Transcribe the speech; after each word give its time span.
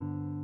you 0.00 0.35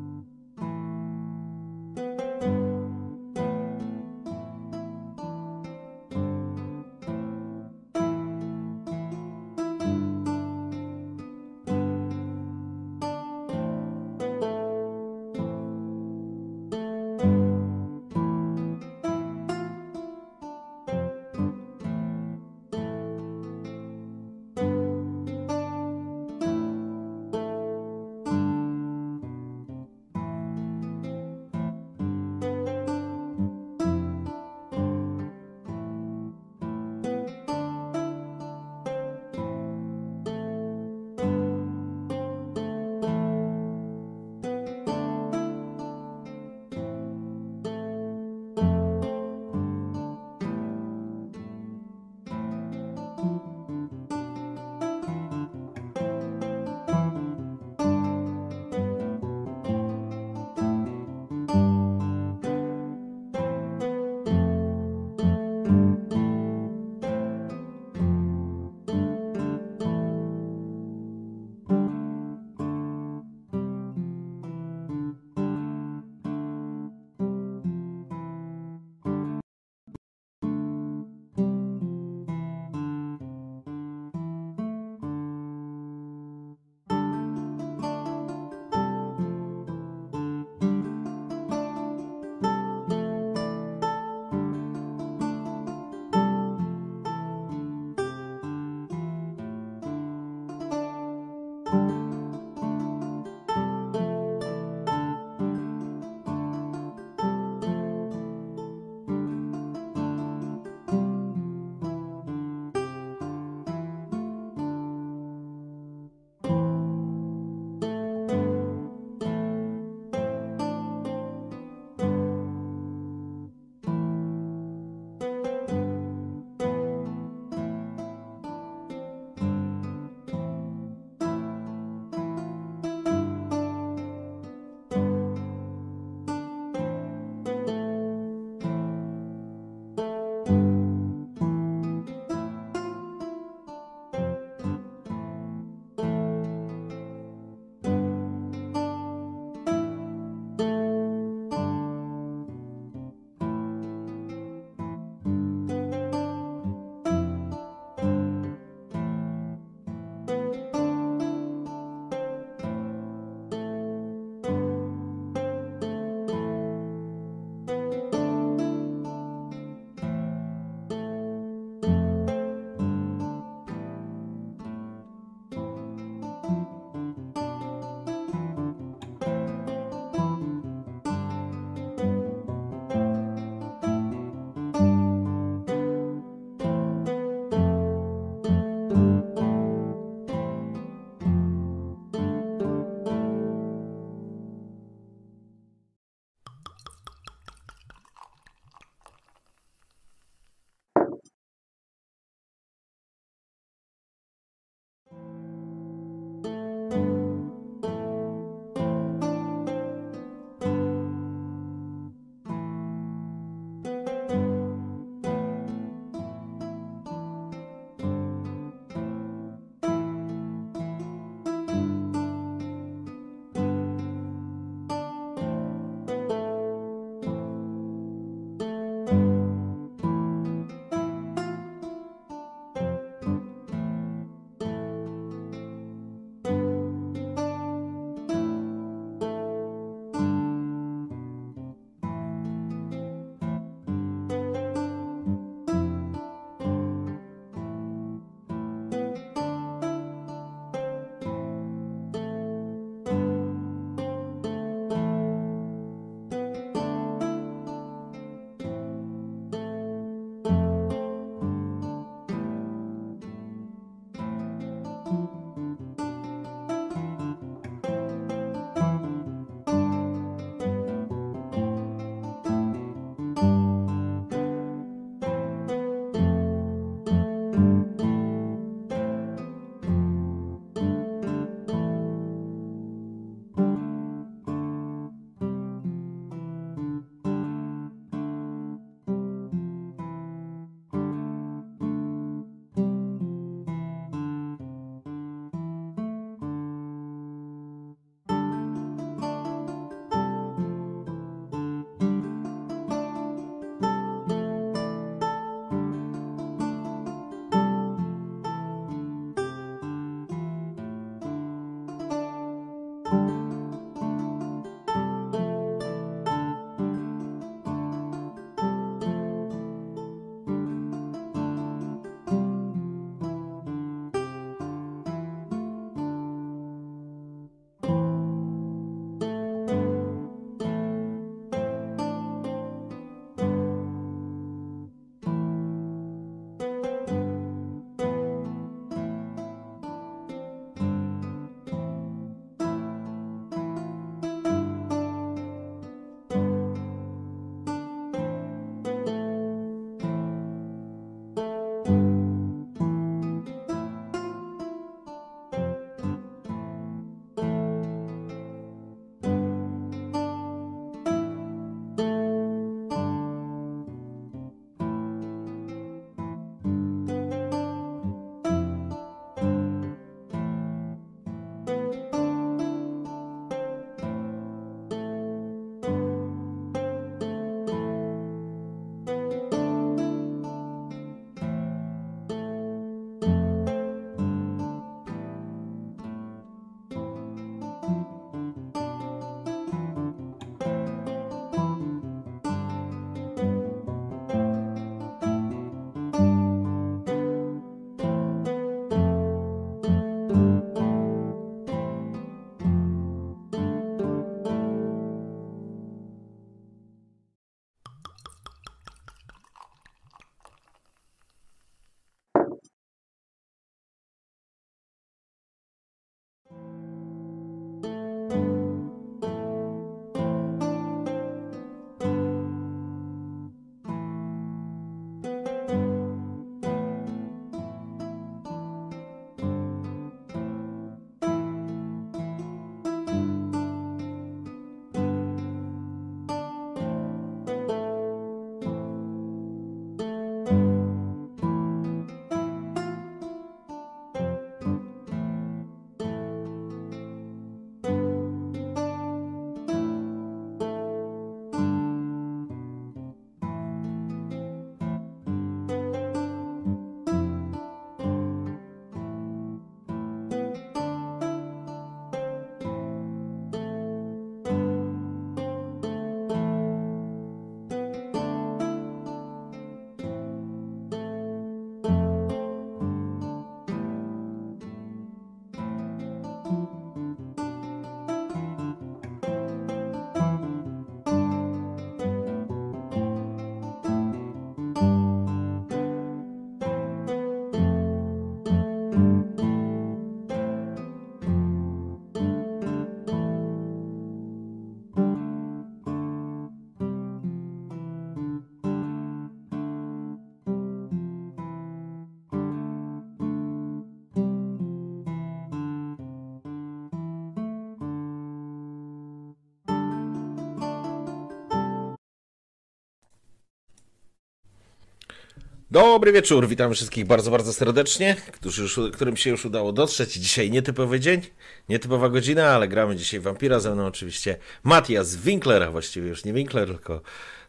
Dobry 515.72 516.12
wieczór, 516.12 516.48
witam 516.48 516.74
wszystkich 516.74 517.06
bardzo, 517.06 517.30
bardzo 517.30 517.52
serdecznie, 517.52 518.16
którzy 518.32 518.62
już, 518.62 518.80
którym 518.92 519.16
się 519.16 519.30
już 519.30 519.44
udało 519.44 519.72
dotrzeć. 519.72 520.12
Dzisiaj 520.12 520.50
nietypowy 520.50 521.00
dzień, 521.00 521.20
nietypowa 521.68 522.08
godzina, 522.08 522.48
ale 522.50 522.68
gramy 522.68 522.96
dzisiaj 522.96 523.20
Wampira. 523.20 523.60
Ze 523.60 523.74
mną 523.74 523.86
oczywiście 523.86 524.36
Matthias 524.62 525.16
Winkler, 525.16 525.62
a 525.62 525.70
właściwie 525.70 526.08
już 526.08 526.24
nie 526.24 526.32
Winkler, 526.32 526.68
tylko 526.68 527.00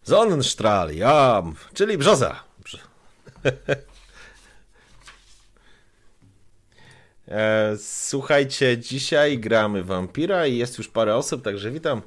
Sonnenstrahl, 0.03 0.91
czyli 1.73 1.97
Brzoza. 1.97 2.43
E, 7.27 7.77
słuchajcie, 7.77 8.77
dzisiaj 8.77 9.39
gramy 9.39 9.83
Wampira 9.83 10.47
i 10.47 10.57
jest 10.57 10.77
już 10.77 10.87
parę 10.87 11.15
osób, 11.15 11.43
także 11.43 11.71
witam 11.71 12.01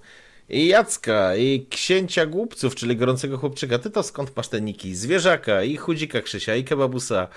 i 0.48 0.66
Jacka, 0.66 1.36
i 1.36 1.66
księcia 1.70 2.26
głupców, 2.26 2.74
czyli 2.74 2.96
gorącego 2.96 3.38
chłopczyka. 3.38 3.78
Ty 3.78 3.90
to 3.90 4.02
skąd 4.02 4.36
masz 4.36 4.48
te 4.48 4.60
niki? 4.60 4.94
Zwierzaka, 4.94 5.62
i 5.62 5.76
chudzika 5.76 6.20
Krzysia, 6.20 6.54
i 6.54 6.64
kebabusa, 6.64 7.28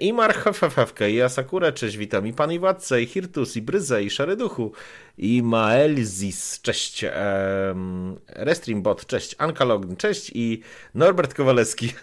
i 0.00 0.12
marchewkę, 0.12 1.10
i 1.10 1.22
Asakura, 1.22 1.72
cześć, 1.72 1.96
witam, 1.96 2.26
i 2.26 2.32
pan 2.32 2.52
Iwatce, 2.52 3.02
i 3.02 3.06
Hirtus, 3.06 3.56
i 3.56 3.62
Bryza, 3.62 4.00
i 4.00 4.10
Szaryduchu, 4.10 4.72
i 5.18 5.42
Maelzis, 5.42 6.60
cześć, 6.62 7.04
um, 7.04 8.16
Restreambot, 8.26 9.06
cześć, 9.06 9.34
Ankalogn, 9.38 9.96
cześć, 9.96 10.30
i 10.34 10.62
Norbert 10.94 11.34
Kowalewski. 11.34 11.92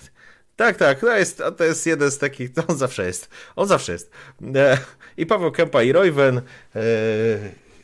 Tak, 0.55 0.77
tak, 0.77 0.99
to 0.99 1.17
jest, 1.17 1.43
to 1.57 1.63
jest 1.63 1.85
jeden 1.85 2.11
z 2.11 2.17
takich, 2.17 2.53
to 2.53 2.67
on 2.67 2.77
zawsze 2.77 3.05
jest, 3.05 3.29
on 3.55 3.67
zawsze 3.67 3.91
jest. 3.91 4.11
E, 4.55 4.77
I 5.17 5.25
Paweł 5.25 5.51
Kępa, 5.51 5.83
i 5.83 5.91
Royven, 5.91 6.37
e, 6.37 6.81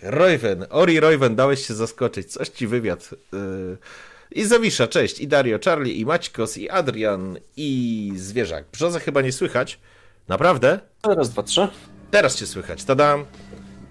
Royven, 0.02 0.66
Ori 0.70 1.00
Royven, 1.00 1.36
dałeś 1.36 1.68
się 1.68 1.74
zaskoczyć, 1.74 2.32
coś 2.32 2.50
ci 2.50 2.68
wywiad. 2.68 3.10
Yy. 3.34 3.78
I 4.32 4.44
Zawisza, 4.44 4.88
cześć, 4.88 5.20
i 5.20 5.28
Dario, 5.28 5.60
Charlie, 5.66 5.94
i 5.94 6.06
Maćkos, 6.06 6.58
i 6.58 6.70
Adrian, 6.70 7.38
i 7.58 8.12
Zwierzak. 8.16 8.66
Brzoza 8.72 9.00
chyba 9.00 9.22
nie 9.22 9.32
słychać. 9.32 9.80
Naprawdę? 10.28 10.80
Raz, 11.18 11.30
dwa, 11.30 11.44
trzy. 11.44 11.68
Teraz 12.12 12.36
cię 12.36 12.46
słychać, 12.46 12.84
tadam. 12.84 13.26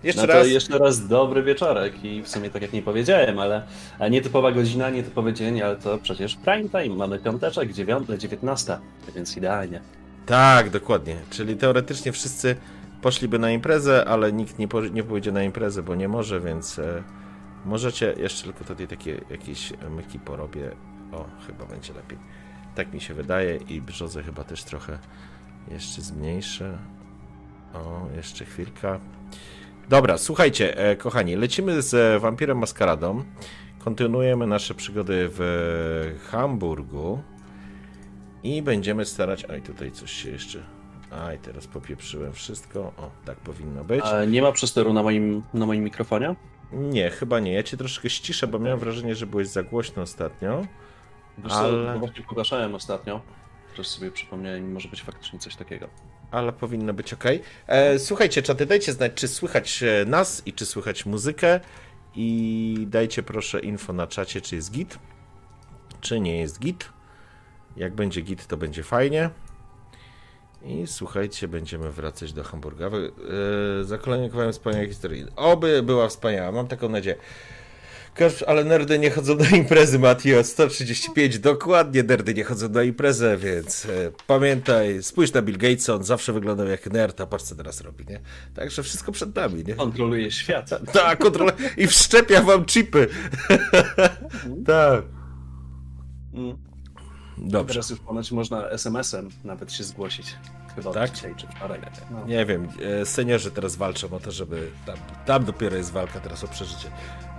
Jeszcze 0.02 0.26
no 0.26 0.26
raz. 0.26 0.49
jeszcze 0.49 0.79
raz 0.79 1.09
dobry 1.09 1.43
wieczorek 1.43 2.05
i 2.05 2.23
w 2.23 2.29
sumie 2.29 2.50
tak 2.50 2.62
jak 2.62 2.73
nie 2.73 2.83
powiedziałem, 2.83 3.38
ale 3.38 3.62
nietypowa 4.11 4.52
godzina, 4.52 4.90
nietypowy 4.90 5.33
dzień, 5.33 5.62
ale 5.62 5.76
to 5.76 5.99
przecież 5.99 6.37
prime 6.37 6.69
time. 6.69 6.97
Mamy 6.97 7.19
piąteczek, 7.19 7.73
dziewiąty, 7.73 8.19
dziewiętnasta, 8.19 8.81
więc 9.14 9.37
idealnie. 9.37 9.81
Tak, 10.26 10.71
dokładnie. 10.71 11.17
Czyli 11.31 11.57
teoretycznie 11.57 12.12
wszyscy 12.12 12.57
poszliby 13.02 13.38
na 13.38 13.50
imprezę, 13.50 14.04
ale 14.04 14.33
nikt 14.33 14.59
nie, 14.59 14.69
po, 14.69 14.80
nie 14.80 15.02
pójdzie 15.02 15.33
na 15.33 15.42
imprezę, 15.42 15.83
bo 15.83 15.95
nie 15.95 16.09
może, 16.09 16.40
więc 16.40 16.78
e, 16.78 17.02
możecie, 17.64 18.14
jeszcze 18.19 18.45
tylko 18.45 18.64
tutaj 18.64 18.88
takie 18.88 19.21
jakieś 19.30 19.73
myki 19.90 20.19
porobię. 20.19 20.71
O, 21.12 21.25
chyba 21.47 21.66
będzie 21.66 21.92
lepiej. 21.92 22.19
Tak 22.75 22.92
mi 22.92 23.00
się 23.00 23.14
wydaje 23.14 23.57
i 23.57 23.80
brzozę 23.80 24.23
chyba 24.23 24.45
też 24.45 24.64
trochę 24.64 24.99
jeszcze 25.71 26.02
zmniejszę. 26.02 26.78
O, 27.75 28.07
jeszcze 28.16 28.45
chwilka. 28.45 29.00
Dobra, 29.88 30.19
słuchajcie, 30.19 30.78
e, 30.78 30.97
kochani, 30.97 31.37
lecimy 31.37 31.83
z 31.83 32.23
Wampirem 32.23 32.59
Maskaradą. 32.59 33.25
Kontynuujemy 33.78 34.47
nasze 34.47 34.75
przygody 34.75 35.28
w 35.30 36.19
Hamburgu 36.30 37.23
i 38.42 38.62
będziemy 38.62 39.04
starać... 39.04 39.45
Oj, 39.45 39.62
tutaj 39.62 39.92
coś 39.92 40.11
się 40.11 40.30
jeszcze 40.30 40.79
Aj, 41.11 41.38
teraz 41.38 41.67
popieprzyłem 41.67 42.33
wszystko. 42.33 42.81
O, 42.81 43.11
tak 43.25 43.37
powinno 43.37 43.85
być. 43.85 44.05
A 44.05 44.25
nie 44.25 44.43
ma 44.43 44.52
przesteru 44.52 44.93
na 44.93 45.02
moim, 45.02 45.43
na 45.55 45.67
moim 45.67 45.85
mikrofonie? 45.85 46.35
Nie, 46.73 47.11
chyba 47.11 47.40
nie. 47.40 47.52
Ja 47.52 47.62
cię 47.62 47.76
troszkę 47.76 48.11
ściszę, 48.11 48.47
bo 48.47 48.59
miałem 48.59 48.79
wrażenie, 48.79 49.14
że 49.14 49.26
byłeś 49.26 49.49
za 49.49 49.62
głośno 49.62 50.02
ostatnio. 50.02 50.62
Wiesz 51.38 51.52
ale... 51.52 51.99
właśnie 51.99 52.25
pogaszałem 52.25 52.75
ostatnio. 52.75 53.21
Teraz 53.71 53.87
sobie 53.87 54.11
przypomniałem, 54.11 54.73
może 54.73 54.88
być 54.88 55.02
faktycznie 55.02 55.38
coś 55.38 55.57
takiego. 55.57 55.88
Ale 56.31 56.52
powinno 56.52 56.95
być 56.95 57.12
ok. 57.12 57.25
E, 57.67 57.99
słuchajcie, 57.99 58.43
czaty, 58.43 58.67
dajcie 58.67 58.93
znać, 58.93 59.12
czy 59.14 59.29
słychać 59.29 59.83
e, 59.83 60.05
nas 60.07 60.43
i 60.47 60.52
czy 60.52 60.67
słychać 60.67 61.07
muzykę. 61.07 61.61
I 62.14 62.87
dajcie 62.88 63.23
proszę 63.23 63.61
info 63.61 63.93
na 63.93 64.07
czacie, 64.07 64.40
czy 64.40 64.57
jest 64.57 64.73
git, 64.73 64.99
czy 66.00 66.21
nie 66.21 66.38
jest 66.38 66.61
git. 66.61 66.88
Jak 67.76 67.95
będzie 67.95 68.21
git, 68.21 68.47
to 68.47 68.57
będzie 68.57 68.83
fajnie. 68.83 69.31
I 70.64 70.87
słuchajcie, 70.87 71.49
będziemy 71.49 71.93
wracać 71.93 72.33
do 72.33 72.45
Hamburga. 72.45 72.90
Yy, 73.79 73.85
za 73.85 73.99
kolejnym 73.99 74.31
kawałem 74.31 74.52
wspaniałej 74.52 74.88
historii. 74.88 75.26
Oby 75.37 75.83
była 75.83 76.09
wspaniała, 76.09 76.52
mam 76.52 76.69
taką 76.69 76.88
nadzieję. 76.88 77.17
Ale 78.47 78.64
nerdy 78.64 78.99
nie 78.99 79.11
chodzą 79.11 79.37
na 79.37 79.49
imprezy, 79.49 79.99
Matio. 79.99 80.45
135, 80.45 81.38
dokładnie 81.38 82.02
nerdy 82.02 82.35
nie 82.35 82.45
chodzą 82.45 82.69
na 82.69 82.83
imprezę, 82.83 83.37
więc 83.37 83.87
e, 83.87 83.88
pamiętaj, 84.26 85.02
spójrz 85.02 85.33
na 85.33 85.43
Bill 85.43 85.59
Gatesa, 85.59 85.95
on 85.95 86.05
zawsze 86.05 86.33
wyglądał 86.33 86.67
jak 86.67 86.87
nerd, 86.87 87.21
a 87.21 87.26
patrz 87.26 87.45
co 87.45 87.55
teraz 87.55 87.81
robi, 87.81 88.05
nie? 88.09 88.21
Także 88.55 88.83
wszystko 88.83 89.12
przed 89.12 89.37
nami, 89.37 89.64
nie? 89.64 89.75
Kontroluje 89.75 90.31
świat. 90.31 90.71
Tak, 90.93 91.19
kontroluje 91.19 91.55
i 91.76 91.87
wszczepia 91.87 92.43
wam 92.43 92.64
chipy. 92.64 93.09
tak. 94.67 95.05
Mm. 96.35 96.70
Dobrze. 97.42 97.75
Teraz 97.75 97.90
już 97.90 98.00
ponoć 98.00 98.32
można 98.32 98.68
SMS-em 98.68 99.28
nawet 99.44 99.73
się 99.73 99.85
zgłosić. 99.85 100.37
Chyba 100.76 100.92
tak? 100.92 101.11
dzisiaj 101.11 101.35
czy 101.37 101.47
wczoraj. 101.47 101.80
No. 102.11 102.26
Nie 102.26 102.47
wiem, 102.47 102.68
e, 103.00 103.06
seniorzy 103.06 103.50
teraz 103.50 103.76
walczą 103.76 104.11
o 104.11 104.20
to, 104.20 104.30
żeby. 104.30 104.70
Tam, 104.87 104.97
tam 105.26 105.44
dopiero 105.44 105.76
jest 105.76 105.92
walka 105.92 106.20
teraz 106.20 106.44
o 106.44 106.49
przeżycie. 106.49 106.90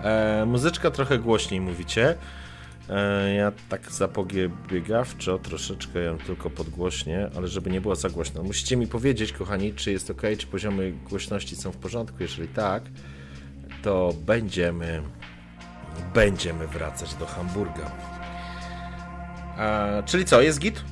E, 0.03 0.46
muzyczka 0.46 0.91
trochę 0.91 1.20
głośniej 1.20 1.62
mówicie. 1.62 2.15
E, 2.89 3.34
ja 3.34 3.51
tak 3.70 3.91
zapobiegawczo 3.91 5.38
troszeczkę 5.38 6.00
ją 6.00 6.17
tylko 6.17 6.50
podgłośnie, 6.50 7.29
ale 7.36 7.48
żeby 7.48 7.70
nie 7.70 7.81
było 7.81 7.96
za 7.96 8.10
głośno. 8.10 8.43
Musicie 8.43 8.77
mi 8.77 8.88
powiedzieć, 8.88 9.34
kochani, 9.34 9.74
czy 9.74 9.91
jest 9.91 10.10
ok, 10.10 10.22
czy 10.38 10.48
poziomy 10.48 10.91
głośności 10.91 11.55
są 11.55 11.72
w 11.72 11.77
porządku. 11.77 12.17
Jeżeli 12.20 12.48
tak, 12.48 12.84
to 13.84 14.13
będziemy. 14.25 15.01
Będziemy 16.13 16.67
wracać 16.67 17.15
do 17.15 17.25
Hamburga. 17.25 18.11
E, 19.62 20.03
czyli 20.06 20.25
co, 20.25 20.41
jest 20.41 20.60
git? 20.60 20.84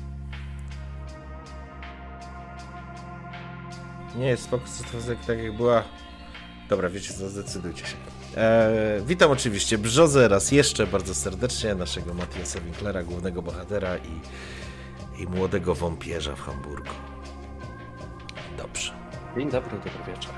Nie 4.16 4.26
jest 4.26 4.42
spoko, 4.42 4.64
tak 5.26 5.38
jak 5.38 5.56
była. 5.56 5.84
Dobra, 6.68 6.88
wiecie 6.88 7.14
co, 7.14 7.28
zdecydujcie 7.28 7.86
się. 7.86 7.96
E, 8.36 9.00
witam 9.06 9.30
oczywiście 9.30 9.78
Brzozę 9.78 10.28
raz 10.28 10.52
jeszcze 10.52 10.86
bardzo 10.86 11.14
serdecznie, 11.14 11.74
naszego 11.74 12.14
Matiasa 12.14 12.60
Winklera, 12.60 13.02
głównego 13.02 13.42
bohatera 13.42 13.96
i, 13.96 14.20
i 15.22 15.26
młodego 15.26 15.74
wąpierza 15.74 16.36
w 16.36 16.40
Hamburgu. 16.40 16.94
Dobrze. 18.56 18.92
Dzień 19.36 19.50
dobry, 19.50 19.70
dobry 19.78 20.12
wieczór. 20.14 20.34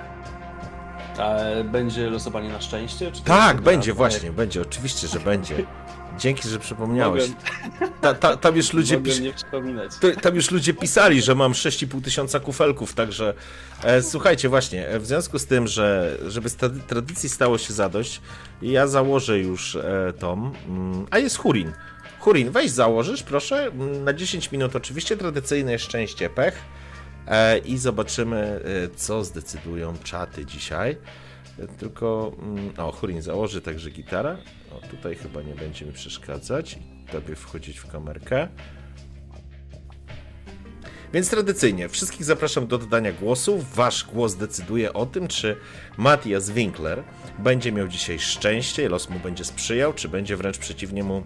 A 1.18 1.38
będzie 1.64 2.10
losowanie 2.10 2.48
na 2.48 2.60
szczęście? 2.60 3.12
tak, 3.24 3.60
będzie, 3.60 3.92
właśnie, 3.92 4.32
będzie, 4.32 4.62
oczywiście, 4.62 5.08
że 5.08 5.20
będzie. 5.20 5.66
Dzięki, 6.18 6.48
że 6.48 6.58
przypomniałeś. 6.58 7.24
Ta, 8.00 8.14
ta, 8.14 8.36
tam 8.36 8.56
już 8.56 8.72
ludzie 8.72 8.98
pis... 8.98 9.20
Tam 10.22 10.34
już 10.34 10.50
ludzie 10.50 10.74
pisali, 10.74 11.22
że 11.22 11.34
mam 11.34 11.52
6,5 11.52 12.02
tysiąca 12.02 12.40
kufelków, 12.40 12.94
także 12.94 13.34
e, 13.82 14.02
słuchajcie, 14.02 14.48
właśnie, 14.48 14.88
e, 14.88 14.98
w 14.98 15.06
związku 15.06 15.38
z 15.38 15.46
tym, 15.46 15.66
że 15.66 16.18
żeby 16.26 16.48
z 16.48 16.56
tradycji 16.86 17.28
stało 17.28 17.58
się 17.58 17.72
zadość, 17.72 18.20
ja 18.62 18.86
założę 18.86 19.38
już 19.38 19.76
e, 19.76 20.12
tom, 20.18 20.52
mm, 20.68 21.06
a 21.10 21.18
jest 21.18 21.36
Hurin. 21.36 21.72
Hurin, 22.20 22.50
weź 22.50 22.70
założysz, 22.70 23.22
proszę, 23.22 23.66
mm, 23.66 24.04
na 24.04 24.12
10 24.12 24.52
minut 24.52 24.76
oczywiście, 24.76 25.16
tradycyjne 25.16 25.78
szczęście, 25.78 26.30
pech 26.30 26.58
e, 27.26 27.58
i 27.58 27.78
zobaczymy, 27.78 28.60
e, 28.84 28.96
co 28.96 29.24
zdecydują 29.24 29.98
czaty 30.04 30.46
dzisiaj. 30.46 30.96
Tylko, 31.78 32.32
mm, 32.38 32.72
o, 32.76 32.92
Hurin 32.92 33.22
założy 33.22 33.60
także 33.60 33.90
gitara. 33.90 34.36
O, 34.70 34.88
tutaj 34.88 35.14
chyba 35.14 35.42
nie 35.42 35.54
będzie 35.54 35.86
mi 35.86 35.92
przeszkadzać. 35.92 36.78
Tobie 37.12 37.34
wchodzić 37.34 37.78
w 37.78 37.86
kamerkę. 37.86 38.48
Więc 41.12 41.30
tradycyjnie, 41.30 41.88
wszystkich 41.88 42.24
zapraszam 42.24 42.66
do 42.66 42.78
dodania 42.78 43.12
głosów. 43.12 43.74
Wasz 43.74 44.04
głos 44.04 44.34
decyduje 44.34 44.92
o 44.92 45.06
tym, 45.06 45.28
czy 45.28 45.56
Matthias 45.96 46.50
Winkler 46.50 47.02
będzie 47.38 47.72
miał 47.72 47.88
dzisiaj 47.88 48.18
szczęście, 48.18 48.88
los 48.88 49.10
mu 49.10 49.18
będzie 49.18 49.44
sprzyjał, 49.44 49.92
czy 49.92 50.08
będzie 50.08 50.36
wręcz 50.36 50.58
przeciwnie 50.58 51.04
mu 51.04 51.22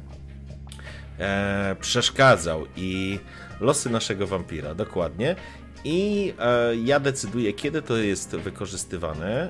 e, 1.18 1.76
przeszkadzał. 1.80 2.66
I 2.76 3.18
losy 3.60 3.90
naszego 3.90 4.26
wampira, 4.26 4.74
dokładnie 4.74 5.36
i 5.86 6.34
e, 6.38 6.76
ja 6.76 7.00
decyduję, 7.00 7.52
kiedy 7.52 7.82
to 7.82 7.96
jest 7.96 8.36
wykorzystywane, 8.36 9.42
e, 9.42 9.48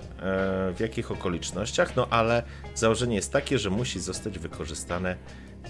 w 0.72 0.80
jakich 0.80 1.10
okolicznościach, 1.10 1.96
no 1.96 2.06
ale 2.10 2.42
założenie 2.74 3.16
jest 3.16 3.32
takie, 3.32 3.58
że 3.58 3.70
musi 3.70 4.00
zostać 4.00 4.38
wykorzystane 4.38 5.16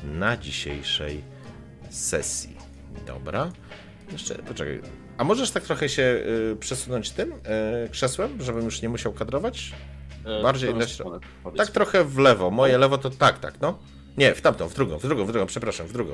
na 0.05 0.37
dzisiejszej 0.37 1.25
sesji. 1.91 2.57
Dobra. 3.07 3.53
Jeszcze, 4.13 4.35
poczekaj. 4.35 4.81
A 5.19 5.25
możesz 5.25 5.51
tak 5.51 5.63
trochę 5.63 5.89
się 5.89 6.03
y, 6.53 6.57
przesunąć 6.61 7.11
tym 7.11 7.33
y, 7.33 7.89
krzesłem, 7.91 8.43
żebym 8.43 8.65
już 8.65 8.83
nie 8.83 8.89
musiał 8.89 9.13
kadrować? 9.13 9.73
E, 10.25 10.43
Bardziej 10.43 10.75
na 10.75 10.87
środek. 10.87 11.23
Tak 11.57 11.71
trochę 11.71 12.05
w 12.05 12.19
lewo. 12.19 12.51
Moje 12.51 12.79
lewo 12.79 12.99
to 12.99 13.11
tak, 13.11 13.39
tak, 13.39 13.61
no. 13.61 13.79
Nie, 14.17 14.35
w 14.35 14.41
tamtą, 14.41 14.69
w 14.69 14.75
drugą, 14.75 14.99
w 14.99 15.03
drugą, 15.03 15.25
w 15.25 15.33
drugą, 15.33 15.47
przepraszam, 15.47 15.87
w 15.87 15.93
drugą. 15.93 16.13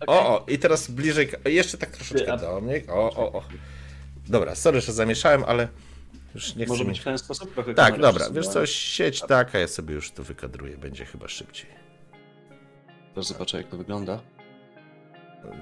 Okay. 0.00 0.16
O, 0.16 0.28
o, 0.28 0.46
i 0.48 0.58
teraz 0.58 0.90
bliżej, 0.90 1.28
jeszcze 1.44 1.78
tak 1.78 1.90
troszeczkę 1.90 2.36
do 2.36 2.60
mnie. 2.60 2.82
O, 2.88 3.16
o, 3.16 3.32
o. 3.32 3.42
Dobra, 4.30 4.54
sorry, 4.54 4.80
że 4.80 4.92
zamieszałem, 4.92 5.44
ale 5.46 5.68
już 6.34 6.54
nie 6.54 6.64
chcę... 6.64 6.72
Może 6.72 6.84
być 6.84 7.00
w 7.00 7.04
ten 7.04 7.18
sposób? 7.18 7.54
Trochę 7.54 7.74
tak, 7.74 7.98
dobra, 7.98 8.30
wiesz 8.30 8.48
co, 8.48 8.66
sieć 8.66 9.20
taka, 9.20 9.58
ja 9.58 9.68
sobie 9.68 9.94
już 9.94 10.10
to 10.10 10.22
wykadruję, 10.22 10.76
będzie 10.78 11.04
chyba 11.04 11.28
szybciej. 11.28 11.70
Też 13.14 13.26
zobaczę, 13.26 13.58
jak 13.58 13.68
to 13.68 13.76
wygląda. 13.76 14.20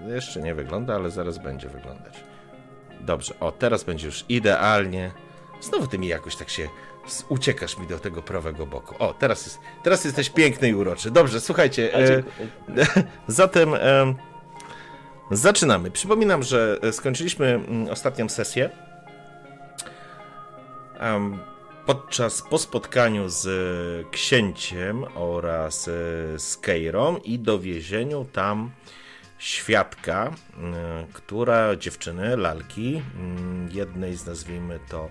Jeszcze 0.09 0.43
nie 0.43 0.55
wygląda, 0.55 0.95
ale 0.95 1.11
zaraz 1.11 1.39
będzie 1.39 1.69
wyglądać. 1.69 2.15
Dobrze, 3.01 3.35
o, 3.41 3.53
teraz 3.53 3.85
będzie 3.85 4.07
już 4.07 4.25
idealnie. 4.29 5.11
Znowu 5.61 5.87
ty 5.87 5.99
mi 5.99 6.09
jakoś 6.09 6.37
tak 6.37 6.51
się 6.51 6.69
uciekasz 7.29 7.79
mi 7.79 7.87
do 7.87 7.99
tego 7.99 8.23
prawego 8.23 8.67
boku. 8.67 8.95
O, 8.99 9.15
teraz, 9.15 9.47
jest, 9.47 9.59
teraz 9.83 10.05
jesteś 10.05 10.31
piękny 10.31 10.69
i 10.69 10.75
uroczy. 10.75 11.11
Dobrze, 11.11 11.41
słuchajcie. 11.41 11.95
E, 11.95 12.23
zatem 13.27 13.75
e, 13.75 14.15
zaczynamy. 15.31 15.91
Przypominam, 15.91 16.43
że 16.43 16.79
skończyliśmy 16.93 17.47
mm, 17.47 17.89
ostatnią 17.89 18.29
sesję. 18.29 18.71
Podczas 21.87 22.43
po 22.43 22.59
spotkaniu 22.59 23.29
z 23.29 23.47
księciem 24.11 25.05
oraz 25.15 25.85
z 26.37 26.57
Keirą 26.57 27.17
i 27.17 27.39
dowiezieniu 27.39 28.27
tam 28.33 28.71
świadka, 29.39 30.33
która 31.13 31.77
dziewczyny, 31.77 32.37
lalki, 32.37 33.03
jednej 33.73 34.17
z 34.17 34.27
nazwijmy 34.27 34.81
to 34.89 35.09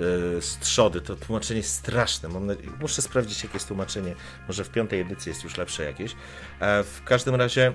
E, 0.00 0.42
strzody. 0.42 1.00
To 1.00 1.16
tłumaczenie 1.16 1.62
straszne. 1.62 2.28
muszę 2.80 3.02
sprawdzić, 3.02 3.42
jakie 3.42 3.56
jest 3.56 3.68
tłumaczenie. 3.68 4.14
Może 4.48 4.64
w 4.64 4.70
piątej 4.70 5.00
edycji 5.00 5.30
jest 5.30 5.44
już 5.44 5.56
lepsze 5.56 5.84
jakieś. 5.84 6.12
E, 6.60 6.84
w 6.84 7.02
każdym 7.04 7.34
razie. 7.34 7.72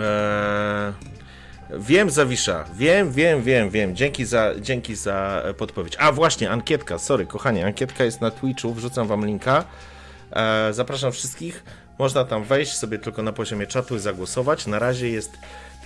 E, 0.00 0.92
wiem, 1.70 2.10
Zawisza. 2.10 2.64
Wiem, 2.74 3.12
wiem, 3.12 3.42
wiem, 3.42 3.70
wiem. 3.70 3.96
Dzięki 3.96 4.24
za, 4.24 4.52
dzięki 4.60 4.96
za 4.96 5.42
podpowiedź. 5.56 5.96
A 5.98 6.12
właśnie, 6.12 6.50
ankietka. 6.50 6.98
Sorry, 6.98 7.26
kochanie. 7.26 7.66
Ankietka 7.66 8.04
jest 8.04 8.20
na 8.20 8.30
Twitchu. 8.30 8.74
Wrzucam 8.74 9.06
wam 9.06 9.26
linka. 9.26 9.64
zapraszam 10.70 11.12
wszystkich. 11.12 11.64
Można 11.98 12.24
tam 12.24 12.44
wejść 12.44 12.72
sobie 12.72 12.98
tylko 12.98 13.22
na 13.22 13.32
poziomie 13.32 13.66
czatu 13.66 13.96
i 13.96 13.98
zagłosować. 13.98 14.66
Na 14.66 14.78
razie 14.78 15.10
jest 15.10 15.32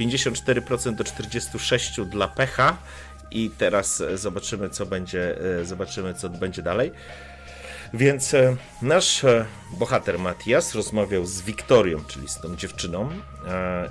54% 0.00 0.94
do 0.94 1.04
46% 1.04 2.04
dla 2.04 2.28
pecha 2.28 2.76
i 3.30 3.50
teraz 3.58 4.00
e, 4.00 4.18
zobaczymy, 4.18 4.70
co 4.70 4.86
będzie, 4.86 5.38
e, 5.60 5.64
zobaczymy, 5.64 6.14
co 6.14 6.28
będzie 6.28 6.62
dalej. 6.62 6.92
Więc 7.94 8.34
e, 8.34 8.56
nasz 8.82 9.24
bohater 9.70 10.18
Matias 10.18 10.74
rozmawiał 10.74 11.26
z 11.26 11.42
Wiktorią, 11.42 12.04
czyli 12.04 12.28
z 12.28 12.40
tą 12.40 12.56
dziewczyną, 12.56 13.08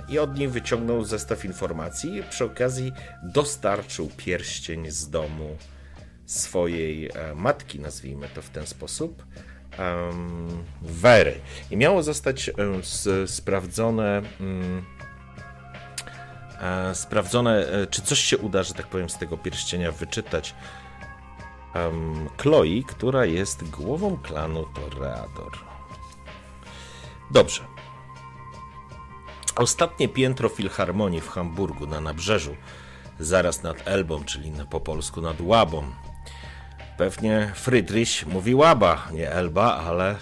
i 0.08 0.18
od 0.18 0.38
niej 0.38 0.48
wyciągnął 0.48 1.04
zestaw 1.04 1.44
informacji. 1.44 2.22
Przy 2.30 2.44
okazji 2.44 2.92
dostarczył 3.22 4.10
pierścień 4.16 4.90
z 4.90 5.10
domu 5.10 5.56
swojej 6.26 7.10
matki, 7.34 7.80
nazwijmy 7.80 8.28
to 8.28 8.42
w 8.42 8.50
ten 8.50 8.66
sposób, 8.66 9.22
Wery. 10.82 11.40
I 11.70 11.76
miało 11.76 12.02
zostać 12.02 12.50
sprawdzone 13.26 14.22
mm, 14.40 14.84
e, 16.60 16.94
sprawdzone, 16.94 17.66
e, 17.66 17.86
czy 17.86 18.02
coś 18.02 18.18
się 18.18 18.38
uda, 18.38 18.62
że 18.62 18.74
tak 18.74 18.86
powiem, 18.86 19.10
z 19.10 19.18
tego 19.18 19.38
pierścienia 19.38 19.92
wyczytać. 19.92 20.54
Um, 21.74 22.28
Chloe, 22.36 22.82
która 22.86 23.24
jest 23.24 23.70
głową 23.70 24.18
klanu 24.22 24.66
Toreador. 24.74 25.58
Dobrze. 27.30 27.62
Ostatnie 29.56 30.08
piętro 30.08 30.48
Filharmonii 30.48 31.20
w 31.20 31.28
Hamburgu 31.28 31.86
na 31.86 32.00
nabrzeżu, 32.00 32.56
zaraz 33.20 33.62
nad 33.62 33.88
Elbą, 33.88 34.24
czyli 34.24 34.50
na, 34.50 34.64
po 34.64 34.80
polsku 34.80 35.20
nad 35.20 35.40
Łabą. 35.40 35.84
Pewnie 36.96 37.52
Friedrich 37.54 38.26
mówi 38.26 38.54
Łaba, 38.54 39.08
nie 39.12 39.30
Elba, 39.30 39.76
ale 39.76 40.16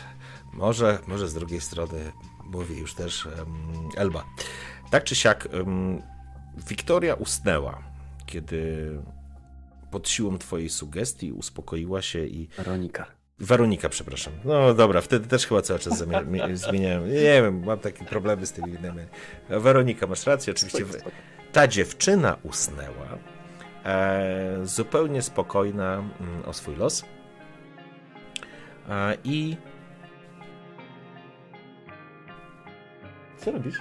może, 0.53 0.99
może 1.07 1.29
z 1.29 1.35
drugiej 1.35 1.61
strony 1.61 2.13
mówi 2.45 2.79
już 2.79 2.95
też 2.95 3.27
um, 3.27 3.89
Elba. 3.97 4.25
Tak 4.91 5.05
czy 5.05 5.17
siak, 5.17 5.49
um, 5.53 6.03
Wiktoria 6.69 7.15
usnęła, 7.15 7.79
kiedy 8.27 8.91
pod 9.91 10.09
siłą 10.09 10.39
twojej 10.39 10.69
sugestii 10.69 11.33
uspokoiła 11.33 12.03
się 12.03 12.27
i... 12.27 12.49
Weronika. 12.57 13.07
Weronika, 13.39 13.89
przepraszam. 13.89 14.33
No 14.45 14.75
dobra, 14.75 15.01
wtedy 15.01 15.29
też 15.29 15.47
chyba 15.47 15.63
cały 15.63 15.79
czas 15.79 16.05
zmieniałem. 16.55 17.09
Nie 17.09 17.43
wiem, 17.43 17.65
mam 17.65 17.79
takie 17.79 18.05
problemy 18.05 18.47
z 18.47 18.53
tymi 18.53 18.71
innymi. 18.71 19.03
Weronika, 19.49 20.07
masz 20.07 20.27
rację, 20.27 20.53
oczywiście. 20.53 20.85
Ta 21.53 21.69
dziewczyna 21.69 22.37
usnęła, 22.43 23.19
e, 23.85 24.59
zupełnie 24.65 25.23
spokojna 25.23 25.95
mm, 25.95 26.45
o 26.47 26.53
swój 26.53 26.77
los. 26.77 27.05
E, 28.89 29.17
I. 29.25 29.57
Co 33.37 33.53
robisz? 33.53 33.79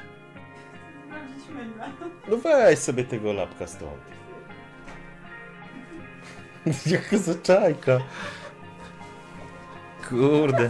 No 2.29 2.37
weź 2.37 2.79
sobie 2.79 3.03
tego 3.03 3.33
lapka 3.33 3.67
stąd. 3.67 4.16
Jaka 6.85 7.17
zaczajka. 7.17 7.99
Kurde. 10.09 10.69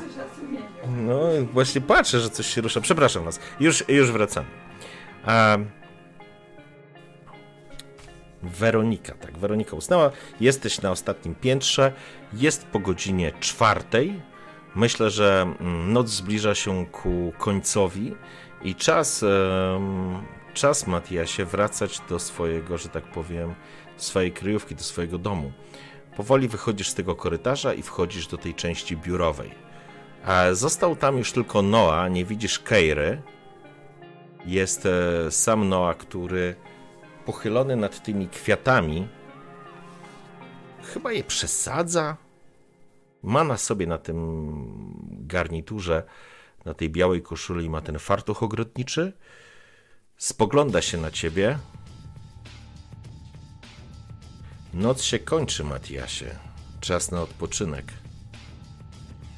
No 0.87 1.19
właśnie 1.53 1.81
patrzę, 1.81 2.19
że 2.19 2.29
coś 2.29 2.47
się 2.47 2.61
rusza. 2.61 2.81
Przepraszam 2.81 3.23
was. 3.23 3.39
Już, 3.59 3.83
już 3.87 4.11
wracam. 4.11 4.45
A... 5.25 5.57
Weronika, 8.43 9.13
tak, 9.13 9.37
Weronika 9.37 9.75
usnęła. 9.75 10.11
Jesteś 10.39 10.81
na 10.81 10.91
ostatnim 10.91 11.35
piętrze. 11.35 11.93
Jest 12.33 12.65
po 12.65 12.79
godzinie 12.79 13.31
czwartej. 13.39 14.21
Myślę, 14.75 15.09
że 15.09 15.41
mm, 15.59 15.93
noc 15.93 16.09
zbliża 16.09 16.55
się 16.55 16.85
ku 16.85 17.33
końcowi 17.37 18.15
i 18.63 18.75
czas 18.75 19.23
czas, 20.57 20.87
Matiasie, 20.87 21.45
wracać 21.45 22.01
do 22.09 22.19
swojego, 22.19 22.77
że 22.77 22.89
tak 22.89 23.03
powiem, 23.03 23.55
swojej 23.97 24.31
kryjówki, 24.31 24.75
do 24.75 24.83
swojego 24.83 25.17
domu. 25.17 25.51
Powoli 26.17 26.47
wychodzisz 26.47 26.89
z 26.89 26.93
tego 26.93 27.15
korytarza 27.15 27.73
i 27.73 27.81
wchodzisz 27.81 28.27
do 28.27 28.37
tej 28.37 28.55
części 28.55 28.97
biurowej. 28.97 29.51
Został 30.51 30.95
tam 30.95 31.17
już 31.17 31.31
tylko 31.31 31.61
Noa, 31.61 32.07
nie 32.07 32.25
widzisz 32.25 32.59
Keiry. 32.59 33.21
Jest 34.45 34.85
e, 34.85 35.31
sam 35.31 35.69
Noa, 35.69 35.93
który 35.93 36.55
pochylony 37.25 37.75
nad 37.75 38.03
tymi 38.03 38.27
kwiatami, 38.27 39.07
chyba 40.83 41.11
je 41.11 41.23
przesadza. 41.23 42.17
Ma 43.23 43.43
na 43.43 43.57
sobie 43.57 43.87
na 43.87 43.97
tym 43.97 44.17
garniturze, 45.09 46.03
na 46.65 46.73
tej 46.73 46.89
białej 46.89 47.21
koszuli, 47.21 47.69
ma 47.69 47.81
ten 47.81 47.99
fartuch 47.99 48.43
ogrodniczy 48.43 49.13
Spogląda 50.17 50.81
się 50.81 50.97
na 50.97 51.11
ciebie. 51.11 51.59
Noc 54.77 55.01
się 55.01 55.19
kończy, 55.19 55.63
Matiasie. 55.63 56.35
Czas 56.81 57.11
na 57.11 57.21
odpoczynek. 57.21 57.85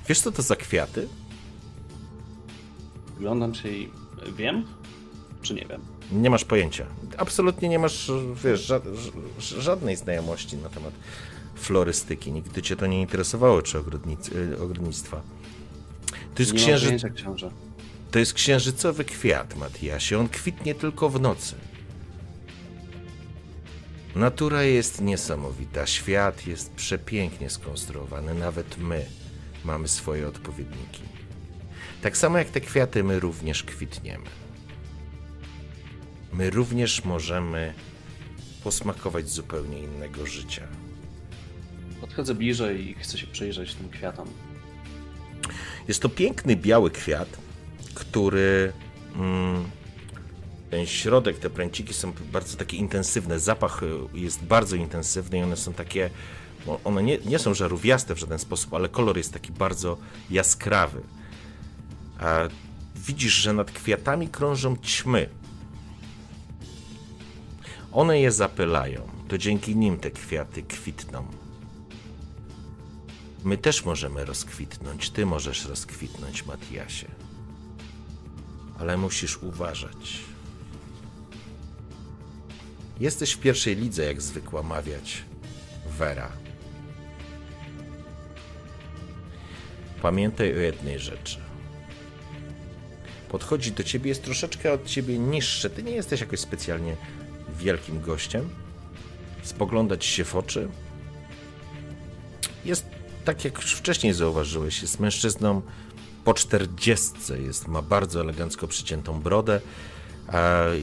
Wiesz, 0.08 0.22
co 0.22 0.32
to 0.32 0.42
za 0.42 0.56
kwiaty? 0.56 1.08
Wyglądam 3.16 3.56
się 3.56 3.70
i 3.70 3.90
wiem, 4.38 4.66
czy 5.42 5.54
nie 5.54 5.66
wiem? 5.66 5.82
Nie 6.12 6.30
masz 6.30 6.46
pojęcia. 6.46 6.86
Absolutnie 7.18 7.70
nie 7.70 7.80
masz, 7.80 8.12
wiesz, 8.44 8.66
ża 8.66 8.82
żadnej 9.40 9.96
znajomości 9.96 10.58
na 10.58 10.70
temat 10.70 10.94
florystyki. 11.56 12.32
Nigdy 12.32 12.62
cię 12.62 12.76
to 12.76 12.88
nie 12.88 13.02
interesowało, 13.02 13.62
czy 13.62 13.80
ogrodnic 13.80 14.30
y, 14.30 14.62
ogrodnictwa. 14.62 15.22
To 16.36 16.42
jest 16.44 16.54
książę. 16.54 16.98
To 18.12 18.20
jest 18.20 18.34
księżycowy 18.34 19.06
kwiat, 19.06 19.56
Matiasie. 19.56 20.20
On 20.20 20.30
kwitnie 20.30 20.76
tylko 20.76 21.10
w 21.10 21.22
nocy. 21.22 21.56
Natura 24.20 24.64
jest 24.64 25.02
niesamowita, 25.02 25.88
świat 25.88 26.48
jest 26.48 26.72
przepięknie 26.74 27.50
skonstruowany, 27.50 28.34
nawet 28.34 28.78
my 28.78 29.06
mamy 29.66 29.88
swoje 29.88 30.28
odpowiedniki. 30.28 31.02
Tak 32.02 32.18
samo 32.18 32.38
jak 32.38 32.50
te 32.50 32.62
kwiaty, 32.62 33.04
my 33.04 33.20
również 33.20 33.64
kwitniemy. 33.64 34.26
My 36.34 36.50
również 36.50 37.06
możemy 37.06 37.74
posmakować 38.64 39.30
zupełnie 39.30 39.80
innego 39.80 40.26
życia. 40.26 40.68
Podchodzę 42.02 42.36
bliżej 42.36 42.90
i 42.90 42.94
chcę 42.94 43.18
się 43.18 43.28
przyjrzeć 43.28 43.76
tym 43.76 43.90
kwiatom. 43.90 44.28
Jest 45.88 46.02
to 46.02 46.10
piękny 46.10 46.56
biały 46.56 46.92
kwiat, 46.92 47.38
który 47.94 48.74
mm, 49.16 49.64
ten 50.70 50.86
środek, 50.86 51.40
te 51.40 51.50
pręciki 51.50 51.94
są 51.94 52.14
bardzo 52.32 52.58
takie 52.58 52.78
intensywne, 52.78 53.40
zapach 53.40 53.84
y, 53.84 53.88
jest 54.14 54.44
bardzo 54.44 54.76
intensywny 54.76 55.38
i 55.38 55.42
one 55.42 55.58
są 55.58 55.74
takie, 55.74 56.10
one 56.84 57.04
nie, 57.04 57.18
nie 57.18 57.40
są 57.40 57.54
żarówiaste 57.54 58.16
w 58.16 58.20
żaden 58.20 58.40
sposób, 58.40 58.74
ale 58.74 58.90
kolor 58.90 59.18
jest 59.18 59.34
taki 59.34 59.52
bardzo 59.52 59.98
jaskrawy. 60.30 61.02
A 62.20 62.40
widzisz, 62.96 63.34
że 63.34 63.54
nad 63.54 63.72
kwiatami 63.72 64.28
krążą 64.28 64.78
ćmy. 64.78 65.30
One 67.92 68.20
je 68.20 68.32
zapylają, 68.32 69.10
to 69.28 69.38
dzięki 69.38 69.76
nim 69.76 70.00
te 70.00 70.12
kwiaty 70.12 70.64
kwitną. 70.64 71.28
My 73.44 73.58
też 73.58 73.86
możemy 73.86 74.26
rozkwitnąć, 74.26 75.10
ty 75.10 75.26
możesz 75.26 75.66
rozkwitnąć, 75.66 76.46
Matiasie. 76.46 77.08
Ale 78.80 78.98
musisz 78.98 79.38
uważać. 79.38 80.29
Jesteś 83.00 83.32
w 83.32 83.40
pierwszej 83.40 83.76
lidze, 83.76 84.06
jak 84.06 84.22
zwykła 84.22 84.64
mawiać 84.64 85.24
Vera. 85.98 86.32
Pamiętaj 90.02 90.54
o 90.54 90.58
jednej 90.58 91.00
rzeczy. 91.00 91.40
Podchodzi 93.30 93.72
do 93.72 93.84
ciebie, 93.84 94.10
jest 94.10 94.24
troszeczkę 94.24 94.74
od 94.74 94.86
ciebie 94.86 95.20
niższy. 95.20 95.70
Ty 95.70 95.84
nie 95.84 95.92
jesteś 95.92 96.22
jakoś 96.22 96.40
specjalnie 96.40 96.96
wielkim 97.60 98.02
gościem. 98.02 98.50
Spoglądać 99.44 100.06
się 100.06 100.24
w 100.24 100.36
oczy. 100.36 100.70
Jest 102.66 102.86
tak, 103.26 103.46
jak 103.46 103.56
już 103.56 103.74
wcześniej 103.74 104.14
zauważyłeś, 104.14 104.82
jest 104.82 105.00
mężczyzną 105.00 105.62
po 106.26 106.34
czterdziestce. 106.34 107.42
Jest, 107.42 107.68
ma 107.68 107.82
bardzo 107.82 108.22
elegancko 108.22 108.68
przyciętą 108.68 109.22
brodę 109.22 109.62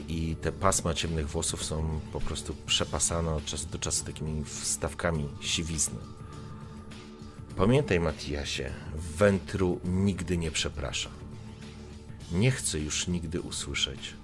i 0.08 0.36
te 0.42 0.52
pasma 0.52 0.94
ciemnych 0.94 1.28
włosów 1.28 1.64
są 1.64 2.00
po 2.12 2.20
prostu 2.20 2.54
przepasane 2.66 3.34
od 3.34 3.44
czasu 3.44 3.66
do 3.66 3.78
czasu 3.78 4.04
takimi 4.04 4.44
wstawkami 4.44 5.28
siwizny. 5.40 5.98
Pamiętaj, 7.56 8.00
Matiasie, 8.00 8.72
Wętru 8.94 9.80
nigdy 9.84 10.38
nie 10.38 10.50
przeprasza. 10.50 11.10
Nie 12.32 12.50
chcę 12.50 12.80
już 12.80 13.06
nigdy 13.08 13.40
usłyszeć, 13.40 14.14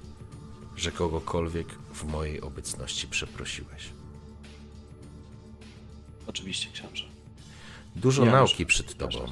że 0.77 0.93
kogokolwiek 0.93 1.69
w 1.95 2.05
mojej 2.05 2.41
obecności 2.41 3.09
przeprosiłeś. 3.09 3.91
Oczywiście, 6.27 6.69
książę. 6.73 7.05
Dużo 7.97 8.25
ja 8.25 8.33
nauki 8.33 8.67
przed 8.67 8.97
tobą. 8.97 9.27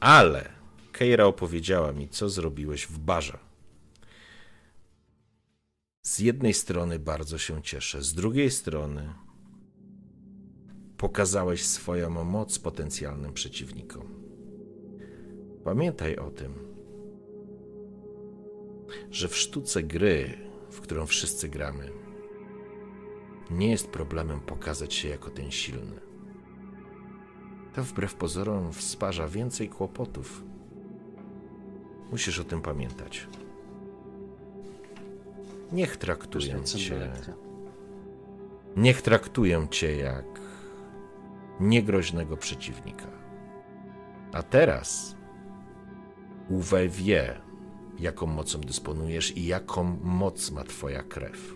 Ale 0.00 0.50
Keira 0.92 1.24
opowiedziała 1.24 1.92
mi, 1.92 2.08
co 2.08 2.30
zrobiłeś 2.30 2.86
w 2.86 2.98
barze. 2.98 3.49
Z 6.10 6.18
jednej 6.18 6.54
strony 6.54 6.98
bardzo 6.98 7.38
się 7.38 7.62
cieszę, 7.62 8.02
z 8.02 8.14
drugiej 8.14 8.50
strony 8.50 9.14
pokazałeś 10.96 11.64
swoją 11.64 12.24
moc 12.24 12.58
potencjalnym 12.58 13.32
przeciwnikom. 13.32 14.24
Pamiętaj 15.64 16.16
o 16.16 16.30
tym, 16.30 16.54
że 19.10 19.28
w 19.28 19.36
sztuce 19.36 19.82
gry, 19.82 20.38
w 20.70 20.80
którą 20.80 21.06
wszyscy 21.06 21.48
gramy, 21.48 21.90
nie 23.50 23.70
jest 23.70 23.88
problemem 23.88 24.40
pokazać 24.40 24.94
się 24.94 25.08
jako 25.08 25.30
ten 25.30 25.50
silny. 25.50 26.00
To 27.74 27.84
wbrew 27.84 28.14
pozorom 28.14 28.72
wsparza 28.72 29.28
więcej 29.28 29.68
kłopotów. 29.68 30.44
Musisz 32.10 32.38
o 32.38 32.44
tym 32.44 32.62
pamiętać. 32.62 33.28
Niech 35.72 35.96
traktują 35.96 36.62
cię. 36.62 37.10
Niech 38.76 39.02
traktują 39.02 39.66
cię 39.66 39.96
jak 39.96 40.40
niegroźnego 41.60 42.36
przeciwnika. 42.36 43.06
A 44.32 44.42
teraz 44.42 45.16
Uwe 46.50 46.88
wie, 46.88 47.40
jaką 47.98 48.26
mocą 48.26 48.60
dysponujesz 48.60 49.36
i 49.36 49.46
jaką 49.46 49.98
moc 50.02 50.50
ma 50.50 50.64
Twoja 50.64 51.02
krew. 51.02 51.54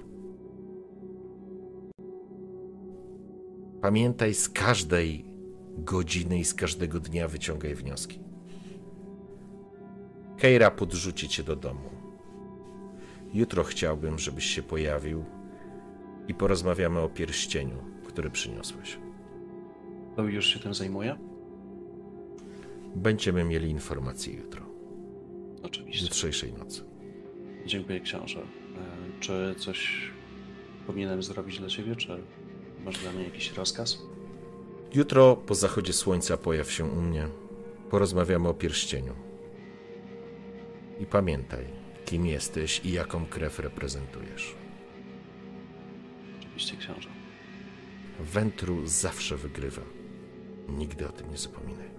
Pamiętaj, 3.80 4.34
z 4.34 4.48
każdej 4.48 5.24
godziny 5.78 6.38
i 6.38 6.44
z 6.44 6.54
każdego 6.54 7.00
dnia 7.00 7.28
wyciągaj 7.28 7.74
wnioski. 7.74 8.20
Keira 10.38 10.70
podrzuci 10.70 11.28
cię 11.28 11.42
do 11.42 11.56
domu. 11.56 11.93
Jutro 13.34 13.64
chciałbym, 13.64 14.18
żebyś 14.18 14.44
się 14.44 14.62
pojawił 14.62 15.24
i 16.28 16.34
porozmawiamy 16.34 17.00
o 17.00 17.08
pierścieniu, 17.08 17.76
który 18.06 18.30
przyniosłeś. 18.30 18.98
To 20.16 20.22
już 20.22 20.46
się 20.46 20.60
tym 20.60 20.74
zajmuje? 20.74 21.16
Będziemy 22.94 23.44
mieli 23.44 23.70
informacje 23.70 24.34
jutro. 24.34 24.66
Oczywiście. 25.62 26.04
Jutrzejszej 26.04 26.52
nocy. 26.52 26.84
Dziękuję, 27.66 28.00
książę. 28.00 28.40
E, 28.40 29.20
czy 29.20 29.54
coś 29.58 30.10
powinienem 30.86 31.22
zrobić 31.22 31.58
dla 31.58 31.68
ciebie, 31.68 31.96
czy 31.96 32.22
masz 32.84 32.98
dla 32.98 33.12
mnie 33.12 33.24
jakiś 33.24 33.52
rozkaz? 33.52 34.02
Jutro 34.94 35.36
po 35.36 35.54
zachodzie 35.54 35.92
słońca 35.92 36.36
pojaw 36.36 36.70
się 36.70 36.84
u 36.84 37.00
mnie. 37.00 37.28
Porozmawiamy 37.90 38.48
o 38.48 38.54
pierścieniu. 38.54 39.12
I 41.00 41.06
pamiętaj, 41.06 41.83
kim 42.04 42.26
jesteś 42.26 42.80
i 42.84 42.92
jaką 42.92 43.26
krew 43.26 43.58
reprezentujesz. 43.58 44.54
Oczywiście, 46.38 46.76
książę. 46.76 47.08
Wętru 48.20 48.86
zawsze 48.86 49.36
wygrywa. 49.36 49.82
Nigdy 50.68 51.08
o 51.08 51.12
tym 51.12 51.30
nie 51.30 51.38
zapominaj. 51.38 51.90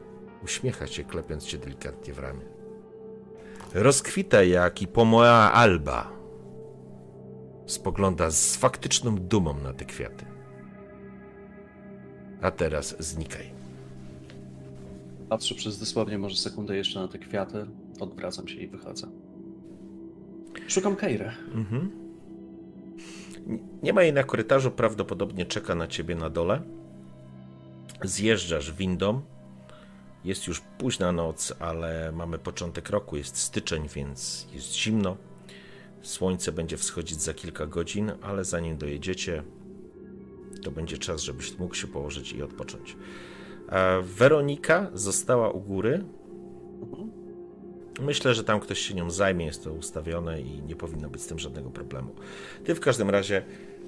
Uśmiecha 0.43 0.87
się, 0.87 1.03
klepiąc 1.03 1.45
cię 1.45 1.57
delikatnie 1.57 2.13
w 2.13 2.19
ramię. 2.19 2.45
Rozkwita 3.73 4.43
jak 4.43 4.81
i 4.81 4.87
pomoa 4.87 5.51
alba. 5.51 6.11
Spogląda 7.65 8.31
z 8.31 8.55
faktyczną 8.55 9.15
dumą 9.15 9.53
na 9.53 9.73
te 9.73 9.85
kwiaty. 9.85 10.25
A 12.41 12.51
teraz 12.51 12.95
znikaj. 12.99 13.53
Patrzę 15.29 15.55
przez 15.55 15.79
dosłownie 15.79 16.17
może 16.17 16.35
sekundę 16.35 16.77
jeszcze 16.77 16.99
na 16.99 17.07
te 17.07 17.19
kwiaty, 17.19 17.65
odwracam 17.99 18.47
się 18.47 18.55
i 18.55 18.67
wychodzę. 18.67 19.07
Szukam 20.67 20.95
Keirę. 20.95 21.31
Mhm. 21.53 21.91
Nie 23.83 23.93
ma 23.93 24.03
jej 24.03 24.13
na 24.13 24.23
korytarzu, 24.23 24.71
prawdopodobnie 24.71 25.45
czeka 25.45 25.75
na 25.75 25.87
ciebie 25.87 26.15
na 26.15 26.29
dole. 26.29 26.61
Zjeżdżasz 28.03 28.71
windą. 28.71 29.21
Jest 30.23 30.47
już 30.47 30.61
późna 30.77 31.11
noc, 31.11 31.53
ale 31.59 32.11
mamy 32.11 32.39
początek 32.39 32.89
roku, 32.89 33.17
jest 33.17 33.37
styczeń, 33.37 33.87
więc 33.95 34.47
jest 34.53 34.73
zimno. 34.73 35.17
Słońce 36.01 36.51
będzie 36.51 36.77
wschodzić 36.77 37.21
za 37.21 37.33
kilka 37.33 37.65
godzin, 37.65 38.11
ale 38.21 38.43
zanim 38.43 38.77
dojedziecie, 38.77 39.43
to 40.63 40.71
będzie 40.71 40.97
czas, 40.97 41.21
żebyś 41.21 41.57
mógł 41.57 41.75
się 41.75 41.87
położyć 41.87 42.33
i 42.33 42.43
odpocząć. 42.43 42.97
Weronika 44.03 44.89
została 44.93 45.49
u 45.49 45.61
góry. 45.61 46.03
Myślę, 47.99 48.33
że 48.33 48.43
tam 48.43 48.59
ktoś 48.59 48.79
się 48.79 48.93
nią 48.93 49.11
zajmie, 49.11 49.45
jest 49.45 49.63
to 49.63 49.73
ustawione 49.73 50.41
i 50.41 50.61
nie 50.61 50.75
powinno 50.75 51.09
być 51.09 51.21
z 51.21 51.27
tym 51.27 51.39
żadnego 51.39 51.69
problemu. 51.69 52.15
Ty 52.63 52.75
w 52.75 52.79
każdym 52.79 53.09
razie 53.09 53.43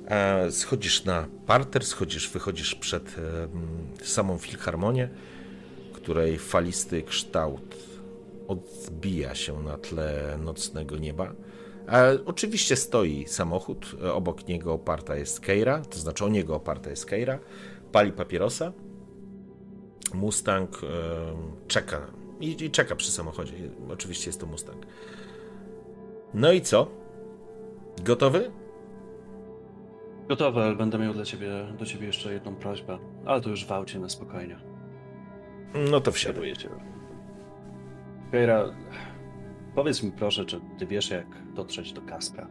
e, 0.07 0.51
schodzisz 0.51 1.05
na 1.05 1.27
parter, 1.45 1.85
schodzisz, 1.85 2.29
wychodzisz 2.29 2.75
przed 2.75 3.15
e, 3.99 4.05
samą 4.05 4.37
filharmonię, 4.37 5.09
której 5.93 6.37
falisty 6.37 7.03
kształt 7.03 7.75
odbija 8.47 9.35
się 9.35 9.63
na 9.63 9.77
tle 9.77 10.37
nocnego 10.43 10.97
nieba. 10.97 11.33
E, 11.87 12.17
oczywiście 12.25 12.75
stoi 12.75 13.25
samochód, 13.27 13.95
e, 14.03 14.13
obok 14.13 14.47
niego 14.47 14.73
oparta 14.73 15.15
jest 15.15 15.39
Keira, 15.39 15.81
to 15.81 15.99
znaczy 15.99 16.25
o 16.25 16.29
niego 16.29 16.55
oparta 16.55 16.89
jest 16.89 17.05
Keira, 17.05 17.39
pali 17.91 18.11
papierosa. 18.11 18.73
Mustang 20.13 20.81
e, 20.83 20.87
czeka 21.67 22.07
i, 22.39 22.65
i 22.65 22.71
czeka 22.71 22.95
przy 22.95 23.11
samochodzie. 23.11 23.53
Oczywiście 23.89 24.29
jest 24.29 24.39
to 24.39 24.45
Mustang. 24.45 24.85
No 26.33 26.51
i 26.51 26.61
co? 26.61 26.87
Gotowy? 28.03 28.51
Gotowy, 30.27 30.61
ale 30.61 30.75
będę 30.75 30.99
miał 30.99 31.13
dla 31.13 31.25
ciebie, 31.25 31.49
do 31.79 31.85
ciebie 31.85 32.07
jeszcze 32.07 32.33
jedną 32.33 32.55
prośbę. 32.55 32.99
Ale 33.25 33.41
to 33.41 33.49
już 33.49 33.65
w 33.65 33.71
aucie 33.71 33.99
na 33.99 34.09
spokojnie. 34.09 34.59
No 35.91 36.01
to 36.01 36.11
wsiaduję 36.11 36.57
cię. 36.57 36.69
Keira, 38.31 38.65
Powiedz 39.77 40.03
mi 40.03 40.11
proszę, 40.11 40.45
czy 40.45 40.59
ty 40.79 40.87
wiesz, 40.87 41.09
jak 41.09 41.27
dotrzeć 41.53 41.93
do 41.93 42.01
Kaspra? 42.01 42.47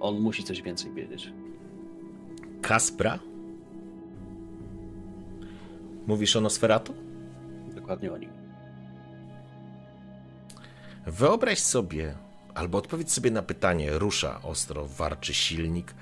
On 0.00 0.20
musi 0.20 0.44
coś 0.44 0.62
więcej 0.62 0.92
wiedzieć. 0.92 1.32
Kaspra? 2.62 3.18
Mówisz 6.06 6.36
o 6.36 6.40
Nosferatu? 6.40 6.94
Dokładnie 7.74 8.12
o 8.12 8.18
nim. 8.18 8.30
Wyobraź 11.06 11.58
sobie, 11.58 12.14
albo 12.54 12.78
odpowiedz 12.78 13.12
sobie 13.12 13.30
na 13.30 13.42
pytanie, 13.42 13.98
rusza 13.98 14.42
ostro, 14.42 14.86
warczy 14.86 15.34
silnik, 15.34 15.94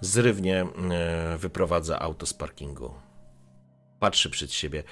zrywnie 0.00 0.60
e, 0.90 1.38
wyprowadza 1.38 1.98
auto 1.98 2.26
z 2.26 2.34
parkingu. 2.34 2.94
Patrzy 4.00 4.30
przed 4.30 4.52
siebie. 4.52 4.82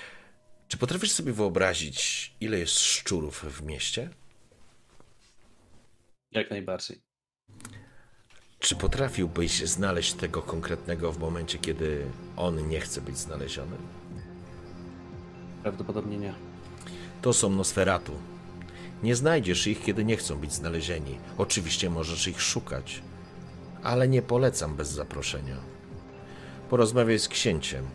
Czy 0.69 0.77
potrafisz 0.77 1.13
sobie 1.13 1.33
wyobrazić, 1.33 2.33
ile 2.41 2.59
jest 2.59 2.79
szczurów 2.79 3.45
w 3.45 3.63
mieście? 3.63 4.11
Jak 6.33 6.51
najbardziej. 6.51 7.01
Czy 8.59 8.77
potrafiłbyś 8.77 9.65
znaleźć 9.65 10.13
tego 10.13 10.43
konkretnego 10.43 11.13
w 11.13 11.19
momencie, 11.19 11.59
kiedy 11.59 12.07
on 12.37 12.69
nie 12.69 12.81
chce 12.81 13.01
być 13.01 13.19
znaleziony? 13.19 13.77
Prawdopodobnie 15.63 16.19
nie. 16.19 16.35
To 17.23 17.33
są 17.33 17.51
Nosferatu. 17.51 18.13
Nie 19.03 19.17
znajdziesz 19.17 19.67
ich, 19.67 19.83
kiedy 19.83 20.05
nie 20.05 20.17
chcą 20.17 20.37
być 20.39 20.53
znalezieni. 20.53 21.19
Oczywiście 21.39 21.91
możesz 21.91 22.29
ich 22.29 22.43
szukać, 22.43 23.03
ale 23.83 24.09
nie 24.09 24.23
polecam 24.23 24.77
bez 24.77 24.89
zaproszenia. 24.91 25.57
Porozmawiaj 26.71 27.19
z 27.19 27.29
księciem. 27.29 27.87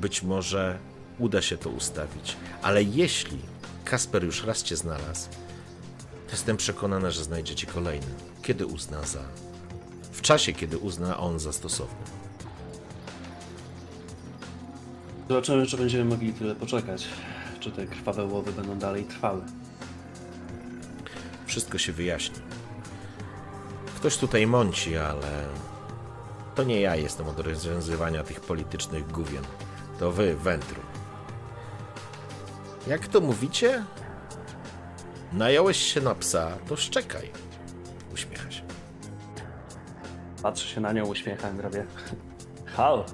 Być 0.00 0.22
może 0.22 0.78
uda 1.18 1.42
się 1.42 1.56
to 1.56 1.70
ustawić, 1.70 2.36
ale 2.62 2.82
jeśli 2.82 3.38
Kasper 3.84 4.24
już 4.24 4.44
raz 4.44 4.62
cię 4.62 4.76
znalazł, 4.76 5.28
jestem 6.30 6.56
przekonana, 6.56 7.10
że 7.10 7.24
znajdzie 7.24 7.54
ci 7.54 7.66
kolejny, 7.66 8.06
kiedy 8.42 8.66
uzna 8.66 9.02
za. 9.02 9.22
w 10.12 10.22
czasie, 10.22 10.52
kiedy 10.52 10.78
uzna 10.78 11.18
on 11.18 11.38
za 11.38 11.52
stosowny. 11.52 12.04
Zobaczymy, 15.28 15.66
czy 15.66 15.76
będziemy 15.76 16.04
mogli 16.04 16.32
tyle 16.32 16.54
poczekać. 16.54 17.04
Czy 17.60 17.70
te 17.70 17.86
krwawe 17.86 18.24
łowy 18.24 18.52
będą 18.52 18.78
dalej 18.78 19.04
trwały. 19.04 19.42
Wszystko 21.52 21.78
się 21.78 21.92
wyjaśni. 21.92 22.36
Ktoś 23.96 24.16
tutaj 24.16 24.46
mąci, 24.46 24.96
ale 24.96 25.46
to 26.54 26.62
nie 26.62 26.80
ja 26.80 26.96
jestem 26.96 27.28
od 27.28 27.40
rozwiązywania 27.40 28.22
tych 28.24 28.40
politycznych 28.40 29.06
gówien. 29.06 29.42
To 29.98 30.12
wy, 30.12 30.36
Wętru. 30.36 30.80
Jak 32.86 33.06
to 33.06 33.20
mówicie? 33.20 33.84
Nająłeś 35.32 35.76
się 35.76 36.00
na 36.00 36.14
psa, 36.14 36.50
to 36.68 36.76
szczekaj. 36.76 37.30
Uśmiecha 38.14 38.50
się. 38.50 38.62
Patrzę 40.42 40.68
się 40.68 40.80
na 40.80 40.92
nią, 40.92 41.06
uśmiecham, 41.06 41.60
robię. 41.60 41.86
Hal. 42.76 43.04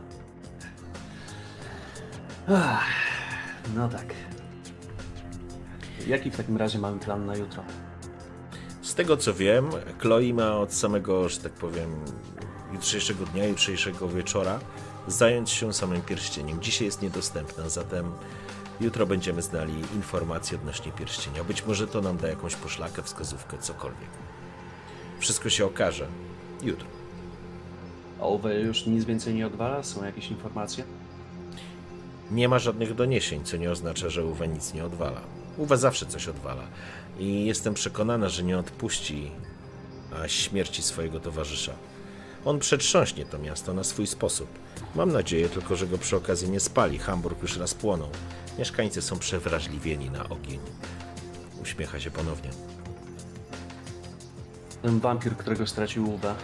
No 3.75 3.89
tak. 3.89 4.15
Jaki 6.07 6.31
w 6.31 6.37
takim 6.37 6.57
razie 6.57 6.79
mamy 6.79 6.99
plan 6.99 7.27
na 7.27 7.37
jutro? 7.37 7.63
Z 8.99 9.01
tego 9.01 9.17
co 9.17 9.35
wiem, 9.35 9.71
Chloe 9.99 10.35
ma 10.35 10.57
od 10.57 10.75
samego, 10.75 11.29
że 11.29 11.39
tak 11.39 11.53
powiem, 11.53 11.91
jutrzejszego 12.73 13.25
dnia, 13.25 13.47
jutrzejszego 13.47 14.09
wieczora 14.09 14.61
zająć 15.09 15.51
się 15.51 15.73
samym 15.73 16.03
pierścieniem. 16.03 16.61
Dzisiaj 16.63 16.87
jest 16.87 17.03
niedostępna, 17.03 17.69
zatem 17.69 18.13
jutro 18.81 19.07
będziemy 19.07 19.43
znali 19.43 19.73
informacje 19.97 20.59
odnośnie 20.59 20.93
pierścienia. 20.93 21.45
Być 21.45 21.67
może 21.67 21.87
to 21.87 22.01
nam 22.01 22.17
da 22.17 22.29
jakąś 22.29 22.57
poszlakę, 22.57 23.03
wskazówkę, 23.03 23.59
cokolwiek. 23.59 24.11
Wszystko 25.19 25.51
się 25.51 25.67
okaże 25.67 26.07
jutro. 26.63 26.87
A 28.21 28.23
Owe 28.23 28.61
już 28.61 28.87
nic 28.87 29.05
więcej 29.05 29.35
nie 29.35 29.47
odwala? 29.47 29.83
Są 29.83 30.05
jakieś 30.05 30.31
informacje? 30.31 30.85
Nie 32.31 32.49
ma 32.49 32.59
żadnych 32.59 32.95
doniesień, 32.95 33.45
co 33.45 33.57
nie 33.57 33.71
oznacza, 33.71 34.09
że 34.09 34.25
Uwe 34.25 34.49
nic 34.49 34.75
nie 34.75 34.85
odwala. 34.85 35.21
Uwe 35.57 35.77
zawsze 35.77 36.07
coś 36.07 36.29
odwala 36.29 36.63
i 37.19 37.47
jestem 37.47 37.75
przekonana, 37.75 38.29
że 38.29 38.43
nie 38.43 38.59
odpuści 38.59 39.31
a 40.23 40.29
śmierci 40.29 40.83
swojego 40.83 41.21
towarzysza. 41.21 41.73
On 42.45 42.59
przetrząśnie 42.59 43.25
to 43.25 43.39
miasto 43.39 43.75
na 43.75 43.85
swój 43.85 44.07
sposób. 44.07 44.49
Mam 44.95 45.13
nadzieję 45.13 45.49
tylko, 45.49 45.77
że 45.77 45.87
go 45.87 45.99
przy 45.99 46.17
okazji 46.17 46.51
nie 46.51 46.61
spali. 46.61 46.99
Hamburg 46.99 47.43
już 47.43 47.57
raz 47.57 47.75
płonął. 47.75 48.09
Mieszkańcy 48.59 49.03
są 49.03 49.19
przewrażliwieni 49.19 50.11
na 50.11 50.29
ogień. 50.29 50.61
Uśmiecha 51.63 52.01
się 52.01 52.11
ponownie. 52.11 52.51
Ten 54.83 55.01
wampir, 55.01 55.37
którego 55.37 55.67
stracił 55.67 56.15
Uwe. 56.15 56.35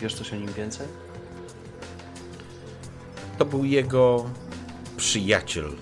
Wiesz 0.00 0.14
coś 0.14 0.32
o 0.32 0.36
nim 0.36 0.52
więcej? 0.52 0.86
To 3.38 3.44
był 3.44 3.64
jego 3.64 4.30
przyjaciel. 4.96 5.72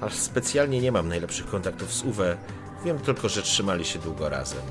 Aż 0.00 0.14
specjalnie 0.14 0.80
nie 0.80 0.92
mam 0.92 1.08
najlepszych 1.08 1.46
kontaktów 1.46 1.92
z 1.92 2.04
Uwe. 2.04 2.36
Wiem 2.84 2.98
tylko, 2.98 3.28
że 3.28 3.42
trzymali 3.42 3.84
się 3.84 3.98
długo 3.98 4.28
razem. 4.28 4.62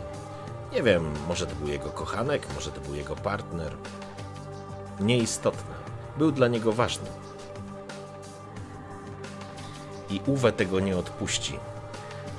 Nie 0.74 0.84
wiem, 0.84 1.13
może 1.28 1.47
to 1.47 1.56
był 1.56 1.67
jego 1.67 1.89
kochanek, 1.89 2.47
może 2.56 2.71
to 2.71 2.82
był 2.82 2.95
jego 2.95 3.15
partner. 3.15 3.74
Nieistotne. 5.00 5.76
Był 6.17 6.32
dla 6.32 6.47
niego 6.47 6.71
ważny. 6.71 7.10
I 10.10 10.21
Uwe 10.26 10.52
tego 10.52 10.80
nie 10.80 10.97
odpuści. 10.97 11.60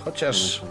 Chociaż 0.04 0.62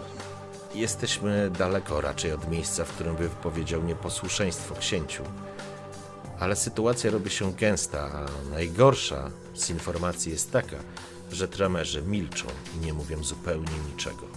jesteśmy 0.74 1.50
daleko 1.50 2.00
raczej 2.00 2.32
od 2.32 2.48
miejsca, 2.50 2.84
w 2.84 2.92
którym 2.92 3.16
by 3.16 3.28
wypowiedział 3.28 3.82
nieposłuszeństwo 3.82 4.74
księciu. 4.74 5.22
Ale 6.40 6.56
sytuacja 6.56 7.10
robi 7.10 7.30
się 7.30 7.52
gęsta, 7.52 8.10
a 8.12 8.50
najgorsza 8.50 9.30
z 9.54 9.70
informacji 9.70 10.32
jest 10.32 10.52
taka, 10.52 10.76
że 11.32 11.48
tramerzy 11.48 12.02
milczą 12.02 12.46
i 12.76 12.86
nie 12.86 12.92
mówią 12.92 13.24
zupełnie 13.24 13.78
niczego. 13.92 14.31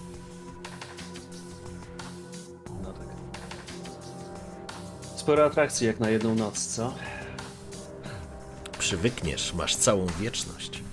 Sporo 5.26 5.46
atrakcji 5.46 5.88
jak 5.88 6.00
na 6.00 6.10
jedną 6.10 6.36
noc, 6.36 6.68
co? 6.68 6.94
Przywykniesz, 8.80 9.54
masz 9.54 9.76
całą 9.76 10.06
wieczność. 10.06 10.84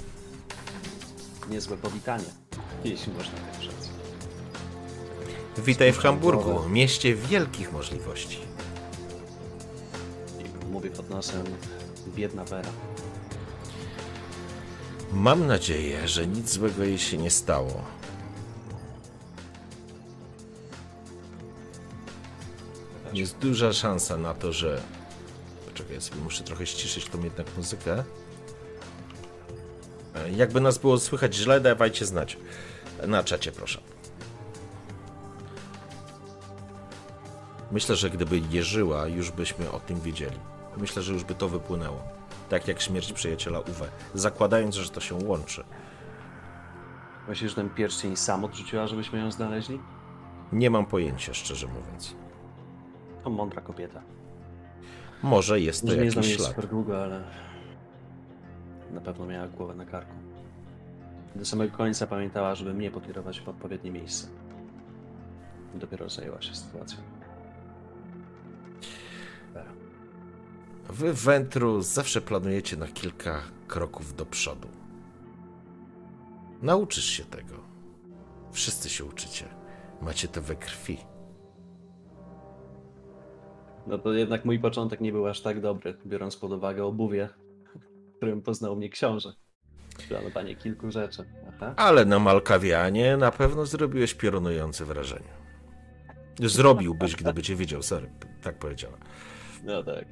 Niezłe 1.51 1.77
powitanie, 1.77 2.25
jeśli 2.85 3.13
można 3.13 3.33
tak 3.53 3.63
rzec. 3.63 3.89
Witaj 5.59 5.93
w 5.93 5.99
Hamburgu, 5.99 6.69
mieście 6.69 7.15
wielkich 7.15 7.73
możliwości. 7.73 8.39
Mówię 10.71 10.91
pod 10.91 11.11
nosem, 11.11 11.45
biedna 12.17 12.45
Vera. 12.45 12.71
Mam 15.13 15.47
nadzieję, 15.47 16.09
że 16.09 16.27
nic 16.27 16.51
złego 16.51 16.85
jej 16.85 16.99
się 16.99 17.19
nie 17.19 17.31
stało. 17.31 17.85
Jest 23.13 23.39
duża 23.39 23.73
szansa 23.73 24.17
na 24.17 24.35
to, 24.35 24.53
że. 24.53 24.81
Poczekaj, 25.73 25.95
ja 25.95 26.01
sobie 26.01 26.21
muszę 26.21 26.45
trochę 26.45 26.67
ściszyć 26.67 27.07
tą 27.09 27.23
jednak 27.23 27.47
muzykę. 27.57 28.05
E, 30.15 30.31
Jakby 30.31 30.61
nas 30.61 30.79
było 30.79 30.99
słychać 30.99 31.35
źle, 31.35 31.61
dawajcie 31.61 32.07
znać. 32.07 32.37
Na 33.07 33.25
czacie, 33.25 33.53
proszę. 33.53 33.81
Myślę, 37.73 37.97
że 37.97 38.11
gdyby 38.11 38.41
nie 38.41 38.63
żyła, 38.63 39.07
już 39.09 39.31
byśmy 39.31 39.71
o 39.71 39.81
tym 39.81 40.01
wiedzieli. 40.01 40.37
Myślę, 40.77 41.03
że 41.03 41.13
już 41.13 41.25
by 41.25 41.35
to 41.35 41.49
wypłynęło. 41.49 42.03
Tak 42.49 42.69
jak 42.69 42.81
śmierć 42.81 43.13
przyjaciela 43.13 43.61
Uwe, 43.61 43.89
zakładając, 44.15 44.75
że 44.75 44.91
to 44.91 45.01
się 45.01 45.15
łączy. 45.15 45.65
Myślisz, 47.29 47.51
że 47.51 47.57
ten 47.57 47.71
pierścień 47.71 48.17
sam 48.17 48.45
odrzuciła, 48.45 48.87
żebyśmy 48.87 49.19
ją 49.19 49.31
znaleźli? 49.33 49.81
Nie 50.53 50.71
mam 50.71 50.87
pojęcia, 50.87 51.35
szczerze 51.35 51.67
mówiąc. 51.67 52.15
To 53.25 53.31
mądra 53.31 53.63
kobieta. 53.63 54.03
Może 55.23 55.61
jest 55.61 55.81
to 55.81 55.87
Może 55.87 56.05
nie 56.05 56.11
znam 56.11 56.25
jakiś 56.25 56.37
ślad. 56.37 56.49
super 56.49 56.69
długo, 56.69 57.03
ale 57.03 57.25
na 58.93 59.01
pewno 59.01 59.27
miała 59.27 59.49
głowę 59.49 59.75
na 59.75 59.85
karku. 59.85 60.15
Do 61.37 61.45
samego 61.45 61.77
końca 61.77 62.07
pamiętała, 62.07 62.55
żeby 62.55 62.75
mnie 62.75 62.91
pokierować 62.91 63.41
w 63.41 63.49
odpowiednie 63.49 63.91
miejsce. 63.91 64.29
Dopiero 65.75 66.09
zajęła 66.09 66.43
się 66.43 66.55
sytuacją. 66.55 66.99
Wy, 70.89 71.13
Wętru, 71.13 71.83
zawsze 71.83 72.21
planujecie 72.21 72.77
na 72.77 72.87
kilka 72.89 73.43
kroków 73.69 74.17
do 74.17 74.27
przodu. 74.27 74.69
Nauczysz 76.63 77.05
się 77.05 77.25
tego. 77.25 77.55
Wszyscy 78.53 78.89
się 78.89 79.05
uczycie. 79.05 79.49
Macie 80.01 80.29
to 80.29 80.43
we 80.43 80.57
krwi. 80.57 80.99
No 83.87 83.99
to 83.99 84.13
jednak 84.13 84.45
mój 84.45 84.59
początek 84.59 85.01
nie 85.01 85.13
był 85.13 85.27
aż 85.27 85.41
tak 85.41 85.61
dobry, 85.61 85.95
biorąc 86.07 86.37
pod 86.37 86.53
uwagę 86.53 86.85
obuwie, 86.85 87.29
którym 88.17 88.43
poznał 88.43 88.77
mnie 88.77 88.89
książę. 88.89 89.33
Planowanie 90.09 90.57
kilku 90.57 90.91
rzeczy. 90.91 91.25
Aha. 91.49 91.75
Ale 91.77 92.05
na 92.05 92.19
Malkawianie 92.19 93.17
na 93.17 93.31
pewno 93.31 93.67
zrobiłeś 93.67 94.15
piorunujące 94.15 94.85
wrażenie. 94.85 95.43
Zrobiłbyś, 96.41 97.17
gdyby 97.17 97.43
cię 97.43 97.57
widział, 97.57 97.83
sorry, 97.83 98.11
tak 98.43 98.59
powiedziała. 98.59 98.97
No 99.65 99.83
tak. 99.83 100.05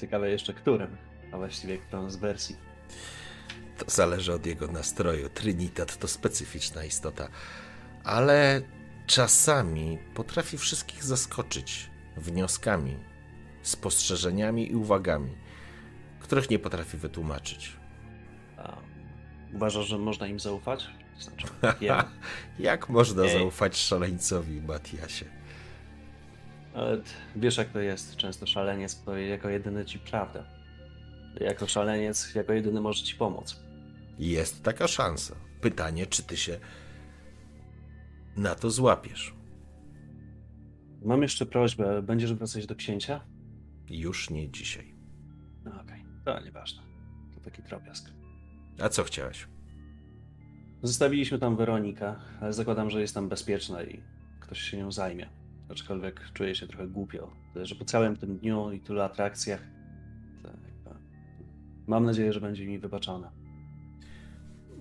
Ciekawe 0.00 0.30
jeszcze 0.30 0.54
którym, 0.54 0.96
a 1.32 1.36
właściwie 1.36 1.78
którą 1.78 2.10
z 2.10 2.16
wersji. 2.16 2.56
To 3.78 3.84
zależy 3.88 4.32
od 4.34 4.46
jego 4.46 4.66
nastroju. 4.66 5.28
Trinitat 5.28 5.96
to 5.96 6.08
specyficzna 6.08 6.84
istota, 6.84 7.28
ale 8.04 8.62
czasami 9.06 9.98
potrafi 10.14 10.58
wszystkich 10.58 11.04
zaskoczyć 11.04 11.90
wnioskami, 12.16 12.96
spostrzeżeniami 13.62 14.70
i 14.72 14.74
uwagami, 14.74 15.36
których 16.20 16.50
nie 16.50 16.58
potrafi 16.58 16.96
wytłumaczyć. 16.96 17.72
A 18.56 18.76
uważasz, 19.54 19.86
że 19.86 19.98
można 19.98 20.26
im 20.26 20.40
zaufać? 20.40 20.86
To 21.16 21.20
Znaczy, 21.22 21.46
wiem. 21.80 21.96
Jak 22.58 22.88
można 22.88 23.22
Ej. 23.22 23.38
zaufać 23.38 23.76
szaleńcowi, 23.76 24.60
Matiasie? 24.60 25.26
Ale 26.74 27.00
wiesz 27.36 27.56
jak 27.56 27.68
to 27.68 27.80
jest, 27.80 28.16
często 28.16 28.46
szaleniec 28.46 28.94
powie 28.94 29.28
jako 29.28 29.48
jedyny 29.48 29.84
ci 29.84 29.98
prawdę. 29.98 30.44
Jako 31.40 31.66
szaleniec, 31.66 32.34
jako 32.34 32.52
jedyny 32.52 32.80
może 32.80 33.04
ci 33.04 33.14
pomóc. 33.14 33.60
Jest 34.18 34.62
taka 34.62 34.88
szansa. 34.88 35.34
Pytanie, 35.60 36.06
czy 36.06 36.22
ty 36.22 36.36
się 36.36 36.58
na 38.36 38.54
to 38.54 38.70
złapiesz? 38.70 39.34
Mam 41.02 41.22
jeszcze 41.22 41.46
prośbę, 41.46 42.02
będziesz 42.02 42.34
wracać 42.34 42.66
do 42.66 42.74
księcia? 42.74 43.20
Już 43.90 44.30
nie 44.30 44.50
dzisiaj. 44.50 44.94
No 45.64 45.80
okej, 45.80 46.04
to 46.24 46.40
nieważne. 46.40 46.82
To 47.34 47.40
taki 47.40 47.62
drobiazg. 47.62 48.10
A 48.82 48.88
co 48.88 49.04
chciałeś? 49.04 49.48
Zostawiliśmy 50.82 51.38
tam 51.38 51.56
Weronikę, 51.56 52.14
ale 52.40 52.52
zakładam, 52.52 52.90
że 52.90 53.00
jest 53.00 53.14
tam 53.14 53.28
bezpieczna 53.28 53.82
i 53.82 54.02
ktoś 54.40 54.60
się 54.60 54.76
nią 54.76 54.92
zajmie. 54.92 55.28
Aczkolwiek 55.70 56.32
czuję 56.32 56.54
się 56.54 56.66
trochę 56.66 56.88
głupio, 56.88 57.30
że 57.62 57.74
po 57.74 57.84
całym 57.84 58.16
tym 58.16 58.38
dniu 58.38 58.72
i 58.72 58.80
tylu 58.80 59.00
atrakcjach, 59.00 59.62
to 60.42 60.48
jakby... 60.48 61.00
mam 61.86 62.04
nadzieję, 62.04 62.32
że 62.32 62.40
będzie 62.40 62.66
mi 62.66 62.78
wybaczone. 62.78 63.30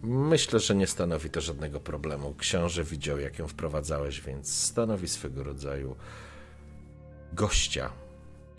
Myślę, 0.08 0.60
że 0.60 0.76
nie 0.76 0.88
stanowi 0.88 1.30
to 1.30 1.42
żadnego 1.42 1.80
problemu. 1.80 2.36
Książę 2.38 2.84
widział, 2.84 3.20
jak 3.20 3.40
ją 3.40 3.48
wprowadzałeś, 3.48 4.22
więc 4.22 4.54
stanowi 4.56 5.08
swego 5.08 5.44
rodzaju 5.44 5.96
gościa. 7.34 7.90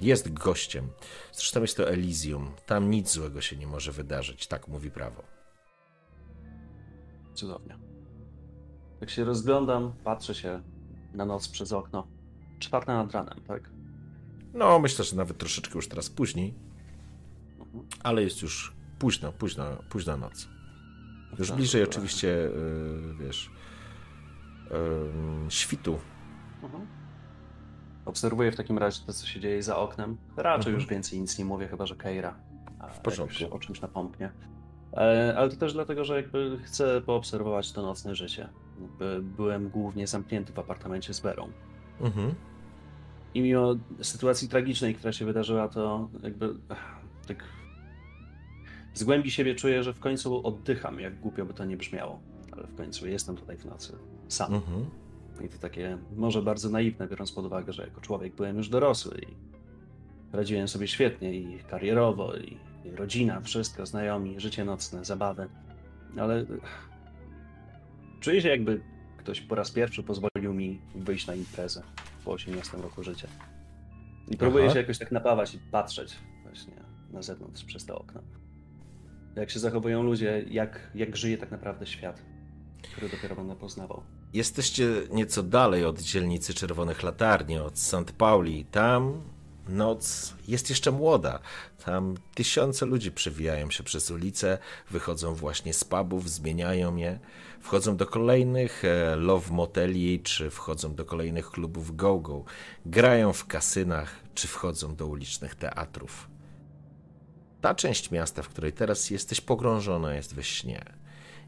Jest 0.00 0.32
gościem. 0.32 0.88
Zresztą 1.32 1.61
jest 1.61 1.76
to 1.76 1.88
Elysium. 1.90 2.50
Tam 2.66 2.90
nic 2.90 3.11
złego 3.12 3.40
się 3.40 3.56
nie 3.56 3.66
może 3.66 3.92
wydarzyć. 3.92 4.46
Tak 4.46 4.68
mówi 4.68 4.90
prawo. 4.90 5.22
Cudownie. 7.35 7.78
Jak 9.00 9.11
się 9.11 9.24
rozglądam, 9.24 9.92
patrzę 10.04 10.35
się 10.35 10.62
na 11.14 11.24
noc 11.24 11.48
przez 11.48 11.72
okno. 11.72 12.06
Czwarta 12.59 12.94
nad 12.94 13.12
ranem, 13.12 13.40
tak? 13.48 13.70
No, 14.54 14.78
myślę, 14.78 15.04
że 15.04 15.16
nawet 15.16 15.38
troszeczkę 15.38 15.74
już 15.74 15.88
teraz 15.88 16.11
później, 16.11 16.54
Mhm. 17.61 17.87
ale 18.02 18.22
jest 18.22 18.42
już 18.42 18.74
późno, 18.98 19.32
późno, 19.32 19.64
późna 19.88 20.16
noc. 20.16 20.48
Już 21.39 21.49
Tak, 21.49 21.57
bliżej 21.57 21.81
dobra. 21.83 21.93
oczywiście, 21.93 22.29
yy, 22.29 23.15
wiesz, 23.27 23.51
yy, 24.71 24.77
świtu. 25.51 25.99
Mhm. 26.62 26.87
Obserwuję 28.05 28.53
w 28.53 28.57
takim 28.57 28.79
razie 28.79 29.01
to, 29.07 29.12
co 29.12 29.27
się 29.27 29.41
dzieje 29.41 29.62
za 29.62 29.77
oknem. 29.77 30.17
Raczej 30.37 30.59
Mhm. 30.73 30.75
już 30.75 30.87
więcej 30.87 31.21
nic 31.21 31.39
nie 31.39 31.45
mówię, 31.45 31.69
chyba 31.69 31.87
że 31.87 31.97
Keira. 31.97 32.35
W 32.95 32.99
porządku. 33.01 33.45
O 33.51 33.59
czymś 33.59 33.81
napomknie. 33.81 34.31
E, 34.93 35.35
Ale 35.39 35.49
to 35.51 35.57
też 35.57 35.73
dlatego, 35.73 36.05
że 36.05 36.17
jakby 36.17 36.59
chcę 36.62 37.01
poobserwować 37.01 37.73
to 37.73 37.83
nocne 37.83 38.15
życie. 38.15 38.49
Byłem 39.23 39.69
głównie 39.71 40.07
zamknięty 40.07 40.53
w 40.53 40.59
apartamencie 40.59 41.15
z 41.15 41.21
Berą. 41.21 41.49
Mhm. 42.01 42.35
I 43.35 43.41
mimo 43.43 43.75
sytuacji 44.03 44.49
tragicznej, 44.49 44.95
która 44.95 45.12
się 45.12 45.25
wydarzyła, 45.25 45.69
to 45.69 46.09
jakby 46.23 46.55
tak 47.27 47.45
z 48.96 49.04
głębi 49.04 49.30
siebie 49.30 49.54
czuję, 49.54 49.82
że 49.82 49.94
w 49.94 50.00
końcu 50.00 50.46
oddycham, 50.46 51.00
jak 51.00 51.20
głupio 51.20 51.44
by 51.44 51.54
to 51.54 51.64
nie 51.64 51.76
brzmiało. 51.76 52.20
Ale 52.52 52.66
w 52.66 52.76
końcu 52.76 53.09
jestem 53.09 53.37
tutaj 53.37 53.56
w 53.56 53.64
nocy. 53.64 53.92
Sam. 54.28 54.54
Mhm. 54.54 54.87
I 55.44 55.48
to 55.48 55.59
takie 55.59 55.98
może 56.16 56.42
bardzo 56.42 56.70
naiwne, 56.70 57.09
biorąc 57.09 57.32
pod 57.32 57.44
uwagę, 57.44 57.72
że 57.72 57.82
jako 57.82 58.00
człowiek 58.00 58.35
byłem 58.35 58.56
już 58.56 58.68
dorosły 58.68 59.18
i 59.18 59.26
radziłem 60.37 60.68
sobie 60.68 60.88
świetnie 60.88 61.35
i 61.35 61.59
karierowo, 61.59 62.37
i, 62.37 62.59
rodzina, 62.96 63.40
wszystko, 63.40 63.87
znajomi, 63.87 64.40
życie 64.40 64.64
nocne, 64.64 65.04
zabawy. 65.04 65.48
Ale 66.18 66.46
czuję 68.20 68.42
się 68.42 68.48
jakby 68.48 68.80
ktoś 69.18 69.40
po 69.40 69.54
raz 69.54 69.70
pierwszy 69.70 70.02
pozwolił 70.02 70.54
mi 70.54 70.80
wyjść 70.94 71.26
na 71.26 71.35
imprezę 71.35 71.82
po 72.24 72.32
18 72.32 72.76
roku 72.76 73.02
życia. 73.02 73.28
I 74.28 74.37
próbuję 74.37 74.64
Aha. 74.64 74.72
się 74.72 74.80
jakoś 74.80 74.98
tak 74.98 75.12
napawać 75.12 75.54
i 75.54 75.59
patrzeć 75.59 76.16
właśnie 76.42 76.74
na 77.12 77.22
zewnątrz 77.22 77.64
przez 77.64 77.87
to 77.87 77.98
okno. 77.98 78.22
Jak 79.37 79.51
się 79.51 79.59
zachowują 79.59 80.03
ludzie, 80.03 80.44
jak, 80.51 80.90
jak 80.94 81.16
żyje 81.16 81.38
tak 81.38 81.51
naprawdę 81.51 81.87
świat, 81.87 82.22
który 82.92 83.09
dopiero 83.09 83.37
będę 83.37 83.57
poznawał. 83.57 84.03
Jesteście 84.33 84.88
nieco 85.11 85.42
dalej 85.42 85.85
od 85.85 86.01
dzielnicy 86.01 86.55
Czerwonych 86.55 87.03
Latarni, 87.03 87.59
od 87.59 87.79
St. 87.79 88.12
Pauli. 88.18 88.64
Tam 88.64 89.22
noc 89.68 90.35
jest 90.49 90.70
jeszcze 90.70 90.90
młoda. 90.92 91.38
Tam 91.85 92.14
tysiące 92.35 92.87
ludzi 92.87 93.12
przewijają 93.12 93.70
się 93.70 93.83
przez 93.83 94.11
ulice, 94.11 94.59
wychodzą 94.90 95.35
właśnie 95.35 95.75
z 95.75 95.85
pubów, 95.85 96.31
zmieniają 96.31 96.96
je, 96.96 97.18
wchodzą 97.61 97.96
do 97.96 98.07
kolejnych 98.07 98.85
e, 98.85 99.16
love 99.16 99.53
moteli, 99.53 100.20
czy 100.20 100.51
wchodzą 100.51 100.94
do 100.94 101.05
kolejnych 101.05 101.51
klubów 101.51 101.96
go-go, 101.96 102.44
grają 102.87 103.33
w 103.33 103.46
kasynach, 103.46 104.16
czy 104.35 104.49
wchodzą 104.49 104.96
do 104.96 105.07
ulicznych 105.07 105.55
teatrów. 105.55 106.36
Ta 107.61 107.75
część 107.75 108.11
miasta, 108.11 108.42
w 108.42 108.49
której 108.49 108.73
teraz 108.73 109.11
jesteś 109.11 109.40
pogrążona, 109.40 110.14
jest 110.14 110.35
we 110.35 110.42
śnie. 110.42 110.85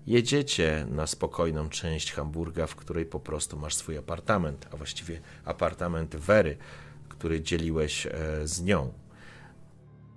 Jedziecie 0.07 0.87
na 0.91 1.07
spokojną 1.07 1.69
część 1.69 2.13
Hamburga, 2.13 2.67
w 2.67 2.77
której 2.77 3.07
po 3.07 3.21
prostu 3.21 3.59
masz 3.59 3.75
swój 3.75 3.99
apartament, 3.99 4.69
a 4.73 4.77
właściwie 4.77 5.21
apartament 5.45 6.17
Wery, 6.17 6.57
który 7.09 7.41
dzieliłeś 7.41 8.07
e, 8.07 8.13
z 8.45 8.63
nią. 8.63 8.93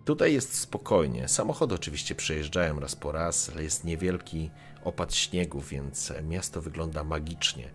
Tutaj 0.05 0.33
jest 0.33 0.59
spokojnie. 0.59 1.27
Samochody 1.27 1.75
oczywiście 1.75 2.15
przejeżdżają 2.15 2.79
raz 2.79 2.95
po 2.95 3.11
raz, 3.11 3.49
ale 3.49 3.63
jest 3.63 3.83
niewielki 3.83 4.49
opad 4.83 5.15
śniegu, 5.15 5.61
więc 5.61 6.13
miasto 6.23 6.61
wygląda 6.61 7.03
magicznie. 7.03 7.69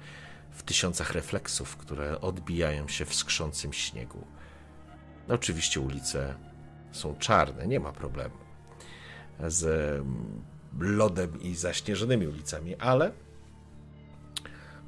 W 0.50 0.62
tysiącach 0.62 1.12
refleksów, 1.12 1.76
które 1.76 2.20
odbijają 2.20 2.88
się 2.88 3.04
w 3.04 3.14
skrzącym 3.14 3.72
śniegu. 3.72 4.26
Oczywiście 5.28 5.80
ulice 5.80 6.34
są 6.96 7.16
czarne, 7.16 7.66
nie 7.66 7.80
ma 7.80 7.92
problemu. 7.92 8.34
Z 9.48 9.64
mm, 9.64 10.42
lodem 10.78 11.42
i 11.42 11.54
zaśnieżonymi 11.54 12.26
ulicami, 12.26 12.76
ale 12.76 13.12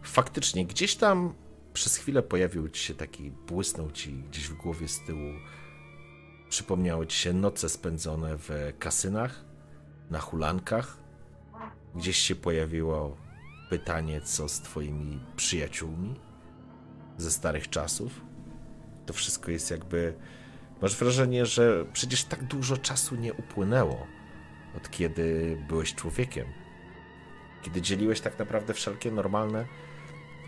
faktycznie 0.02 0.66
gdzieś 0.66 0.96
tam 0.96 1.34
przez 1.72 1.96
chwilę 1.96 2.22
pojawił 2.22 2.68
ci 2.68 2.84
się 2.84 2.94
taki, 2.94 3.30
błysnął 3.30 3.90
ci 3.90 4.12
gdzieś 4.12 4.48
w 4.48 4.54
głowie 4.54 4.88
z 4.88 5.00
tyłu, 5.00 5.32
przypomniały 6.48 7.06
ci 7.06 7.18
się 7.18 7.32
noce 7.32 7.68
spędzone 7.68 8.36
w 8.38 8.50
kasynach, 8.78 9.44
na 10.10 10.18
hulankach. 10.18 10.96
Gdzieś 11.94 12.16
się 12.16 12.34
pojawiło 12.34 13.16
pytanie, 13.70 14.20
co 14.20 14.48
z 14.48 14.60
twoimi 14.60 15.20
przyjaciółmi 15.36 16.14
ze 17.16 17.30
starych 17.30 17.70
czasów. 17.70 18.20
To 19.06 19.12
wszystko 19.12 19.50
jest 19.50 19.70
jakby. 19.70 20.14
Masz 20.82 20.96
wrażenie, 20.96 21.46
że 21.46 21.84
przecież 21.92 22.24
tak 22.24 22.44
dużo 22.44 22.76
czasu 22.76 23.16
nie 23.16 23.34
upłynęło 23.34 24.06
od 24.76 24.90
kiedy 24.90 25.56
byłeś 25.68 25.94
człowiekiem. 25.94 26.46
Kiedy 27.62 27.82
dzieliłeś 27.82 28.20
tak 28.20 28.38
naprawdę 28.38 28.74
wszelkie 28.74 29.10
normalne 29.10 29.66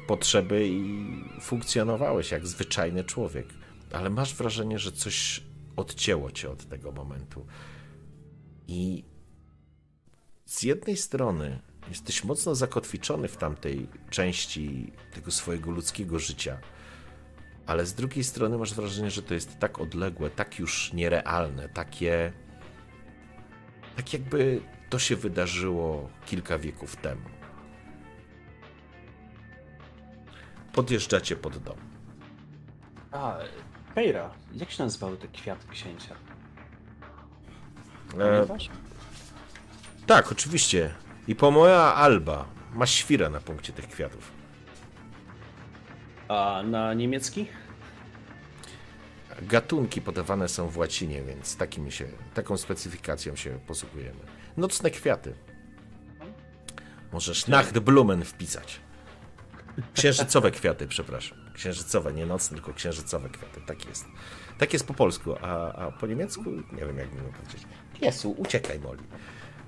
potrzeby 0.06 0.68
i 0.68 1.10
funkcjonowałeś 1.40 2.30
jak 2.30 2.46
zwyczajny 2.46 3.04
człowiek. 3.04 3.46
Ale 3.92 4.10
masz 4.10 4.34
wrażenie, 4.34 4.78
że 4.78 4.92
coś 4.92 5.42
odcięło 5.76 6.30
cię 6.30 6.50
od 6.50 6.68
tego 6.68 6.92
momentu. 6.92 7.46
I 8.68 9.04
z 10.46 10.62
jednej 10.62 10.96
strony 10.96 11.60
jesteś 11.88 12.24
mocno 12.24 12.54
zakotwiczony 12.54 13.28
w 13.28 13.36
tamtej 13.36 13.88
części 14.10 14.92
tego 15.14 15.30
swojego 15.30 15.70
ludzkiego 15.70 16.18
życia, 16.18 16.58
ale 17.66 17.86
z 17.86 17.94
drugiej 17.94 18.24
strony 18.24 18.58
masz 18.58 18.74
wrażenie, 18.74 19.10
że 19.10 19.22
to 19.22 19.34
jest 19.34 19.58
tak 19.58 19.78
odległe, 19.80 20.30
tak 20.30 20.58
już 20.58 20.92
nierealne, 20.92 21.68
takie 21.68 22.32
tak 23.96 24.12
jakby 24.12 24.60
to 24.90 24.98
się 24.98 25.16
wydarzyło 25.16 26.10
kilka 26.26 26.58
wieków 26.58 26.96
temu. 26.96 27.28
Podjeżdżacie 30.72 31.36
pod 31.36 31.58
dom. 31.58 31.76
A, 33.12 33.36
Keira, 33.94 34.30
jak 34.52 34.70
się 34.70 34.82
nazywały 34.82 35.16
te 35.16 35.28
kwiaty 35.28 35.68
księcia? 35.68 36.14
E, 38.14 38.18
Pamiętasz? 38.18 38.70
tak, 40.06 40.32
oczywiście. 40.32 40.94
I 41.28 41.34
pomoja 41.34 41.94
Alba 41.94 42.44
ma 42.74 42.86
świra 42.86 43.30
na 43.30 43.40
punkcie 43.40 43.72
tych 43.72 43.88
kwiatów. 43.88 44.32
A 46.30 46.62
na 46.62 46.94
niemiecki? 46.94 47.46
Gatunki 49.42 50.00
podawane 50.00 50.48
są 50.48 50.68
w 50.68 50.78
łacinie, 50.78 51.22
więc 51.22 51.56
takimi 51.56 51.92
się, 51.92 52.08
taką 52.34 52.56
specyfikacją 52.56 53.36
się 53.36 53.58
posługujemy. 53.66 54.20
Nocne 54.56 54.90
kwiaty. 54.90 55.34
Możesz 57.12 57.46
Nachtblumen 57.46 58.24
wpisać. 58.24 58.80
Księżycowe 59.94 60.50
kwiaty, 60.60 60.86
przepraszam. 60.86 61.38
Księżycowe, 61.54 62.12
nie 62.12 62.26
nocne, 62.26 62.56
tylko 62.56 62.74
księżycowe 62.74 63.28
kwiaty. 63.28 63.60
Tak 63.66 63.86
jest. 63.86 64.04
Tak 64.58 64.72
jest 64.72 64.86
po 64.86 64.94
polsku, 64.94 65.34
a, 65.42 65.72
a 65.72 65.92
po 65.92 66.06
niemiecku 66.06 66.50
nie 66.50 66.86
wiem, 66.86 66.98
jak 66.98 67.08
bym 67.08 67.32
powiedzieć. 67.32 67.62
Jesu, 68.00 68.30
uciekaj, 68.30 68.80
Moli. 68.80 69.02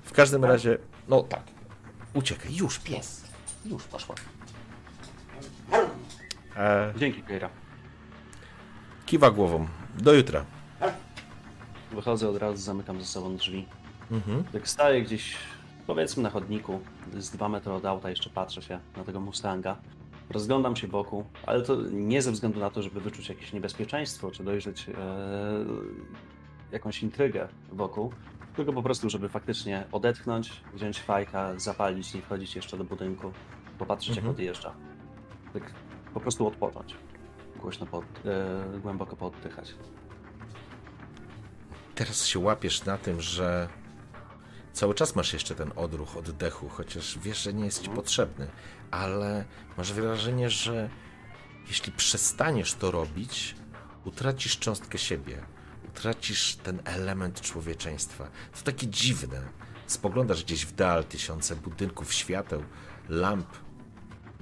W 0.03 0.11
każdym 0.11 0.45
razie, 0.45 0.77
no 1.07 1.23
tak. 1.23 1.43
Uciekaj, 2.13 2.55
już, 2.55 2.79
pies. 2.79 3.23
Już 3.65 3.83
poszła. 3.83 4.15
E, 6.57 6.93
Dzięki, 6.97 7.23
Keira. 7.23 7.49
Kiwa 9.05 9.31
głową. 9.31 9.67
Do 9.99 10.13
jutra. 10.13 10.45
Wychodzę 11.91 12.29
od 12.29 12.37
razu, 12.37 12.57
zamykam 12.57 12.99
ze 13.01 13.05
sobą 13.07 13.35
drzwi. 13.37 13.65
Mhm. 14.11 14.43
Jak 14.53 14.67
staję 14.67 15.01
gdzieś, 15.01 15.35
powiedzmy 15.87 16.23
na 16.23 16.29
chodniku, 16.29 16.79
z 17.17 17.29
dwa 17.31 17.49
metry 17.49 17.71
od 17.73 17.85
auta, 17.85 18.09
jeszcze 18.09 18.29
patrzę 18.29 18.61
się 18.61 18.79
na 18.97 19.03
tego 19.03 19.19
Mustanga. 19.19 19.75
Rozglądam 20.29 20.75
się 20.75 20.87
wokół, 20.87 21.23
ale 21.45 21.61
to 21.61 21.75
nie 21.91 22.21
ze 22.21 22.31
względu 22.31 22.59
na 22.59 22.69
to, 22.69 22.81
żeby 22.83 23.01
wyczuć 23.01 23.29
jakieś 23.29 23.53
niebezpieczeństwo, 23.53 24.31
czy 24.31 24.43
dojrzeć 24.43 24.89
e, 24.89 24.93
jakąś 26.71 27.03
intrygę 27.03 27.47
wokół, 27.71 28.13
tylko 28.55 28.73
po 28.73 28.83
prostu, 28.83 29.09
żeby 29.09 29.29
faktycznie 29.29 29.83
odetchnąć, 29.91 30.61
wziąć 30.73 30.99
fajka, 30.99 31.59
zapalić, 31.59 32.13
nie 32.13 32.21
wchodzić 32.21 32.55
jeszcze 32.55 32.77
do 32.77 32.83
budynku, 32.83 33.31
popatrzeć 33.79 34.09
Mhm. 34.09 34.27
jak 34.27 34.33
odjeżdża. 34.35 34.73
Tak 35.53 35.63
po 36.13 36.19
prostu 36.19 36.47
odpocząć. 36.47 36.95
Głośno, 37.55 37.85
pod, 37.85 38.05
e, 38.25 38.79
głęboko 38.79 39.15
pooddychać. 39.15 39.75
Teraz 41.95 42.25
się 42.25 42.39
łapiesz 42.39 42.85
na 42.85 42.97
tym, 42.97 43.21
że 43.21 43.69
cały 44.73 44.93
czas 44.93 45.15
masz 45.15 45.33
jeszcze 45.33 45.55
ten 45.55 45.71
odruch 45.75 46.17
oddechu, 46.17 46.69
chociaż 46.69 47.19
wiesz, 47.19 47.43
że 47.43 47.53
nie 47.53 47.65
jest 47.65 47.83
ci 47.83 47.89
potrzebny, 47.89 48.47
ale 48.91 49.45
masz 49.77 49.93
wrażenie, 49.93 50.49
że 50.49 50.89
jeśli 51.67 51.91
przestaniesz 51.91 52.73
to 52.73 52.91
robić, 52.91 53.55
utracisz 54.05 54.59
cząstkę 54.59 54.97
siebie, 54.97 55.45
utracisz 55.89 56.55
ten 56.55 56.81
element 56.85 57.41
człowieczeństwa. 57.41 58.27
To 58.57 58.63
takie 58.63 58.87
dziwne. 58.87 59.41
Spoglądasz 59.87 60.43
gdzieś 60.43 60.65
w 60.65 60.75
dal, 60.75 61.03
tysiące 61.03 61.55
budynków, 61.55 62.13
świateł, 62.13 62.63
lamp, 63.09 63.47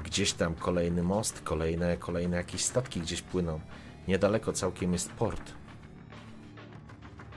gdzieś 0.03 0.33
tam 0.33 0.55
kolejny 0.55 1.03
most, 1.03 1.41
kolejne, 1.41 1.97
kolejne 1.97 2.37
jakieś 2.37 2.65
statki 2.65 3.01
gdzieś 3.01 3.21
płyną. 3.21 3.59
Niedaleko 4.07 4.53
całkiem 4.53 4.93
jest 4.93 5.11
port 5.11 5.61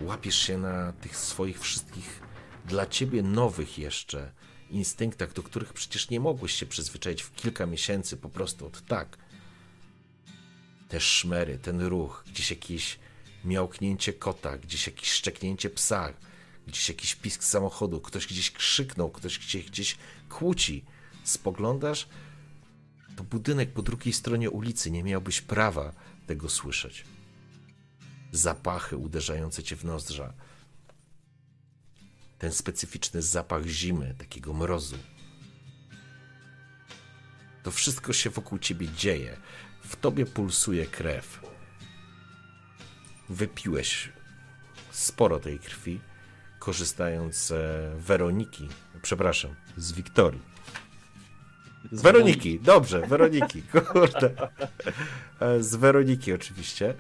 łapiesz 0.01 0.39
się 0.39 0.59
na 0.59 0.93
tych 0.93 1.17
swoich 1.17 1.61
wszystkich 1.61 2.23
dla 2.67 2.87
ciebie 2.87 3.23
nowych 3.23 3.79
jeszcze 3.79 4.33
instynktach, 4.71 5.33
do 5.33 5.43
których 5.43 5.73
przecież 5.73 6.11
nie 6.11 6.21
mogłeś 6.21 6.53
się 6.55 6.67
przyzwyczaić 6.67 7.23
w 7.23 7.35
kilka 7.35 7.67
miesięcy 7.67 8.17
po 8.17 8.29
prostu 8.29 8.67
od 8.67 8.87
tak. 8.87 9.19
Te 10.89 11.01
szmery, 11.01 11.59
ten 11.59 11.81
ruch, 11.81 12.25
gdzieś 12.27 12.51
jakieś 12.51 12.99
miałknięcie 13.45 14.13
kota, 14.13 14.59
gdzieś 14.59 14.87
jakieś 14.87 15.13
szczeknięcie 15.13 15.71
psa, 15.71 16.13
gdzieś 16.67 16.89
jakiś 16.89 17.15
pisk 17.15 17.45
samochodu, 17.45 18.01
ktoś 18.01 18.27
gdzieś 18.27 18.51
krzyknął, 18.51 19.11
ktoś 19.11 19.39
gdzieś, 19.39 19.65
gdzieś 19.65 19.97
kłóci. 20.29 20.85
Spoglądasz, 21.25 22.09
to 23.17 23.25
budynek 23.25 23.73
po 23.73 23.83
drugiej 23.83 24.13
stronie 24.13 24.51
ulicy, 24.51 24.91
nie 24.91 25.05
miałbyś 25.05 25.41
prawa 25.41 25.93
tego 26.27 26.49
słyszeć 26.49 27.05
zapachy 28.37 28.97
uderzające 28.97 29.63
cię 29.63 29.77
w 29.77 29.85
nozdrza. 29.85 30.33
Ten 32.39 32.53
specyficzny 32.53 33.23
zapach 33.23 33.67
zimy, 33.67 34.15
takiego 34.19 34.55
mrozu. 34.55 34.99
To 37.63 37.71
wszystko 37.71 38.13
się 38.13 38.31
wokół 38.31 38.59
ciebie 38.59 38.89
dzieje. 38.89 39.37
W 39.85 39.97
tobie 39.97 40.27
pulsuje 40.27 40.87
krew. 40.87 41.41
Wypiłeś 43.29 44.13
sporo 44.91 45.41
tej 45.41 45.59
krwi, 45.59 46.01
korzystając 46.59 47.37
z 47.37 47.53
Weroniki, 48.03 48.69
przepraszam, 49.03 49.55
z 49.77 49.93
Wiktorii. 49.93 50.54
Z 51.93 52.03
Weroniki, 52.03 52.61
dobrze, 52.61 53.07
Weroniki, 53.07 53.63
kurde. 53.93 54.31
Z 55.61 55.77
Weroniki 55.77 56.33
oczywiście 56.33 56.95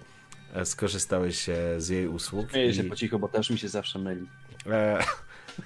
skorzystałeś 0.65 1.47
z 1.79 1.89
jej 1.89 2.09
usług. 2.09 2.51
Śmieję 2.51 2.75
się 2.75 2.85
po 2.85 2.97
cichu, 2.97 3.19
bo 3.19 3.29
też 3.29 3.51
mi 3.51 3.59
się 3.59 3.69
zawsze 3.69 3.99
myli. 3.99 4.27
E, 4.67 5.05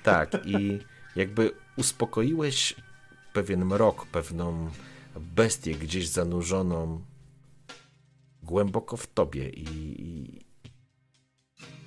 tak, 0.03 0.47
i 0.47 0.79
jakby 1.17 1.51
uspokoiłeś 1.77 2.75
pewien 3.33 3.65
mrok, 3.65 4.07
pewną 4.07 4.71
bestię 5.17 5.75
gdzieś 5.75 6.09
zanurzoną 6.09 7.05
głęboko 8.43 8.97
w 8.97 9.07
tobie 9.07 9.51
i, 9.51 10.03
i, 10.03 10.41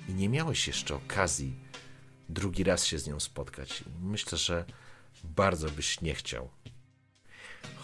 i 0.08 0.14
nie 0.14 0.28
miałeś 0.28 0.66
jeszcze 0.66 0.94
okazji 0.94 1.56
drugi 2.28 2.64
raz 2.64 2.84
się 2.84 2.98
z 2.98 3.06
nią 3.06 3.20
spotkać. 3.20 3.84
Myślę, 4.02 4.38
że 4.38 4.64
bardzo 5.24 5.70
byś 5.70 6.00
nie 6.00 6.14
chciał. 6.14 6.50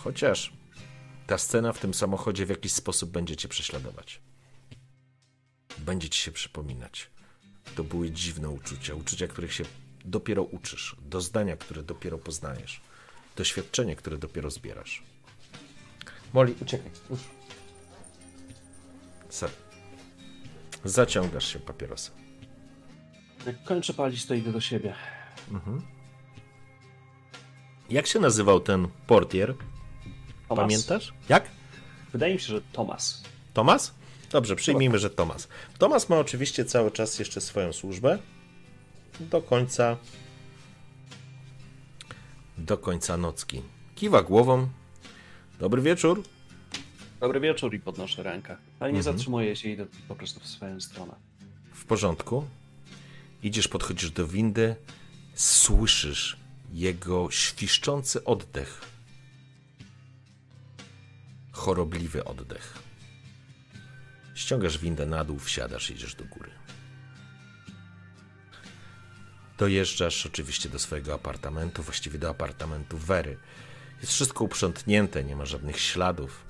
Chociaż 0.04 0.52
ta 1.26 1.38
scena 1.38 1.72
w 1.72 1.78
tym 1.78 1.94
samochodzie 1.94 2.46
w 2.46 2.50
jakiś 2.50 2.72
sposób 2.72 3.10
będzie 3.10 3.36
cię 3.36 3.48
prześladować 3.48 4.20
będzie 5.78 6.08
ci 6.08 6.22
się 6.22 6.32
przypominać. 6.32 7.10
To 7.74 7.84
były 7.84 8.10
dziwne 8.10 8.48
uczucia, 8.48 8.94
uczucia, 8.94 9.26
których 9.26 9.52
się 9.52 9.64
dopiero 10.04 10.42
uczysz, 10.42 10.96
doznania, 11.02 11.56
które 11.56 11.82
dopiero 11.82 12.18
poznajesz, 12.18 12.80
doświadczenie, 13.36 13.96
które 13.96 14.18
dopiero 14.18 14.50
zbierasz. 14.50 15.02
Moli, 16.32 16.54
uciekaj. 16.62 16.90
Już. 17.10 17.20
Za... 19.30 19.48
Zaciągasz 20.84 21.52
się 21.52 21.58
papierosa. 21.58 22.10
Jak 23.46 23.64
kończę 23.64 23.94
palić, 23.94 24.26
to 24.26 24.34
idę 24.34 24.52
do 24.52 24.60
siebie. 24.60 24.94
Mhm. 25.50 25.82
Jak 27.90 28.06
się 28.06 28.20
nazywał 28.20 28.60
ten 28.60 28.88
portier? 29.06 29.54
Tomas. 30.48 30.62
Pamiętasz? 30.64 31.12
Jak? 31.28 31.48
Wydaje 32.12 32.34
mi 32.34 32.40
się, 32.40 32.46
że 32.46 32.60
Tomas. 32.72 33.22
Tomas? 33.54 33.94
Dobrze, 34.30 34.56
przyjmijmy, 34.56 34.98
że 34.98 35.10
Tomas. 35.10 35.48
Tomas 35.78 36.08
ma 36.08 36.16
oczywiście 36.18 36.64
cały 36.64 36.90
czas 36.90 37.18
jeszcze 37.18 37.40
swoją 37.40 37.72
służbę 37.72 38.18
do 39.20 39.42
końca 39.42 39.96
do 42.58 42.78
końca 42.78 43.16
nocki. 43.16 43.62
Kiwa 43.94 44.22
głową. 44.22 44.68
Dobry 45.58 45.82
wieczór. 45.82 46.22
Dobry 47.20 47.40
wieczór 47.40 47.74
i 47.74 47.80
podnoszę 47.80 48.22
rękę. 48.22 48.56
Ale 48.80 48.92
nie 48.92 48.98
Mhm. 48.98 49.16
zatrzymuję 49.16 49.56
się, 49.56 49.68
idę 49.68 49.86
po 50.08 50.14
prostu 50.14 50.40
w 50.40 50.46
swoją 50.46 50.80
stronę. 50.80 51.14
W 51.74 51.84
porządku. 51.84 52.44
Idziesz, 53.42 53.68
podchodzisz 53.68 54.10
do 54.10 54.26
windy, 54.26 54.76
słyszysz 55.34 56.36
jego 56.72 57.30
świszczący 57.30 58.24
oddech. 58.24 58.80
Chorobliwy 61.58 62.24
oddech. 62.24 62.74
Ściągasz 64.34 64.78
windę 64.78 65.06
na 65.06 65.24
dół, 65.24 65.38
wsiadasz, 65.38 65.90
jedziesz 65.90 66.14
do 66.14 66.24
góry. 66.24 66.50
Dojeżdżasz 69.58 70.26
oczywiście 70.26 70.68
do 70.68 70.78
swojego 70.78 71.14
apartamentu, 71.14 71.82
właściwie 71.82 72.18
do 72.18 72.28
apartamentu 72.30 72.98
Wery. 72.98 73.38
Jest 74.00 74.12
wszystko 74.12 74.44
uprzątnięte, 74.44 75.24
nie 75.24 75.36
ma 75.36 75.46
żadnych 75.46 75.80
śladów. 75.80 76.44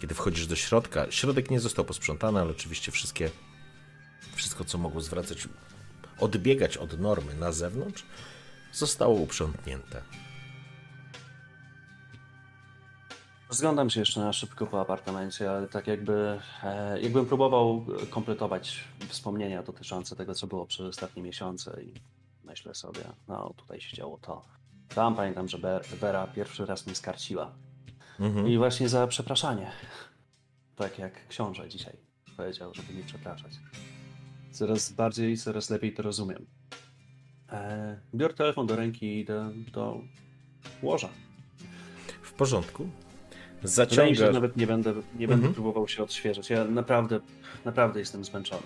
Kiedy 0.00 0.14
wchodzisz 0.14 0.46
do 0.46 0.56
środka, 0.56 1.10
środek 1.10 1.50
nie 1.50 1.60
został 1.60 1.84
posprzątany, 1.84 2.40
ale 2.40 2.50
oczywiście 2.50 2.92
wszystkie, 2.92 3.30
wszystko, 4.34 4.64
co 4.64 4.78
mogło 4.78 5.00
zwracać, 5.00 5.48
odbiegać 6.18 6.76
od 6.76 7.00
normy 7.00 7.34
na 7.34 7.52
zewnątrz, 7.52 8.04
zostało 8.72 9.14
uprzątnięte. 9.14 10.02
Rozglądam 13.48 13.90
się 13.90 14.00
jeszcze 14.00 14.20
na 14.20 14.32
szybko 14.32 14.66
po 14.66 14.80
apartamencie, 14.80 15.50
ale 15.50 15.68
tak 15.68 15.86
jakby, 15.86 16.40
e, 16.62 17.00
jakbym 17.00 17.26
próbował 17.26 17.84
kompletować 18.10 18.84
wspomnienia 19.08 19.62
dotyczące 19.62 20.16
tego, 20.16 20.34
co 20.34 20.46
było 20.46 20.66
przez 20.66 20.86
ostatnie 20.86 21.22
miesiące 21.22 21.82
i 21.82 21.92
myślę 22.44 22.74
sobie, 22.74 23.00
no 23.28 23.54
tutaj 23.56 23.80
się 23.80 23.96
działo 23.96 24.18
to. 24.18 24.42
Tam 24.94 25.16
pamiętam, 25.16 25.48
że 25.48 25.58
Ber- 25.58 25.86
Vera 25.86 26.26
pierwszy 26.26 26.66
raz 26.66 26.86
mnie 26.86 26.94
skarciła. 26.94 27.52
Mhm. 28.20 28.48
I 28.48 28.58
właśnie 28.58 28.88
za 28.88 29.06
przepraszanie. 29.06 29.70
Tak 30.76 30.98
jak 30.98 31.28
książę 31.28 31.68
dzisiaj 31.68 31.96
powiedział, 32.36 32.74
żeby 32.74 32.94
nie 32.94 33.04
przepraszać. 33.04 33.52
Coraz 34.52 34.92
bardziej, 34.92 35.36
coraz 35.36 35.70
lepiej 35.70 35.94
to 35.94 36.02
rozumiem. 36.02 36.46
E, 37.52 38.00
biorę 38.14 38.34
telefon 38.34 38.66
do 38.66 38.76
ręki 38.76 39.06
i 39.06 39.20
idę 39.20 39.52
do 39.72 40.00
łoża. 40.82 41.08
W 42.22 42.32
porządku. 42.32 42.88
Wydaje 43.62 43.74
Zaciągasz. 43.74 44.34
nawet 44.34 44.56
nie 44.56 44.66
będę, 44.66 44.90
nie 44.94 45.28
będę 45.28 45.34
Mhm. 45.46 45.54
próbował 45.54 45.88
się 45.88 46.02
odświeżyć. 46.02 46.50
Ja 46.50 46.64
naprawdę, 46.64 47.20
naprawdę 47.64 48.00
jestem 48.00 48.24
zmęczony. 48.24 48.62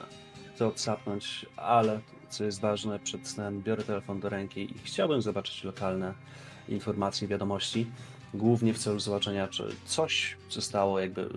Chcę 0.54 0.66
odsapnąć, 0.66 1.46
ale 1.56 2.00
co 2.30 2.44
jest 2.44 2.60
ważne, 2.60 2.98
przed 2.98 3.28
snem 3.28 3.62
biorę 3.62 3.82
telefon 3.82 4.20
do 4.20 4.28
ręki 4.28 4.60
i 4.60 4.74
chciałbym 4.84 5.22
zobaczyć 5.22 5.64
lokalne 5.64 6.14
informacje, 6.68 7.28
wiadomości, 7.28 7.86
głównie 8.34 8.74
w 8.74 8.78
celu 8.78 9.00
zobaczenia, 9.00 9.48
czy 9.48 9.68
coś 9.84 10.36
zostało 10.50 11.00
jakby, 11.00 11.20
yy, 11.20 11.28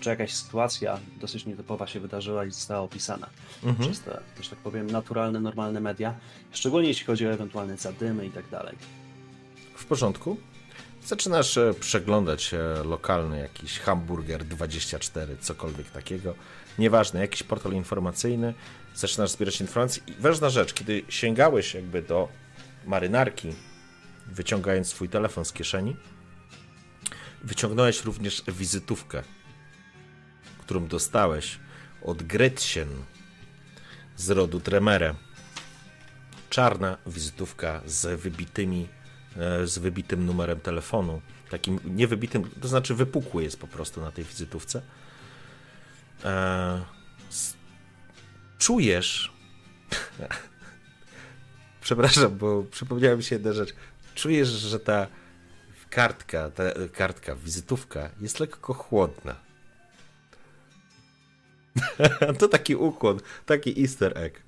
czy 0.00 0.08
jakaś 0.10 0.32
sytuacja 0.34 0.98
dosyć 1.20 1.46
nietypowa 1.46 1.86
się 1.86 2.00
wydarzyła 2.00 2.44
i 2.44 2.50
została 2.50 2.80
opisana 2.80 3.26
Mhm. 3.64 3.88
przez 3.90 4.00
te, 4.04 4.20
że 4.40 4.50
tak 4.50 4.58
powiem, 4.58 4.86
naturalne, 4.90 5.40
normalne 5.40 5.80
media, 5.80 6.14
szczególnie 6.52 6.88
jeśli 6.88 7.06
chodzi 7.06 7.26
o 7.26 7.30
ewentualne 7.32 7.76
zadymy 7.76 8.26
i 8.26 8.30
tak 8.30 8.48
dalej. 8.48 8.76
W 9.74 9.86
porządku. 9.86 10.36
Zaczynasz 11.04 11.56
e, 11.56 11.74
przeglądać 11.80 12.54
e, 12.54 12.58
lokalny 12.84 13.38
jakiś 13.38 13.78
hamburger 13.78 14.44
24, 14.44 15.36
cokolwiek 15.36 15.90
takiego. 15.90 16.34
Nieważne, 16.78 17.20
jakiś 17.20 17.42
portal 17.42 17.72
informacyjny. 17.72 18.54
Zaczynasz 18.94 19.30
zbierać 19.30 19.60
informacje. 19.60 20.02
I 20.06 20.12
ważna 20.12 20.50
rzecz, 20.50 20.74
kiedy 20.74 21.02
sięgałeś 21.08 21.74
jakby 21.74 22.02
do 22.02 22.28
marynarki, 22.84 23.48
wyciągając 24.26 24.88
swój 24.88 25.08
telefon 25.08 25.44
z 25.44 25.52
kieszeni, 25.52 25.96
wyciągnąłeś 27.42 28.04
również 28.04 28.42
wizytówkę, 28.48 29.22
którą 30.58 30.86
dostałeś 30.86 31.58
od 32.02 32.22
Gretchen 32.22 32.88
z 34.16 34.30
rodu 34.30 34.60
Tremere. 34.60 35.14
Czarna 36.50 36.98
wizytówka 37.06 37.80
z 37.86 38.20
wybitymi, 38.20 38.88
z 39.64 39.78
wybitym 39.78 40.26
numerem 40.26 40.60
telefonu. 40.60 41.20
Takim 41.50 41.80
niewybitym, 41.84 42.50
to 42.60 42.68
znaczy 42.68 42.94
wypukły 42.94 43.42
jest 43.42 43.60
po 43.60 43.66
prostu 43.66 44.00
na 44.00 44.10
tej 44.10 44.24
wizytówce. 44.24 44.82
E, 46.24 46.84
czujesz. 48.58 49.32
Przepraszam, 51.80 52.38
bo 52.38 52.62
przypomniała 52.62 53.16
mi 53.16 53.22
się 53.22 53.34
jedna 53.34 53.52
rzecz. 53.52 53.74
Czujesz, 54.14 54.48
że 54.48 54.80
ta 54.80 55.06
kartka, 55.90 56.50
ta 56.50 56.62
kartka, 56.92 57.34
wizytówka 57.34 58.10
jest 58.20 58.40
lekko 58.40 58.74
chłodna. 58.74 59.36
to 62.38 62.48
taki 62.48 62.76
ukłon, 62.76 63.20
taki 63.46 63.82
easter 63.82 64.18
egg. 64.18 64.42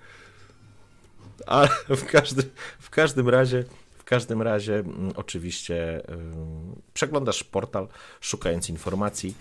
Ale 1.46 1.68
w 1.88 2.04
każdym, 2.04 2.50
w 2.78 2.90
każdym 2.90 3.28
razie, 3.28 3.64
każdym 4.06 4.42
razie 4.42 4.74
mm, 4.74 5.12
oczywiście 5.16 6.02
yy, 6.08 6.14
przeglądasz 6.94 7.44
portal, 7.44 7.88
szukając 8.20 8.70
informacji. 8.70 9.34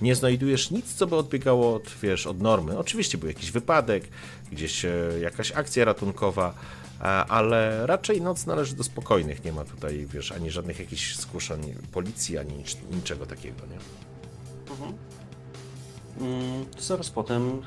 Nie 0.00 0.14
znajdujesz 0.14 0.70
nic, 0.70 0.94
co 0.94 1.06
by 1.06 1.16
odbiegało 1.16 1.74
od, 1.74 1.88
wiesz, 2.02 2.26
od 2.26 2.40
normy. 2.40 2.78
Oczywiście 2.78 3.18
był 3.18 3.28
jakiś 3.28 3.50
wypadek, 3.50 4.04
gdzieś 4.52 4.84
e, 4.84 4.90
jakaś 5.20 5.52
akcja 5.52 5.84
ratunkowa, 5.84 6.54
ale 7.28 7.86
raczej 7.86 8.20
noc 8.20 8.46
należy 8.46 8.76
do 8.76 8.84
spokojnych. 8.84 9.44
Nie 9.44 9.52
ma 9.52 9.64
tutaj, 9.64 10.06
wiesz, 10.06 10.32
ani 10.32 10.50
żadnych 10.50 10.78
jakichś 10.78 11.16
zgłoszeń 11.16 11.74
policji, 11.92 12.38
ani 12.38 12.64
niczego 12.90 13.26
takiego, 13.26 13.66
nie? 13.66 13.78
Mhm. 14.70 14.94
Mm, 16.20 16.66
zaraz 16.78 17.10
potem 17.10 17.62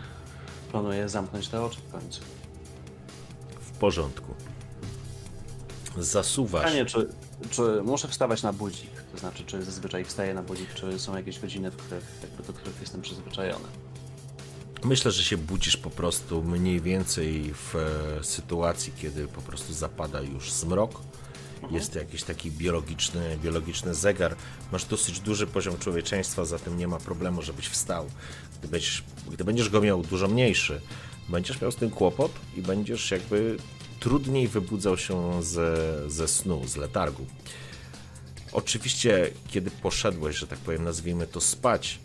planuję 0.71 1.09
zamknąć 1.09 1.47
te 1.47 1.63
oczy 1.63 1.79
w 1.89 1.91
końcu. 1.91 2.21
W 3.59 3.71
porządku. 3.71 4.33
Zasuwasz. 5.97 6.63
Pytanie, 6.63 6.85
czy, 6.85 7.07
czy 7.49 7.81
muszę 7.83 8.07
wstawać 8.07 8.43
na 8.43 8.53
budzik? 8.53 8.91
To 9.11 9.17
znaczy, 9.17 9.43
czy 9.45 9.63
zazwyczaj 9.63 10.05
wstaję 10.05 10.33
na 10.33 10.43
budzik, 10.43 10.73
czy 10.73 10.99
są 10.99 11.17
jakieś 11.17 11.39
godziny, 11.39 11.71
w 11.71 11.75
których, 11.75 12.03
jakby 12.21 12.43
do 12.43 12.53
których 12.53 12.81
jestem 12.81 13.01
przyzwyczajony? 13.01 13.65
Myślę, 14.83 15.11
że 15.11 15.23
się 15.23 15.37
budzisz 15.37 15.77
po 15.77 15.89
prostu 15.89 16.43
mniej 16.43 16.81
więcej 16.81 17.53
w 17.53 17.75
e, 17.75 18.23
sytuacji, 18.23 18.93
kiedy 19.01 19.27
po 19.27 19.41
prostu 19.41 19.73
zapada 19.73 20.21
już 20.21 20.51
zmrok. 20.51 21.01
Mhm. 21.55 21.73
Jest 21.73 21.95
jakiś 21.95 22.23
taki 22.23 22.51
biologiczny, 22.51 23.37
biologiczny 23.43 23.93
zegar. 23.93 24.35
Masz 24.71 24.85
dosyć 24.85 25.19
duży 25.19 25.47
poziom 25.47 25.77
człowieczeństwa, 25.77 26.45
zatem 26.45 26.77
nie 26.77 26.87
ma 26.87 26.97
problemu, 26.97 27.41
żebyś 27.41 27.67
wstał. 27.67 28.05
Gdy 28.59 28.67
będziesz, 28.67 29.03
gdy 29.31 29.43
będziesz 29.43 29.69
go 29.69 29.81
miał 29.81 30.01
dużo 30.01 30.27
mniejszy, 30.27 30.81
będziesz 31.29 31.61
miał 31.61 31.71
z 31.71 31.75
tym 31.75 31.89
kłopot 31.89 32.31
i 32.55 32.61
będziesz 32.61 33.11
jakby 33.11 33.57
trudniej 33.99 34.47
wybudzał 34.47 34.97
się 34.97 35.43
ze, 35.43 35.75
ze 36.09 36.27
snu, 36.27 36.67
z 36.67 36.75
letargu. 36.75 37.25
Oczywiście, 38.51 39.31
kiedy 39.47 39.71
poszedłeś, 39.71 40.35
że 40.35 40.47
tak 40.47 40.59
powiem, 40.59 40.83
nazwijmy 40.83 41.27
to 41.27 41.41
spać, 41.41 41.99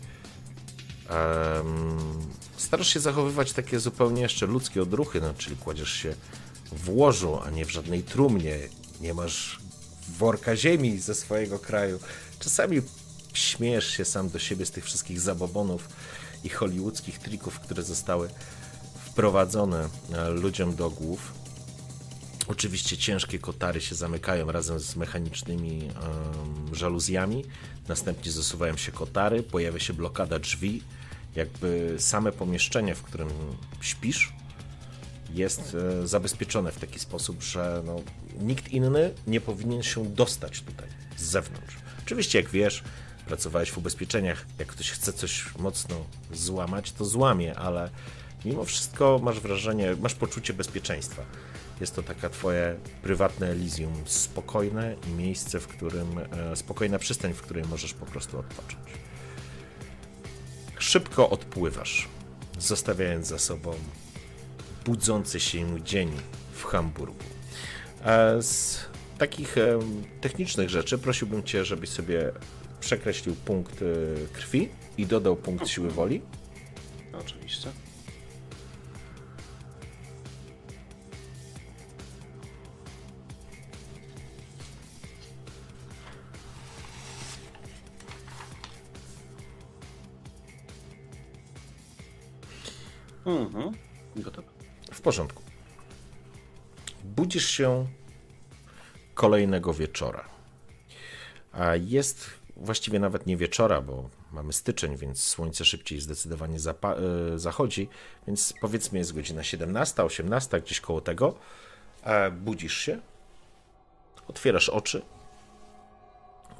um, 1.09 1.97
starasz 2.57 2.93
się 2.93 2.99
zachowywać 2.99 3.53
takie 3.53 3.79
zupełnie 3.79 4.21
jeszcze 4.21 4.45
ludzkie 4.45 4.81
odruchy, 4.81 5.21
no, 5.21 5.33
czyli 5.33 5.55
kładziesz 5.55 5.93
się 5.93 6.15
w 6.71 6.89
łożu, 6.89 7.39
a 7.45 7.49
nie 7.49 7.65
w 7.65 7.69
żadnej 7.69 8.03
trumnie, 8.03 8.59
nie 9.01 9.13
masz 9.13 9.59
worka 10.17 10.55
ziemi 10.55 10.99
ze 10.99 11.15
swojego 11.15 11.59
kraju. 11.59 11.99
Czasami 12.39 12.81
śmiejesz 13.33 13.87
się 13.87 14.05
sam 14.05 14.29
do 14.29 14.39
siebie 14.39 14.65
z 14.65 14.71
tych 14.71 14.85
wszystkich 14.85 15.19
zabobonów 15.19 15.89
i 16.43 16.49
hollywoodzkich 16.49 17.19
trików, 17.19 17.59
które 17.59 17.83
zostały 17.83 18.29
wprowadzone 19.05 19.89
e, 20.13 20.29
ludziom 20.29 20.75
do 20.75 20.89
głów. 20.89 21.40
Oczywiście 22.51 22.97
ciężkie 22.97 23.39
kotary 23.39 23.81
się 23.81 23.95
zamykają 23.95 24.51
razem 24.51 24.79
z 24.79 24.95
mechanicznymi 24.95 25.81
um, 25.81 26.75
żaluzjami. 26.75 27.45
Następnie 27.87 28.31
zasuwają 28.31 28.77
się 28.77 28.91
kotary, 28.91 29.43
pojawia 29.43 29.79
się 29.79 29.93
blokada 29.93 30.39
drzwi. 30.39 30.83
Jakby 31.35 31.95
same 31.97 32.31
pomieszczenie, 32.31 32.95
w 32.95 33.03
którym 33.03 33.29
śpisz, 33.81 34.33
jest 35.33 35.75
e, 35.75 36.07
zabezpieczone 36.07 36.71
w 36.71 36.79
taki 36.79 36.99
sposób, 36.99 37.43
że 37.43 37.83
no, 37.85 38.01
nikt 38.39 38.69
inny 38.69 39.13
nie 39.27 39.41
powinien 39.41 39.83
się 39.83 40.05
dostać 40.05 40.61
tutaj 40.61 40.87
z 41.17 41.23
zewnątrz. 41.23 41.75
Oczywiście, 42.05 42.41
jak 42.41 42.49
wiesz, 42.49 42.83
pracowałeś 43.25 43.71
w 43.71 43.77
ubezpieczeniach, 43.77 44.45
jak 44.59 44.67
ktoś 44.67 44.91
chce 44.91 45.13
coś 45.13 45.55
mocno 45.57 46.05
złamać, 46.33 46.91
to 46.91 47.05
złamie, 47.05 47.55
ale 47.55 47.89
mimo 48.45 48.65
wszystko 48.65 49.19
masz 49.23 49.39
wrażenie, 49.39 49.95
masz 50.01 50.15
poczucie 50.15 50.53
bezpieczeństwa. 50.53 51.25
Jest 51.79 51.95
to 51.95 52.03
taka 52.03 52.29
twoje 52.29 52.75
prywatne 53.01 53.47
Elysium, 53.47 53.93
spokojne 54.05 54.95
i 55.07 55.11
miejsce, 55.11 55.59
w 55.59 55.67
którym, 55.67 56.07
e, 56.17 56.55
spokojna 56.55 56.99
przystań, 56.99 57.33
w 57.33 57.41
której 57.41 57.63
możesz 57.63 57.93
po 57.93 58.05
prostu 58.05 58.39
odpocząć. 58.39 58.89
Szybko 60.79 61.29
odpływasz, 61.29 62.07
zostawiając 62.59 63.27
za 63.27 63.39
sobą 63.39 63.73
budzący 64.85 65.39
się 65.39 65.83
dzień 65.83 66.11
w 66.53 66.63
Hamburgu. 66.63 67.23
E, 68.03 68.41
z 68.41 68.79
takich 69.17 69.57
e, 69.57 69.79
technicznych 70.21 70.69
rzeczy 70.69 70.97
prosiłbym 70.97 71.43
Cię, 71.43 71.65
żebyś 71.65 71.89
sobie 71.89 72.31
przekreślił 72.79 73.35
punkt 73.35 73.79
krwi 74.33 74.69
i 74.97 75.05
dodał 75.05 75.35
punkt 75.35 75.67
siły 75.67 75.89
woli. 75.89 76.21
Oczywiście. 77.19 77.69
Mhm. 93.39 93.71
Gotowe. 94.15 94.47
W 94.93 95.01
porządku. 95.01 95.43
Budzisz 97.03 97.49
się 97.49 97.87
kolejnego 99.13 99.73
wieczora. 99.73 100.25
A 101.51 101.75
jest 101.75 102.29
właściwie 102.55 102.99
nawet 102.99 103.25
nie 103.25 103.37
wieczora, 103.37 103.81
bo 103.81 104.09
mamy 104.31 104.53
styczeń, 104.53 104.97
więc 104.97 105.23
słońce 105.23 105.65
szybciej 105.65 106.01
zdecydowanie 106.01 106.57
e, 106.57 107.39
zachodzi, 107.39 107.89
więc 108.27 108.53
powiedzmy 108.61 108.99
jest 108.99 109.13
godzina 109.13 109.43
17, 109.43 110.03
18, 110.03 110.61
gdzieś 110.61 110.81
koło 110.81 111.01
tego. 111.01 111.35
Budzisz 112.31 112.77
się, 112.77 112.99
otwierasz 114.27 114.69
oczy, 114.69 115.01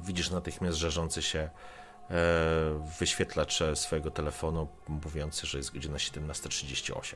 widzisz 0.00 0.30
natychmiast 0.30 0.78
żarzący 0.78 1.22
się 1.22 1.50
E, 2.12 2.14
wyświetlacze 2.98 3.76
swojego 3.76 4.10
telefonu 4.10 4.68
mówiący, 4.88 5.46
że 5.46 5.58
jest 5.58 5.74
godzina 5.74 5.96
17.38. 5.96 7.14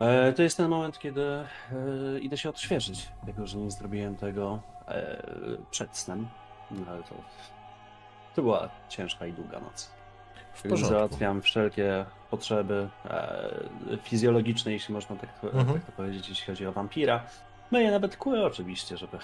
E, 0.00 0.32
to 0.32 0.42
jest 0.42 0.56
ten 0.56 0.68
moment, 0.68 0.98
kiedy 0.98 1.22
e, 1.22 1.46
idę 2.20 2.38
się 2.38 2.48
odświeżyć, 2.48 3.08
jako 3.26 3.46
że 3.46 3.58
nie 3.58 3.70
zrobiłem 3.70 4.16
tego 4.16 4.62
przed 5.70 5.96
snem. 5.96 6.28
No, 6.70 6.86
ale 6.90 7.02
to, 7.02 7.14
to 8.34 8.42
była 8.42 8.68
ciężka 8.88 9.26
i 9.26 9.32
długa 9.32 9.60
noc. 9.60 9.90
Załatwiam 10.88 11.42
wszelkie 11.42 12.04
potrzeby 12.30 12.88
fizjologiczne, 14.02 14.72
jeśli 14.72 14.94
można 14.94 15.16
tak, 15.16 15.44
mhm. 15.44 15.72
tak 15.72 15.84
to 15.84 15.92
powiedzieć, 15.92 16.28
jeśli 16.28 16.46
chodzi 16.46 16.66
o 16.66 16.72
wampira. 16.72 17.24
No 17.72 17.90
nawet 17.90 18.16
kły 18.16 18.44
oczywiście, 18.44 18.96
żeby, 18.96 19.18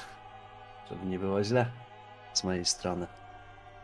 żeby 0.90 1.06
nie 1.06 1.18
było 1.18 1.44
źle 1.44 1.66
z 2.32 2.44
mojej 2.44 2.64
strony. 2.64 3.06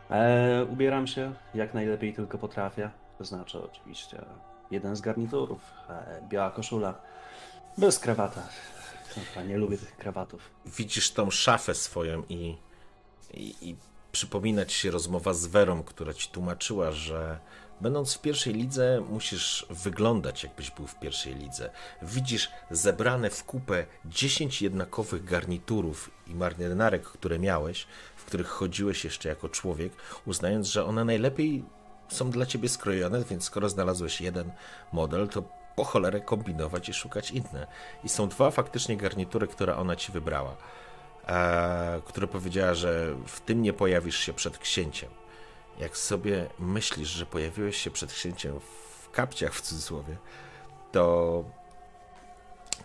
E, 0.09 0.65
ubieram 0.65 1.07
się 1.07 1.33
jak 1.53 1.73
najlepiej 1.73 2.13
tylko 2.13 2.37
potrafię. 2.37 2.89
To 3.17 3.25
znaczy 3.25 3.63
oczywiście 3.63 4.25
jeden 4.71 4.95
z 4.95 5.01
garniturów, 5.01 5.61
e, 5.89 6.21
biała 6.29 6.51
koszula, 6.51 6.93
bez 7.77 7.99
krawata. 7.99 8.41
Ja 9.35 9.43
nie 9.43 9.57
lubię 9.57 9.77
tych 9.77 9.97
krawatów. 9.97 10.51
Widzisz 10.65 11.11
tą 11.11 11.31
szafę 11.31 11.75
swoją 11.75 12.23
i, 12.29 12.57
i, 13.33 13.69
i 13.69 13.75
przypominać 14.11 14.73
się 14.73 14.91
rozmowa 14.91 15.33
z 15.33 15.45
Werą, 15.45 15.83
która 15.83 16.13
ci 16.13 16.29
tłumaczyła, 16.29 16.91
że 16.91 17.39
będąc 17.81 18.13
w 18.13 18.21
pierwszej 18.21 18.53
lidze 18.53 19.03
musisz 19.09 19.65
wyglądać 19.69 20.43
jakbyś 20.43 20.71
był 20.71 20.87
w 20.87 20.99
pierwszej 20.99 21.35
lidze. 21.35 21.69
Widzisz 22.01 22.51
zebrane 22.71 23.29
w 23.29 23.43
kupę 23.43 23.85
10 24.05 24.61
jednakowych 24.61 25.25
garniturów 25.25 26.11
i 26.27 26.35
marynarek, 26.35 27.03
które 27.03 27.39
miałeś, 27.39 27.87
w 28.15 28.25
których 28.25 28.47
chodziłeś 28.47 29.03
jeszcze 29.03 29.29
jako 29.29 29.49
człowiek, 29.49 29.93
uznając, 30.25 30.67
że 30.67 30.85
one 30.85 31.05
najlepiej 31.05 31.63
są 32.07 32.31
dla 32.31 32.45
ciebie 32.45 32.69
skrojone, 32.69 33.23
więc 33.23 33.43
skoro 33.43 33.69
znalazłeś 33.69 34.21
jeden 34.21 34.51
model, 34.93 35.27
to 35.27 35.43
po 35.75 35.83
cholerę 35.83 36.21
kombinować 36.21 36.89
i 36.89 36.93
szukać 36.93 37.31
inne. 37.31 37.67
I 38.03 38.09
są 38.09 38.29
dwa 38.29 38.51
faktycznie 38.51 38.97
garnitury, 38.97 39.47
które 39.47 39.75
ona 39.75 39.95
ci 39.95 40.11
wybrała, 40.11 40.55
e, 41.27 42.01
które 42.05 42.27
powiedziała, 42.27 42.73
że 42.73 43.15
w 43.27 43.41
tym 43.41 43.61
nie 43.61 43.73
pojawisz 43.73 44.17
się 44.17 44.33
przed 44.33 44.57
księciem. 44.57 45.09
Jak 45.79 45.97
sobie 45.97 46.49
myślisz, 46.59 47.09
że 47.09 47.25
pojawiłeś 47.25 47.77
się 47.77 47.91
przed 47.91 48.13
księciem 48.13 48.59
w 48.59 49.09
kapciach 49.11 49.53
w 49.53 49.61
cudzysłowie, 49.61 50.17
to 50.91 51.43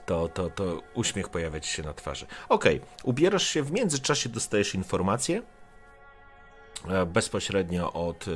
to, 0.08 0.28
to, 0.28 0.50
to 0.50 0.64
uśmiech 0.94 1.28
pojawia 1.28 1.60
ci 1.60 1.72
się 1.72 1.82
na 1.82 1.94
twarzy. 1.94 2.26
Okej, 2.48 2.76
okay. 2.76 2.88
ubierasz 3.04 3.46
się, 3.46 3.62
w 3.62 3.72
międzyczasie 3.72 4.28
dostajesz 4.28 4.74
informację 4.74 5.42
e, 6.88 7.06
bezpośrednio 7.06 7.92
od 7.92 8.26
e, 8.28 8.32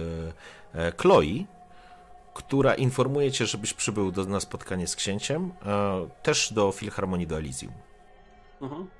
e, 0.86 0.92
Chloe, 0.92 1.44
która 2.34 2.74
informuje 2.74 3.32
cię, 3.32 3.46
żebyś 3.46 3.74
przybył 3.74 4.12
do, 4.12 4.24
na 4.24 4.40
spotkanie 4.40 4.86
z 4.86 4.96
księciem, 4.96 5.52
też 6.22 6.52
do 6.52 6.72
Filharmonii 6.72 7.26
do 7.26 7.36
Elysium. 7.36 7.72
Mhm. 8.60 8.90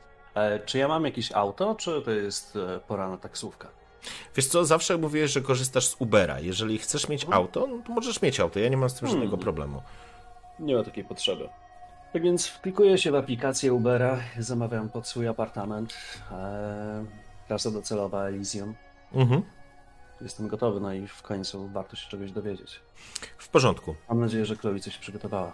Czy 0.67 0.79
ja 0.79 0.89
mam 0.89 1.05
jakieś 1.05 1.33
auto, 1.33 1.75
czy 1.75 2.03
to 2.03 2.11
jest 2.11 2.59
pora 2.87 3.09
na? 3.09 3.69
Wiesz 4.37 4.47
co, 4.47 4.65
zawsze 4.65 4.99
mówiłeś, 4.99 5.31
że 5.31 5.41
korzystasz 5.41 5.87
z 5.87 5.97
Ubera. 5.99 6.41
Jeżeli 6.41 6.79
chcesz 6.79 7.09
mieć 7.09 7.25
mhm. 7.25 7.43
auto, 7.43 7.67
no 7.67 7.83
to 7.87 7.93
możesz 7.93 8.23
mieć 8.23 8.41
auto. 8.41 8.61
Ja 8.61 8.69
nie 8.69 8.77
mam 8.77 8.91
z 8.91 8.95
tym 8.95 9.09
żadnego 9.09 9.31
hmm. 9.31 9.43
problemu. 9.43 9.83
Nie 10.61 10.77
ma 10.77 10.85
takiej 10.85 11.05
potrzeby. 11.05 11.49
Tak 12.13 12.23
więc 12.23 12.47
wklikuję 12.47 12.99
się 12.99 13.11
w 13.11 13.15
aplikację 13.15 13.73
Ubera, 13.73 14.21
zamawiam 14.39 14.89
pod 14.89 15.09
swój 15.09 15.29
apartament. 15.29 15.95
Eee, 16.33 17.73
docelowa 17.73 18.25
Elysium. 18.25 18.75
Mhm. 19.13 19.43
Jestem 20.21 20.49
gotowy, 20.49 20.81
no 20.81 20.93
i 20.93 21.07
w 21.07 21.23
końcu 21.23 21.69
warto 21.69 21.97
się 21.97 22.11
czegoś 22.11 22.33
dowiedzieć. 22.33 22.81
W 23.39 23.49
porządku. 23.49 23.95
Mam 24.09 24.21
nadzieję, 24.21 24.47
że 24.47 24.57
Chloe 24.57 24.81
coś 24.81 24.99
przygotowała. 24.99 25.53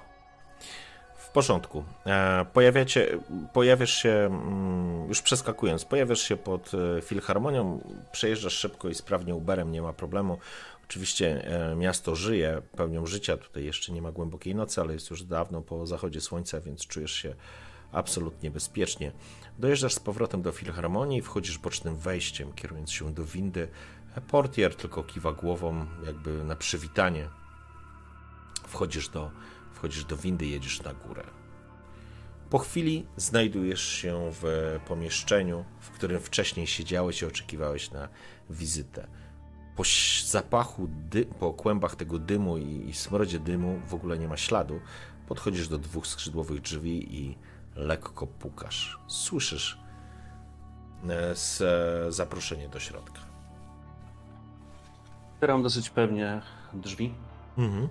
Porządku. 1.39 1.84
E, 2.07 2.47
pojawiacie, 2.53 3.18
pojawiasz 3.53 4.03
się, 4.03 4.11
mm, 4.11 5.09
już 5.09 5.22
przeskakując, 5.22 5.84
pojawiasz 5.84 6.20
się 6.20 6.36
pod 6.36 6.72
e, 6.74 7.03
Filharmonią, 7.03 7.80
przejeżdżasz 8.12 8.53
szybko 8.53 8.89
i 8.89 8.95
sprawnie 8.95 9.34
Uberem, 9.34 9.72
nie 9.72 9.82
ma 9.82 9.93
problemu. 9.93 10.39
Oczywiście 10.84 11.45
e, 11.70 11.76
miasto 11.76 12.16
żyje 12.16 12.62
pełnią 12.76 13.07
życia, 13.07 13.36
tutaj 13.36 13.64
jeszcze 13.64 13.93
nie 13.93 14.03
ma 14.03 14.12
głębokiej 14.12 14.55
nocy, 14.55 14.80
ale 14.80 14.93
jest 14.93 15.11
już 15.11 15.22
dawno 15.22 15.62
po 15.62 15.86
zachodzie 15.86 16.20
słońca, 16.20 16.61
więc 16.61 16.86
czujesz 16.86 17.12
się 17.12 17.34
absolutnie 17.93 18.51
bezpiecznie. 18.51 19.12
Dojeżdżasz 19.59 19.95
z 19.95 20.01
powrotem 20.01 20.43
do 20.43 20.53
Filharmonii, 20.53 21.22
wchodzisz 21.22 21.59
bocznym 21.59 21.97
wejściem, 21.97 22.53
kierując 22.53 22.93
się 22.93 23.14
do 23.14 23.24
windy. 23.24 23.68
Portier 24.28 24.74
tylko 24.74 25.03
kiwa 25.03 25.32
głową, 25.32 25.86
jakby 26.07 26.45
na 26.45 26.57
przywitanie. 26.57 27.28
Wchodzisz 28.68 29.09
do, 29.09 29.30
wchodzisz 29.79 30.05
do 30.05 30.16
windy, 30.16 30.47
jedziesz 30.47 30.83
na 30.83 30.95
górę. 30.95 31.24
Po 32.51 32.59
chwili 32.59 33.07
znajdujesz 33.16 33.89
się 33.89 34.31
w 34.33 34.45
pomieszczeniu, 34.87 35.64
w 35.81 35.91
którym 35.91 36.20
wcześniej 36.20 36.66
siedziałeś 36.66 37.22
i 37.22 37.26
oczekiwałeś 37.26 37.91
na 37.91 38.09
wizytę 38.51 39.09
po 39.76 39.83
zapachu, 40.24 40.89
po 41.39 41.53
kłębach 41.53 41.97
tego 41.97 42.18
dymu 42.18 42.59
i, 42.59 42.89
i 42.89 42.95
smrodzie 42.95 43.39
dymu 43.39 43.81
w 43.87 43.95
ogóle 43.95 44.18
nie 44.18 44.29
ma 44.29 44.37
śladu. 44.37 44.81
Podchodzisz 45.29 45.68
do 45.68 45.79
dwóch 45.79 46.07
skrzydłowych 46.07 46.61
drzwi 46.61 47.16
i 47.16 47.39
lekko 47.76 48.26
pukasz. 48.26 48.99
Słyszysz 49.07 49.79
z, 51.35 51.61
e, 51.61 52.12
zaproszenie 52.12 52.68
do 52.68 52.81
środka. 52.81 53.20
Otwieram 55.35 55.62
dosyć 55.62 55.91
pewnie 55.91 56.43
drzwi. 56.74 57.14
Mhm. 57.59 57.89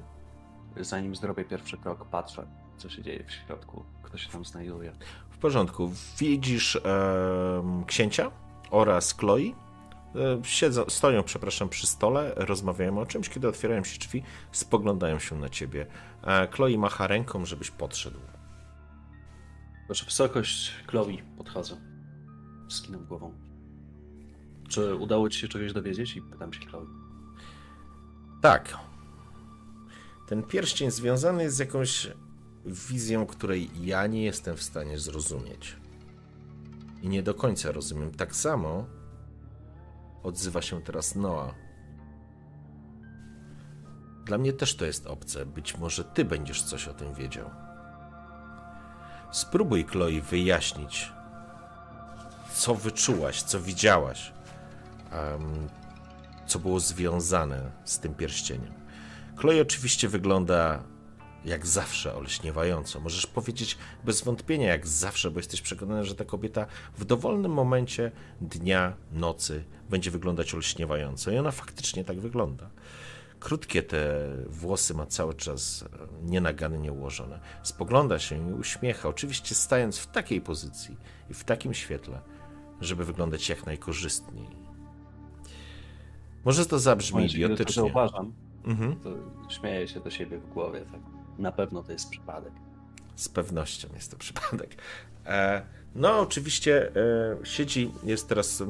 Zanim 0.81 1.15
zrobię 1.15 1.45
pierwszy 1.45 1.77
krok, 1.77 2.05
patrzę, 2.05 2.47
co 2.77 2.89
się 2.89 3.03
dzieje 3.03 3.23
w 3.23 3.31
środku, 3.31 3.85
kto 4.03 4.17
się 4.17 4.29
tam 4.29 4.45
znajduje. 4.45 4.93
W 5.29 5.37
porządku. 5.37 5.91
Widzisz 6.19 6.75
e, 6.75 7.83
księcia 7.87 8.31
oraz 8.71 9.13
Chloe 9.13 9.67
E, 10.15 10.43
siedzą, 10.43 10.85
stoją, 10.87 11.23
przepraszam, 11.23 11.69
przy 11.69 11.87
stole, 11.87 12.33
rozmawiają 12.35 12.99
o 12.99 13.05
czymś, 13.05 13.29
kiedy 13.29 13.47
otwierają 13.47 13.83
się 13.83 13.99
drzwi, 13.99 14.23
spoglądają 14.51 15.19
się 15.19 15.39
na 15.39 15.49
ciebie. 15.49 15.85
E, 16.23 16.47
Chloe 16.47 16.77
macha 16.77 17.07
ręką, 17.07 17.45
żebyś 17.45 17.71
podszedł. 17.71 18.19
Proszę, 19.85 20.05
wysokość 20.05 20.73
Chloe, 20.87 21.17
podchodzę. 21.37 21.77
Skinął 22.69 23.01
głową. 23.01 23.33
Czy 24.69 24.95
udało 24.95 25.29
ci 25.29 25.39
się 25.39 25.47
czegoś 25.47 25.73
dowiedzieć? 25.73 26.15
I 26.15 26.21
pytam 26.21 26.53
się 26.53 26.65
Chloe. 26.65 26.85
Tak. 28.41 28.77
Ten 30.27 30.43
pierścień 30.43 30.91
związany 30.91 31.43
jest 31.43 31.55
z 31.55 31.59
jakąś 31.59 32.07
wizją, 32.65 33.25
której 33.25 33.69
ja 33.87 34.07
nie 34.07 34.23
jestem 34.23 34.57
w 34.57 34.63
stanie 34.63 34.99
zrozumieć. 34.99 35.75
I 37.01 37.09
nie 37.09 37.23
do 37.23 37.33
końca 37.33 37.71
rozumiem. 37.71 38.11
Tak 38.11 38.35
samo 38.35 38.85
Odzywa 40.27 40.61
się 40.61 40.81
teraz 40.81 41.15
Noa. 41.15 41.53
Dla 44.25 44.37
mnie 44.37 44.53
też 44.53 44.75
to 44.75 44.85
jest 44.85 45.07
obce. 45.07 45.45
Być 45.45 45.77
może 45.77 46.03
ty 46.03 46.25
będziesz 46.25 46.63
coś 46.63 46.87
o 46.87 46.93
tym 46.93 47.13
wiedział. 47.13 47.49
Spróbuj, 49.31 49.83
Chloe, 49.83 50.21
wyjaśnić, 50.21 51.11
co 52.53 52.75
wyczułaś, 52.75 53.41
co 53.41 53.61
widziałaś, 53.61 54.33
um, 55.11 55.67
co 56.47 56.59
było 56.59 56.79
związane 56.79 57.71
z 57.85 57.99
tym 57.99 58.13
pierścieniem. 58.13 58.76
Chloe 59.37 59.61
oczywiście 59.61 60.07
wygląda 60.07 60.83
jak 61.45 61.67
zawsze 61.67 62.15
olśniewająco. 62.15 62.99
Możesz 62.99 63.27
powiedzieć 63.27 63.77
bez 64.03 64.21
wątpienia 64.21 64.67
jak 64.67 64.87
zawsze, 64.87 65.31
bo 65.31 65.39
jesteś 65.39 65.61
przekonany, 65.61 66.05
że 66.05 66.15
ta 66.15 66.25
kobieta 66.25 66.65
w 66.97 67.05
dowolnym 67.05 67.51
momencie 67.51 68.11
dnia, 68.41 68.93
nocy 69.11 69.63
będzie 69.89 70.11
wyglądać 70.11 70.53
olśniewająco. 70.53 71.31
I 71.31 71.37
ona 71.37 71.51
faktycznie 71.51 72.03
tak 72.03 72.19
wygląda. 72.19 72.69
Krótkie 73.39 73.83
te 73.83 74.29
włosy 74.47 74.93
ma 74.93 75.05
cały 75.05 75.33
czas 75.33 75.83
e, 75.83 75.87
nienagannie 76.29 76.91
ułożone. 76.91 77.39
Spogląda 77.63 78.19
się 78.19 78.49
i 78.49 78.53
uśmiecha, 78.53 79.09
oczywiście 79.09 79.55
stając 79.55 79.97
w 79.97 80.07
takiej 80.07 80.41
pozycji 80.41 80.97
i 81.29 81.33
w 81.33 81.43
takim 81.43 81.73
świetle, 81.73 82.21
żeby 82.81 83.05
wyglądać 83.05 83.49
jak 83.49 83.65
najkorzystniej. 83.65 84.47
Może 86.45 86.65
to 86.65 86.79
zabrzmi 86.79 87.25
idiotycznie. 87.25 87.65
To 87.65 87.73
zauważam, 87.73 88.33
mhm. 88.67 88.95
to 88.95 89.09
śmieję 89.49 89.87
się 89.87 89.99
do 89.99 90.09
siebie 90.09 90.37
w 90.37 90.49
głowie. 90.49 90.81
Tak. 90.91 91.01
Na 91.39 91.51
pewno 91.51 91.83
to 91.83 91.91
jest 91.91 92.09
przypadek. 92.09 92.53
Z 93.15 93.29
pewnością 93.29 93.87
jest 93.93 94.11
to 94.11 94.17
przypadek. 94.17 94.75
E, 95.25 95.61
no, 95.95 96.19
oczywiście 96.19 96.95
e, 96.95 97.45
siedzi, 97.45 97.91
jest 98.03 98.29
teraz 98.29 98.63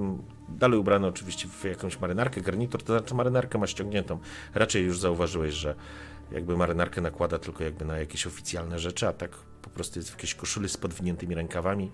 dalej 0.50 0.80
ubrany 0.80 1.08
oczywiście 1.08 1.48
w 1.48 1.64
jakąś 1.64 2.00
marynarkę, 2.00 2.42
garnitur, 2.42 2.84
to 2.84 2.98
znaczy 2.98 3.16
marynarkę 3.16 3.58
ma 3.58 3.68
ściągniętą. 3.68 4.20
Raczej 4.56 4.84
już 4.86 5.00
zauważyłeś, 5.00 5.54
że 5.54 5.76
jakby 6.32 6.58
marynarkę 6.58 7.02
nakłada 7.02 7.40
tylko 7.40 7.64
jakby 7.64 7.86
na 7.86 7.98
jakieś 7.98 8.28
oficjalne 8.28 8.80
rzeczy, 8.80 9.08
a 9.08 9.14
tak 9.14 9.32
po 9.62 9.70
prostu 9.70 10.00
jest 10.00 10.10
w 10.10 10.14
jakiejś 10.14 10.36
koszuli 10.36 10.70
z 10.70 10.78
podwiniętymi 10.78 11.36
rękawami, 11.36 11.92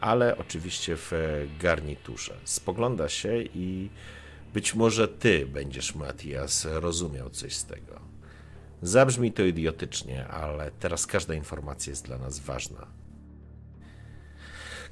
ale 0.00 0.38
oczywiście 0.38 0.96
w 0.96 1.12
garniturze. 1.60 2.34
Spogląda 2.44 3.08
się 3.08 3.42
i 3.42 3.90
być 4.54 4.74
może 4.74 5.08
ty 5.08 5.46
będziesz, 5.46 5.94
Matias, 5.94 6.66
rozumiał 6.70 7.30
coś 7.30 7.56
z 7.56 7.64
tego. 7.64 8.00
Zabrzmi 8.82 9.32
to 9.32 9.42
idiotycznie, 9.42 10.28
ale 10.28 10.70
teraz 10.70 11.06
każda 11.06 11.34
informacja 11.34 11.90
jest 11.90 12.04
dla 12.04 12.18
nas 12.18 12.38
ważna. 12.38 12.86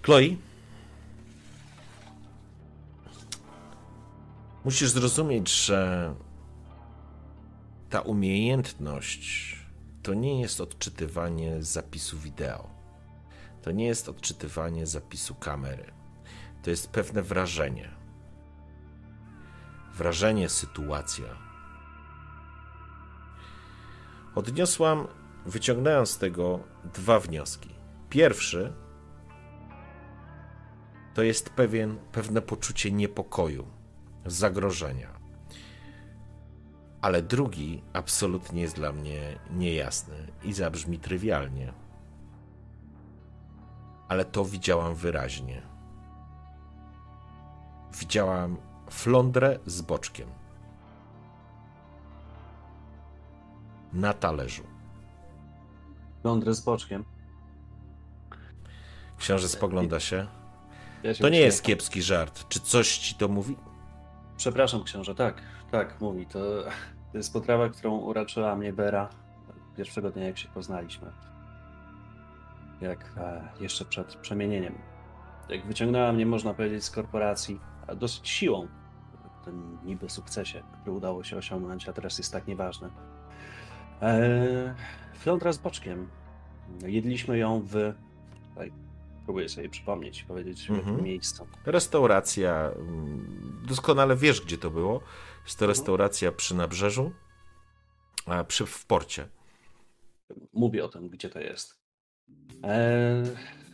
Chloe, 0.03 0.37
musisz 4.65 4.91
zrozumieć, 4.91 5.51
że 5.51 6.15
ta 7.91 8.01
umiejętność 8.01 9.57
to 10.03 10.15
nie 10.15 10.41
jest 10.41 10.61
odczytywanie 10.61 11.63
zapisu 11.63 12.19
wideo. 12.19 12.71
To 13.63 13.71
nie 13.71 13.87
jest 13.87 14.09
odczytywanie 14.09 14.87
zapisu 14.87 15.35
kamery. 15.35 15.93
To 16.63 16.71
jest 16.71 16.91
pewne 16.91 17.23
wrażenie. 17.23 17.91
Wrażenie, 19.97 20.49
sytuacja 20.49 21.47
Odniosłam, 24.35 25.07
wyciągnąłem 25.47 26.07
z 26.07 26.19
tego 26.19 26.61
dwa 26.95 27.21
wnioski. 27.21 27.75
Pierwszy 28.11 28.73
to 31.15 31.23
jest 31.23 31.51
pewien, 31.51 31.99
pewne 32.13 32.43
poczucie 32.43 32.93
niepokoju, 32.93 33.67
zagrożenia. 34.27 35.21
Ale 37.03 37.23
drugi 37.23 37.83
absolutnie 37.93 38.63
jest 38.63 38.77
dla 38.77 38.93
mnie 38.93 39.39
niejasny 39.51 40.33
i 40.43 40.53
zabrzmi 40.53 40.99
trywialnie. 40.99 41.73
Ale 44.09 44.25
to 44.25 44.45
widziałam 44.45 44.95
wyraźnie. 44.95 45.63
Widziałam 48.01 48.57
flądrę 48.91 49.59
z 49.67 49.81
boczkiem. 49.81 50.29
Na 53.93 54.13
talerzu. 54.13 54.63
Lądrę 56.25 56.55
z 56.55 56.61
boczkiem. 56.61 57.05
Książę 59.19 59.49
spogląda 59.49 60.01
się. 60.01 60.27
Ja 61.03 61.15
się 61.15 61.23
To 61.23 61.29
nie 61.29 61.41
jest 61.41 61.63
kiepski 61.63 62.03
żart. 62.03 62.49
Czy 62.49 62.61
coś 62.61 62.99
ci 62.99 63.15
to 63.15 63.29
mówi? 63.29 63.57
Przepraszam, 64.37 64.85
książę, 64.85 65.15
tak, 65.15 65.43
tak, 65.71 66.01
mówi. 66.01 66.27
To, 66.27 66.39
to 67.13 67.19
jest 67.19 67.33
potrawa, 67.33 67.69
którą 67.69 67.97
uraczyła 67.97 68.57
mnie 68.57 68.73
Bera 68.73 69.09
pierwszego 69.77 70.11
dnia, 70.11 70.25
jak 70.25 70.39
się 70.39 70.49
poznaliśmy. 70.49 71.13
Jak 72.81 73.13
e, 73.17 73.49
jeszcze 73.61 73.85
przed 73.85 74.17
przemienieniem. 74.17 74.79
Jak 75.49 75.67
wyciągnęła 75.67 76.13
mnie, 76.13 76.27
można 76.27 76.55
powiedzieć, 76.55 76.85
z 76.85 76.91
korporacji, 76.91 77.61
dosyć 77.95 78.29
siłą, 78.29 78.69
w 79.43 79.45
tym 79.45 79.79
niby 79.85 80.11
sukcesie, 80.11 80.63
który 80.81 80.97
udało 80.97 81.25
się 81.25 81.37
osiągnąć, 81.37 81.89
a 81.89 81.93
teraz 81.93 82.19
jest 82.19 82.33
tak 82.33 82.47
nieważny. 82.47 82.91
E, 84.03 84.75
flądra 85.15 85.53
z 85.53 85.59
boczkiem. 85.59 86.09
Jedliśmy 86.87 87.39
ją 87.39 87.63
w. 87.63 87.93
Tutaj 88.49 88.73
próbuję 89.25 89.49
sobie 89.49 89.69
przypomnieć, 89.69 90.23
powiedzieć 90.23 90.71
Mhm. 90.71 90.89
jakim 90.89 91.05
miejscu. 91.05 91.47
Restauracja, 91.67 92.71
mm, 92.77 93.63
doskonale 93.69 94.17
wiesz, 94.17 94.41
gdzie 94.41 94.59
to 94.59 94.71
było. 94.71 95.01
Jest 95.45 95.59
to 95.59 95.65
Mhm. 95.65 95.69
restauracja 95.69 96.33
przy 96.33 96.55
nabrzeżu, 96.55 97.13
a 98.27 98.45
przy, 98.45 98.67
w 98.67 98.87
porcie. 98.87 99.29
mówię 100.53 100.85
o 100.85 100.89
tym, 100.89 101.09
gdzie 101.09 101.29
to 101.31 101.41
jest. 101.41 101.81
Eee, 102.63 103.25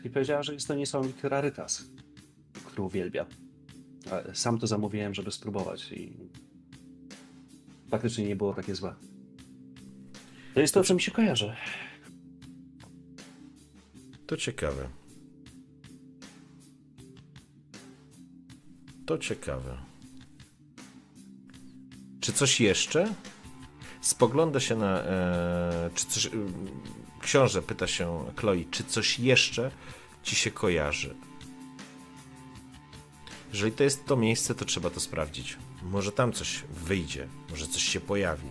I 0.04 0.10
powiedziała, 0.10 0.42
że 0.42 0.54
jest 0.54 0.68
to 0.68 0.74
niesamowity 0.74 1.28
rarytas, 1.28 1.84
który 2.64 2.82
uwielbia. 2.82 3.26
Sam 4.34 4.58
to 4.58 4.66
zamówiłem, 4.66 5.14
żeby 5.14 5.30
spróbować 5.30 5.92
i 5.92 6.12
faktycznie 7.90 8.26
nie 8.26 8.36
było 8.36 8.54
takie 8.54 8.74
złe. 8.74 8.94
To 10.54 10.60
jest 10.60 10.74
to, 10.74 10.84
co 10.84 10.94
mi 10.94 11.00
się 11.00 11.10
kojarzy. 11.10 11.56
To 14.26 14.36
ciekawe. 14.36 14.88
To 19.06 19.18
ciekawe. 19.18 19.78
Czy 22.20 22.32
coś 22.32 22.60
jeszcze? 22.60 23.14
Spogląda 24.00 24.60
się 24.60 24.76
na. 24.76 25.02
E, 25.02 25.90
czy 25.94 26.06
coś, 26.06 26.26
mm, 26.26 26.52
książę 27.20 27.62
pyta 27.62 27.86
się 27.86 28.24
Chloe, 28.36 28.64
czy 28.70 28.84
coś 28.84 29.18
jeszcze 29.18 29.70
ci 30.22 30.36
się 30.36 30.50
kojarzy? 30.50 31.14
Jeżeli 33.52 33.72
to 33.72 33.84
jest 33.84 34.06
to 34.06 34.16
miejsce, 34.16 34.54
to 34.54 34.64
trzeba 34.64 34.90
to 34.90 35.00
sprawdzić. 35.00 35.58
Może 35.82 36.12
tam 36.12 36.32
coś 36.32 36.64
wyjdzie, 36.70 37.28
może 37.50 37.66
coś 37.66 37.82
się 37.82 38.00
pojawi. 38.00 38.48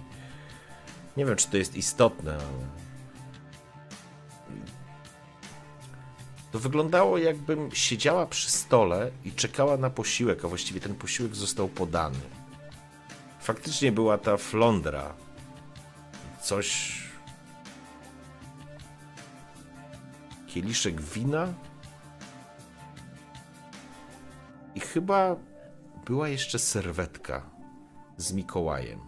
Nie 1.17 1.25
wiem, 1.25 1.35
czy 1.35 1.47
to 1.47 1.57
jest 1.57 1.75
istotne, 1.75 2.33
ale. 2.33 2.81
To 6.51 6.59
wyglądało, 6.59 7.17
jakbym 7.17 7.71
siedziała 7.71 8.25
przy 8.25 8.51
stole 8.51 9.11
i 9.25 9.31
czekała 9.31 9.77
na 9.77 9.89
posiłek, 9.89 10.45
a 10.45 10.47
właściwie 10.47 10.79
ten 10.79 10.95
posiłek 10.95 11.35
został 11.35 11.67
podany. 11.67 12.19
Faktycznie 13.39 13.91
była 13.91 14.17
ta 14.17 14.37
flądra. 14.37 15.13
Coś. 16.41 17.01
Kieliszek 20.47 21.01
wina. 21.01 21.53
I 24.75 24.79
chyba 24.79 25.35
była 26.05 26.27
jeszcze 26.27 26.59
serwetka 26.59 27.49
z 28.17 28.33
Mikołajem. 28.33 28.99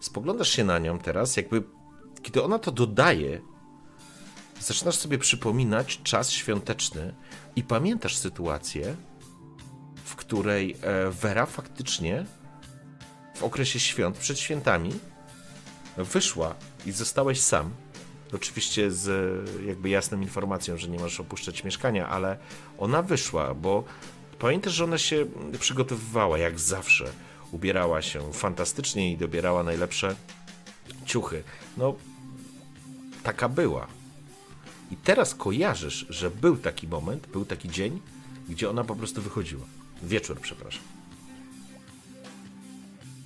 Spoglądasz 0.00 0.48
się 0.48 0.64
na 0.64 0.78
nią 0.78 0.98
teraz, 0.98 1.36
jakby 1.36 1.62
kiedy 2.22 2.42
ona 2.42 2.58
to 2.58 2.72
dodaje, 2.72 3.40
zaczynasz 4.60 4.96
sobie 4.96 5.18
przypominać 5.18 6.00
czas 6.02 6.30
świąteczny 6.30 7.14
i 7.56 7.62
pamiętasz 7.62 8.16
sytuację, 8.16 8.96
w 10.04 10.16
której 10.16 10.76
e, 10.82 11.10
Vera 11.10 11.46
faktycznie 11.46 12.26
w 13.34 13.42
okresie 13.42 13.80
świąt, 13.80 14.18
przed 14.18 14.38
świętami, 14.38 14.92
wyszła 15.96 16.54
i 16.86 16.92
zostałeś 16.92 17.40
sam. 17.40 17.70
Oczywiście 18.34 18.90
z 18.90 19.08
jakby 19.66 19.88
jasną 19.88 20.20
informacją, 20.20 20.76
że 20.76 20.88
nie 20.88 20.98
możesz 20.98 21.20
opuszczać 21.20 21.64
mieszkania, 21.64 22.08
ale 22.08 22.38
ona 22.78 23.02
wyszła, 23.02 23.54
bo 23.54 23.84
pamiętasz, 24.38 24.72
że 24.72 24.84
ona 24.84 24.98
się 24.98 25.26
przygotowywała 25.60 26.38
jak 26.38 26.58
zawsze. 26.58 27.10
Ubierała 27.52 28.02
się 28.02 28.32
fantastycznie 28.32 29.12
i 29.12 29.16
dobierała 29.16 29.62
najlepsze 29.62 30.16
ciuchy. 31.06 31.42
No, 31.76 31.94
taka 33.22 33.48
była. 33.48 33.86
I 34.90 34.96
teraz 34.96 35.34
kojarzysz, 35.34 36.06
że 36.08 36.30
był 36.30 36.56
taki 36.56 36.88
moment, 36.88 37.26
był 37.26 37.44
taki 37.44 37.68
dzień, 37.68 38.00
gdzie 38.48 38.70
ona 38.70 38.84
po 38.84 38.96
prostu 38.96 39.22
wychodziła. 39.22 39.64
Wieczór, 40.02 40.40
przepraszam. 40.40 40.82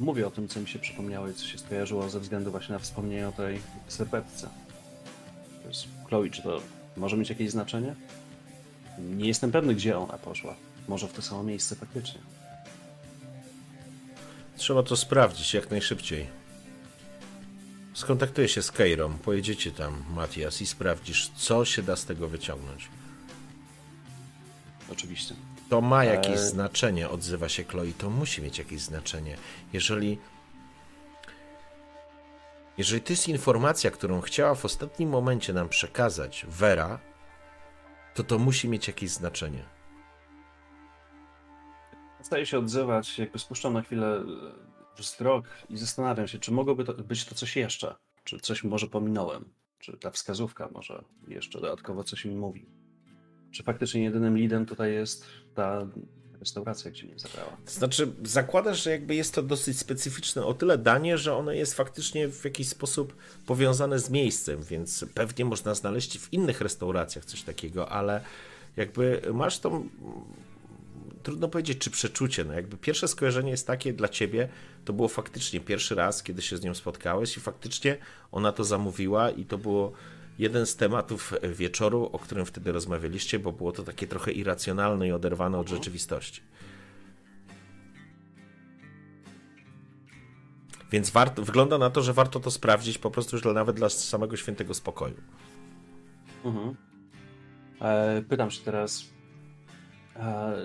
Mówię 0.01 0.27
o 0.27 0.31
tym, 0.31 0.49
co 0.49 0.61
mi 0.61 0.69
się 0.69 0.79
przypomniało 0.79 1.29
i 1.29 1.35
co 1.35 1.47
się 1.47 1.59
skojarzyło 1.59 2.09
ze 2.09 2.21
względu 2.21 2.51
właśnie 2.51 2.73
na 2.73 2.79
wspomnienie 2.79 3.29
o 3.29 3.33
tej 3.33 3.59
serwetce. 3.89 4.64
Chloe, 6.09 6.31
czy 6.31 6.43
to 6.43 6.61
może 6.97 7.17
mieć 7.17 7.29
jakieś 7.29 7.51
znaczenie? 7.51 7.95
Nie 8.99 9.29
jestem 9.29 9.53
pewny, 9.53 9.75
gdzie 9.75 9.99
ona 9.99 10.19
poszła. 10.19 10.55
Może 10.89 11.09
w 11.09 11.13
to 11.13 11.23
samo 11.23 11.43
miejsce 11.43 11.77
faktycznie. 11.77 12.21
Trzeba 14.57 14.83
to 14.83 14.97
sprawdzić 14.97 15.55
jak 15.55 15.71
najszybciej. 15.71 16.27
Skontaktuję 17.95 18.49
się 18.49 18.63
z 18.63 18.73
Keirą, 18.73 19.19
pojedziecie 19.19 19.71
tam, 19.71 20.05
Matias, 20.11 20.61
i 20.61 20.67
sprawdzisz, 20.67 21.31
co 21.37 21.65
się 21.65 21.83
da 21.83 21.97
z 21.97 22.05
tego 22.05 22.29
wyciągnąć. 22.29 22.89
Oczywiście. 24.93 25.35
To 25.71 25.81
ma 25.81 26.05
jakieś 26.05 26.37
Eee. 26.37 26.49
znaczenie, 26.49 27.09
odzywa 27.09 27.49
się 27.49 27.65
Chloe. 27.65 27.93
To 27.99 28.11
musi 28.11 28.43
mieć 28.43 28.59
jakieś 28.59 28.81
znaczenie. 28.81 29.37
Jeżeli. 29.73 30.19
Jeżeli 32.79 33.03
to 33.03 33.13
jest 33.13 33.29
informacja, 33.29 33.91
którą 33.91 34.21
chciała 34.21 34.55
w 34.55 34.65
ostatnim 34.65 35.09
momencie 35.09 35.53
nam 35.53 35.69
przekazać 35.69 36.47
Vera, 36.49 36.99
to 38.15 38.25
to 38.25 38.39
musi 38.39 38.69
mieć 38.69 38.89
jakieś 38.89 39.11
znaczenie. 39.11 39.65
Staję 42.23 42.47
się 42.47 42.59
odzywać, 42.59 43.19
jakby 43.19 43.39
spuszczam 43.39 43.73
na 43.73 43.83
chwilę 43.83 44.17
e, 44.17 45.03
wzrok 45.03 45.45
i 45.69 45.77
zastanawiam 45.77 46.29
się, 46.29 46.39
czy 46.39 46.53
mogłoby 46.53 46.85
to 46.85 46.95
być 46.95 47.25
to 47.25 47.35
coś 47.35 47.57
jeszcze. 47.57 47.95
Czy 48.25 48.41
coś 48.41 48.65
może 48.65 48.87
pominąłem. 48.87 49.45
Czy 49.79 49.97
ta 49.97 50.11
wskazówka 50.11 50.69
może 50.73 51.05
jeszcze 51.29 51.61
dodatkowo 51.61 52.05
coś 52.05 52.25
mi 52.25 52.37
mówi. 52.37 52.67
Czy 53.51 53.63
faktycznie 53.63 54.03
jedynym 54.03 54.37
leadem 54.37 54.67
tutaj 54.67 54.93
jest 54.93 55.27
ta 55.55 55.87
restauracja, 56.41 56.91
gdzie 56.91 57.07
mnie 57.07 57.19
zabrała. 57.19 57.57
Znaczy, 57.67 58.13
zakładasz, 58.23 58.85
że 58.85 58.91
jakby 58.91 59.15
jest 59.15 59.35
to 59.35 59.43
dosyć 59.43 59.79
specyficzne 59.79 60.45
o 60.45 60.55
tyle 60.55 60.79
danie, 60.79 61.19
że 61.19 61.37
ono 61.37 61.53
jest 61.53 61.75
faktycznie 61.75 62.29
w 62.29 62.45
jakiś 62.45 62.69
sposób 62.69 63.17
powiązane 63.47 63.99
z 63.99 64.11
miejscem, 64.11 64.63
więc 64.63 65.05
pewnie 65.15 65.45
można 65.45 65.75
znaleźć 65.75 66.19
w 66.19 66.33
innych 66.33 66.61
restauracjach 66.61 67.25
coś 67.25 67.43
takiego, 67.43 67.89
ale 67.89 68.21
jakby 68.77 69.23
masz 69.35 69.59
tą. 69.59 69.89
Trudno 71.23 71.49
powiedzieć, 71.49 71.79
czy 71.79 71.91
przeczucie. 71.91 72.45
No 72.45 72.53
jakby 72.53 72.77
pierwsze 72.77 73.09
skojarzenie 73.09 73.51
jest 73.51 73.67
takie 73.67 73.93
dla 73.93 74.09
ciebie, 74.09 74.49
to 74.85 74.93
było 74.93 75.09
faktycznie 75.09 75.61
pierwszy 75.61 75.95
raz, 75.95 76.23
kiedy 76.23 76.43
się 76.43 76.57
z 76.57 76.63
nią 76.63 76.75
spotkałeś, 76.75 77.37
i 77.37 77.41
faktycznie 77.41 77.97
ona 78.33 78.53
to 78.53 78.65
zamówiła, 78.65 79.31
i 79.31 79.45
to 79.45 79.59
było 79.59 79.93
jeden 80.39 80.67
z 80.67 80.77
tematów 80.77 81.33
wieczoru, 81.55 82.11
o 82.13 82.19
którym 82.19 82.47
wtedy 82.47 82.73
rozmawialiście, 82.73 83.39
bo 83.39 83.53
było 83.53 83.73
to 83.73 83.83
takie 83.83 84.07
trochę 84.07 84.33
irracjonalne 84.33 85.09
i 85.09 85.13
oderwane 85.13 85.59
od 85.59 85.69
rzeczywistości. 85.69 86.43
Więc 90.95 91.11
warto, 91.11 91.43
wygląda 91.43 91.79
na 91.79 91.91
to, 91.91 92.03
że 92.03 92.13
warto 92.13 92.41
to 92.41 92.51
sprawdzić 92.51 92.99
po 92.99 93.11
prostu 93.11 93.37
już 93.37 93.43
dla, 93.43 93.53
nawet 93.53 93.77
dla 93.77 93.89
samego 93.89 94.37
świętego 94.37 94.75
spokoju. 94.75 95.15
Mhm. 96.45 96.77
E, 97.81 98.23
pytam 98.23 98.51
się 98.51 98.65
teraz, 98.65 99.05
e, 100.17 100.57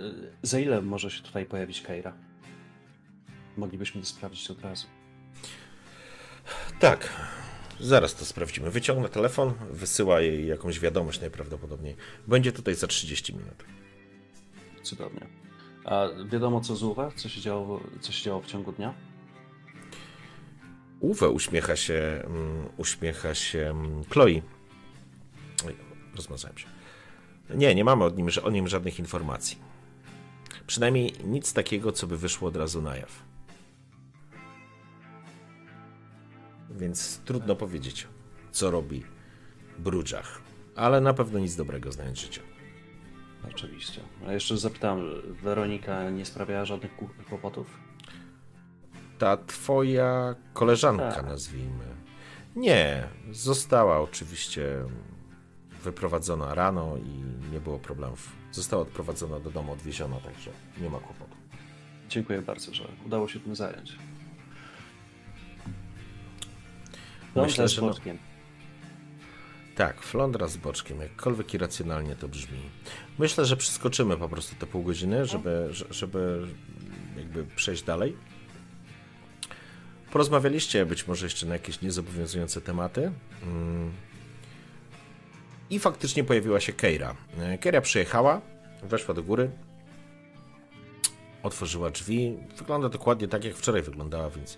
za 0.41 0.59
ile 0.59 0.81
może 0.81 1.11
się 1.11 1.23
tutaj 1.23 1.45
pojawić 1.45 1.81
Keira? 1.81 2.13
Moglibyśmy 3.57 4.01
to 4.01 4.07
sprawdzić 4.07 4.51
od 4.51 4.61
razu. 4.61 4.87
Tak, 6.79 7.09
zaraz 7.79 8.15
to 8.15 8.25
sprawdzimy. 8.25 8.71
Wyciągnę 8.71 9.09
telefon, 9.09 9.53
wysyła 9.71 10.21
jej 10.21 10.47
jakąś 10.47 10.79
wiadomość 10.79 11.21
najprawdopodobniej. 11.21 11.95
Będzie 12.27 12.51
tutaj 12.51 12.75
za 12.75 12.87
30 12.87 13.33
minut. 13.33 13.63
Cudownie. 14.83 15.27
A 15.85 16.07
wiadomo 16.25 16.61
co 16.61 16.75
z 16.75 16.83
Uwe? 16.83 17.11
Co 17.15 17.29
się 17.29 17.41
działo, 17.41 17.81
co 18.01 18.11
się 18.11 18.23
działo 18.23 18.41
w 18.41 18.45
ciągu 18.45 18.71
dnia? 18.71 18.93
Uwe 20.99 21.29
uśmiecha 21.29 21.75
się, 21.75 22.23
mm, 22.25 22.69
uśmiecha 22.77 23.35
się 23.35 23.59
mm, 23.59 24.03
Chloe. 24.03 24.41
Oj, 25.67 25.75
rozmazałem 26.15 26.57
się. 26.57 26.67
Nie, 27.49 27.75
nie 27.75 27.83
mamy 27.83 28.03
o 28.03 28.09
nim, 28.09 28.27
o 28.43 28.49
nim 28.49 28.67
żadnych 28.67 28.99
informacji. 28.99 29.57
Przynajmniej 30.67 31.13
nic 31.23 31.53
takiego, 31.53 31.91
co 31.91 32.07
by 32.07 32.17
wyszło 32.17 32.47
od 32.47 32.55
razu 32.55 32.81
na 32.81 32.97
jaw. 32.97 33.28
Więc 36.71 37.19
trudno 37.25 37.55
powiedzieć, 37.55 38.07
co 38.51 38.71
robi 38.71 39.03
Brudżach. 39.79 40.41
Ale 40.75 41.01
na 41.01 41.13
pewno 41.13 41.39
nic 41.39 41.55
dobrego 41.55 41.91
znając 41.91 42.19
życie. 42.19 42.41
Oczywiście. 43.49 44.01
A 44.27 44.33
jeszcze 44.33 44.57
zapytam, 44.57 45.01
Weronika 45.43 46.09
nie 46.09 46.25
sprawiała 46.25 46.65
żadnych 46.65 46.91
kłopotów? 47.29 47.67
Ta 49.17 49.37
twoja 49.37 50.35
koleżanka, 50.53 51.11
Tak. 51.11 51.25
nazwijmy. 51.25 51.85
Nie, 52.55 53.07
została 53.31 53.99
oczywiście 53.99 54.85
wyprowadzona 55.83 56.55
rano 56.55 56.97
i 56.97 57.51
nie 57.53 57.59
było 57.59 57.79
problemów. 57.79 58.31
Została 58.51 58.81
odprowadzona 58.81 59.39
do 59.39 59.51
domu, 59.51 59.71
odwieziona, 59.73 60.15
także 60.19 60.51
nie 60.81 60.89
ma 60.89 60.99
kłopotu. 60.99 61.35
Dziękuję 62.09 62.41
bardzo, 62.41 62.73
że 62.73 62.87
udało 63.05 63.27
się 63.27 63.39
tym 63.39 63.55
zająć. 63.55 63.97
Myślę, 67.35 67.67
że 67.67 67.75
z 67.75 67.81
no- 67.81 67.87
boczkiem. 67.87 68.17
Tak, 69.75 70.01
flądra 70.01 70.47
z 70.47 70.57
boczkiem, 70.57 71.01
jakkolwiek 71.01 71.53
irracjonalnie 71.53 72.15
to 72.15 72.27
brzmi. 72.27 72.59
Myślę, 73.19 73.45
że 73.45 73.57
przeskoczymy 73.57 74.17
po 74.17 74.29
prostu 74.29 74.55
te 74.55 74.65
pół 74.67 74.83
godziny, 74.83 75.25
żeby, 75.25 75.67
że- 75.71 75.85
żeby 75.89 76.47
jakby 77.17 77.43
przejść 77.45 77.83
dalej. 77.83 78.15
Porozmawialiście 80.11 80.85
być 80.85 81.07
może 81.07 81.25
jeszcze 81.25 81.45
na 81.45 81.53
jakieś 81.53 81.81
niezobowiązujące 81.81 82.61
tematy. 82.61 83.11
Mm. 83.43 83.91
I 85.69 85.79
faktycznie 85.79 86.23
pojawiła 86.23 86.59
się 86.59 86.73
Keira. 86.73 87.15
Keira 87.61 87.81
przyjechała, 87.81 88.41
weszła 88.83 89.13
do 89.13 89.23
góry, 89.23 89.51
otworzyła 91.43 91.89
drzwi. 91.89 92.37
Wygląda 92.57 92.89
dokładnie 92.89 93.27
tak, 93.27 93.43
jak 93.43 93.55
wczoraj 93.55 93.81
wyglądała, 93.81 94.29
więc 94.29 94.57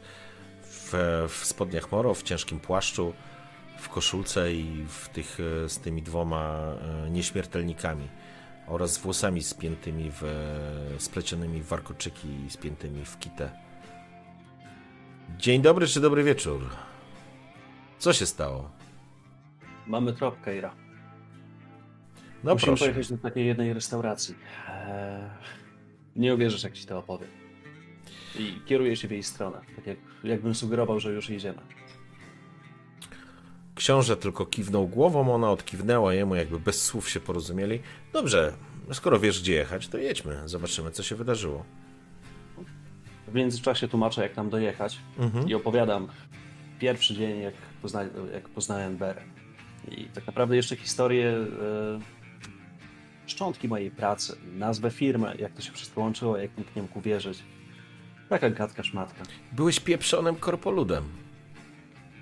w, 0.91 1.27
w 1.29 1.45
spodniach 1.45 1.91
moro, 1.91 2.13
w 2.13 2.23
ciężkim 2.23 2.59
płaszczu, 2.59 3.13
w 3.77 3.89
koszulce 3.89 4.53
i 4.53 4.85
w 4.87 5.09
tych, 5.09 5.37
e, 5.65 5.69
z 5.69 5.79
tymi 5.79 6.01
dwoma 6.01 6.57
e, 7.05 7.09
nieśmiertelnikami 7.09 8.07
oraz 8.67 8.93
z 8.93 8.97
włosami 8.97 9.43
spiętymi 9.43 10.11
w, 10.11 10.23
splecionymi 10.97 11.61
w 11.61 11.67
warkoczyki 11.67 12.27
i 12.47 12.49
spiętymi 12.49 13.05
w 13.05 13.19
kitę. 13.19 13.51
Dzień 15.37 15.61
dobry 15.61 15.87
czy 15.87 16.01
dobry 16.01 16.23
wieczór? 16.23 16.61
Co 17.99 18.13
się 18.13 18.25
stało? 18.25 18.69
Mamy 19.87 20.13
trop, 20.13 20.41
Keira. 20.41 20.75
No 22.43 22.53
Musimy 22.53 22.67
proszę. 22.67 22.85
pojechać 22.85 23.09
do 23.09 23.17
takiej 23.17 23.45
jednej 23.45 23.73
restauracji. 23.73 24.35
Eee, 24.69 25.29
nie 26.15 26.33
uwierzysz, 26.35 26.63
jak 26.63 26.73
ci 26.73 26.85
to 26.85 26.99
opowiem. 26.99 27.40
I 28.39 28.61
kieruję 28.65 28.95
się 28.95 29.07
w 29.07 29.11
jej 29.11 29.23
stronę, 29.23 29.61
tak 29.75 29.88
jak, 29.88 29.97
jakbym 30.23 30.55
sugerował, 30.55 30.99
że 30.99 31.11
już 31.11 31.29
jedziemy. 31.29 31.59
Książę 33.75 34.17
tylko 34.17 34.45
kiwnął 34.45 34.88
głową, 34.88 35.34
ona 35.36 35.51
odkiwnęła 35.51 36.13
jemu, 36.13 36.36
jakby 36.36 36.59
bez 36.59 36.84
słów 36.86 37.09
się 37.09 37.19
porozumieli. 37.19 37.79
Dobrze, 38.13 38.53
skoro 38.93 39.19
wiesz 39.19 39.41
gdzie 39.41 39.53
jechać, 39.53 39.88
to 39.88 39.97
jedźmy, 39.97 40.41
zobaczymy 40.45 40.91
co 40.91 41.03
się 41.03 41.15
wydarzyło. 41.15 41.65
W 43.27 43.34
międzyczasie 43.34 43.88
tłumaczę, 43.88 44.21
jak 44.23 44.34
tam 44.34 44.49
dojechać 44.49 44.97
Mhm. 45.19 45.49
i 45.49 45.53
opowiadam 45.53 46.07
pierwszy 46.79 47.15
dzień, 47.15 47.39
jak, 47.41 47.53
pozna, 47.82 48.03
jak 48.34 48.49
poznałem 48.49 48.97
Berę. 48.97 49.21
I 49.91 50.05
tak 50.05 50.27
naprawdę 50.27 50.55
jeszcze 50.55 50.75
historię, 50.75 51.27
e, 51.29 51.99
szczątki 53.27 53.67
mojej 53.67 53.91
pracy, 53.91 54.38
nazwę 54.53 54.91
firmy, 54.91 55.36
jak 55.39 55.53
to 55.53 55.61
się 55.61 55.71
wszystko 55.71 56.01
łączyło, 56.01 56.38
jak 56.38 56.57
mógł 56.57 56.69
nie 56.75 56.82
mógł 56.82 56.99
uwierzyć. 56.99 57.43
Taka 58.32 58.49
gadka 58.49 58.84
szmatka. 58.84 59.23
Byłeś 59.51 59.79
pieprzonym 59.79 60.36
korpoludem. 60.36 61.03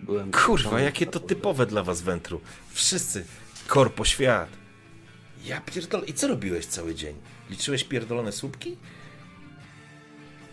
Byłem 0.03 0.31
Kurwa, 0.31 0.79
jakie 0.81 1.05
to 1.05 1.19
typowe 1.19 1.65
dla 1.65 1.83
was 1.83 2.01
wętru. 2.01 2.41
Wszyscy. 2.71 3.25
Korpo 3.67 4.05
świat. 4.05 4.49
Ja 5.45 5.61
pierdolę. 5.61 6.05
I 6.05 6.13
co 6.13 6.27
robiłeś 6.27 6.65
cały 6.65 6.95
dzień? 6.95 7.15
Liczyłeś 7.49 7.83
pierdolone 7.83 8.31
słupki? 8.31 8.77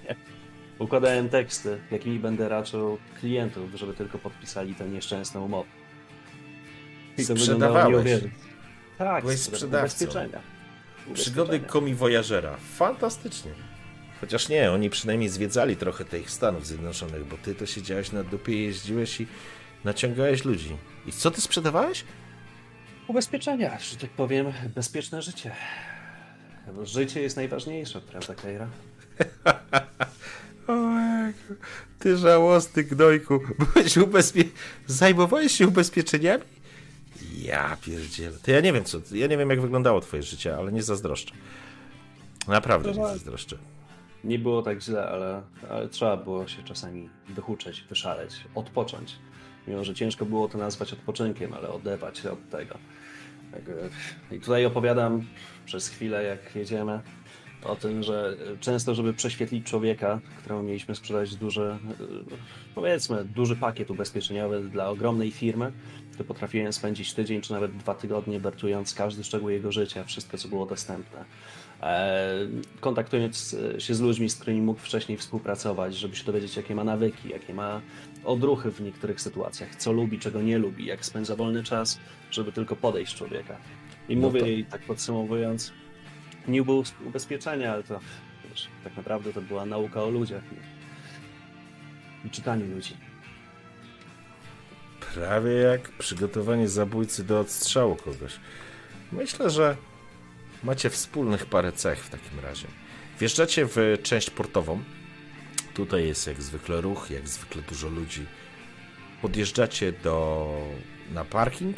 Układałem 0.78 1.28
teksty, 1.28 1.80
jakimi 1.90 2.18
będę 2.18 2.48
raczył 2.48 2.98
klientów, 3.20 3.70
żeby 3.74 3.94
tylko 3.94 4.18
podpisali 4.18 4.74
tę 4.74 4.88
nieszczęsną 4.88 5.44
umowę. 5.44 5.68
I 7.18 7.26
to 7.26 7.36
Sprzedawałeś. 7.36 8.10
Tak, 8.98 9.22
Byłeś 9.24 9.40
sprzedawcą. 9.40 9.78
ubezpieczenia. 9.78 10.40
Przygody 11.14 11.42
Ubezpieczenia. 11.48 11.72
komiwojażera. 11.72 12.56
Fantastycznie. 12.76 13.50
Chociaż 14.20 14.48
nie, 14.48 14.72
oni 14.72 14.90
przynajmniej 14.90 15.28
zwiedzali 15.28 15.76
trochę 15.76 16.04
tych 16.04 16.30
Stanów 16.30 16.66
Zjednoczonych, 16.66 17.24
bo 17.24 17.36
ty 17.36 17.54
to 17.54 17.66
siedziałeś 17.66 18.12
na 18.12 18.22
dupie, 18.22 18.62
jeździłeś 18.62 19.20
i 19.20 19.26
naciągałeś 19.84 20.44
ludzi. 20.44 20.76
I 21.06 21.12
co 21.12 21.30
ty 21.30 21.40
sprzedawałeś? 21.40 22.04
Ubezpieczenia, 23.08 23.78
że 23.78 23.96
tak 23.96 24.10
powiem, 24.10 24.52
bezpieczne 24.74 25.22
życie. 25.22 25.52
Bo 26.74 26.86
życie 26.86 27.20
jest 27.20 27.36
najważniejsze, 27.36 28.00
prawda? 28.00 28.34
Ojku, 30.66 31.54
ty 31.98 32.16
żałosny 32.16 32.84
gnojku. 32.84 33.40
Byłeś 33.58 33.96
ubezpie... 33.96 34.44
Zajmowałeś 34.86 35.52
się 35.52 35.68
ubezpieczeniami? 35.68 36.44
Ja 37.42 37.76
pierdzielę. 37.82 38.36
To 38.42 38.50
ja 38.50 38.60
nie 38.60 38.72
wiem, 38.72 38.84
co... 38.84 38.98
Ja 39.12 39.26
nie 39.26 39.36
wiem, 39.36 39.50
jak 39.50 39.60
wyglądało 39.60 40.00
twoje 40.00 40.22
życie, 40.22 40.56
ale 40.56 40.72
nie 40.72 40.82
zazdroszczę. 40.82 41.34
Naprawdę 42.48 42.88
nie 42.88 42.94
zazdroszczę. 42.94 43.58
Nie 44.26 44.38
było 44.38 44.62
tak 44.62 44.82
źle, 44.82 45.08
ale, 45.08 45.42
ale 45.70 45.88
trzeba 45.88 46.16
było 46.16 46.48
się 46.48 46.62
czasami 46.62 47.08
wyhuczeć, 47.28 47.84
wyszaleć, 47.88 48.44
odpocząć. 48.54 49.16
Mimo, 49.66 49.84
że 49.84 49.94
ciężko 49.94 50.24
było 50.24 50.48
to 50.48 50.58
nazwać 50.58 50.92
odpoczynkiem, 50.92 51.54
ale 51.54 51.68
odewać 51.68 52.18
się 52.18 52.32
od 52.32 52.50
tego. 52.50 52.78
I 54.32 54.40
tutaj 54.40 54.66
opowiadam 54.66 55.26
przez 55.64 55.88
chwilę, 55.88 56.24
jak 56.24 56.56
jedziemy, 56.56 57.00
o 57.64 57.76
tym, 57.76 58.02
że 58.02 58.36
często, 58.60 58.94
żeby 58.94 59.14
prześwietlić 59.14 59.66
człowieka, 59.66 60.20
któremu 60.38 60.62
mieliśmy 60.62 60.94
sprzedać 60.94 61.36
duży, 61.36 61.78
powiedzmy, 62.74 63.24
duży 63.24 63.56
pakiet 63.56 63.90
ubezpieczeniowy 63.90 64.68
dla 64.68 64.88
ogromnej 64.88 65.30
firmy, 65.30 65.72
to 66.18 66.24
potrafiłem 66.24 66.72
spędzić 66.72 67.14
tydzień 67.14 67.40
czy 67.40 67.52
nawet 67.52 67.76
dwa 67.76 67.94
tygodnie 67.94 68.40
wertując 68.40 68.94
każdy 68.94 69.24
szczegół 69.24 69.50
jego 69.50 69.72
życia, 69.72 70.04
wszystko, 70.04 70.38
co 70.38 70.48
było 70.48 70.66
dostępne. 70.66 71.24
E, 71.82 72.34
kontaktując 72.80 73.56
e, 73.76 73.80
się 73.80 73.94
z 73.94 74.00
ludźmi, 74.00 74.30
z 74.30 74.36
którymi 74.36 74.60
mógł 74.62 74.80
wcześniej 74.80 75.18
współpracować, 75.18 75.96
żeby 75.96 76.16
się 76.16 76.24
dowiedzieć, 76.24 76.56
jakie 76.56 76.74
ma 76.74 76.84
nawyki, 76.84 77.28
jakie 77.28 77.54
ma 77.54 77.80
odruchy 78.24 78.70
w 78.70 78.80
niektórych 78.80 79.20
sytuacjach, 79.20 79.76
co 79.76 79.92
lubi, 79.92 80.18
czego 80.18 80.42
nie 80.42 80.58
lubi, 80.58 80.86
jak 80.86 81.04
spędza 81.06 81.36
wolny 81.36 81.62
czas, 81.64 81.98
żeby 82.30 82.52
tylko 82.52 82.76
podejść 82.76 83.14
człowieka. 83.14 83.56
I 84.08 84.16
No 84.16 84.26
mówię 84.26 84.40
to- 84.40 84.46
jej 84.46 84.64
tak 84.64 84.82
podsumowując, 84.82 85.72
nie 86.48 86.62
było 86.62 86.82
ubezpieczenia, 87.06 87.72
ale 87.72 87.82
to 87.82 88.00
wiesz, 88.50 88.68
tak 88.84 88.96
naprawdę 88.96 89.32
to 89.32 89.40
była 89.42 89.66
nauka 89.66 90.02
o 90.02 90.10
ludziach 90.10 90.42
i, 92.24 92.26
i 92.26 92.30
czytaniu 92.30 92.74
ludzi. 92.74 92.96
Prawie 95.14 95.52
jak 95.52 95.88
przygotowanie 95.98 96.68
zabójcy 96.68 97.24
do 97.24 97.40
odstrzału 97.40 97.96
kogoś. 97.96 98.32
Myślę, 99.12 99.50
że 99.50 99.76
macie 100.64 100.90
wspólnych 100.90 101.46
parę 101.46 101.72
cech 101.72 102.04
w 102.04 102.10
takim 102.10 102.40
razie. 102.40 102.66
Wjeżdżacie 103.20 103.66
w 103.66 103.98
część 104.02 104.30
portową. 104.30 104.82
Tutaj 105.74 106.06
jest 106.06 106.26
jak 106.26 106.42
zwykle 106.42 106.80
ruch, 106.80 107.10
jak 107.10 107.28
zwykle 107.28 107.62
dużo 107.62 107.88
ludzi. 107.88 108.26
Podjeżdżacie 109.22 109.92
do, 109.92 110.48
na 111.12 111.24
parking, 111.24 111.76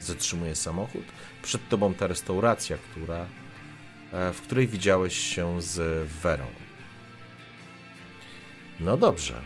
zatrzymuje 0.00 0.54
samochód. 0.54 1.04
Przed 1.42 1.68
tobą 1.68 1.94
ta 1.94 2.06
restauracja, 2.06 2.76
która, 2.76 3.26
e, 4.12 4.32
w 4.32 4.42
której 4.42 4.68
widziałeś 4.68 5.18
się 5.18 5.62
z 5.62 6.08
Werą. 6.22 6.46
No 8.80 8.96
dobrze. 8.96 9.42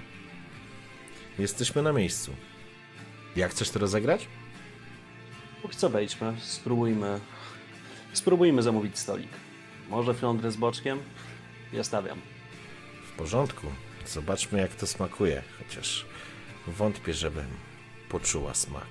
Jesteśmy 1.39 1.83
na 1.83 1.93
miejscu. 1.93 2.35
Jak 3.37 3.51
chcesz 3.51 3.71
to 3.71 3.79
rozegrać? 3.79 4.29
Póki 5.63 5.77
co 5.77 5.91
wejdźmy, 5.91 6.35
spróbujmy, 6.39 7.21
spróbujmy 8.13 8.63
zamówić 8.63 8.99
stolik. 8.99 9.29
Może 9.89 10.15
flądrę 10.15 10.51
z 10.53 10.57
boczkiem? 10.57 10.99
Ja 11.73 11.85
stawiam. 11.85 12.19
W 13.07 13.17
porządku. 13.17 13.67
Zobaczmy, 14.07 14.61
jak 14.61 14.75
to 14.75 14.87
smakuje, 14.87 15.43
chociaż 15.59 16.07
wątpię, 16.67 17.15
żebym 17.15 17.47
poczuła 18.09 18.55
smak. 18.55 18.89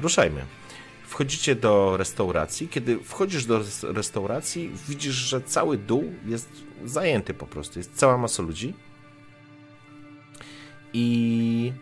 Ruszajmy. 0.00 0.44
wchodzicie 1.06 1.54
do 1.54 1.96
restauracji. 1.96 2.68
Kiedy 2.68 2.98
wchodzisz 2.98 3.44
do 3.46 3.58
res- 3.58 3.92
restauracji, 3.92 4.70
widzisz, 4.88 5.14
że 5.14 5.40
cały 5.40 5.78
dół 5.78 6.14
jest 6.24 6.48
zajęty 6.84 7.34
po 7.34 7.46
prostu. 7.46 7.78
Jest 7.78 7.94
cała 7.94 8.18
masa 8.18 8.42
ludzi. 8.42 8.74
I. 10.92 11.72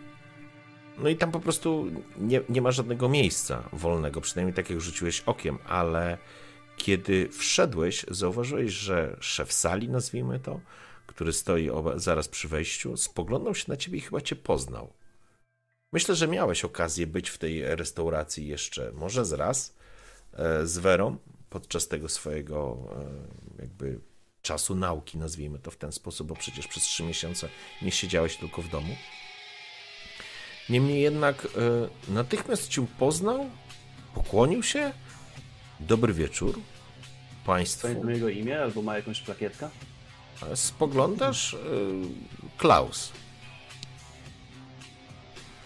No 0.97 1.09
i 1.09 1.15
tam 1.15 1.31
po 1.31 1.39
prostu 1.39 1.91
nie, 2.17 2.41
nie 2.49 2.61
ma 2.61 2.71
żadnego 2.71 3.09
miejsca 3.09 3.63
wolnego, 3.73 4.21
przynajmniej 4.21 4.53
tak 4.53 4.69
jak 4.69 4.81
rzuciłeś 4.81 5.21
okiem, 5.25 5.57
ale 5.67 6.17
kiedy 6.77 7.29
wszedłeś, 7.29 8.05
zauważyłeś, 8.11 8.71
że 8.71 9.17
szef 9.19 9.53
sali, 9.53 9.89
nazwijmy 9.89 10.39
to, 10.39 10.59
który 11.07 11.33
stoi 11.33 11.69
zaraz 11.95 12.27
przy 12.27 12.47
wejściu, 12.47 12.97
spoglądał 12.97 13.55
się 13.55 13.65
na 13.67 13.77
ciebie 13.77 13.97
i 13.97 14.01
chyba 14.01 14.21
cię 14.21 14.35
poznał. 14.35 14.93
Myślę, 15.93 16.15
że 16.15 16.27
miałeś 16.27 16.65
okazję 16.65 17.07
być 17.07 17.29
w 17.29 17.37
tej 17.37 17.75
restauracji 17.75 18.47
jeszcze, 18.47 18.91
może 18.91 19.25
z 19.25 19.33
raz, 19.33 19.75
e, 20.33 20.67
z 20.67 20.77
Werą, 20.77 21.17
podczas 21.49 21.87
tego 21.87 22.09
swojego 22.09 22.77
e, 23.57 23.61
jakby 23.61 23.99
czasu 24.41 24.75
nauki, 24.75 25.17
nazwijmy 25.17 25.59
to 25.59 25.71
w 25.71 25.77
ten 25.77 25.91
sposób, 25.91 26.27
bo 26.27 26.35
przecież 26.35 26.67
przez 26.67 26.83
trzy 26.83 27.03
miesiące 27.03 27.49
nie 27.81 27.91
siedziałeś 27.91 28.37
tylko 28.37 28.61
w 28.61 28.69
domu. 28.69 28.95
Niemniej 30.69 31.01
jednak 31.01 31.45
e, 31.45 31.49
natychmiast 32.13 32.67
cię 32.67 32.85
poznał, 32.99 33.49
pokłonił 34.15 34.63
się. 34.63 34.93
Dobry 35.79 36.13
wieczór 36.13 36.59
Państwu. 37.45 37.87
Pamiętam 37.87 38.09
jego 38.09 38.29
imię 38.29 38.61
albo 38.61 38.81
ma 38.81 38.95
jakąś 38.95 39.21
plakietkę? 39.21 39.69
Spoglądasz? 40.55 41.53
E, 41.53 41.57
Klaus. 42.57 43.11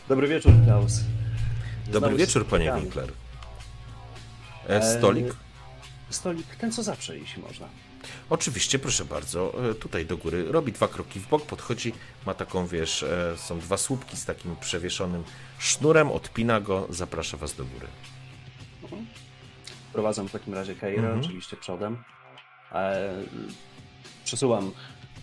Dobry 0.09 0.27
wieczór, 0.27 0.53
Klaus. 0.65 0.99
Dobry 1.85 1.99
Znowu 1.99 2.17
wieczór, 2.17 2.43
się 2.43 2.49
panie. 2.49 2.73
Winkler. 2.81 3.11
E, 4.67 4.97
Stolik? 4.97 5.35
Stolik, 6.09 6.55
ten 6.55 6.71
co 6.71 6.83
zawsze, 6.83 7.17
jeśli 7.17 7.41
można. 7.41 7.67
Oczywiście, 8.29 8.79
proszę 8.79 9.05
bardzo, 9.05 9.69
e, 9.71 9.73
tutaj 9.75 10.05
do 10.05 10.17
góry. 10.17 10.51
Robi 10.51 10.71
dwa 10.71 10.87
kroki 10.87 11.19
w 11.19 11.27
bok, 11.27 11.45
podchodzi, 11.45 11.93
ma 12.25 12.33
taką, 12.33 12.67
wiesz, 12.67 13.03
e, 13.03 13.37
są 13.37 13.59
dwa 13.59 13.77
słupki 13.77 14.17
z 14.17 14.25
takim 14.25 14.55
przewieszonym 14.55 15.23
sznurem, 15.59 16.11
odpina 16.11 16.61
go, 16.61 16.87
zaprasza 16.89 17.37
was 17.37 17.53
do 17.55 17.65
góry. 17.65 17.87
Prowadzę 19.93 20.23
w 20.27 20.31
takim 20.31 20.53
razie 20.53 20.75
Keirę, 20.75 21.01
Mhm. 21.03 21.19
oczywiście 21.19 21.57
przodem. 21.57 22.03
E, 22.71 23.09
przesuwam 24.25 24.71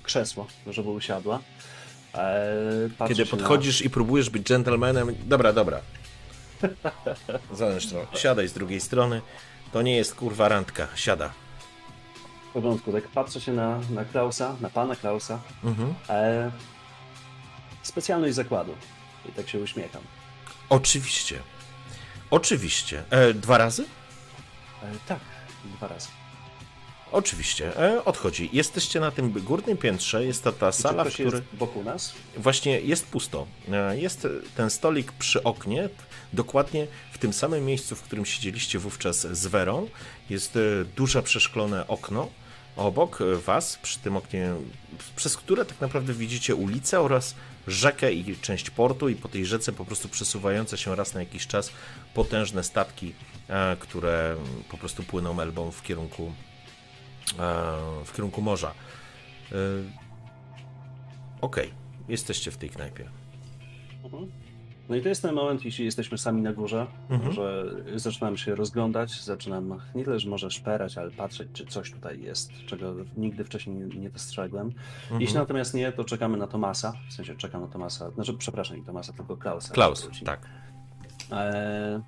krzesło, 0.03 0.47
żeby 0.67 0.91
usiadła. 0.91 1.41
E, 2.15 3.09
Kiedy 3.09 3.27
podchodzisz 3.27 3.83
i 3.83 3.91
próbujesz 3.91 4.31
być 4.31 4.49
gentlemanem, 4.49 5.15
dobra, 5.25 5.53
dobra. 5.53 5.81
Zależ 7.53 7.87
trochę. 7.87 8.17
Siadaj 8.19 8.49
z 8.49 8.53
drugiej 8.53 8.81
strony. 8.81 9.23
To 9.73 9.83
nie 9.83 9.97
jest 9.97 10.15
kurwa 10.15 10.49
randka. 10.49 10.89
Siada. 10.95 11.27
Na, 11.27 11.33
w 12.51 12.53
porządku, 12.63 12.93
tak 12.93 13.09
patrzę 13.09 13.41
się 13.41 13.53
na, 13.53 13.81
na 13.91 14.05
Klausa, 14.05 14.57
na 14.61 14.71
pana 14.71 14.97
Klausa. 14.97 15.39
Mhm. 15.65 15.95
E, 16.09 16.51
specjalność 17.83 18.35
zakładu. 18.35 18.75
I 19.29 19.33
tak 19.33 19.49
się 19.49 19.59
uśmiecham. 19.59 20.03
Oczywiście. 20.69 21.39
Oczywiście. 22.31 23.03
E, 23.11 23.35
dwa 23.35 23.59
razy? 23.59 23.85
E, 24.95 25.09
tak, 25.09 25.21
dwa 25.77 25.89
razy. 25.89 26.09
Oczywiście. 27.13 27.79
E, 27.81 28.05
odchodzi. 28.05 28.51
Jesteście 28.53 29.01
na 29.01 29.11
tym 29.11 29.33
górnym 29.33 29.77
piętrze. 29.77 30.25
Jest 30.25 30.45
to 30.45 30.53
ta 30.53 30.73
Czy 30.73 30.83
sala, 30.83 31.05
w 31.05 31.13
której... 31.13 31.43
wokół 31.53 31.85
nas? 31.85 32.13
Właśnie 32.37 32.81
jest 32.81 33.07
pusto. 33.07 33.47
E, 33.73 33.99
Jest 33.99 34.27
ten 34.57 34.71
stolik 34.71 35.13
przy 35.13 35.43
oknie, 35.43 35.89
dokładnie 36.33 36.87
w 37.13 37.19
tym 37.19 37.33
samym 37.33 37.65
miejscu, 37.65 37.97
w 37.97 38.03
którym 38.03 38.27
siedzieliście 38.27 38.79
wówczas 38.79 39.21
z 39.21 39.47
Werą. 39.47 39.89
Jest 40.31 40.59
duże 40.97 41.23
przeszklone 41.23 41.87
okno 41.89 42.29
obok 42.77 43.19
was, 43.47 43.79
przy 43.83 43.99
tym 43.99 44.17
oknie, 44.17 44.51
przez 45.17 45.37
które 45.37 45.65
tak 45.65 45.81
naprawdę 45.81 46.13
widzicie 46.13 46.55
ulicę 46.55 47.01
oraz 47.01 47.35
rzekę 47.67 48.13
i 48.13 48.37
część 48.37 48.71
portu 48.71 49.09
i 49.09 49.15
po 49.15 49.29
tej 49.29 49.47
rzece 49.47 49.73
po 49.73 49.85
prostu 49.85 50.09
przesuwające 50.09 50.79
się 50.79 50.97
raz 50.97 51.15
na 51.15 51.21
jakiś 51.21 51.47
czas 51.47 51.73
potężne 52.15 52.65
statki, 52.65 53.15
e, 53.49 53.77
które 53.77 54.37
po 54.71 54.79
prostu 54.79 55.03
płyną 55.03 55.41
elbą 55.41 55.71
w 55.71 55.83
kierunku 55.83 56.33
e, 57.39 58.05
w 58.05 58.13
kierunku 58.13 58.43
morza. 58.43 58.75
E, 59.53 59.57
Okej, 61.41 61.73
jesteście 62.09 62.51
w 62.51 62.57
tej 62.57 62.71
knajpie. 62.71 63.11
Mhm. 64.05 64.46
No 64.89 64.97
i 64.97 65.03
to 65.03 65.09
jest 65.09 65.23
ten 65.23 65.35
moment, 65.35 65.65
jeśli 65.65 65.85
jesteśmy 65.85 66.19
sami 66.19 66.43
na 66.43 66.53
górze, 66.53 66.87
Mhm. 67.11 67.33
że 67.33 67.75
zaczynam 67.97 68.37
się 68.37 68.55
rozglądać, 68.55 69.23
zaczynam 69.23 69.81
nie 69.95 70.05
tyle, 70.05 70.19
że 70.21 70.31
może 70.31 70.51
szperać, 70.51 70.99
ale 70.99 71.11
patrzeć, 71.11 71.49
czy 71.53 71.67
coś 71.67 71.93
tutaj 71.93 72.21
jest, 72.21 72.53
czego 72.67 72.95
nigdy 73.17 73.45
wcześniej 73.45 73.77
nie, 73.77 74.01
nie 74.01 74.11
dostrzegłem. 74.11 74.67
Mhm. 75.03 75.21
Jeśli 75.21 75.37
natomiast 75.37 75.75
nie, 75.75 75.93
to 75.93 76.05
czekamy 76.05 76.37
na 76.39 76.47
Tomasa, 76.47 76.93
w 77.11 77.13
sensie 77.13 77.37
czekam 77.37 77.61
na 77.63 77.69
Tomasa, 77.69 78.11
znaczy 78.11 78.35
przepraszam, 78.35 78.77
nie 78.77 78.85
Tomasa, 78.85 79.13
tylko 79.13 79.37
Klausa. 79.37 79.75
Klaus, 79.75 80.09
tak. 80.25 80.49
Eee, 81.33 82.01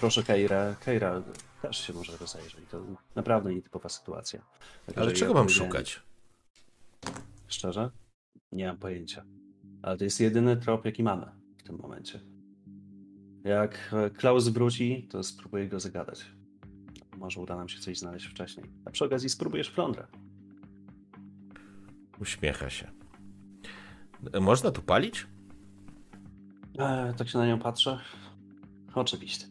proszę 0.00 0.22
Keira, 0.22 0.74
Keira 0.84 1.22
też 1.62 1.86
się 1.86 1.92
może 1.92 2.16
rozejrzeć, 2.16 2.60
to 2.70 2.80
naprawdę 3.14 3.54
nietypowa 3.54 3.88
sytuacja. 3.88 4.40
Także 4.86 5.00
Ale 5.02 5.10
ja 5.10 5.16
czego 5.16 5.34
mam 5.34 5.44
powiedziałem- 5.46 5.70
szukać? 5.72 6.02
Szczerze? 7.48 7.90
Nie 8.52 8.66
mam 8.66 8.76
pojęcia. 8.76 9.24
Ale 9.82 9.96
to 9.98 10.04
jest 10.04 10.20
jedyny 10.20 10.56
trop, 10.56 10.84
jaki 10.84 11.02
mamy 11.02 11.26
w 11.62 11.66
tym 11.66 11.78
momencie. 11.78 12.20
Jak 13.44 13.90
e, 13.92 14.10
Klaus 14.10 14.48
wróci, 14.48 15.08
to 15.10 15.22
spróbuję 15.22 15.68
go 15.68 15.80
zagadać. 15.80 16.24
Może 17.16 17.40
uda 17.40 17.56
nam 17.56 17.68
się 17.68 17.80
coś 17.80 17.98
znaleźć 17.98 18.26
wcześniej. 18.26 18.66
A 18.84 18.90
przy 18.90 19.04
okazji 19.04 19.28
spróbujesz 19.28 19.68
flądrę. 19.70 20.06
Uśmiecha 22.20 22.70
się. 22.70 22.90
E, 24.32 24.40
Można 24.40 24.70
tu 24.70 24.82
palić? 24.82 25.26
E, 26.78 27.14
tak 27.16 27.28
się 27.28 27.38
na 27.38 27.46
nią 27.46 27.58
patrzę. 27.58 27.98
Oczywiście. 28.94 29.46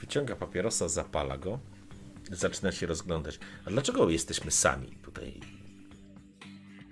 Wyciąga 0.00 0.36
papierosa, 0.36 0.88
zapala 0.88 1.38
go. 1.38 1.58
Zaczyna 2.30 2.72
się 2.72 2.86
rozglądać. 2.86 3.38
A 3.66 3.70
dlaczego 3.70 4.10
jesteśmy 4.10 4.50
sami 4.50 4.88
tutaj? 5.02 5.40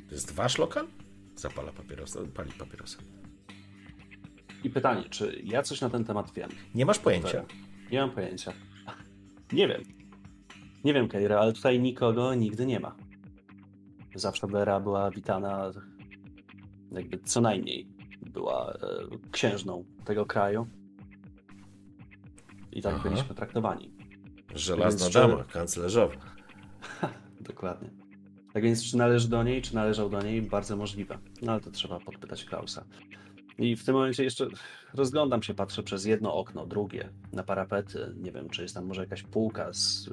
To 0.08 0.14
jest 0.14 0.32
wasz 0.32 0.58
lokal? 0.58 0.86
Zapala 1.36 1.72
papierosa, 1.72 2.20
pali 2.34 2.52
papierosa. 2.52 2.98
I 4.64 4.70
pytanie, 4.70 5.04
czy 5.10 5.40
ja 5.44 5.62
coś 5.62 5.80
na 5.80 5.90
ten 5.90 6.04
temat 6.04 6.32
wiem? 6.34 6.50
Nie 6.74 6.86
masz 6.86 6.98
pojęcia. 6.98 7.44
Nie 7.92 8.00
mam 8.00 8.10
pojęcia. 8.10 8.52
Nie 9.52 9.68
wiem. 9.68 9.82
Nie 10.84 10.94
wiem, 10.94 11.08
Keira, 11.08 11.38
ale 11.38 11.52
tutaj 11.52 11.80
nikogo 11.80 12.34
nigdy 12.34 12.66
nie 12.66 12.80
ma. 12.80 12.96
Zawsze 14.14 14.46
Vera 14.46 14.80
była 14.80 15.10
witana, 15.10 15.70
jakby 16.92 17.18
co 17.18 17.40
najmniej 17.40 17.88
była 18.20 18.72
e, 18.72 18.76
księżną 19.30 19.84
tego 20.04 20.26
kraju. 20.26 20.66
I 22.72 22.82
tak 22.82 22.94
Aha. 22.94 23.08
byliśmy 23.08 23.34
traktowani. 23.34 23.92
Żelazna 24.54 25.10
dama, 25.10 25.44
czy- 25.44 25.52
kanclerzowa. 25.52 26.14
Dokładnie. 27.40 27.90
Tak 28.52 28.62
więc, 28.62 28.84
czy 28.84 28.96
należy 28.96 29.28
do 29.28 29.42
niej, 29.42 29.62
czy 29.62 29.74
należał 29.74 30.10
do 30.10 30.22
niej? 30.22 30.42
Bardzo 30.42 30.76
możliwe. 30.76 31.18
No 31.42 31.52
ale 31.52 31.60
to 31.60 31.70
trzeba 31.70 32.00
podpytać 32.00 32.44
Klausa. 32.44 32.84
I 33.58 33.76
w 33.76 33.84
tym 33.84 33.94
momencie 33.94 34.24
jeszcze 34.24 34.46
rozglądam 34.94 35.42
się, 35.42 35.54
patrzę 35.54 35.82
przez 35.82 36.04
jedno 36.04 36.34
okno, 36.34 36.66
drugie, 36.66 37.08
na 37.32 37.42
parapety. 37.42 38.14
Nie 38.16 38.32
wiem, 38.32 38.48
czy 38.50 38.62
jest 38.62 38.74
tam 38.74 38.86
może 38.86 39.00
jakaś 39.00 39.22
półka 39.22 39.72
z, 39.72 40.10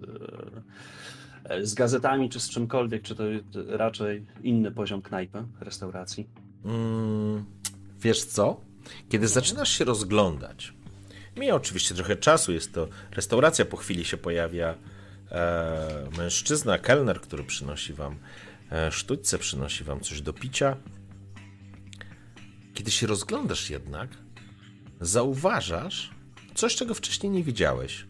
e, 1.43 1.66
z 1.66 1.74
gazetami, 1.74 2.30
czy 2.30 2.39
z 2.39 2.50
czymkolwiek, 2.50 3.04
czy 3.04 3.16
to 3.16 3.24
raczej 3.68 4.26
inny 4.43 4.72
poziom 4.72 5.02
knajpy, 5.02 5.43
restauracji. 5.60 6.28
Mm, 6.66 7.46
wiesz 8.00 8.24
co? 8.24 8.62
Kiedy 9.10 9.28
zaczynasz 9.28 9.70
się 9.70 9.86
rozglądać, 9.86 10.74
mija 11.38 11.56
oczywiście 11.56 11.96
trochę 11.96 12.16
czasu, 12.16 12.52
jest 12.52 12.74
to 12.74 12.88
restauracja, 13.12 13.66
po 13.66 13.78
chwili 13.78 14.06
się 14.06 14.18
pojawia 14.18 14.76
e, 15.32 16.10
mężczyzna, 16.18 16.78
kelner, 16.78 17.22
który 17.22 17.43
przynosi 17.43 17.93
wam 17.93 18.16
e, 18.72 18.91
sztućce, 18.91 19.38
przynosi 19.38 19.84
wam 19.84 20.00
coś 20.00 20.22
do 20.22 20.34
picia. 20.34 20.78
Kiedy 22.76 22.91
się 22.91 23.07
rozglądasz 23.07 23.69
jednak, 23.69 24.09
zauważasz 25.01 26.11
coś, 26.55 26.76
czego 26.76 26.93
wcześniej 26.93 27.32
nie 27.32 27.43
widziałeś. 27.43 28.05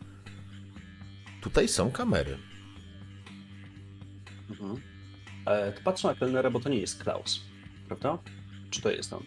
Tutaj 1.41 1.67
są 1.67 1.91
kamery. 1.91 2.37
Mhm. 4.49 4.81
E, 5.45 5.71
to 5.71 5.81
patrzę 5.83 6.07
na 6.07 6.15
kelnera, 6.15 6.49
bo 6.49 6.59
to 6.59 6.69
nie 6.69 6.77
jest 6.79 7.03
Klaus, 7.03 7.41
prawda? 7.87 8.17
Czy 8.69 8.81
to 8.81 8.91
jest 8.91 9.13
on? 9.13 9.23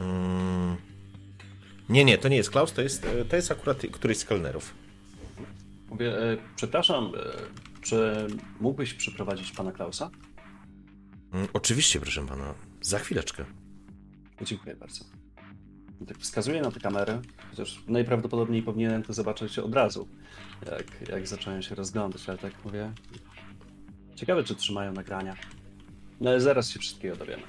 Mm. 0.00 0.76
Nie, 1.88 2.04
nie, 2.04 2.18
to 2.18 2.28
nie 2.28 2.36
jest 2.36 2.50
Klaus, 2.50 2.72
to 2.72 2.82
jest, 2.82 3.04
e, 3.04 3.24
to 3.24 3.36
jest 3.36 3.50
akurat 3.50 3.82
któryś 3.92 4.18
z 4.18 4.24
kelnerów. 4.24 4.74
Mówię, 5.90 6.18
e, 6.18 6.36
przepraszam, 6.56 7.04
e, 7.04 7.20
czy 7.82 8.26
mógłbyś 8.60 8.94
przyprowadzić 8.94 9.52
pana 9.52 9.72
Klausa? 9.72 10.10
Mm, 11.32 11.48
Oczywiście, 11.52 12.00
proszę 12.00 12.26
pana, 12.26 12.54
za 12.80 12.98
chwileczkę. 12.98 13.44
Dziękuję 14.42 14.76
bardzo. 14.76 15.04
I 16.00 16.06
tak 16.06 16.18
wskazuję 16.18 16.62
na 16.62 16.70
tę 16.70 16.80
kamerę, 16.80 17.20
chociaż 17.50 17.82
najprawdopodobniej 17.88 18.62
powinienem 18.62 19.02
to 19.02 19.12
zobaczyć 19.12 19.58
od 19.58 19.74
razu, 19.74 20.08
jak, 20.66 21.08
jak 21.08 21.26
zacząłem 21.26 21.62
się 21.62 21.74
rozglądać, 21.74 22.28
ale 22.28 22.38
tak 22.38 22.52
mówię. 22.64 22.92
Ciekawe, 24.14 24.44
czy 24.44 24.54
trzymają 24.54 24.92
nagrania. 24.92 25.36
No 26.20 26.30
ale 26.30 26.40
zaraz 26.40 26.70
się 26.70 26.78
wszystkiego 26.80 27.16
dowiemy. 27.16 27.42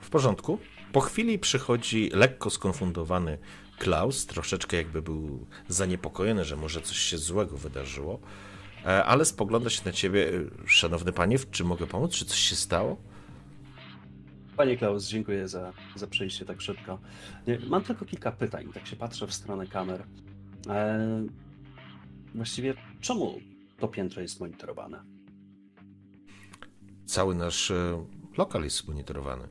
W 0.00 0.10
porządku. 0.10 0.58
Po 0.92 1.00
chwili 1.00 1.38
przychodzi 1.38 2.10
lekko 2.14 2.50
skonfundowany 2.50 3.38
Klaus, 3.78 4.26
troszeczkę 4.26 4.76
jakby 4.76 5.02
był 5.02 5.46
zaniepokojony, 5.68 6.44
że 6.44 6.56
może 6.56 6.80
coś 6.82 6.96
się 6.96 7.18
złego 7.18 7.56
wydarzyło, 7.56 8.20
e, 8.84 9.04
ale 9.04 9.24
spogląda 9.24 9.70
się 9.70 9.82
na 9.84 9.92
ciebie. 9.92 10.28
e, 10.28 10.68
Szanowny 10.68 11.12
panie, 11.12 11.38
czy 11.50 11.64
mogę 11.64 11.86
pomóc? 11.86 12.12
Czy 12.14 12.24
coś 12.24 12.38
się 12.38 12.56
stało? 12.56 12.96
Panie 14.58 14.76
Klaus, 14.76 15.08
dziękuję 15.08 15.48
za, 15.48 15.72
za 15.96 16.06
przyjście 16.06 16.44
tak 16.44 16.60
szybko. 16.60 16.98
Mam 17.68 17.84
tylko 17.84 18.04
kilka 18.04 18.32
pytań, 18.32 18.68
tak 18.74 18.86
się 18.86 18.96
patrzę 18.96 19.26
w 19.26 19.34
stronę 19.34 19.66
kamer. 19.66 20.04
E, 20.68 21.26
właściwie 22.34 22.74
czemu 23.00 23.40
to 23.78 23.88
piętro 23.88 24.22
jest 24.22 24.40
monitorowane? 24.40 25.02
Cały 27.06 27.34
nasz 27.34 27.70
e, 27.70 28.04
lokal 28.38 28.64
jest 28.64 28.88
monitorowany. 28.88 29.48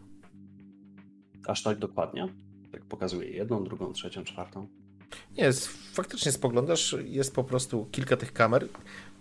Aż 1.47 1.63
tak 1.63 1.79
dokładnie? 1.79 2.27
Tak 2.71 2.85
pokazuje 2.85 3.29
jedną, 3.29 3.63
drugą, 3.63 3.93
trzecią, 3.93 4.23
czwartą. 4.23 4.67
Nie, 5.37 5.49
faktycznie 5.93 6.31
spoglądasz, 6.31 6.95
jest 7.03 7.35
po 7.35 7.43
prostu 7.43 7.85
kilka 7.91 8.17
tych 8.17 8.33
kamer. 8.33 8.67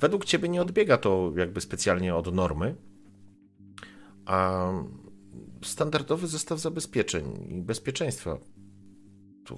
Według 0.01 0.24
ciebie 0.24 0.49
nie 0.49 0.62
odbiega 0.62 0.97
to 0.97 1.32
jakby 1.37 1.61
specjalnie 1.61 2.14
od 2.14 2.34
normy, 2.34 2.74
a 4.24 4.70
standardowy 5.69 6.27
zestaw 6.27 6.59
zabezpieczeń 6.61 7.47
i 7.49 7.62
bezpieczeństwa. 7.62 8.39
Tu 9.45 9.57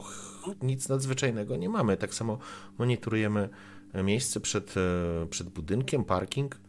nic 0.62 0.88
nadzwyczajnego 0.88 1.56
nie 1.56 1.68
mamy. 1.68 1.96
Tak 1.96 2.14
samo 2.14 2.38
monitorujemy 2.78 3.48
miejsce 3.94 4.40
przed, 4.40 4.74
e, 4.76 5.26
przed 5.26 5.48
budynkiem, 5.48 6.04
parking 6.04 6.60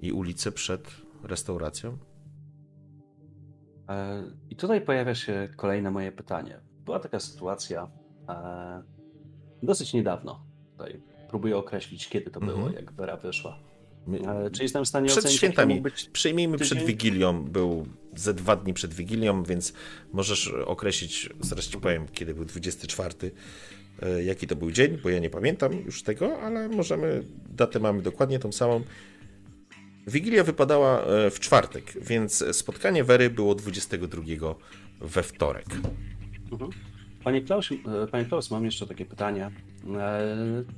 i 0.00 0.12
ulicę 0.12 0.52
przed 0.52 0.90
restauracją. 1.22 1.98
E, 3.88 4.22
I 4.50 4.56
tutaj 4.56 4.80
pojawia 4.80 5.14
się 5.14 5.48
kolejne 5.56 5.90
moje 5.90 6.12
pytanie. 6.12 6.60
Była 6.84 6.98
taka 7.00 7.20
sytuacja 7.20 7.90
e, 8.28 8.82
dosyć 9.62 9.92
niedawno. 9.94 10.46
Tutaj 10.72 11.02
próbuję 11.28 11.56
określić, 11.56 12.08
kiedy 12.08 12.30
to 12.30 12.40
było, 12.40 12.52
Mhm. 12.58 12.72
jak 12.74 12.92
Vera 12.92 13.16
wyszła. 13.16 13.58
Czy 14.52 14.62
jestem 14.62 14.84
w 14.84 14.88
stanie 14.88 15.08
Przed 15.08 15.18
ocenić, 15.18 15.42
jaki 15.42 15.54
świętami. 15.54 15.80
być 15.80 16.10
Przyjmijmy 16.12 16.58
przed 16.58 16.68
tydzień? 16.68 16.86
Wigilią, 16.86 17.44
był 17.44 17.86
ze 18.16 18.34
dwa 18.34 18.56
dni 18.56 18.74
przed 18.74 18.94
Wigilią, 18.94 19.42
więc 19.42 19.72
możesz 20.12 20.48
określić, 20.48 21.28
zaraz 21.40 21.64
ci 21.64 21.78
powiem, 21.78 22.06
kiedy 22.12 22.34
był 22.34 22.44
24, 22.44 23.14
e, 24.02 24.22
jaki 24.22 24.46
to 24.46 24.56
był 24.56 24.70
dzień, 24.70 24.98
bo 25.02 25.10
ja 25.10 25.18
nie 25.18 25.30
pamiętam 25.30 25.72
już 25.72 26.02
tego, 26.02 26.40
ale 26.40 26.68
możemy, 26.68 27.22
datę 27.48 27.80
mamy 27.80 28.02
dokładnie 28.02 28.38
tą 28.38 28.52
samą. 28.52 28.82
Wigilia 30.06 30.44
wypadała 30.44 31.02
e, 31.02 31.30
w 31.30 31.40
czwartek, 31.40 31.92
więc 32.02 32.44
spotkanie 32.56 33.04
Wery 33.04 33.30
było 33.30 33.54
22 33.54 34.22
we 35.00 35.22
wtorek. 35.22 35.66
Mhm. 36.52 36.70
Panie 37.24 37.42
Klaus, 37.42 37.68
e, 37.72 38.06
Panie 38.06 38.24
Klaus, 38.24 38.50
mam 38.50 38.64
jeszcze 38.64 38.86
takie 38.86 39.04
pytanie. 39.04 39.50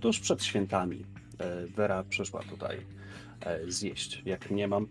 Tuż 0.00 0.20
przed 0.20 0.44
świętami 0.44 1.04
Vera 1.76 2.04
przyszła 2.04 2.42
tutaj 2.42 2.78
zjeść, 3.68 4.22
jak 4.24 4.51
nie 4.51 4.68
mam. 4.68 4.86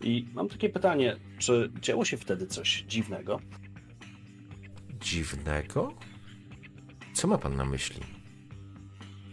I 0.00 0.26
mam 0.34 0.48
takie 0.48 0.68
pytanie, 0.68 1.16
czy 1.38 1.72
działo 1.80 2.04
się 2.04 2.16
wtedy 2.16 2.46
coś 2.46 2.84
dziwnego? 2.88 3.40
Dziwnego? 5.00 5.94
Co 7.14 7.28
ma 7.28 7.38
pan 7.38 7.56
na 7.56 7.64
myśli? 7.64 8.00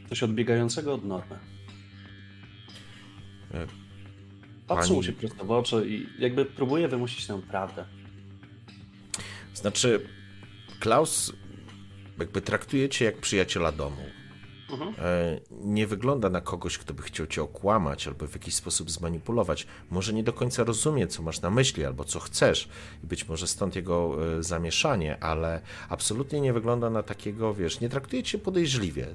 Coś 0.09 0.23
odbiegającego 0.23 0.93
od 0.93 1.05
normy? 1.05 1.39
E, 3.53 3.67
pani- 4.67 4.91
mu 4.93 5.03
się 5.03 5.13
prosto 5.13 5.45
w 5.45 5.51
oczy 5.51 5.85
i 5.89 6.21
jakby 6.23 6.45
próbuję 6.45 6.87
wymusić 6.87 7.27
tę 7.27 7.41
prawdę. 7.41 7.85
Znaczy, 9.53 10.09
Klaus 10.79 11.33
jakby 12.19 12.41
traktuje 12.41 12.89
cię 12.89 13.05
jak 13.05 13.17
przyjaciela 13.17 13.71
domu. 13.71 14.01
Mhm. 14.71 14.93
E, 14.97 15.39
nie 15.51 15.87
wygląda 15.87 16.29
na 16.29 16.41
kogoś, 16.41 16.77
kto 16.77 16.93
by 16.93 17.03
chciał 17.03 17.27
cię 17.27 17.43
okłamać 17.43 18.07
albo 18.07 18.27
w 18.27 18.33
jakiś 18.33 18.55
sposób 18.55 18.91
zmanipulować. 18.91 19.67
Może 19.89 20.13
nie 20.13 20.23
do 20.23 20.33
końca 20.33 20.63
rozumie, 20.63 21.07
co 21.07 21.23
masz 21.23 21.41
na 21.41 21.49
myśli 21.49 21.85
albo 21.85 22.03
co 22.03 22.19
chcesz, 22.19 22.69
i 23.03 23.07
być 23.07 23.27
może 23.27 23.47
stąd 23.47 23.75
jego 23.75 24.17
e, 24.37 24.43
zamieszanie, 24.43 25.23
ale 25.23 25.61
absolutnie 25.89 26.41
nie 26.41 26.53
wygląda 26.53 26.89
na 26.89 27.03
takiego, 27.03 27.53
wiesz, 27.53 27.79
nie 27.79 27.89
traktuje 27.89 28.23
cię 28.23 28.37
podejrzliwie. 28.37 29.07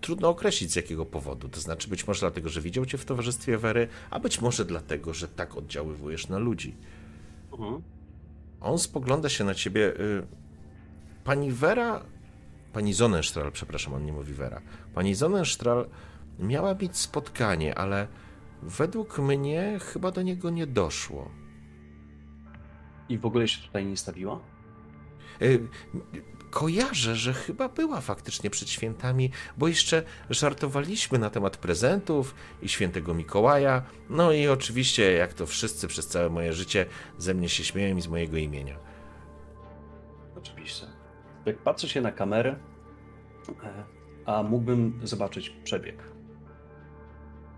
Trudno 0.00 0.28
określić 0.28 0.72
z 0.72 0.76
jakiego 0.76 1.06
powodu. 1.06 1.48
To 1.48 1.60
znaczy, 1.60 1.88
być 1.88 2.06
może 2.06 2.20
dlatego, 2.20 2.48
że 2.48 2.60
widział 2.60 2.86
cię 2.86 2.98
w 2.98 3.04
towarzystwie 3.04 3.58
Wery, 3.58 3.88
a 4.10 4.20
być 4.20 4.40
może 4.40 4.64
dlatego, 4.64 5.14
że 5.14 5.28
tak 5.28 5.56
oddziaływujesz 5.56 6.28
na 6.28 6.38
ludzi. 6.38 6.74
Mhm. 7.52 7.82
On 8.60 8.78
spogląda 8.78 9.28
się 9.28 9.44
na 9.44 9.54
ciebie. 9.54 10.00
y, 10.00 10.22
Pani 11.24 11.52
Wera. 11.52 12.02
Pani 12.72 12.94
Sonnenstrahl, 12.94 13.52
przepraszam, 13.52 13.94
on 13.94 14.04
nie 14.04 14.12
mówi 14.12 14.34
Wera. 14.34 14.60
Pani 14.94 15.16
Sonnenstrahl 15.16 15.86
miała 16.38 16.74
mieć 16.74 16.96
spotkanie, 16.96 17.78
ale 17.78 18.06
według 18.62 19.18
mnie 19.18 19.78
chyba 19.92 20.10
do 20.10 20.22
niego 20.22 20.50
nie 20.50 20.66
doszło. 20.66 21.30
I 23.08 23.18
w 23.18 23.26
ogóle 23.26 23.48
się 23.48 23.62
tutaj 23.66 23.86
nie 23.86 23.96
stawiła? 23.96 24.40
Y, 25.42 25.68
Kojarzę, 26.50 27.16
że 27.16 27.34
chyba 27.34 27.68
była 27.68 28.00
faktycznie 28.00 28.50
przed 28.50 28.70
świętami, 28.70 29.30
bo 29.56 29.68
jeszcze 29.68 30.02
żartowaliśmy 30.30 31.18
na 31.18 31.30
temat 31.30 31.56
prezentów 31.56 32.34
i 32.62 32.68
świętego 32.68 33.14
Mikołaja. 33.14 33.82
No 34.08 34.32
i 34.32 34.48
oczywiście, 34.48 35.12
jak 35.12 35.34
to 35.34 35.46
wszyscy 35.46 35.88
przez 35.88 36.06
całe 36.06 36.30
moje 36.30 36.52
życie, 36.52 36.86
ze 37.18 37.34
mnie 37.34 37.48
się 37.48 37.64
śmieją 37.64 37.96
i 37.96 38.00
z 38.00 38.08
mojego 38.08 38.36
imienia. 38.36 38.78
Jak 41.46 41.58
patrzę 41.58 41.88
się 41.88 42.00
na 42.00 42.12
kamerę, 42.12 42.56
e, 43.64 43.84
a 44.26 44.42
mógłbym 44.42 45.00
zobaczyć 45.02 45.50
przebieg 45.50 46.02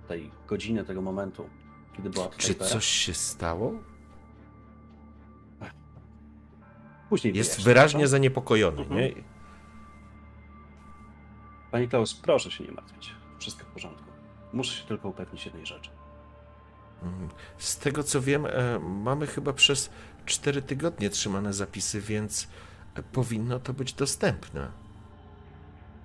tej 0.08 0.30
godziny, 0.46 0.84
tego 0.84 1.02
momentu, 1.02 1.48
kiedy 1.96 2.10
była 2.10 2.28
Czy 2.36 2.54
coś 2.54 2.84
się 2.86 3.14
stało? 3.14 3.72
Później 7.08 7.36
Jest 7.36 7.50
wyjaśnię, 7.50 7.64
wyraźnie 7.64 8.08
zaniepokojony, 8.08 8.80
Mhm. 8.82 9.00
nie? 9.00 9.12
Pani 11.70 11.88
Klaus, 11.88 12.14
proszę 12.14 12.50
się 12.50 12.64
nie 12.64 12.72
martwić. 12.72 13.14
Wszystko 13.38 13.64
w 13.64 13.68
porządku. 13.68 14.04
Muszę 14.52 14.74
się 14.82 14.88
tylko 14.88 15.08
upewnić 15.08 15.44
jednej 15.44 15.66
rzeczy. 15.66 15.90
Mhm. 17.02 17.28
Z 17.58 17.78
tego 17.78 18.02
co 18.02 18.20
wiem, 18.20 18.46
e, 18.46 18.78
mamy 18.78 19.26
chyba 19.26 19.52
przez 19.52 19.90
4 20.24 20.62
tygodnie 20.62 21.10
trzymane 21.10 21.52
zapisy, 21.52 22.00
więc 22.00 22.48
powinno 23.12 23.60
to 23.60 23.72
być 23.72 23.92
dostępne. 23.92 24.70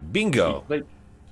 I 0.01 0.05
Bingo! 0.05 0.53
tutaj, 0.61 0.83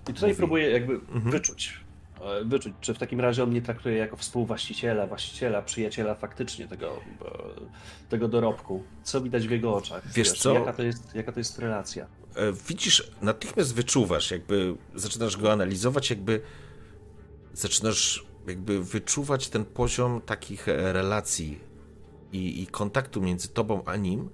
i 0.10 0.14
tutaj 0.14 0.36
próbuję 0.36 0.70
jakby 0.70 0.94
Mhm. 0.94 1.32
wyczuć, 1.32 1.80
e, 2.22 2.46
wyczuć, 2.46 2.74
czy 2.82 2.94
w 2.94 2.98
takim 2.98 3.20
razie 3.20 3.44
on 3.44 3.50
mnie 3.50 3.62
traktuje 3.62 3.96
jako 3.98 4.18
współwłaściciela, 4.18 5.08
właściciela, 5.08 5.62
przyjaciela 5.62 6.16
faktycznie 6.16 6.68
tego, 6.68 6.88
e, 7.26 8.10
tego 8.10 8.28
dorobku. 8.28 8.84
Co 9.04 9.22
widać 9.22 9.48
w 9.48 9.52
jego 9.52 9.76
oczach? 9.76 10.08
Wiesz 10.14 10.32
co? 10.34 10.54
Jaka 10.54 10.74
to 10.74 10.84
jest, 10.84 11.16
jaka 11.16 11.32
to 11.32 11.40
jest 11.40 11.60
relacja? 11.60 12.06
E, 12.36 12.54
Widzisz, 12.68 13.12
natychmiast 13.22 13.76
wyczuwasz, 13.76 14.32
jakby 14.32 14.76
zaczynasz 14.96 15.38
go 15.38 15.52
analizować, 15.52 16.10
jakby 16.10 16.42
zaczynasz 17.54 18.26
jakby 18.48 18.84
wyczuwać 18.84 19.50
ten 19.50 19.66
poziom 19.66 20.22
takich 20.22 20.68
relacji 20.68 21.60
i, 22.32 22.62
i 22.62 22.68
kontaktu 22.68 23.22
między 23.22 23.48
tobą 23.48 23.84
a 23.86 23.96
nim. 23.96 24.30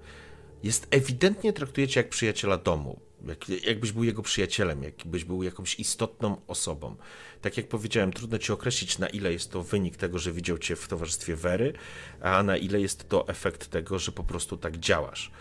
Jest 0.64 0.88
ewidentnie 0.92 1.54
traktuje 1.54 1.88
cię 1.88 2.00
jak 2.00 2.10
przyjaciela 2.10 2.58
domu. 2.58 3.00
Jak, 3.28 3.50
jakbyś 3.50 3.92
był 3.92 4.04
jego 4.04 4.22
przyjacielem, 4.22 4.84
jakbyś 4.84 5.24
był 5.24 5.44
jakąś 5.44 5.80
istotną 5.80 6.42
osobą. 6.48 6.96
Tak 7.42 7.58
jak 7.58 7.68
powiedziałem, 7.68 8.14
trudno 8.14 8.38
ci 8.38 8.52
określić, 8.52 9.00
na 9.00 9.08
ile 9.08 9.34
jest 9.34 9.52
to 9.52 9.64
wynik 9.64 9.98
tego, 9.98 10.20
że 10.20 10.32
widział 10.32 10.58
cię 10.58 10.76
w 10.76 10.88
towarzystwie 10.88 11.36
Wery, 11.36 11.74
a 12.22 12.44
na 12.44 12.58
ile 12.58 12.82
jest 12.82 13.10
to 13.10 13.28
efekt 13.28 13.68
tego, 13.68 14.00
że 14.00 14.12
po 14.12 14.24
prostu 14.24 14.58
tak 14.58 14.78
działasz. 14.78 15.32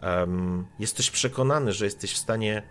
Em, 0.00 0.66
jesteś 0.78 1.10
przekonany, 1.10 1.72
że 1.72 1.84
jesteś 1.84 2.12
w 2.12 2.18
stanie 2.18 2.62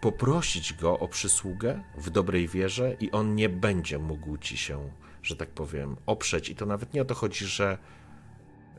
poprosić 0.00 0.74
go 0.74 0.98
o 0.98 1.08
przysługę 1.08 1.82
w 1.98 2.10
dobrej 2.10 2.48
wierze 2.48 2.96
i 3.00 3.10
on 3.10 3.34
nie 3.34 3.48
będzie 3.48 3.98
mógł 3.98 4.38
ci 4.38 4.56
się, 4.56 4.90
że 5.22 5.36
tak 5.36 5.48
powiem, 5.48 5.96
oprzeć. 6.06 6.48
I 6.48 6.56
to 6.56 6.66
nawet 6.66 6.94
nie 6.94 7.02
o 7.02 7.04
to 7.04 7.14
chodzi, 7.14 7.46
że, 7.46 7.78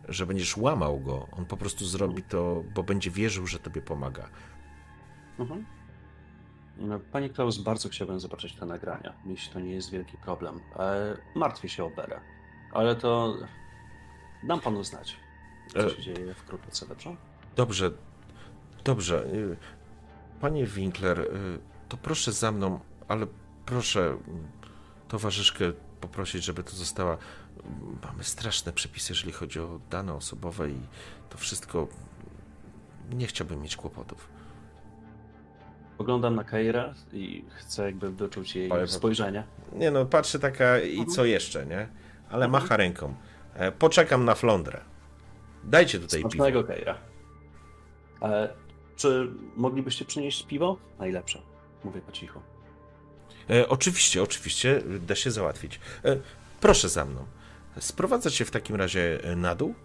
że 0.10 0.26
będziesz 0.26 0.58
łamał 0.58 1.00
go. 1.00 1.28
On 1.32 1.46
po 1.46 1.58
prostu 1.58 1.86
zrobi 1.86 2.24
to, 2.24 2.64
bo 2.76 2.84
będzie 2.84 3.12
wierzył, 3.12 3.48
że 3.48 3.60
tobie 3.60 3.82
pomaga. 3.82 4.30
Mhm. 5.40 5.66
No, 6.78 7.00
Panie 7.12 7.30
Klaus, 7.30 7.58
bardzo 7.58 7.90
chciałbym 7.90 8.20
zobaczyć 8.20 8.56
te 8.56 8.66
nagrania, 8.66 9.14
jeśli 9.26 9.54
to 9.54 9.60
nie 9.60 9.72
jest 9.72 9.92
wielki 9.92 10.18
problem. 10.18 10.60
E, 10.80 11.18
martwię 11.36 11.70
się 11.70 11.86
o 11.86 11.90
Berę, 11.90 12.20
ale 12.72 12.96
to 12.96 13.38
dam 14.44 14.60
panu 14.60 14.84
znać, 14.84 15.18
co 15.68 15.80
E, 15.80 15.90
się 15.90 16.02
dzieje 16.02 16.34
wkrótce, 16.34 16.88
dobrze? 16.88 17.16
Dobrze, 17.56 17.92
dobrze. 18.84 19.26
Y, 19.26 19.58
panie 20.42 20.66
Winkler, 20.66 21.28
to 21.90 21.98
proszę 21.98 22.32
za 22.32 22.52
mną, 22.52 22.80
ale 23.08 23.28
proszę 23.66 24.18
towarzyszkę 25.08 25.74
poprosić, 26.02 26.44
żeby 26.44 26.64
to 26.64 26.72
została. 26.72 27.18
Mamy 28.04 28.24
straszne 28.24 28.74
przepisy, 28.74 29.14
jeżeli 29.14 29.32
chodzi 29.32 29.60
o 29.60 29.80
dane 29.90 30.14
osobowe 30.14 30.70
i 30.70 30.80
to 31.30 31.38
wszystko. 31.38 31.88
Nie 33.12 33.28
chciałbym 33.28 33.62
mieć 33.62 33.76
kłopotów. 33.76 34.28
Poglądam 35.98 36.36
na 36.36 36.44
Kaira 36.44 36.94
i 37.14 37.46
chcę 37.56 37.84
jakby 37.86 38.12
wyczuć 38.12 38.56
jej 38.56 38.72
Ale- 38.72 38.88
spojrzenie. 38.88 39.44
Nie 39.74 39.92
no, 39.92 40.06
patrzy 40.06 40.40
taka 40.40 40.80
i 40.80 41.06
co 41.06 41.26
jeszcze, 41.26 41.66
nie? 41.66 41.88
Ale 42.30 42.48
macha 42.48 42.78
ręką. 42.78 43.16
E, 43.54 43.72
Poczekam 43.72 44.26
na 44.26 44.36
flądrę. 44.36 44.82
Dajcie 45.64 46.00
tutaj 46.00 46.20
piwo. 46.20 46.30
Smacznego 46.30 46.64
Kaira. 46.64 46.98
E, 48.22 48.50
czy 48.96 49.32
moglibyście 49.56 50.06
przynieść 50.06 50.44
piwo? 50.48 50.78
Najlepsze. 51.00 51.42
Mówię 51.84 52.02
po 52.02 52.12
cichu. 52.12 52.40
E, 53.50 53.70
oczywiście, 53.70 54.24
oczywiście, 54.24 54.82
da 55.00 55.16
się 55.16 55.32
załatwić. 55.32 55.80
E, 56.06 56.18
proszę 56.62 56.90
za 56.90 57.06
mną. 57.06 57.26
Sprowadza 57.80 58.30
się 58.30 58.46
w 58.46 58.52
takim 58.52 58.76
razie 58.76 59.24
e, 59.24 59.36
na 59.36 59.56
dół, 59.56 59.76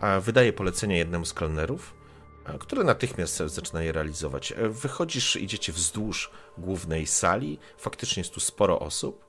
a 0.00 0.20
wydaje 0.20 0.52
polecenie 0.52 0.96
jednemu 0.98 1.24
z 1.24 1.32
kelnerów, 1.32 1.94
e, 2.46 2.58
który 2.58 2.84
natychmiast 2.84 3.36
zaczyna 3.36 3.82
je 3.82 3.92
realizować. 3.92 4.52
E, 4.52 4.68
wychodzisz, 4.68 5.36
idziecie 5.36 5.72
wzdłuż 5.72 6.30
głównej 6.58 7.06
sali, 7.06 7.58
faktycznie 7.78 8.20
jest 8.20 8.34
tu 8.34 8.40
sporo 8.40 8.80
osób. 8.80 9.26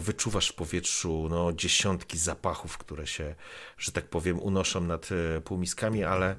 Wyczuwasz 0.00 0.48
w 0.48 0.54
powietrzu 0.54 1.26
no, 1.30 1.52
dziesiątki 1.52 2.18
zapachów, 2.18 2.78
które 2.78 3.06
się, 3.06 3.34
że 3.78 3.92
tak 3.92 4.08
powiem, 4.08 4.40
unoszą 4.40 4.80
nad 4.80 5.08
półmiskami, 5.44 6.04
ale 6.04 6.34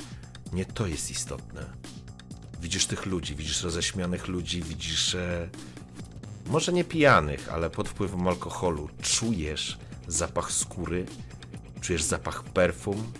nie 0.53 0.65
to 0.65 0.87
jest 0.87 1.11
istotne. 1.11 1.65
Widzisz 2.61 2.85
tych 2.85 3.05
ludzi, 3.05 3.35
widzisz 3.35 3.63
roześmianych 3.63 4.27
ludzi, 4.27 4.61
widzisz 4.61 5.17
może 6.45 6.73
nie 6.73 6.83
pijanych, 6.83 7.53
ale 7.53 7.69
pod 7.69 7.89
wpływem 7.89 8.27
alkoholu 8.27 8.89
czujesz 9.01 9.77
zapach 10.07 10.51
skóry, 10.51 11.05
czujesz 11.81 12.03
zapach 12.03 12.43
perfum. 12.43 13.11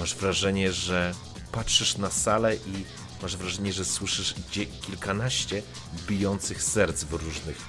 Masz 0.00 0.14
wrażenie, 0.14 0.72
że 0.72 1.14
patrzysz 1.52 1.96
na 1.96 2.10
salę 2.10 2.56
i 2.56 2.84
masz 3.22 3.36
wrażenie, 3.36 3.72
że 3.72 3.84
słyszysz 3.84 4.34
dzie- 4.52 4.66
kilkanaście 4.66 5.62
bijących 6.06 6.62
serc 6.62 7.04
w, 7.04 7.12
różnych, 7.12 7.68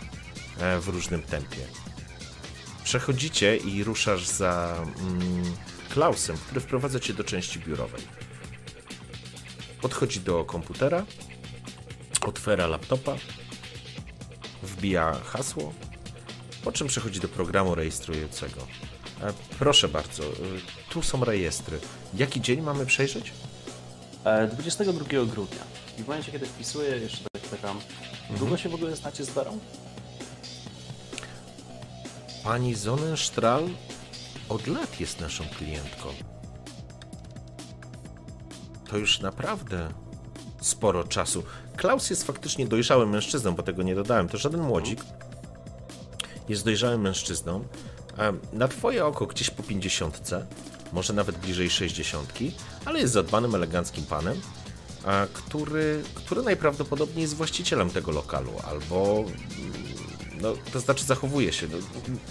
e, 0.59 0.80
w 0.80 0.88
różnym 0.88 1.23
tempie. 1.23 1.57
Przechodzicie 2.84 3.57
i 3.57 3.84
ruszasz 3.84 4.27
za 4.27 4.75
mm, 4.99 5.53
Klausem, 5.89 6.38
który 6.38 6.61
wprowadza 6.61 6.99
cię 6.99 7.13
do 7.13 7.23
części 7.23 7.59
biurowej. 7.59 8.01
Podchodzi 9.81 10.19
do 10.19 10.45
komputera, 10.45 11.05
otwiera 12.21 12.67
laptopa, 12.67 13.15
wbija 14.63 15.13
hasło, 15.25 15.73
po 16.64 16.72
czym 16.72 16.88
przechodzi 16.88 17.19
do 17.19 17.27
programu 17.27 17.76
rejestrującego. 17.76 18.68
E, 19.22 19.34
Proszę 19.60 19.88
bardzo, 19.88 20.23
e, 20.23 20.30
tu 20.90 21.02
są 21.03 21.26
rejestry. 21.26 21.80
Jaki 22.14 22.41
dzień 22.41 22.61
mamy 22.61 22.85
przejrzeć? 22.85 23.31
E, 24.26 24.48
22 24.48 25.26
grudnia. 25.26 25.64
I 25.99 26.03
w 26.03 26.07
momencie, 26.07 26.31
kiedy 26.31 26.45
wpisuję, 26.45 26.90
jeszcze 26.98 27.23
tak 27.34 27.41
pytam, 27.41 27.80
długo 28.38 28.57
się 28.57 28.69
w 28.69 28.73
ogóle 28.73 28.95
znacie 28.95 29.26
z 29.26 29.30
Berą? 29.30 29.60
Pani 32.44 32.76
Sonnenstrahl 32.76 33.69
od 34.49 34.68
lat 34.68 34.99
jest 34.99 35.19
naszą 35.19 35.44
klientką. 35.57 36.10
To 38.90 38.98
już 38.98 39.19
naprawdę 39.19 39.90
sporo 40.61 41.03
czasu. 41.03 41.44
Klaus 41.76 42.10
jest 42.10 42.23
faktycznie 42.23 42.68
dojrzałym 42.68 43.10
mężczyzną, 43.10 43.52
bo 43.56 43.64
tego 43.64 43.84
nie 43.84 43.95
dodałem. 43.95 44.30
To 44.30 44.38
żaden 44.38 44.61
młodzik. 44.61 44.99
Jest 46.49 46.65
dojrzałym 46.65 47.02
mężczyzną. 47.02 47.64
Na 48.53 48.68
twoje 48.68 49.06
oko 49.06 49.26
gdzieś 49.26 49.49
po 49.49 49.64
pięćdziesiątce, 49.64 50.45
może 50.94 51.14
nawet 51.14 51.38
bliżej 51.38 51.70
sześćdziesiątki, 51.70 52.52
ale 52.86 52.99
jest 52.99 53.14
zadbanym, 53.14 53.56
eleganckim 53.56 54.03
panem, 54.06 54.41
który, 55.34 56.03
który 56.15 56.41
najprawdopodobniej 56.44 57.22
jest 57.22 57.36
właścicielem 57.36 57.90
tego 57.90 58.11
lokalu, 58.11 58.52
albo 58.68 59.24
no, 60.41 60.53
to 60.74 60.80
znaczy 60.80 61.06
zachowuje 61.06 61.53
się. 61.53 61.68
No, 61.72 61.78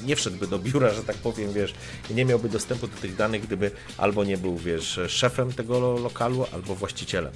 nie 0.07 0.17
wszedłby 0.17 0.47
do 0.47 0.59
biura, 0.59 0.95
że 0.95 1.03
tak 1.05 1.17
powiem, 1.17 1.53
wiesz, 1.53 1.75
nie 2.11 2.25
miałby 2.25 2.49
dostępu 2.49 2.87
do 2.89 2.97
tych 2.97 3.17
danych, 3.17 3.43
gdyby 3.47 3.71
albo 3.99 4.25
nie 4.25 4.39
był, 4.39 4.57
wiesz, 4.57 5.01
szefem 5.09 5.53
tego 5.53 5.81
lo- 5.81 5.99
lokalu, 5.99 6.47
albo 6.53 6.75
właścicielem. 6.75 7.33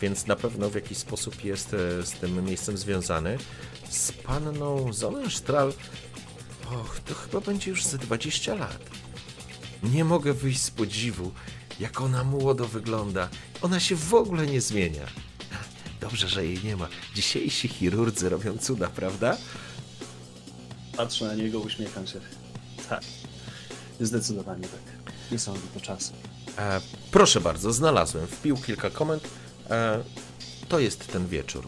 Więc 0.00 0.26
na 0.26 0.36
pewno 0.36 0.70
w 0.70 0.74
jakiś 0.74 0.98
sposób 0.98 1.44
jest 1.44 1.74
e, 1.74 2.02
z 2.06 2.10
tym 2.12 2.44
miejscem 2.44 2.78
związany. 2.78 3.38
Z 3.90 4.12
panną 4.12 4.92
Sonnenstrahl, 4.92 5.72
och, 6.74 7.00
to 7.00 7.14
chyba 7.14 7.40
będzie 7.40 7.70
już 7.70 7.84
ze 7.84 7.98
20 7.98 8.54
lat. 8.54 8.78
Nie 9.82 10.04
mogę 10.04 10.32
wyjść 10.32 10.62
z 10.62 10.70
podziwu, 10.70 11.32
jak 11.80 12.00
ona 12.00 12.24
młodo 12.24 12.64
wygląda. 12.64 13.28
Ona 13.62 13.80
się 13.80 13.96
w 13.96 14.14
ogóle 14.14 14.46
nie 14.46 14.60
zmienia. 14.60 15.06
Dobrze, 16.00 16.28
że 16.28 16.46
jej 16.46 16.64
nie 16.64 16.76
ma. 16.76 16.88
Dzisiejsi 17.14 17.68
chirurdzy 17.68 18.28
robią 18.28 18.58
cuda, 18.58 18.88
prawda? 18.88 19.36
Patrzę 20.96 21.24
na 21.24 21.34
niego, 21.34 21.60
uśmiecham 21.60 22.06
się. 22.06 22.20
Tak. 22.88 23.02
Zdecydowanie 24.00 24.62
tak. 24.62 24.80
Nie 25.32 25.38
są 25.38 25.54
to 25.74 25.80
czasy. 25.80 26.12
E, 26.58 26.80
proszę 27.10 27.40
bardzo, 27.40 27.72
znalazłem. 27.72 28.26
Wpił 28.26 28.56
kilka 28.56 28.90
komend. 28.90 29.28
E, 29.70 30.02
to 30.68 30.78
jest 30.78 31.06
ten 31.06 31.28
wieczór. 31.28 31.66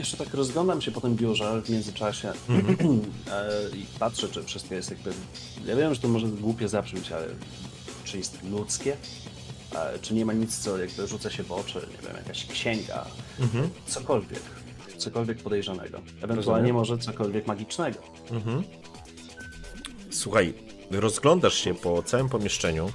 Jeszcze 0.00 0.16
tak 0.16 0.34
rozglądam 0.34 0.80
się 0.80 0.90
po 0.90 1.00
tym 1.00 1.16
biurze 1.16 1.62
w 1.62 1.70
międzyczasie 1.70 2.28
e, 2.32 3.76
i 3.76 3.86
patrzę, 3.98 4.28
czy 4.28 4.42
wszystko 4.42 4.74
jest 4.74 4.90
jakby... 4.90 5.12
Ja 5.66 5.76
wiem, 5.76 5.94
że 5.94 6.00
to 6.00 6.08
może 6.08 6.26
głupie 6.26 6.68
zabrzmieć, 6.68 7.12
ale 7.12 7.26
czy 8.04 8.18
jest 8.18 8.42
ludzkie? 8.50 8.96
E, 9.74 9.98
czy 9.98 10.14
nie 10.14 10.24
ma 10.24 10.32
nic, 10.32 10.58
co 10.58 10.78
jakby 10.78 11.06
rzuca 11.06 11.30
się 11.30 11.42
w 11.42 11.52
oczy? 11.52 11.74
Nie 11.74 12.08
wiem, 12.08 12.16
jakaś 12.16 12.46
księga? 12.46 13.06
Cokolwiek. 13.86 14.42
Cokolwiek 14.98 15.38
podejrzanego. 15.38 15.98
Ewentualnie 16.22 16.36
Rozumiem. 16.36 16.74
może 16.74 16.98
cokolwiek 16.98 17.46
magicznego. 17.46 17.98
Słuchaj, 20.10 20.54
rozglądasz 20.90 21.54
się 21.54 21.74
po 21.74 22.02
całym 22.02 22.28
pomieszczeniu, 22.28 22.92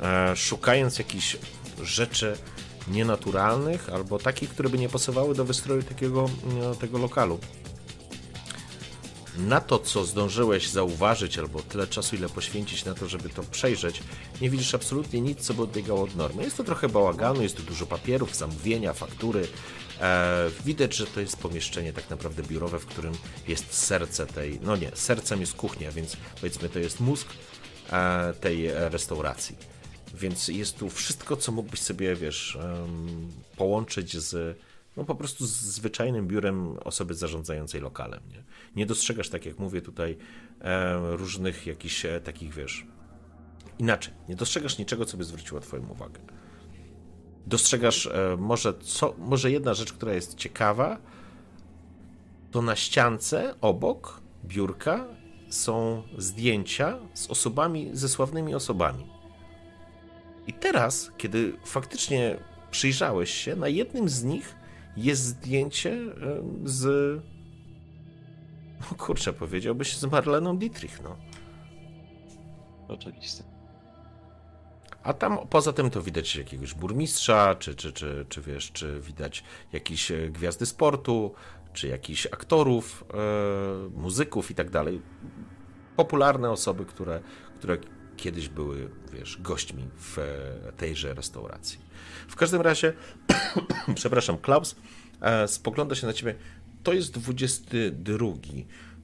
e, 0.00 0.36
szukając 0.36 0.98
jakichś 0.98 1.36
rzeczy 1.82 2.36
nienaturalnych 2.88 3.88
albo 3.88 4.18
takich, 4.18 4.50
które 4.50 4.68
by 4.68 4.78
nie 4.78 4.88
pasowały 4.88 5.34
do 5.34 5.44
wystroju 5.44 5.82
takiego, 5.82 6.30
e, 6.72 6.76
tego 6.76 6.98
lokalu. 6.98 7.38
Na 9.38 9.60
to, 9.60 9.78
co 9.78 10.04
zdążyłeś 10.04 10.68
zauważyć, 10.68 11.38
albo 11.38 11.62
tyle 11.62 11.86
czasu, 11.86 12.16
ile 12.16 12.28
poświęcić 12.28 12.84
na 12.84 12.94
to, 12.94 13.08
żeby 13.08 13.28
to 13.28 13.42
przejrzeć, 13.42 14.02
nie 14.40 14.50
widzisz 14.50 14.74
absolutnie 14.74 15.20
nic, 15.20 15.40
co 15.40 15.54
by 15.54 15.62
odbiegało 15.62 16.02
od 16.02 16.16
normy. 16.16 16.42
Jest 16.42 16.56
to 16.56 16.64
trochę 16.64 16.88
bałaganu, 16.88 17.42
jest 17.42 17.56
tu 17.56 17.62
dużo 17.62 17.86
papierów, 17.86 18.36
zamówienia, 18.36 18.92
faktury. 18.92 19.48
E, 20.00 20.50
widać, 20.64 20.96
że 20.96 21.06
to 21.06 21.20
jest 21.20 21.36
pomieszczenie 21.36 21.92
tak 21.92 22.10
naprawdę 22.10 22.42
biurowe, 22.42 22.78
w 22.78 22.86
którym 22.86 23.14
jest 23.48 23.74
serce 23.74 24.26
tej, 24.26 24.60
no 24.62 24.76
nie, 24.76 24.90
sercem 24.94 25.40
jest 25.40 25.54
kuchnia, 25.54 25.92
więc 25.92 26.16
powiedzmy 26.40 26.68
to 26.68 26.78
jest 26.78 27.00
mózg 27.00 27.28
e, 27.92 28.34
tej 28.40 28.70
restauracji. 28.70 29.73
Więc 30.14 30.48
jest 30.48 30.78
tu 30.78 30.90
wszystko, 30.90 31.36
co 31.36 31.52
mógłbyś 31.52 31.80
sobie, 31.80 32.16
wiesz, 32.16 32.58
połączyć 33.56 34.16
z, 34.16 34.58
no 34.96 35.04
po 35.04 35.14
prostu 35.14 35.46
z 35.46 35.50
zwyczajnym 35.50 36.28
biurem 36.28 36.78
osoby 36.84 37.14
zarządzającej 37.14 37.80
lokalem. 37.80 38.20
Nie, 38.32 38.42
nie 38.76 38.86
dostrzegasz, 38.86 39.28
tak 39.28 39.46
jak 39.46 39.58
mówię 39.58 39.82
tutaj, 39.82 40.16
różnych 41.10 41.66
jakichś 41.66 42.04
e, 42.04 42.20
takich, 42.20 42.54
wiesz, 42.54 42.86
inaczej, 43.78 44.14
nie 44.28 44.36
dostrzegasz 44.36 44.78
niczego, 44.78 45.04
co 45.04 45.16
by 45.16 45.24
zwróciło 45.24 45.60
twoją 45.60 45.88
uwagę. 45.88 46.20
Dostrzegasz 47.46 48.06
e, 48.06 48.36
może, 48.38 48.74
co, 48.74 49.14
może 49.18 49.50
jedna 49.50 49.74
rzecz, 49.74 49.92
która 49.92 50.12
jest 50.12 50.34
ciekawa, 50.34 50.98
to 52.50 52.62
na 52.62 52.76
ściance 52.76 53.54
obok 53.60 54.20
biurka 54.44 55.04
są 55.48 56.02
zdjęcia 56.18 56.98
z 57.14 57.30
osobami, 57.30 57.90
ze 57.92 58.08
sławnymi 58.08 58.54
osobami. 58.54 59.13
I 60.46 60.52
teraz, 60.52 61.10
kiedy 61.18 61.52
faktycznie 61.64 62.36
przyjrzałeś 62.70 63.30
się, 63.30 63.56
na 63.56 63.68
jednym 63.68 64.08
z 64.08 64.24
nich 64.24 64.56
jest 64.96 65.22
zdjęcie 65.22 65.98
z. 66.64 67.22
No 68.80 68.96
kurczę, 68.98 69.32
powiedziałbyś 69.32 69.96
z 69.96 70.04
Marleną 70.04 70.58
Dietrich, 70.58 71.00
no. 71.02 71.16
Oczywiście. 72.88 73.44
A 75.02 75.12
tam 75.12 75.38
poza 75.50 75.72
tym 75.72 75.90
to 75.90 76.02
widać 76.02 76.36
jakiegoś 76.36 76.74
burmistrza, 76.74 77.54
czy, 77.54 77.74
czy, 77.74 77.92
czy, 77.92 78.26
czy 78.28 78.42
wiesz, 78.42 78.72
czy 78.72 79.00
widać 79.00 79.44
jakieś 79.72 80.10
e, 80.10 80.28
gwiazdy 80.28 80.66
sportu, 80.66 81.34
czy 81.72 81.88
jakichś 81.88 82.26
aktorów, 82.26 83.04
e, 83.14 83.88
muzyków 83.88 84.50
i 84.50 84.54
tak 84.54 84.70
dalej. 84.70 85.02
Popularne 85.96 86.50
osoby, 86.50 86.84
które, 86.84 87.20
które 87.58 87.78
kiedyś 88.16 88.48
były, 88.48 88.90
wiesz, 89.12 89.38
gośćmi 89.40 89.88
w 89.96 90.18
e, 90.18 90.72
tejże 90.72 91.14
restauracji. 91.14 91.78
W 92.28 92.36
każdym 92.36 92.60
razie, 92.60 92.92
przepraszam, 93.94 94.38
Klaus 94.38 94.76
e, 95.20 95.48
spogląda 95.48 95.94
się 95.94 96.06
na 96.06 96.12
ciebie. 96.12 96.34
To 96.82 96.92
jest 96.92 97.12
22. 97.12 98.26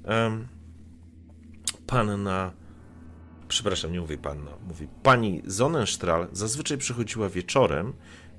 Um, 0.05 0.49
panna, 1.87 2.53
przepraszam, 3.49 3.93
nie 3.93 4.01
mówi 4.01 4.19
panna, 4.19 4.51
mówi 4.69 4.89
pani 5.03 5.43
Sonnenstrahl 5.49 6.27
zazwyczaj 6.33 6.79
przychodziła 6.79 7.29
wieczorem, 7.29 7.93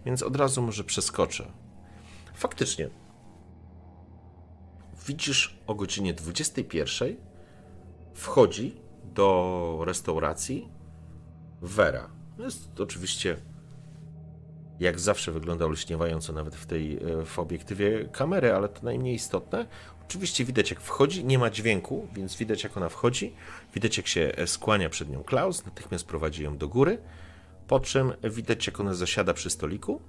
więc 0.05 0.23
od 0.23 0.35
razu 0.35 0.61
może 0.61 0.83
przeskoczę. 0.83 1.51
Faktycznie, 2.33 2.89
widzisz 5.07 5.59
o 5.67 5.75
godzinie 5.75 6.13
21 6.13 7.15
wchodzi 8.13 8.80
do 9.13 9.83
restauracji 9.85 10.69
Vera. 11.61 12.09
Jest 12.39 12.79
oczywiście 12.79 13.37
jak 14.79 14.99
zawsze 14.99 15.31
wygląda 15.31 15.65
olśniewająco 15.65 16.33
nawet 16.33 16.55
w 16.55 16.65
tej 16.65 16.97
e, 16.97 17.25
w 17.25 17.39
obiektywie 17.39 18.05
kamery, 18.11 18.53
ale 18.53 18.69
to 18.69 18.83
najmniej 18.83 19.15
istotne. 19.15 19.65
Oczywiście 20.05 20.45
widać 20.45 20.69
jak 20.69 20.81
wchodzi, 20.81 21.25
nie 21.25 21.39
ma 21.39 21.49
dźwięku, 21.49 22.07
więc 22.13 22.35
widać 22.35 22.63
jak 22.63 22.77
ona 22.77 22.89
wchodzi. 22.89 23.33
Widać 23.73 23.97
jak 23.97 24.07
się 24.07 24.31
e, 24.37 24.47
skłania 24.47 24.89
przed 24.89 25.09
nią 25.09 25.23
Klaus, 25.23 25.65
natychmiast 25.65 26.05
prowadzi 26.05 26.43
ją 26.43 26.57
do 26.57 26.67
góry. 26.67 26.97
Po 27.67 27.79
czym 27.79 28.13
widać 28.23 28.67
jak 28.67 28.79
ona 28.79 28.93
zasiada 28.93 29.33
przy 29.33 29.49
stoliku 29.49 30.01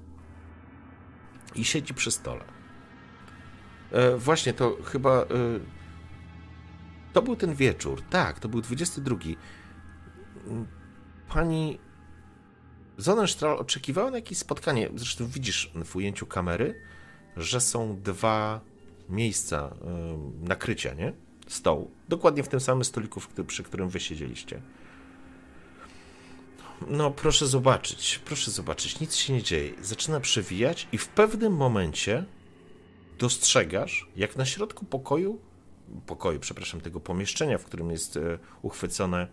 i 1.55 1.65
siedzi 1.65 1.95
przy 1.95 2.11
stole. 2.11 2.45
E, 3.93 4.16
właśnie 4.16 4.53
to 4.53 4.77
chyba. 4.85 5.11
E, 5.11 5.27
to 7.12 7.22
był 7.22 7.36
ten 7.36 7.55
wieczór. 7.55 8.02
Tak, 8.10 8.40
to 8.40 8.48
był 8.48 8.60
22. 8.60 9.16
Pani 11.28 11.78
Sonnenstrahl 12.98 13.59
oczekiwała 13.59 14.10
na 14.10 14.16
jakieś 14.16 14.39
spotkanie. 14.39 14.90
Zresztą 14.94 15.26
widzisz 15.26 15.72
w 15.84 15.97
ujęciu 15.97 16.26
kamery, 16.26 16.80
że 17.36 17.60
są 17.60 18.01
dwa 18.02 18.60
miejsca 19.09 19.74
y, 20.43 20.48
nakrycia, 20.48 20.94
nie? 20.94 21.12
Stołu. 21.48 21.90
Dokładnie 22.09 22.43
w 22.43 22.48
tym 22.48 22.60
samym 22.60 22.84
stoliku, 22.84 23.20
przy 23.47 23.62
którym 23.62 23.89
wy 23.89 24.01
siedzieliście. 24.01 24.62
No, 26.89 27.10
proszę 27.10 27.47
zobaczyć, 27.47 28.20
proszę 28.24 28.51
zobaczyć, 28.51 29.01
nic 29.01 29.14
się 29.14 29.32
nie 29.32 29.43
dzieje. 29.43 29.72
Zaczyna 29.82 30.20
przewijać 30.20 30.89
i 30.93 30.98
w 30.98 31.09
pewnym 31.09 31.56
momencie 31.56 32.24
dostrzegasz, 33.18 34.09
jak 34.16 34.36
na 34.36 34.47
środku 34.47 34.84
pokoju, 34.84 35.39
pokoju, 36.06 36.40
przepraszam, 36.40 36.81
tego 36.81 37.01
pomieszczenia, 37.01 37.59
w 37.59 37.64
którym 37.64 37.90
jest 37.90 38.16
e, 38.16 38.39
uchwycone, 38.62 39.28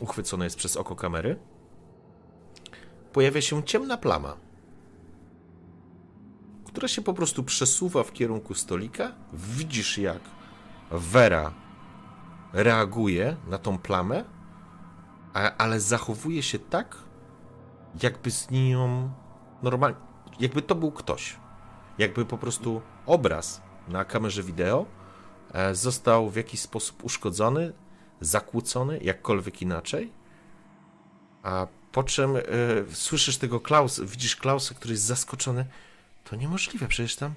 uchwycone 0.00 0.44
jest 0.44 0.56
przez 0.56 0.76
oko 0.76 0.96
kamery, 0.96 1.38
pojawia 3.12 3.40
się 3.40 3.62
ciemna 3.62 3.96
plama, 3.96 4.36
która 6.66 6.88
się 6.88 7.02
po 7.02 7.14
prostu 7.14 7.44
przesuwa 7.44 8.02
w 8.02 8.12
kierunku 8.12 8.54
stolika. 8.54 9.12
Widzisz, 9.32 9.98
jak 9.98 10.20
Vera 10.90 11.52
reaguje 12.52 13.36
na 13.46 13.58
tą 13.58 13.78
plamę, 13.78 14.24
ale 15.58 15.80
zachowuje 15.80 16.42
się 16.42 16.58
tak, 16.58 16.96
jakby 18.02 18.30
z 18.30 18.50
nią 18.50 19.10
normalnie, 19.62 19.98
jakby 20.40 20.62
to 20.62 20.74
był 20.74 20.92
ktoś. 20.92 21.36
Jakby 21.98 22.24
po 22.24 22.38
prostu 22.38 22.82
obraz 23.06 23.62
na 23.88 24.04
kamerze 24.04 24.42
wideo 24.42 24.86
został 25.72 26.30
w 26.30 26.36
jakiś 26.36 26.60
sposób 26.60 27.04
uszkodzony, 27.04 27.72
zakłócony, 28.20 28.98
jakkolwiek 29.02 29.62
inaczej. 29.62 30.12
A 31.42 31.66
po 31.92 32.02
czym 32.02 32.36
y, 32.36 32.42
słyszysz 32.92 33.38
tego 33.38 33.60
Klausa, 33.60 34.02
widzisz 34.04 34.36
Klausa, 34.36 34.74
który 34.74 34.94
jest 34.94 35.04
zaskoczony. 35.04 35.66
To 36.24 36.36
niemożliwe, 36.36 36.88
przecież 36.88 37.16
tam 37.16 37.34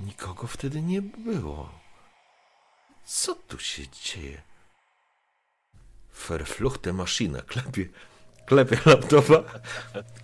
nikogo 0.00 0.46
wtedy 0.46 0.82
nie 0.82 1.02
było. 1.02 1.70
Co 3.04 3.34
tu 3.34 3.58
się 3.58 3.82
dzieje? 3.88 4.42
Verfluchte 6.28 6.92
Maschine, 6.92 7.42
klepie, 7.42 7.88
klepie 8.46 8.78
laptopa, 8.86 9.42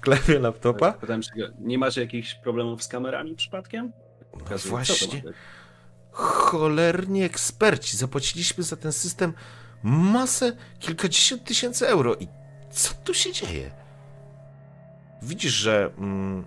klepie 0.01 0.39
laptopa. 0.39 0.93
Pytałem 0.93 1.23
się, 1.23 1.31
nie 1.61 1.79
macie 1.79 2.01
jakichś 2.01 2.35
problemów 2.35 2.83
z 2.83 2.89
kamerami 2.89 3.37
przypadkiem? 3.37 3.93
No 4.51 4.59
właśnie, 4.59 5.23
cholerni 6.15 7.23
eksperci, 7.23 7.97
zapłaciliśmy 7.97 8.65
za 8.65 8.77
ten 8.77 8.93
system 8.93 9.33
masę, 9.83 10.57
kilkadziesiąt 10.79 11.45
tysięcy 11.45 11.89
euro 11.89 12.15
i 12.15 12.29
co 12.71 12.95
tu 12.95 13.15
się 13.15 13.33
dzieje? 13.33 13.71
Widzisz, 15.23 15.53
że 15.53 15.91
mm, 15.99 16.45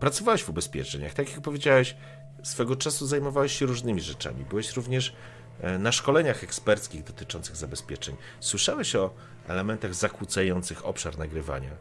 pracowałeś 0.00 0.42
w 0.42 0.48
ubezpieczeniach. 0.48 1.14
Tak 1.14 1.32
jak 1.32 1.40
powiedziałeś, 1.40 1.96
swego 2.42 2.76
czasu 2.76 3.06
zajmowałeś 3.06 3.58
się 3.58 3.66
różnymi 3.66 4.00
rzeczami. 4.00 4.44
Byłeś 4.44 4.72
również 4.72 5.12
e, 5.60 5.78
na 5.78 5.92
szkoleniach 5.92 6.44
eksperckich 6.44 7.04
dotyczących 7.04 7.56
zabezpieczeń. 7.56 8.16
Słyszałeś 8.40 8.96
o 8.96 9.10
elementach 9.48 9.94
zakłócających 9.94 10.86
obszar 10.86 11.18
nagrywania, 11.18 11.76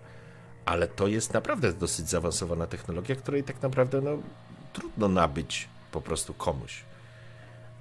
ale 0.66 0.88
to 0.88 1.08
jest 1.08 1.34
naprawdę 1.34 1.74
dosyć 1.74 2.10
zaawansowana 2.10 2.68
technologia, 2.68 3.16
której 3.16 3.44
tak 3.44 3.62
naprawdę 3.62 4.02
no, 4.02 4.18
trudno 4.74 5.08
nabyć 5.08 5.70
po 5.92 6.02
prostu 6.02 6.34
komuś. 6.34 6.84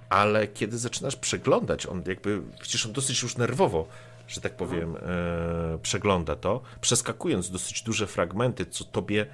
Ale 0.08 0.48
kiedy 0.48 0.78
zaczynasz 0.78 1.16
przeglądać, 1.16 1.86
on 1.86 2.02
jakby, 2.06 2.42
widzisz, 2.62 2.86
on 2.86 2.92
dosyć 2.92 3.22
już 3.22 3.36
nerwowo 3.36 3.86
że 4.28 4.40
tak 4.40 4.52
powiem, 4.52 4.96
e, 4.96 5.78
przegląda 5.82 6.36
to, 6.36 6.60
przeskakując 6.80 7.50
dosyć 7.50 7.82
duże 7.82 8.06
fragmenty, 8.06 8.66
co 8.66 8.84
tobie 8.84 9.26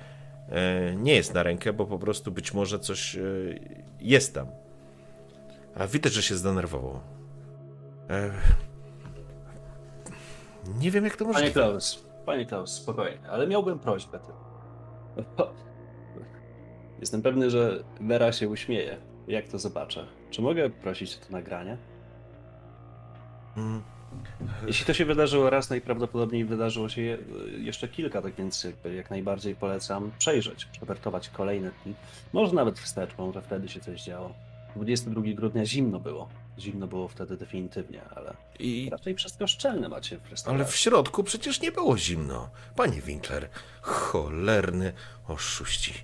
e, 0.49 0.95
nie 0.97 1.15
jest 1.15 1.35
na 1.35 1.43
rękę, 1.43 1.73
bo 1.73 1.87
po 1.87 1.99
prostu 1.99 2.33
być 2.33 2.55
może 2.55 2.79
coś 2.79 3.17
e, 3.17 3.21
jest 4.01 4.35
tam. 4.35 4.47
A 5.75 5.87
widać, 5.87 6.13
że 6.13 6.23
się 6.23 6.35
zdenerwował. 6.35 7.01
E, 8.11 8.31
nie 10.79 10.91
wiem, 10.91 11.05
jak 11.05 11.17
to 11.17 11.25
może. 11.25 11.39
Panie 11.39 11.51
Klaus, 11.51 12.05
panie 12.27 12.47
Klaus, 12.47 12.73
spokojnie, 12.73 13.31
ale 13.31 13.47
miałbym 13.47 13.79
prośbę. 13.79 14.19
Jestem 17.05 17.23
pewny, 17.23 17.51
że 17.51 17.85
Vera 18.01 18.33
się 18.33 18.49
uśmieje, 18.49 18.97
jak 19.29 19.49
to 19.49 19.59
zobaczę. 19.59 20.07
Czy 20.31 20.43
mogę 20.43 20.71
prosić 20.71 21.17
o 21.17 21.27
to 21.27 21.33
nagranie? 21.33 21.77
Mm. 23.57 23.83
Jeśli 24.67 24.87
to 24.87 24.95
się 24.95 25.05
wydarzyło 25.05 25.51
raz, 25.51 25.71
najprawdopodobniej 25.71 26.45
wydarzyło 26.45 26.89
się 26.89 27.19
jeszcze 27.59 27.89
kilka, 27.89 28.23
tak 28.23 28.35
więc 28.35 28.67
jak 28.97 29.11
najbardziej 29.11 29.57
polecam 29.57 30.11
przejrzeć, 30.19 30.65
przewertować 30.65 31.29
kolejne 31.29 31.71
dni. 31.85 31.95
Może 32.33 32.55
nawet 32.55 32.79
wstecz, 32.79 33.19
może 33.19 33.43
wtedy 33.43 33.69
się 33.69 33.81
coś 33.81 34.03
działo. 34.03 34.35
22 34.77 35.23
grudnia 35.35 35.67
zimno 35.67 36.01
było. 36.01 36.29
Zimno 36.59 36.87
było 36.87 37.09
wtedy 37.09 37.37
definitywnie, 37.37 38.03
ale 38.17 38.35
I... 38.59 38.89
raczej 38.93 39.15
wszystko 39.15 39.47
szczelne 39.47 39.89
macie 39.89 40.19
w 40.19 40.31
restauracji. 40.31 40.65
Ale 40.65 40.73
w 40.73 40.77
środku 40.77 41.25
przecież 41.25 41.61
nie 41.61 41.73
było 41.73 41.99
zimno. 41.99 42.51
Panie 42.77 43.01
Winkler, 43.01 43.49
cholerny 43.81 44.93
oszuści. 45.29 45.95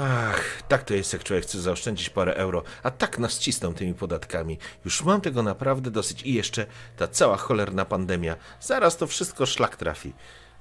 Ach, 0.00 0.62
tak 0.68 0.84
to 0.84 0.94
jest, 0.94 1.12
jak 1.12 1.24
człowiek 1.24 1.44
chce 1.44 1.60
zaoszczędzić 1.60 2.10
parę 2.10 2.34
euro, 2.34 2.62
a 2.82 2.90
tak 2.90 3.18
nas 3.18 3.38
cisną 3.38 3.74
tymi 3.74 3.94
podatkami. 3.94 4.58
Już 4.84 5.04
mam 5.04 5.20
tego 5.20 5.42
naprawdę 5.42 5.90
dosyć 5.90 6.22
i 6.22 6.34
jeszcze 6.34 6.66
ta 6.96 7.08
cała 7.08 7.36
cholerna 7.36 7.84
pandemia. 7.84 8.36
Zaraz 8.60 8.96
to 8.96 9.06
wszystko 9.06 9.46
szlak 9.46 9.76
trafi. 9.76 10.12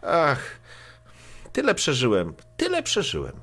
Ach, 0.02 0.60
tyle 1.54 1.76
przeżyłem, 1.76 2.34
tyle 2.58 2.84
przeżyłem. 2.84 3.34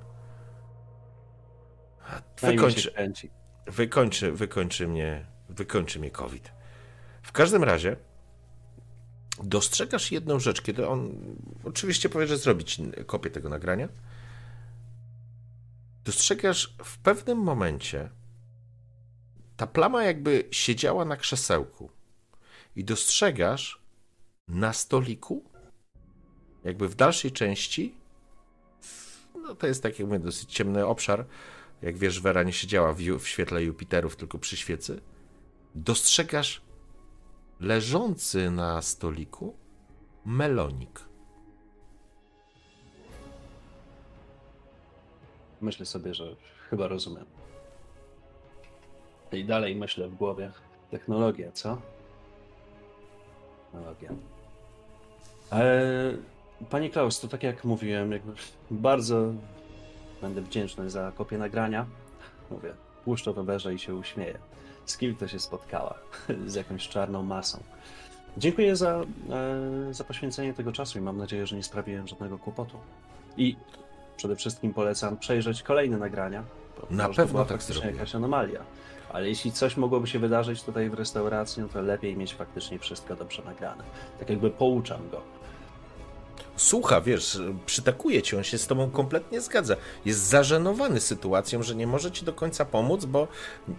Wykończy, 2.42 2.92
wykończy, 3.66 4.32
wykończy 4.32 4.88
mnie, 4.88 5.26
wykończy 5.48 5.98
mnie 5.98 6.10
COVID. 6.10 6.52
W 7.22 7.32
każdym 7.32 7.64
razie 7.64 7.96
dostrzegasz 9.42 10.12
jedną 10.12 10.38
rzecz, 10.40 10.62
kiedy 10.62 10.88
on 10.88 11.16
oczywiście 11.64 12.08
powie, 12.08 12.26
że 12.26 12.36
zrobić 12.36 12.80
kopię 13.06 13.30
tego 13.30 13.48
nagrania 13.48 13.88
dostrzegasz 16.04 16.74
w 16.84 16.98
pewnym 16.98 17.38
momencie, 17.38 18.10
ta 19.56 19.66
plama 19.66 20.04
jakby 20.04 20.48
siedziała 20.50 21.04
na 21.04 21.16
krzesełku 21.16 21.90
i 22.76 22.84
dostrzegasz 22.84 23.82
na 24.48 24.72
stoliku, 24.72 25.44
jakby 26.64 26.88
w 26.88 26.94
dalszej 26.94 27.32
części, 27.32 27.94
no 29.34 29.54
to 29.54 29.66
jest 29.66 29.82
taki 29.82 30.04
mówię, 30.04 30.18
dosyć 30.18 30.52
ciemny 30.52 30.86
obszar, 30.86 31.26
jak 31.82 31.98
wiesz, 31.98 32.20
Wera 32.20 32.42
nie 32.42 32.52
siedziała 32.52 32.92
w, 32.92 32.98
w 32.98 33.28
świetle 33.28 33.62
Jupiterów, 33.62 34.16
tylko 34.16 34.38
przy 34.38 34.56
świecy, 34.56 35.00
dostrzegasz 35.74 36.62
leżący 37.60 38.50
na 38.50 38.82
stoliku 38.82 39.56
melonik. 40.24 41.13
Myślę 45.64 45.86
sobie, 45.86 46.14
że 46.14 46.36
chyba 46.70 46.88
rozumiem. 46.88 47.24
I 49.32 49.44
dalej 49.44 49.76
myślę 49.76 50.08
w 50.08 50.14
głowie. 50.14 50.52
Technologia, 50.90 51.52
co? 51.52 51.78
Technologia. 53.64 54.10
E, 55.52 55.84
Panie 56.70 56.90
Klaus, 56.90 57.20
to 57.20 57.28
tak 57.28 57.42
jak 57.42 57.64
mówiłem, 57.64 58.10
bardzo 58.70 59.32
będę 60.20 60.42
wdzięczny 60.42 60.90
za 60.90 61.12
kopię 61.12 61.38
nagrania. 61.38 61.86
Mówię, 62.50 62.74
puszczę 63.04 63.32
weberze 63.32 63.74
i 63.74 63.78
się 63.78 63.94
uśmieję. 63.94 64.38
Z 64.86 64.98
kim 64.98 65.16
to 65.16 65.28
się 65.28 65.38
spotkała? 65.38 65.94
Z 66.46 66.54
jakąś 66.54 66.88
czarną 66.88 67.22
masą. 67.22 67.62
Dziękuję 68.36 68.76
za, 68.76 69.00
e, 69.30 69.94
za 69.94 70.04
poświęcenie 70.04 70.54
tego 70.54 70.72
czasu 70.72 70.98
i 70.98 71.02
mam 71.02 71.18
nadzieję, 71.18 71.46
że 71.46 71.56
nie 71.56 71.62
sprawiłem 71.62 72.08
żadnego 72.08 72.38
kłopotu. 72.38 72.76
I 73.36 73.56
przede 74.16 74.36
wszystkim 74.36 74.74
polecam 74.74 75.16
przejrzeć 75.16 75.62
kolejne 75.62 75.98
nagrania. 75.98 76.44
bo 76.80 76.86
Na 76.90 77.08
pewno 77.08 77.26
była 77.26 77.44
tak 77.44 77.50
faktycznie 77.58 77.74
zrobię. 77.74 77.92
jakaś 77.96 78.14
anomalia. 78.14 78.60
Ale 79.12 79.28
jeśli 79.28 79.52
coś 79.52 79.76
mogłoby 79.76 80.06
się 80.06 80.18
wydarzyć 80.18 80.62
tutaj 80.62 80.90
w 80.90 80.94
restauracji, 80.94 81.62
no 81.62 81.68
to 81.68 81.82
lepiej 81.82 82.16
mieć 82.16 82.34
faktycznie 82.34 82.78
wszystko 82.78 83.16
dobrze 83.16 83.42
nagrane. 83.44 83.84
Tak 84.18 84.30
jakby 84.30 84.50
pouczam 84.50 85.10
go. 85.10 85.20
Słucha, 86.56 87.00
wiesz, 87.00 87.38
przytakuje 87.66 88.22
cię, 88.22 88.36
on 88.36 88.44
się 88.44 88.58
z 88.58 88.66
tobą 88.66 88.90
kompletnie 88.90 89.40
zgadza. 89.40 89.76
Jest 90.04 90.20
zażenowany 90.20 91.00
sytuacją, 91.00 91.62
że 91.62 91.74
nie 91.74 91.86
może 91.86 92.10
ci 92.10 92.24
do 92.24 92.32
końca 92.32 92.64
pomóc, 92.64 93.04
bo 93.04 93.28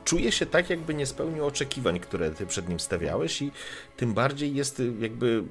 czuje 0.03 0.31
się 0.31 0.45
tak, 0.45 0.69
jakby 0.69 0.93
nie 0.93 1.06
spełnił 1.06 1.45
oczekiwań, 1.45 1.99
które 1.99 2.31
ty 2.31 2.45
przed 2.45 2.69
nim 2.69 2.80
stawiałeś 2.80 3.41
i 3.41 3.52
tym 3.97 4.14
bardziej 4.14 4.56
jest 4.56 4.80
y, 4.80 4.93
jakby, 4.99 5.43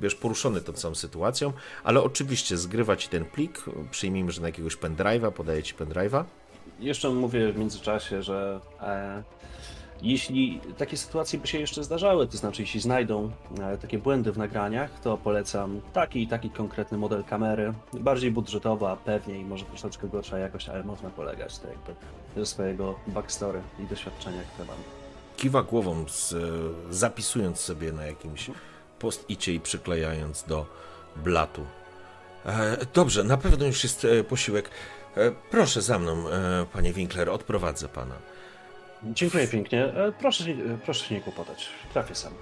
wiesz, 0.00 0.14
poruszony 0.14 0.60
tą 0.60 0.72
całą 0.72 0.94
sytuacją, 0.94 1.52
ale 1.84 2.02
oczywiście 2.02 2.56
zgrywa 2.56 2.96
ci 2.96 3.08
ten 3.08 3.24
plik, 3.24 3.64
przyjmijmy, 3.90 4.32
że 4.32 4.40
na 4.40 4.48
jakiegoś 4.48 4.76
pendrive'a, 4.76 5.32
podaje 5.32 5.62
ci 5.62 5.74
pendrive'a. 5.74 6.24
Jeszcze 6.80 7.10
mówię 7.10 7.52
w 7.52 7.58
międzyczasie, 7.58 8.22
że 8.22 8.60
e, 8.80 9.22
jeśli 10.02 10.60
takie 10.78 10.96
sytuacje 10.96 11.38
by 11.38 11.46
się 11.46 11.58
jeszcze 11.58 11.84
zdarzały, 11.84 12.26
to 12.26 12.36
znaczy 12.36 12.62
jeśli 12.62 12.80
znajdą 12.80 13.30
e, 13.60 13.78
takie 13.78 13.98
błędy 13.98 14.32
w 14.32 14.38
nagraniach, 14.38 15.00
to 15.00 15.16
polecam 15.16 15.80
taki 15.92 16.22
i 16.22 16.28
taki 16.28 16.50
konkretny 16.50 16.98
model 16.98 17.24
kamery. 17.24 17.72
Bardziej 17.92 18.30
budżetowa, 18.30 18.96
pewniej, 18.96 19.44
może 19.44 19.64
troszeczkę 19.64 20.08
gorsza 20.08 20.38
jakość, 20.38 20.68
ale 20.68 20.84
można 20.84 21.10
polegać 21.10 21.58
to 21.58 21.68
jakby 21.68 21.94
ze 22.36 22.46
swojego 22.46 22.94
backstory 23.06 23.60
i 23.78 23.86
doświadczenia, 23.86 24.42
które 24.42 24.68
mam. 24.68 24.76
Kiwa 25.36 25.62
głową, 25.62 26.04
z, 26.08 26.34
zapisując 26.90 27.60
sobie 27.60 27.92
na 27.92 28.06
jakimś 28.06 28.50
post-icie 28.98 29.54
i 29.54 29.60
przyklejając 29.60 30.42
do 30.42 30.66
blatu. 31.16 31.64
E, 32.46 32.76
dobrze, 32.94 33.24
na 33.24 33.36
pewno 33.36 33.66
już 33.66 33.82
jest 33.82 34.04
e, 34.04 34.24
posiłek. 34.24 34.70
E, 35.16 35.32
proszę 35.50 35.82
za 35.82 35.98
mną, 35.98 36.28
e, 36.28 36.66
panie 36.72 36.92
Winkler, 36.92 37.30
odprowadzę 37.30 37.88
pana. 37.88 38.31
Dziękuję 39.04 39.48
pięknie. 39.48 39.84
E, 39.84 40.12
proszę, 40.12 40.44
się- 40.44 40.52
e, 40.74 40.78
proszę 40.84 41.04
się 41.08 41.14
nie 41.14 41.20
kłopotać. 41.20 41.68
Trafię 41.92 42.14
sam. 42.14 42.32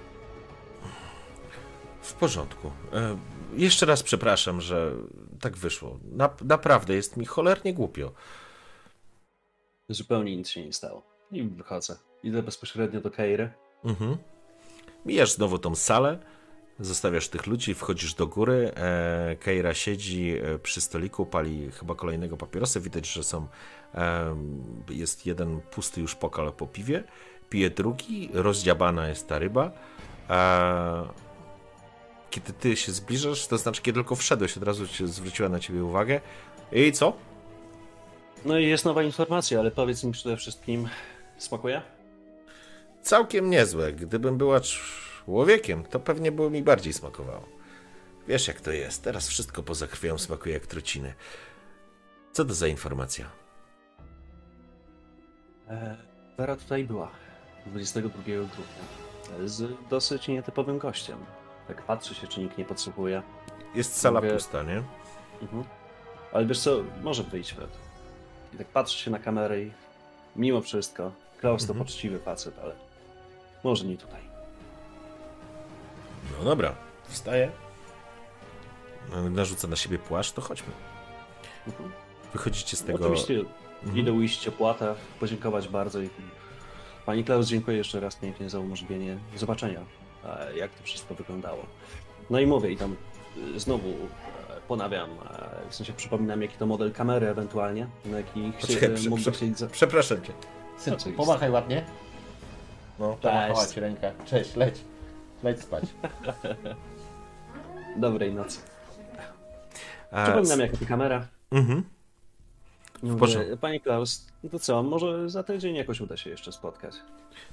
W 2.01 2.13
porządku. 2.13 2.71
E, 2.93 3.17
jeszcze 3.53 3.85
raz 3.85 4.03
przepraszam, 4.03 4.61
że 4.61 4.91
tak 5.41 5.57
wyszło. 5.57 5.99
Na, 6.03 6.29
naprawdę 6.45 6.93
jest 6.95 7.17
mi 7.17 7.25
cholernie 7.25 7.73
głupio. 7.73 8.11
Zupełnie 9.89 10.37
nic 10.37 10.49
się 10.49 10.65
nie 10.65 10.73
stało. 10.73 11.03
I 11.31 11.43
wychodzę. 11.43 11.95
Idę 12.23 12.43
bezpośrednio 12.43 13.01
do 13.01 13.11
Keiry. 13.11 13.51
Mhm. 13.85 14.17
Mijasz 15.05 15.31
znowu 15.31 15.57
tą 15.59 15.75
salę, 15.75 16.19
zostawiasz 16.79 17.27
tych 17.27 17.47
ludzi, 17.47 17.73
wchodzisz 17.73 18.13
do 18.13 18.27
góry. 18.27 18.71
E, 18.75 19.35
Keira 19.39 19.73
siedzi 19.73 20.37
e, 20.43 20.59
przy 20.59 20.81
stoliku, 20.81 21.25
pali 21.25 21.71
chyba 21.71 21.95
kolejnego 21.95 22.37
papierosa. 22.37 22.79
Widać, 22.79 23.07
że 23.07 23.23
są. 23.23 23.47
Jest 24.89 25.25
jeden 25.25 25.61
pusty 25.61 26.01
już 26.01 26.15
pokal 26.15 26.53
po 26.53 26.67
piwie. 26.67 27.03
Pije 27.49 27.69
drugi, 27.69 28.29
rozdziabana 28.33 29.07
jest 29.07 29.27
ta 29.27 29.39
ryba. 29.39 29.71
E, 30.29 31.03
kiedy 32.29 32.53
ty 32.53 32.75
się 32.75 32.91
zbliżasz, 32.91 33.47
to 33.47 33.57
znaczy, 33.57 33.81
kiedy 33.81 33.95
tylko 33.95 34.15
wszedłeś, 34.15 34.57
od 34.57 34.63
razu 34.63 34.85
zwróciła 35.05 35.49
na 35.49 35.59
ciebie 35.59 35.83
uwagę. 35.83 36.21
I 36.71 36.91
co? 36.91 37.13
No 38.45 38.59
i 38.59 38.67
jest 38.67 38.85
nowa 38.85 39.03
informacja, 39.03 39.59
ale 39.59 39.71
powiedz 39.71 40.03
mi 40.03 40.11
przede 40.11 40.37
wszystkim, 40.37 40.89
smakuje? 41.37 41.81
Całkiem 43.01 43.49
niezłe. 43.49 43.93
Gdybym 43.93 44.37
była 44.37 44.59
człowiekiem, 45.25 45.83
to 45.83 45.99
pewnie 45.99 46.31
by 46.31 46.49
mi 46.49 46.63
bardziej 46.63 46.93
smakowało. 46.93 47.45
Wiesz 48.27 48.47
jak 48.47 48.61
to 48.61 48.71
jest. 48.71 49.03
Teraz 49.03 49.27
wszystko 49.27 49.63
poza 49.63 49.87
krwią 49.87 50.17
smakuje 50.17 50.53
jak 50.53 50.67
truciny. 50.67 51.13
Co 52.31 52.45
to 52.45 52.53
za 52.53 52.67
informacja? 52.67 53.25
E, 55.69 55.97
Vera 56.37 56.55
tutaj 56.55 56.83
była 56.83 57.11
22 57.65 58.09
grudnia 58.23 59.45
z 59.45 59.63
dosyć 59.89 60.27
nietypowym 60.27 60.77
gościem. 60.77 61.17
Tak 61.67 61.81
patrzy 61.85 62.15
się, 62.15 62.27
czy 62.27 62.39
nikt 62.41 62.57
nie 62.57 62.65
podsłuchuje. 62.65 63.21
Jest 63.75 63.97
sala 63.97 64.21
Mówię- 64.21 64.33
pusta, 64.33 64.63
nie? 64.63 64.83
Mhm. 65.41 65.63
Ale 66.33 66.45
wiesz 66.45 66.59
co, 66.59 66.83
może 67.01 67.23
wyjdźmy. 67.23 67.67
I 68.53 68.57
tak 68.57 68.67
patrzy 68.67 68.97
się 68.99 69.11
na 69.11 69.19
kamerę 69.19 69.61
i 69.61 69.71
mimo 70.35 70.61
wszystko, 70.61 71.11
Klaus 71.39 71.65
to 71.65 71.71
Mhm. 71.73 71.85
poczciwy 71.87 72.19
facet, 72.19 72.59
ale 72.59 72.75
może 73.63 73.85
nie 73.85 73.97
tutaj. 73.97 74.21
No 76.39 76.45
dobra, 76.45 76.75
wstaje. 77.07 77.51
Narzuca 79.29 79.67
na 79.67 79.75
siebie 79.75 79.99
płaszcz, 79.99 80.31
to 80.31 80.41
chodźmy. 80.41 80.73
Mhm. 81.67 81.91
Wychodzicie 82.33 82.77
z 82.77 82.83
tego. 82.83 82.99
Oczywiście 83.05 83.39
Mhm. 83.83 83.97
idę 83.97 84.13
ujść 84.13 84.47
opłatę, 84.47 84.95
podziękować 85.19 85.67
bardzo 85.67 86.01
i 86.01 86.09
Pani 87.05 87.23
Klaus, 87.23 87.47
dziękuję 87.47 87.77
jeszcze 87.77 87.99
raz 87.99 88.15
pięknie 88.15 88.49
za 88.49 88.59
umożliwienie 88.59 89.17
zobaczenia, 89.35 89.79
jak 90.55 90.71
to 90.71 90.83
wszystko 90.83 91.15
wyglądało. 91.15 91.65
No 92.29 92.39
i 92.39 92.47
mówię, 92.47 92.71
i 92.71 92.77
tam 92.77 92.95
e, 93.55 93.59
znowu 93.59 93.89
e, 93.89 93.93
ponawiam, 94.67 95.09
w 95.69 95.75
sensie 95.75 95.93
przypominam, 95.93 96.41
jaki 96.41 96.57
to 96.57 96.65
model 96.65 96.91
kamery 96.91 97.27
ewentualnie, 97.27 97.87
na 98.05 98.17
jaki 98.17 98.51
chcie, 98.51 98.67
Poczekaj, 98.67 98.95
prze, 98.95 99.09
mógłby 99.09 99.31
prze, 99.31 99.53
za... 99.53 99.67
przepraszam 99.67 100.21
cię. 100.21 100.33
Oczywiście. 100.79 101.11
pomachaj 101.11 101.51
ładnie. 101.51 101.85
No. 102.99 103.17
Pomachała 103.21 103.67
ci 103.67 103.79
rękę. 103.79 104.11
Cześć, 104.25 104.55
leć. 104.55 104.81
Leć 105.43 105.61
spać. 105.61 105.83
Dobrej 107.97 108.33
nocy. 108.33 108.59
Przypominam, 110.23 110.59
jaka 110.59 110.77
to 110.77 110.85
kamera. 110.85 111.27
Mhm. 111.51 111.83
Mówię, 113.03 113.19
porządku. 113.19 113.57
Pani 113.57 113.79
Klaus, 113.81 114.25
no 114.43 114.49
to 114.49 114.59
co, 114.59 114.83
może 114.83 115.29
za 115.29 115.43
tydzień 115.43 115.75
jakoś 115.75 116.01
uda 116.01 116.17
się 116.17 116.29
jeszcze 116.29 116.51
spotkać. 116.51 116.95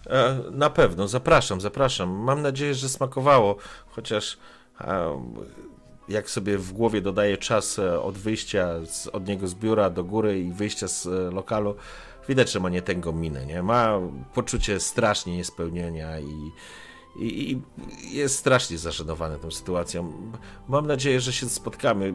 E, 0.07 0.41
Na 0.51 0.71
pewno, 0.71 1.09
zapraszam, 1.09 1.61
zapraszam. 1.61 2.11
Mam 2.11 2.43
nadzieję, 2.43 2.75
że 2.75 2.89
smakowało, 2.89 3.57
chociaż 3.89 4.39
e, 4.81 5.23
jak 6.09 6.31
sobie 6.31 6.59
w 6.59 6.73
głowie 6.73 7.01
dodaję 7.01 7.37
czas 7.37 7.79
e, 7.79 8.01
od 8.03 8.19
wyjścia 8.19 8.69
z, 8.87 9.07
od 9.07 9.27
niego 9.29 9.49
z 9.49 9.55
biura 9.55 9.91
do 9.91 10.05
góry 10.05 10.41
i 10.41 10.53
wyjścia 10.53 10.89
z 10.89 11.07
lokalu, 11.35 11.75
widać, 12.29 12.53
że 12.53 12.61
ma 12.61 12.69
nie 12.69 12.83
tęgą 12.83 13.13
minę, 13.13 13.47
nie? 13.47 13.63
Ma 13.63 14.01
poczucie 14.35 14.81
strasznie 14.81 15.37
niespełnienia 15.37 16.21
i, 16.21 16.51
i, 17.19 17.53
i 17.53 17.63
jest 18.17 18.39
strasznie 18.39 18.79
zażenowany 18.79 19.39
tą 19.39 19.51
sytuacją. 19.51 20.33
Mam 20.69 20.87
nadzieję, 20.87 21.21
że 21.21 21.33
się 21.33 21.49
spotkamy. 21.49 22.15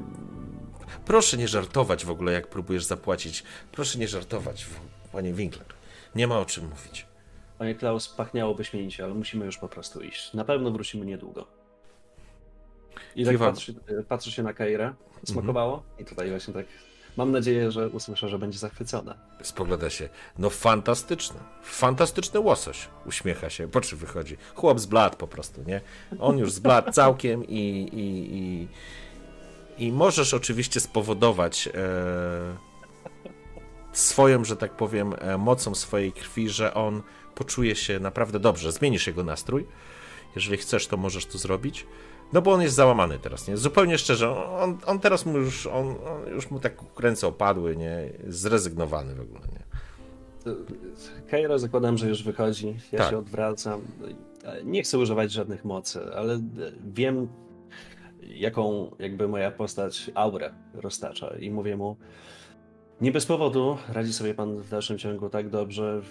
Proszę 1.05 1.37
nie 1.37 1.47
żartować 1.47 2.05
w 2.05 2.11
ogóle, 2.11 2.31
jak 2.31 2.47
próbujesz 2.47 2.85
zapłacić. 2.85 3.43
Proszę 3.71 3.99
nie 3.99 4.07
żartować, 4.07 4.65
panie 5.11 5.33
Winkler. 5.33 5.67
Nie 6.15 6.27
ma 6.27 6.39
o 6.39 6.45
czym 6.45 6.69
mówić. 6.69 7.05
Panie 7.57 7.75
Klaus, 7.75 8.09
pachniało 8.09 8.55
wyśmienicie, 8.55 9.03
ale 9.03 9.13
musimy 9.13 9.45
już 9.45 9.57
po 9.57 9.69
prostu 9.69 10.01
iść. 10.01 10.33
Na 10.33 10.45
pewno 10.45 10.71
wrócimy 10.71 11.05
niedługo. 11.05 11.47
I 13.15 13.25
tak 13.25 13.37
patrzy, 13.37 13.75
patrzy 14.07 14.31
się 14.31 14.43
na 14.43 14.53
Kairę. 14.53 14.93
Smakowało? 15.23 15.83
I 15.99 16.05
tutaj 16.05 16.29
właśnie 16.29 16.53
tak. 16.53 16.65
Mam 17.17 17.31
nadzieję, 17.31 17.71
że 17.71 17.89
usłyszę, 17.89 18.29
że 18.29 18.39
będzie 18.39 18.59
zachwycona. 18.59 19.15
Spogląda 19.43 19.89
się. 19.89 20.09
No 20.37 20.49
fantastyczny. 20.49 21.39
Fantastyczny 21.63 22.39
łosoś. 22.39 22.87
Uśmiecha 23.05 23.49
się. 23.49 23.67
Po 23.67 23.81
czym 23.81 23.97
wychodzi? 23.97 24.37
Chłop 24.55 24.79
z 24.79 24.85
blat 24.85 25.15
po 25.15 25.27
prostu, 25.27 25.63
nie? 25.67 25.81
On 26.19 26.37
już 26.37 26.51
z 26.51 26.59
blat 26.59 26.85
całkiem 26.95 27.47
i, 27.47 27.89
i, 27.93 28.37
i, 28.37 28.67
i 29.87 29.91
możesz 29.91 30.33
oczywiście 30.33 30.79
spowodować 30.79 31.67
e, 31.67 31.71
swoją, 33.91 34.45
że 34.45 34.57
tak 34.57 34.71
powiem, 34.71 35.15
e, 35.19 35.37
mocą 35.37 35.75
swojej 35.75 36.11
krwi, 36.11 36.49
że 36.49 36.73
on 36.73 37.01
poczuje 37.35 37.75
się 37.75 37.99
naprawdę 37.99 38.39
dobrze. 38.39 38.71
Zmienisz 38.71 39.07
jego 39.07 39.23
nastrój. 39.23 39.65
Jeżeli 40.35 40.57
chcesz, 40.57 40.87
to 40.87 40.97
możesz 40.97 41.25
to 41.25 41.37
zrobić. 41.37 41.85
No 42.33 42.41
bo 42.41 42.51
on 42.51 42.61
jest 42.61 42.75
załamany 42.75 43.19
teraz, 43.19 43.47
nie? 43.47 43.57
Zupełnie 43.57 43.97
szczerze, 43.97 44.45
on, 44.45 44.77
on 44.85 44.99
teraz 44.99 45.25
mu 45.25 45.37
już, 45.37 45.67
on, 45.67 45.87
on 45.87 46.27
już 46.27 46.51
mu 46.51 46.59
tak 46.59 46.73
ręce 46.99 47.27
opadły, 47.27 47.77
nie? 47.77 48.09
Zrezygnowany 48.27 49.15
w 49.15 49.21
ogóle, 49.21 49.39
nie? 49.53 49.63
Kaira 51.29 51.57
zakładam, 51.57 51.97
że 51.97 52.09
już 52.09 52.23
wychodzi. 52.23 52.75
Ja 52.91 52.99
Tak. 52.99 53.09
się 53.09 53.17
odwracam. 53.17 53.81
Nie 54.63 54.83
chcę 54.83 54.97
używać 54.97 55.31
żadnych 55.31 55.65
mocy, 55.65 55.99
ale 56.15 56.39
wiem, 56.93 57.27
jaką 58.21 58.91
jakby 58.99 59.27
moja 59.27 59.51
postać 59.51 60.11
aurę 60.15 60.53
roztacza. 60.73 61.27
I 61.39 61.51
mówię 61.51 61.77
mu, 61.77 61.97
nie 63.01 63.11
bez 63.11 63.25
powodu 63.25 63.77
radzi 63.89 64.13
sobie 64.13 64.33
pan 64.33 64.57
w 64.57 64.69
dalszym 64.69 64.97
ciągu 64.97 65.29
tak 65.29 65.49
dobrze 65.49 66.01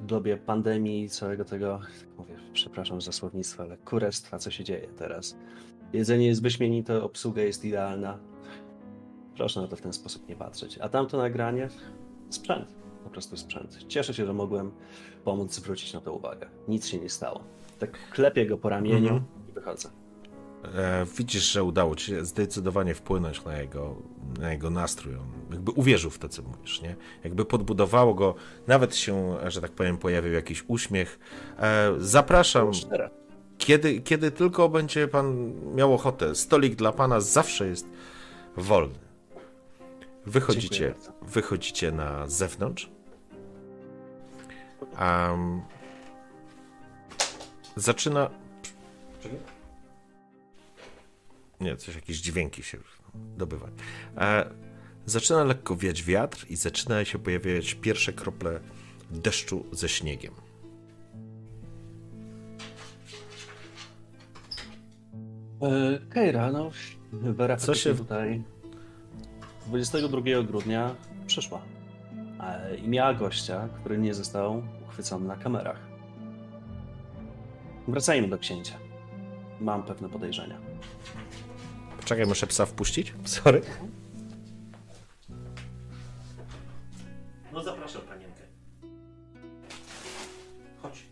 w 0.00 0.06
dobie 0.06 0.36
pandemii 0.36 1.08
całego 1.08 1.44
tego, 1.44 1.80
mówię, 2.18 2.36
przepraszam 2.52 3.00
za 3.00 3.12
słownictwo, 3.12 3.62
ale 3.62 3.76
kurestwa, 3.76 4.38
co 4.38 4.50
się 4.50 4.64
dzieje 4.64 4.88
teraz. 4.96 5.36
Jedzenie 5.92 6.26
jest 6.26 6.42
wyśmienite, 6.42 7.02
obsługa 7.02 7.42
jest 7.42 7.64
idealna. 7.64 8.18
Proszę 9.36 9.60
na 9.60 9.68
to 9.68 9.76
w 9.76 9.80
ten 9.80 9.92
sposób 9.92 10.28
nie 10.28 10.36
patrzeć. 10.36 10.78
A 10.78 10.88
tamto 10.88 11.18
nagranie? 11.18 11.68
Sprzęt. 12.30 12.74
Po 13.04 13.10
prostu 13.10 13.36
sprzęt. 13.36 13.78
Cieszę 13.88 14.14
się, 14.14 14.26
że 14.26 14.32
mogłem 14.32 14.70
pomóc 15.24 15.54
zwrócić 15.54 15.92
na 15.92 16.00
to 16.00 16.12
uwagę. 16.12 16.48
Nic 16.68 16.86
się 16.86 16.98
nie 16.98 17.08
stało. 17.08 17.44
Tak 17.78 18.10
klepię 18.10 18.46
go 18.46 18.58
po 18.58 18.68
ramieniu 18.68 19.08
Mhm. 19.08 19.24
i 19.48 19.52
wychodzę. 19.52 19.88
E, 20.74 21.06
widzisz, 21.18 21.52
że 21.52 21.64
udało 21.64 21.96
ci 21.96 22.06
się 22.06 22.24
zdecydowanie 22.24 22.94
wpłynąć 22.94 23.44
na 23.44 23.58
jego, 23.58 23.96
na 24.38 24.52
jego 24.52 24.70
nastrój. 24.70 25.14
On 25.14 25.30
jakby 25.50 25.70
uwierzył 25.70 26.10
w 26.10 26.18
to, 26.18 26.28
co 26.28 26.42
mówisz, 26.42 26.82
nie? 26.82 26.96
Jakby 27.24 27.44
podbudowało 27.44 28.14
go, 28.14 28.34
nawet 28.66 28.96
się, 28.96 29.36
że 29.46 29.60
tak 29.60 29.72
powiem, 29.72 29.98
pojawił 29.98 30.32
jakiś 30.32 30.64
uśmiech. 30.68 31.18
E, 31.58 31.92
zapraszam, 31.98 32.70
kiedy, 33.58 34.00
kiedy 34.00 34.30
tylko 34.30 34.68
będzie 34.68 35.08
pan 35.08 35.52
miał 35.74 35.94
ochotę. 35.94 36.34
Stolik 36.34 36.74
dla 36.74 36.92
pana 36.92 37.20
zawsze 37.20 37.66
jest 37.66 37.86
wolny. 38.56 38.98
Wychodzicie, 40.26 40.94
wychodzicie 41.22 41.92
na 41.92 42.28
zewnątrz. 42.28 42.90
Um, 45.00 45.62
zaczyna. 47.76 48.30
Nie, 51.60 51.76
coś, 51.76 51.94
jakieś 51.94 52.16
dźwięki 52.16 52.62
się 52.62 52.78
dobywa. 53.36 53.68
E, 54.16 54.50
zaczyna 55.06 55.44
lekko 55.44 55.76
wiać 55.76 56.02
wiatr 56.02 56.46
i 56.48 56.56
zaczyna 56.56 57.04
się 57.04 57.18
pojawiać 57.18 57.74
pierwsze 57.74 58.12
krople 58.12 58.60
deszczu 59.10 59.66
ze 59.72 59.88
śniegiem. 59.88 60.34
E, 65.62 65.98
Kejra, 66.10 66.52
no, 66.52 66.70
Co 67.58 67.74
się 67.74 67.94
tutaj 67.94 68.42
22 69.66 70.20
grudnia 70.42 70.94
przyszła 71.26 71.62
e, 72.40 72.76
i 72.76 72.88
miała 72.88 73.14
gościa, 73.14 73.68
który 73.80 73.98
nie 73.98 74.14
został 74.14 74.62
uchwycony 74.88 75.26
na 75.26 75.36
kamerach. 75.36 75.80
Wracajmy 77.88 78.28
do 78.28 78.38
księcia. 78.38 78.78
Mam 79.60 79.82
pewne 79.82 80.08
podejrzenia. 80.08 80.58
Czekaj, 82.06 82.26
muszę 82.26 82.46
psa 82.46 82.66
wpuścić? 82.66 83.14
Sorry. 83.24 83.62
No 87.52 87.62
zapraszam 87.62 88.02
panienkę. 88.02 88.40
Chodź. 90.82 91.02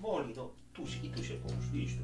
Moli, 0.00 0.34
no 0.36 0.50
tu 0.74 0.86
się, 0.86 0.98
i 1.06 1.10
tu 1.10 1.24
się 1.24 1.34
połóż, 1.34 1.64
idź 1.74 1.90
tu. 1.94 2.02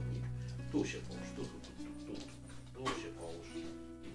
Tu 0.79 0.85
się 0.85 0.99
połóż, 0.99 1.23
tu, 1.37 1.43
tu, 1.43 1.49
tu, 1.49 1.85
tu, 2.07 2.13
tu, 2.13 2.85
tu 2.85 3.01
się 3.01 3.09
połóż. 3.19 3.47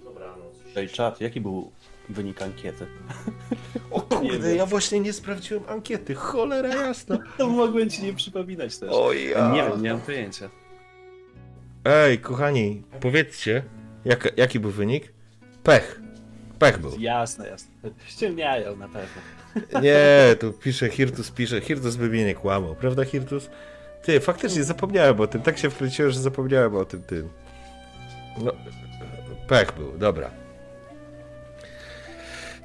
Dobranoc. 0.04 0.54
Ej, 0.76 0.90
czat, 0.90 1.22
jaki 1.22 1.42
był 1.42 1.72
wynik 2.10 2.42
ankiety? 2.42 2.88
O 3.92 4.02
kurde, 4.02 4.56
ja 4.56 4.66
właśnie 4.66 5.00
nie 5.00 5.14
sprawdziłem 5.14 5.64
ankiety, 5.68 6.16
cholera 6.16 6.76
jasna. 6.76 7.18
To 7.38 7.50
mogłem 7.64 7.90
ci 7.90 8.04
nie 8.04 8.14
przypominać 8.14 8.78
też. 8.78 8.90
Oj, 8.94 9.18
Nie 9.54 9.64
wiem, 9.64 9.82
nie 9.82 9.92
mam 9.94 10.02
pojęcia. 10.02 10.50
Ej, 11.86 12.20
kochani, 12.20 12.84
powiedzcie, 13.00 13.64
jak, 14.06 14.38
jaki 14.38 14.60
był 14.60 14.72
wynik? 14.72 15.14
Pech. 15.64 16.02
Pech 16.60 16.78
był. 16.78 16.92
Jasne, 17.00 17.48
jasne. 17.48 17.70
Ściemniają 18.06 18.76
na 18.76 18.88
pewno. 18.88 19.22
Nie, 19.84 20.36
tu 20.40 20.54
pisze, 20.54 20.90
Hirtus 20.90 21.32
pisze, 21.32 21.62
Hirtus 21.62 21.96
by 21.96 22.10
mnie 22.10 22.26
nie 22.26 22.36
kłamał, 22.36 22.76
prawda 22.76 23.06
Hirtus? 23.06 23.50
Ty, 24.04 24.20
faktycznie 24.20 24.64
zapomniałem 24.64 25.22
o 25.22 25.28
tym, 25.28 25.42
tak 25.42 25.58
się 25.58 25.70
wkręciłem, 25.70 26.12
że 26.12 26.20
zapomniałem 26.20 26.76
o 26.76 26.86
tym, 26.86 27.04
tym. 27.04 27.30
No, 28.38 28.52
pech 29.48 29.72
był, 29.78 29.98
dobra. 29.98 30.41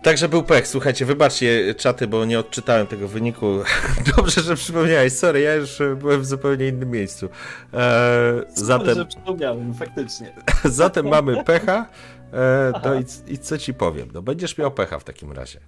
Także 0.06 0.28
był 0.28 0.42
pech, 0.42 0.68
słuchajcie, 0.68 1.06
wybaczcie 1.06 1.74
czaty, 1.74 2.06
bo 2.06 2.24
nie 2.24 2.38
odczytałem 2.38 2.86
tego 2.86 3.08
wyniku. 3.08 3.46
Dobrze, 4.16 4.40
że 4.40 4.56
przypomniałeś, 4.56 5.12
sorry, 5.12 5.40
ja 5.40 5.54
już 5.54 5.80
e, 5.80 5.96
byłem 5.96 6.20
w 6.20 6.26
zupełnie 6.26 6.68
innym 6.68 6.90
miejscu. 6.90 7.28
Eee, 7.72 8.42
zatem, 8.54 8.94
Że 8.94 9.06
przypomniałem, 9.06 9.74
faktycznie. 9.74 10.32
zatem 10.64 11.08
mamy 11.08 11.44
pecha, 11.44 11.88
eee, 12.32 12.72
no 12.84 12.94
i, 12.94 13.32
i 13.32 13.38
co 13.38 13.58
ci 13.58 13.74
powiem, 13.74 14.08
no 14.14 14.22
będziesz 14.22 14.58
miał 14.58 14.70
pecha 14.70 14.98
w 14.98 15.04
takim 15.04 15.32
razie. 15.32 15.60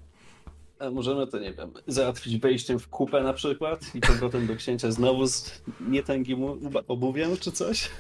A 0.79 0.91
możemy 0.91 1.27
to, 1.27 1.39
nie 1.39 1.53
wiem, 1.53 1.73
załatwić 1.87 2.39
wejściem 2.39 2.79
w 2.79 2.89
kupę 2.89 3.23
na 3.23 3.33
przykład 3.33 3.95
i 3.95 4.01
powrotem 4.01 4.47
do 4.47 4.57
księcia 4.57 4.91
znowu 4.91 5.27
z 5.27 5.63
nietęgim 5.89 6.39
obuwiem 6.89 7.37
czy 7.37 7.53
coś? 7.53 7.91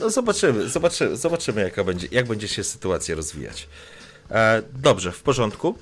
No 0.00 0.10
zobaczymy, 0.10 0.68
zobaczymy, 0.68 1.16
zobaczymy 1.16 1.60
jaka 1.60 1.84
będzie, 1.84 2.08
jak 2.10 2.26
będzie 2.26 2.48
się 2.48 2.64
sytuacja 2.64 3.14
rozwijać. 3.14 3.68
E, 4.30 4.62
dobrze, 4.72 5.12
w 5.12 5.22
porządku. 5.22 5.74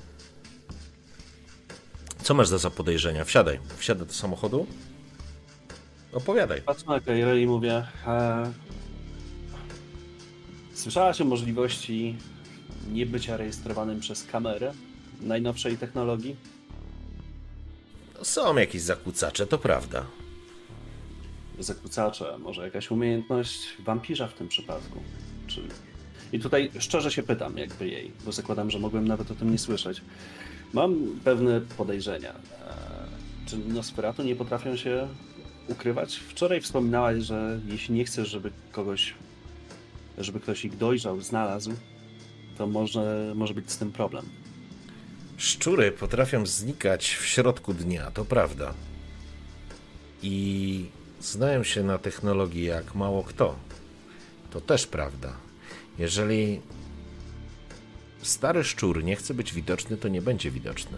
Co 2.21 2.33
masz 2.33 2.47
za, 2.47 2.57
za 2.57 2.69
podejrzenia? 2.69 3.25
Wsiadaj. 3.25 3.59
Wsiadaj 3.77 4.07
do 4.07 4.13
samochodu. 4.13 4.67
Opowiadaj. 6.13 6.61
Patrzę 6.61 6.85
na 6.85 6.99
Kairę 6.99 7.41
i 7.41 7.47
mówię, 7.47 7.85
e... 8.07 8.51
słyszałaś 10.73 11.21
o 11.21 11.25
możliwości 11.25 12.17
niebycia 12.91 13.37
rejestrowanym 13.37 13.99
przez 13.99 14.23
kamerę 14.23 14.73
najnowszej 15.21 15.77
technologii? 15.77 16.35
No, 18.17 18.25
są 18.25 18.57
jakieś 18.57 18.81
zakłócacze, 18.81 19.47
to 19.47 19.57
prawda. 19.57 20.05
zakłócacze, 21.59 22.37
może 22.37 22.63
jakaś 22.63 22.91
umiejętność 22.91 23.67
wampirza 23.79 24.27
w 24.27 24.33
tym 24.33 24.47
przypadku. 24.47 24.99
Czy... 25.47 25.61
I 26.35 26.39
tutaj 26.39 26.71
szczerze 26.79 27.11
się 27.11 27.23
pytam, 27.23 27.57
jakby 27.57 27.87
jej, 27.87 28.11
bo 28.25 28.31
zakładam, 28.31 28.71
że 28.71 28.79
mogłem 28.79 29.07
nawet 29.07 29.31
o 29.31 29.35
tym 29.35 29.51
nie 29.51 29.57
słyszeć. 29.57 30.01
Mam 30.73 30.95
pewne 31.23 31.61
podejrzenia. 31.61 32.29
Eee, 32.29 33.47
Czy 33.47 33.57
Nosferatu 33.57 34.23
nie 34.23 34.35
potrafią 34.35 34.75
się 34.75 35.07
ukrywać? 35.67 36.15
Wczoraj 36.15 36.61
wspominałaś, 36.61 37.23
że 37.23 37.59
jeśli 37.67 37.95
nie 37.95 38.05
chcesz, 38.05 38.29
żeby 38.29 38.51
kogoś, 38.71 39.13
żeby 40.17 40.39
ktoś 40.39 40.65
ich 40.65 40.77
dojrzał, 40.77 41.21
znalazł, 41.21 41.71
to 42.57 42.67
może, 42.67 43.33
może 43.35 43.53
być 43.53 43.71
z 43.71 43.77
tym 43.77 43.91
problem. 43.91 44.25
Szczury 45.37 45.91
potrafią 45.91 46.45
znikać 46.45 47.15
w 47.15 47.25
środku 47.25 47.73
dnia, 47.73 48.11
to 48.11 48.25
prawda. 48.25 48.73
I 50.23 50.85
znają 51.21 51.63
się 51.63 51.83
na 51.83 51.97
technologii 51.97 52.63
jak 52.63 52.95
mało 52.95 53.23
kto. 53.23 53.55
To 54.51 54.61
też 54.61 54.87
prawda. 54.87 55.44
Jeżeli 55.99 56.61
stary 58.21 58.63
szczur 58.63 59.03
nie 59.03 59.15
chce 59.15 59.33
być 59.33 59.53
widoczny, 59.53 59.97
to 59.97 60.07
nie 60.07 60.21
będzie 60.21 60.51
widoczny. 60.51 60.97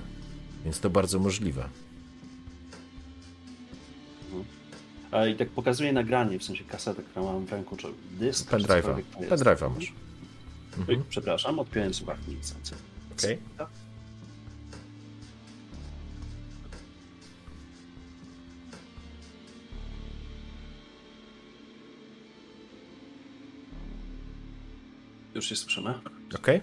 Więc 0.65 0.79
to 0.79 0.89
bardzo 0.89 1.19
możliwe. 1.19 1.69
A 5.11 5.25
i 5.25 5.35
tak 5.35 5.49
pokazuję 5.49 5.93
nagranie, 5.93 6.39
w 6.39 6.43
sensie 6.43 6.63
kasetę, 6.63 7.03
którą 7.03 7.25
mam 7.25 7.45
w 7.45 7.51
ręku, 7.51 7.77
czy 7.77 7.87
dysk, 8.11 8.51
Pendrive'a. 8.51 9.01
Pendrive'a 9.29 9.75
masz. 9.75 9.93
Oj, 10.89 11.01
Przepraszam, 11.09 11.59
odpiąłem 11.59 11.93
słuchawki. 11.93 12.37
Okej. 13.17 13.37
Już 25.37 25.45
się 25.49 25.55
słyszymy. 25.55 25.93
Okej. 26.39 26.61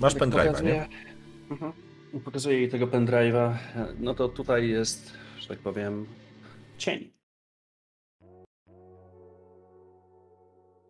Masz 0.00 0.14
Tak 0.14 0.22
pendrive'a, 0.22 0.62
nie? 0.64 0.72
pokazuję- 0.72 0.88
Mhm. 1.50 1.72
Pokazuję 2.24 2.58
jej 2.58 2.68
tego 2.68 2.86
pendrive'a. 2.86 3.54
No 4.00 4.14
to 4.14 4.28
tutaj 4.28 4.68
jest, 4.68 5.12
że 5.38 5.48
tak 5.48 5.58
powiem, 5.58 6.06
cień. 6.78 7.10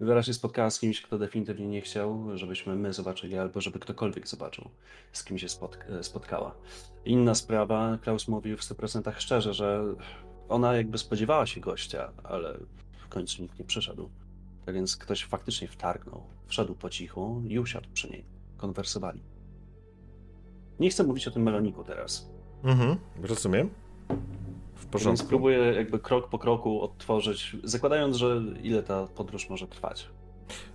Wera 0.00 0.22
się 0.22 0.34
spotkała 0.34 0.70
z 0.70 0.80
kimś, 0.80 1.02
kto 1.02 1.18
definitywnie 1.18 1.66
nie 1.68 1.80
chciał, 1.80 2.24
żebyśmy 2.38 2.76
my 2.76 2.92
zobaczyli, 2.92 3.38
albo 3.38 3.60
żeby 3.60 3.78
ktokolwiek 3.78 4.28
zobaczył, 4.28 4.70
z 5.12 5.24
kim 5.24 5.38
się 5.38 5.46
spotk- 5.46 6.02
spotkała. 6.02 6.54
Inna 7.04 7.34
sprawa, 7.34 7.98
Klaus 8.02 8.28
mówił 8.28 8.56
w 8.56 8.62
100% 8.64 9.12
szczerze, 9.20 9.54
że 9.54 9.84
ona 10.48 10.76
jakby 10.76 10.98
spodziewała 10.98 11.46
się 11.46 11.60
gościa, 11.60 12.12
ale 12.24 12.58
w 13.04 13.08
końcu 13.08 13.42
nikt 13.42 13.58
nie 13.58 13.64
przyszedł. 13.64 14.10
Tak 14.66 14.74
więc 14.74 14.96
ktoś 14.96 15.24
faktycznie 15.24 15.68
wtargnął, 15.68 16.22
wszedł 16.46 16.74
po 16.74 16.90
cichu 16.90 17.42
i 17.48 17.58
usiadł 17.58 17.88
przy 17.94 18.10
niej. 18.10 18.24
Konwersowali. 18.56 19.20
Nie 20.80 20.90
chcę 20.90 21.04
mówić 21.04 21.28
o 21.28 21.30
tym 21.30 21.42
meloniku 21.42 21.84
teraz. 21.84 22.30
Mhm, 22.64 22.96
rozumiem. 23.22 23.70
W 24.74 24.78
Więc 24.78 24.86
porządku. 24.92 25.26
próbuję 25.28 25.58
jakby 25.58 25.98
krok 25.98 26.28
po 26.28 26.38
kroku 26.38 26.82
odtworzyć, 26.82 27.56
zakładając, 27.64 28.16
że 28.16 28.42
ile 28.62 28.82
ta 28.82 29.06
podróż 29.06 29.48
może 29.50 29.68
trwać. 29.68 30.08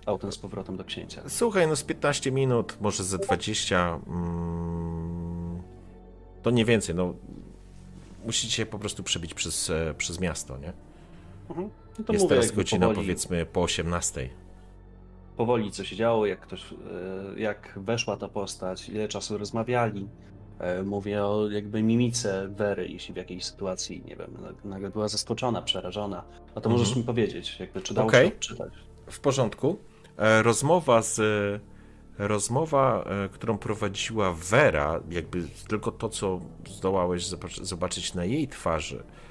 Autem 0.06 0.32
z 0.32 0.38
powrotem 0.38 0.76
do 0.76 0.84
księcia. 0.84 1.22
Słuchaj, 1.28 1.68
no 1.68 1.76
z 1.76 1.82
15 1.84 2.32
minut, 2.32 2.76
może 2.80 3.04
ze 3.04 3.18
20. 3.18 4.00
Mm, 4.06 5.62
to 6.42 6.50
nie 6.50 6.64
więcej, 6.64 6.94
no. 6.94 7.14
Musicie 8.24 8.52
się 8.52 8.66
po 8.66 8.78
prostu 8.78 9.02
przebić 9.02 9.34
przez, 9.34 9.70
e, 9.70 9.94
przez 9.98 10.20
miasto, 10.20 10.58
nie? 10.58 10.72
Mhm. 11.50 11.70
No 11.98 12.04
to 12.04 12.12
Jest 12.12 12.22
mówię, 12.24 12.34
teraz 12.36 12.52
godzina 12.52 12.86
powoli, 12.86 13.06
powiedzmy 13.06 13.46
po 13.46 13.62
18. 13.62 14.28
powoli 15.36 15.70
co 15.72 15.84
się 15.84 15.96
działo, 15.96 16.26
jak 16.26 16.40
ktoś, 16.40 16.72
e, 17.36 17.40
jak 17.40 17.72
weszła 17.76 18.16
ta 18.16 18.28
postać, 18.28 18.88
ile 18.88 19.08
czasu 19.08 19.38
rozmawiali. 19.38 20.08
E, 20.58 20.82
Mówię 20.82 21.24
o 21.24 21.50
jakby 21.50 21.82
mimice 21.82 22.48
Wery, 22.48 22.88
jeśli 22.88 23.14
w 23.14 23.16
jakiejś 23.16 23.44
sytuacji, 23.44 24.02
nie 24.06 24.16
wiem, 24.16 24.30
nagle 24.64 24.90
była 24.90 25.08
zaskoczona, 25.08 25.62
przerażona. 25.62 26.24
No 26.54 26.60
to 26.60 26.70
możesz 26.70 26.88
Mhm. 26.88 26.98
mi 27.00 27.06
powiedzieć, 27.06 27.60
jakby 27.60 27.80
czy 27.80 27.94
dało 27.94 28.08
Okej. 28.08 28.28
się 28.28 28.34
odczytać. 28.34 28.72
W 29.06 29.20
porządku. 29.20 29.76
E, 30.18 30.42
Rozmowa 30.42 31.02
z. 31.02 31.20
Rozmowa, 32.18 33.04
którą 33.32 33.58
prowadziła 33.58 34.32
Vera, 34.32 35.00
jakby 35.10 35.42
tylko 35.68 35.92
to, 35.92 36.08
co 36.08 36.40
zdołałeś 36.68 37.22
zobacz- 37.26 37.62
zobaczyć 37.64 38.14
na 38.14 38.24
jej 38.24 38.48
twarzy, 38.48 39.02
a 39.02 39.21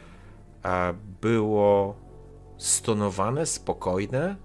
było 1.21 1.95
stonowane, 2.57 3.45
spokojne, 3.45 4.35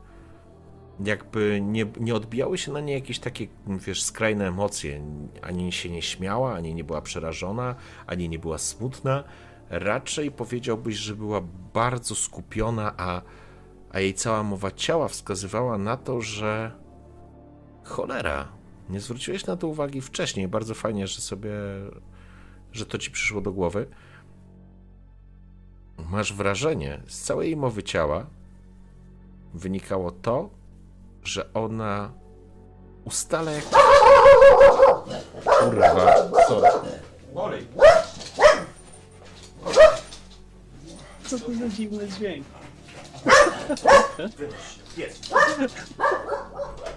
jakby 1.04 1.60
nie, 1.62 1.86
nie 2.00 2.14
odbijały 2.14 2.58
się 2.58 2.72
na 2.72 2.80
niej 2.80 2.94
jakieś 2.94 3.18
takie, 3.18 3.46
wiesz, 3.66 4.02
skrajne 4.02 4.48
emocje. 4.48 5.02
Ani 5.42 5.72
się 5.72 5.90
nie 5.90 6.02
śmiała, 6.02 6.54
ani 6.54 6.74
nie 6.74 6.84
była 6.84 7.02
przerażona, 7.02 7.74
ani 8.06 8.28
nie 8.28 8.38
była 8.38 8.58
smutna. 8.58 9.24
Raczej 9.70 10.30
powiedziałbyś, 10.30 10.96
że 10.96 11.14
była 11.16 11.40
bardzo 11.74 12.14
skupiona, 12.14 12.94
a 12.96 13.22
a 13.96 14.00
jej 14.00 14.14
cała 14.14 14.42
mowa 14.42 14.70
ciała 14.70 15.08
wskazywała 15.08 15.78
na 15.78 15.96
to, 15.96 16.20
że 16.20 16.72
cholera, 17.84 18.48
nie 18.88 19.00
zwróciłeś 19.00 19.46
na 19.46 19.56
to 19.56 19.68
uwagi 19.68 20.00
wcześniej. 20.00 20.48
Bardzo 20.48 20.74
fajnie, 20.74 21.06
że 21.06 21.20
sobie, 21.20 21.50
że 22.72 22.86
to 22.86 22.98
ci 22.98 23.10
przyszło 23.10 23.40
do 23.40 23.52
głowy. 23.52 23.86
Masz 25.98 26.32
wrażenie, 26.32 27.00
z 27.08 27.20
całej 27.20 27.46
jej 27.46 27.56
mowy 27.56 27.82
ciała 27.82 28.26
wynikało 29.54 30.10
to, 30.10 30.50
że 31.24 31.52
ona 31.54 32.12
ustala 33.04 33.50
jak... 33.50 33.64
Kurwa, 35.44 36.14
sorry. 36.48 36.68
Co 41.26 41.38
to 41.38 41.54
za 41.54 41.68
dziwny 41.68 42.08
dźwięk? 42.08 42.46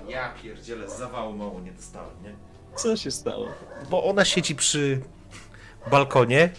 Ja 0.08 0.34
pierdzielę, 0.44 0.90
zawału 0.90 1.34
mało 1.34 1.60
nie 1.60 1.72
dostałem, 1.72 2.24
nie? 2.24 2.36
Co 2.76 2.98
się 2.98 3.12
stało? 3.12 3.48
bo 3.90 4.04
ona 4.04 4.26
siedzi 4.26 4.56
przy 4.56 5.02
balkonie, 5.92 6.50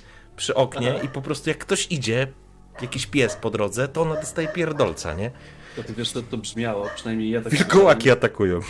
przy 0.41 0.55
oknie 0.55 1.01
i 1.05 1.09
po 1.09 1.23
prostu 1.23 1.51
jak 1.51 1.59
ktoś 1.59 1.87
idzie, 1.91 2.27
jakiś 2.83 3.07
pies 3.07 3.37
po 3.37 3.51
drodze, 3.51 3.89
to 3.89 4.03
ona 4.03 4.15
dostaje 4.15 4.49
pierdolca, 4.49 5.15
nie? 5.15 5.31
To 5.77 5.83
ty 5.83 5.95
wiesz, 5.95 6.13
to, 6.13 6.23
to 6.23 6.37
brzmiało, 6.37 6.89
przynajmniej 6.95 7.31
ja 7.31 7.43
tak... 7.43 7.53
Wilkołaki 7.53 8.11
atakują. 8.11 8.61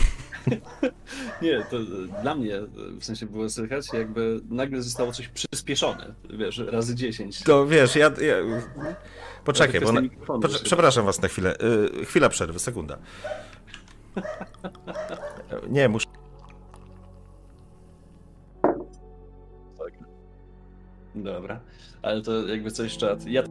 Nie, 1.41 1.65
to 1.69 1.77
dla 2.21 2.35
mnie 2.35 2.61
w 2.99 3.05
sensie 3.05 3.25
było 3.25 3.49
słychać, 3.49 3.93
jakby 3.93 4.39
nagle 4.49 4.81
zostało 4.81 5.11
coś 5.11 5.27
przyspieszone, 5.27 6.13
wiesz, 6.29 6.57
razy 6.57 6.95
10. 6.95 7.43
To 7.43 7.67
wiesz, 7.67 7.95
ja... 7.95 8.05
ja... 8.05 8.35
Poczekaj, 9.43 9.81
bo... 9.81 9.91
Na... 9.91 10.01
Przepraszam 10.63 11.05
was 11.05 11.21
na 11.21 11.27
chwilę. 11.27 11.55
Y, 12.01 12.05
chwila 12.05 12.29
przerwy, 12.29 12.59
sekunda. 12.59 12.97
Nie, 15.69 15.89
muszę... 15.89 16.05
Dobra, 21.15 21.59
ale 22.01 22.21
to 22.21 22.47
jakby 22.47 22.71
coś 22.71 22.97
czat. 22.97 23.27
Ja 23.27 23.43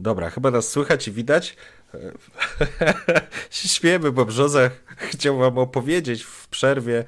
Dobra, 0.00 0.30
chyba 0.30 0.50
nas 0.50 0.68
słychać 0.68 1.08
i 1.08 1.12
widać. 1.12 1.56
śmiemy, 3.50 4.12
bo 4.12 4.24
Brzoza 4.24 4.70
chciał 5.12 5.38
wam 5.38 5.58
opowiedzieć 5.58 6.22
w 6.22 6.48
przerwie 6.48 7.04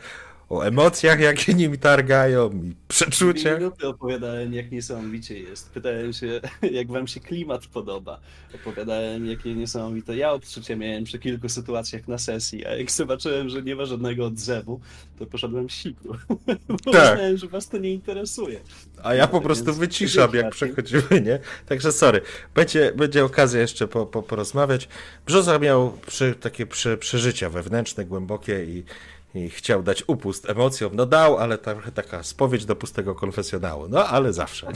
o 0.52 0.66
emocjach, 0.66 1.20
jakie 1.20 1.54
nimi 1.54 1.78
targają 1.78 2.50
i 2.50 2.74
przeczuciach. 2.88 3.58
minuty 3.58 3.88
opowiadałem, 3.88 4.54
jak 4.54 4.70
niesamowicie 4.70 5.38
jest. 5.38 5.70
Pytałem 5.70 6.12
się, 6.12 6.40
jak 6.78 6.86
wam 6.86 7.06
się 7.06 7.20
klimat 7.20 7.66
podoba. 7.66 8.20
Opowiadałem, 8.54 9.26
jakie 9.26 9.54
niesamowite 9.54 10.16
ja 10.16 10.32
odczucia 10.32 10.76
miałem 10.76 11.04
przy 11.04 11.18
kilku 11.18 11.48
sytuacjach 11.48 12.08
na 12.08 12.18
sesji, 12.18 12.66
a 12.66 12.76
jak 12.76 12.90
zobaczyłem, 12.90 13.48
że 13.48 13.62
nie 13.62 13.76
ma 13.76 13.84
żadnego 13.84 14.26
odzewu, 14.26 14.80
to 15.18 15.26
poszedłem 15.26 15.68
siku. 15.68 16.08
Bo 16.68 16.92
Tak. 16.92 17.12
uznałem, 17.12 17.36
że 17.36 17.46
was 17.48 17.68
to 17.68 17.78
nie 17.78 17.92
interesuje. 17.92 18.60
A 19.02 19.14
ja 19.14 19.26
po 19.26 19.40
prostu 19.40 19.64
więc 19.64 19.78
wyciszam, 19.78 20.34
jak 20.34 20.50
przechodzimy, 20.50 21.20
nie? 21.24 21.38
Także 21.66 21.92
sorry. 21.92 22.20
Będzie, 22.54 22.92
będzie 22.96 23.24
okazja 23.24 23.60
jeszcze 23.60 23.88
po, 23.88 24.06
po, 24.06 24.22
porozmawiać. 24.22 24.88
Brzoza 25.26 25.58
miał 25.58 25.98
przy, 26.06 26.34
takie 26.34 26.66
przy, 26.66 26.96
przeżycia 26.96 27.50
wewnętrzne, 27.50 28.04
głębokie 28.04 28.64
i, 28.64 28.84
i 29.34 29.50
chciał 29.50 29.82
dać 29.82 30.04
upust 30.06 30.50
emocjom. 30.50 30.96
No 30.96 31.06
dał, 31.06 31.38
ale 31.38 31.58
trochę 31.58 31.92
taka 31.92 32.22
spowiedź 32.22 32.64
do 32.64 32.76
pustego 32.76 33.14
konfesjonału. 33.14 33.88
No, 33.88 34.06
ale 34.06 34.32
zawsze? 34.32 34.66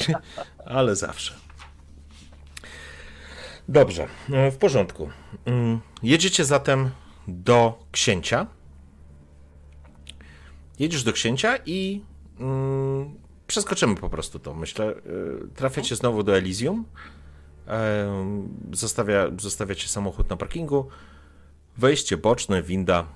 Ale 0.64 0.96
zawsze. 0.96 1.34
Dobrze, 3.68 4.06
e, 4.32 4.50
w 4.50 4.56
porządku. 4.56 5.10
Mm, 5.44 5.80
Jedziecie 6.02 6.44
zatem 6.44 6.90
do 7.28 7.78
księcia. 7.92 8.46
Jedziesz 10.78 11.02
do 11.02 11.12
księcia 11.12 11.58
i 11.66 12.02
mm, 12.40 13.14
przeskoczymy 13.46 13.94
po 13.96 14.10
prostu 14.10 14.38
to. 14.38 14.54
Myślę, 14.54 14.94
y, 14.94 15.48
trafiacie 15.54 15.96
znowu 15.96 16.22
do 16.22 16.36
Elysium. 16.36 16.84
Em, 17.66 18.48
Zostawia, 18.72 19.26
zostawiacie 19.38 19.88
samochód 19.88 20.30
na 20.30 20.36
parkingu. 20.36 20.88
Wejście 21.76 22.16
boczne, 22.16 22.62
winda 22.62 23.06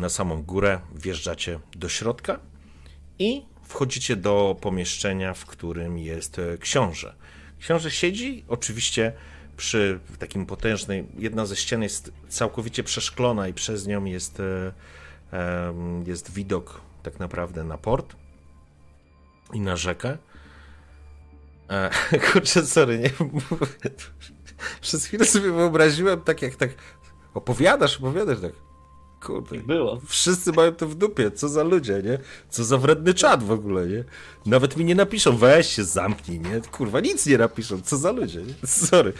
na 0.00 0.08
samą 0.08 0.42
górę. 0.42 0.80
Wjeżdżacie 0.94 1.60
do 1.76 1.88
środka 1.88 2.40
i 3.18 3.42
wchodzicie 3.62 4.16
do 4.16 4.56
pomieszczenia, 4.60 5.34
w 5.34 5.46
którym 5.46 5.98
jest 5.98 6.38
e, 6.38 6.58
książę. 6.58 7.14
Książę 7.60 7.90
siedzi, 7.90 8.44
oczywiście 8.48 9.12
przy 9.56 10.00
takim 10.18 10.46
potężnej, 10.46 11.06
jedna 11.18 11.46
ze 11.46 11.56
ścian 11.56 11.82
jest 11.82 12.12
całkowicie 12.28 12.84
przeszklona 12.84 13.48
i 13.48 13.54
przez 13.54 13.86
nią 13.86 14.04
jest, 14.04 14.40
e, 14.40 14.72
jest 16.06 16.32
widok 16.32 16.80
tak 17.02 17.18
naprawdę 17.18 17.64
na 17.64 17.78
port 17.78 18.16
i 19.52 19.60
na 19.60 19.76
rzekę. 19.76 20.18
E, 21.70 21.90
kurczę, 22.32 22.66
sorry, 22.66 22.98
nie 22.98 23.10
Przez 24.80 25.06
chwilę 25.06 25.24
sobie 25.24 25.52
wyobraziłem 25.52 26.20
tak 26.20 26.42
jak 26.42 26.56
tak 26.56 26.70
opowiadasz, 27.34 27.96
opowiadasz 27.96 28.40
tak. 28.40 28.67
Kurde, 29.22 29.58
było. 29.58 30.00
Wszyscy 30.06 30.52
mają 30.52 30.72
to 30.72 30.86
w 30.86 30.94
dupie, 30.94 31.30
co 31.30 31.48
za 31.48 31.62
ludzie, 31.62 32.02
nie? 32.04 32.18
Co 32.48 32.64
za 32.64 32.78
wredny 32.78 33.14
czat 33.14 33.42
w 33.42 33.50
ogóle, 33.50 33.86
nie? 33.86 34.04
Nawet 34.46 34.76
mi 34.76 34.84
nie 34.84 34.94
napiszą, 34.94 35.36
weź 35.36 35.66
się 35.66 35.84
zamknij, 35.84 36.40
nie? 36.40 36.60
Kurwa, 36.60 37.00
nic 37.00 37.26
nie 37.26 37.38
napiszą, 37.38 37.82
co 37.82 37.96
za 37.96 38.12
ludzie, 38.12 38.42
nie? 38.42 38.54
Sorry. 38.86 39.12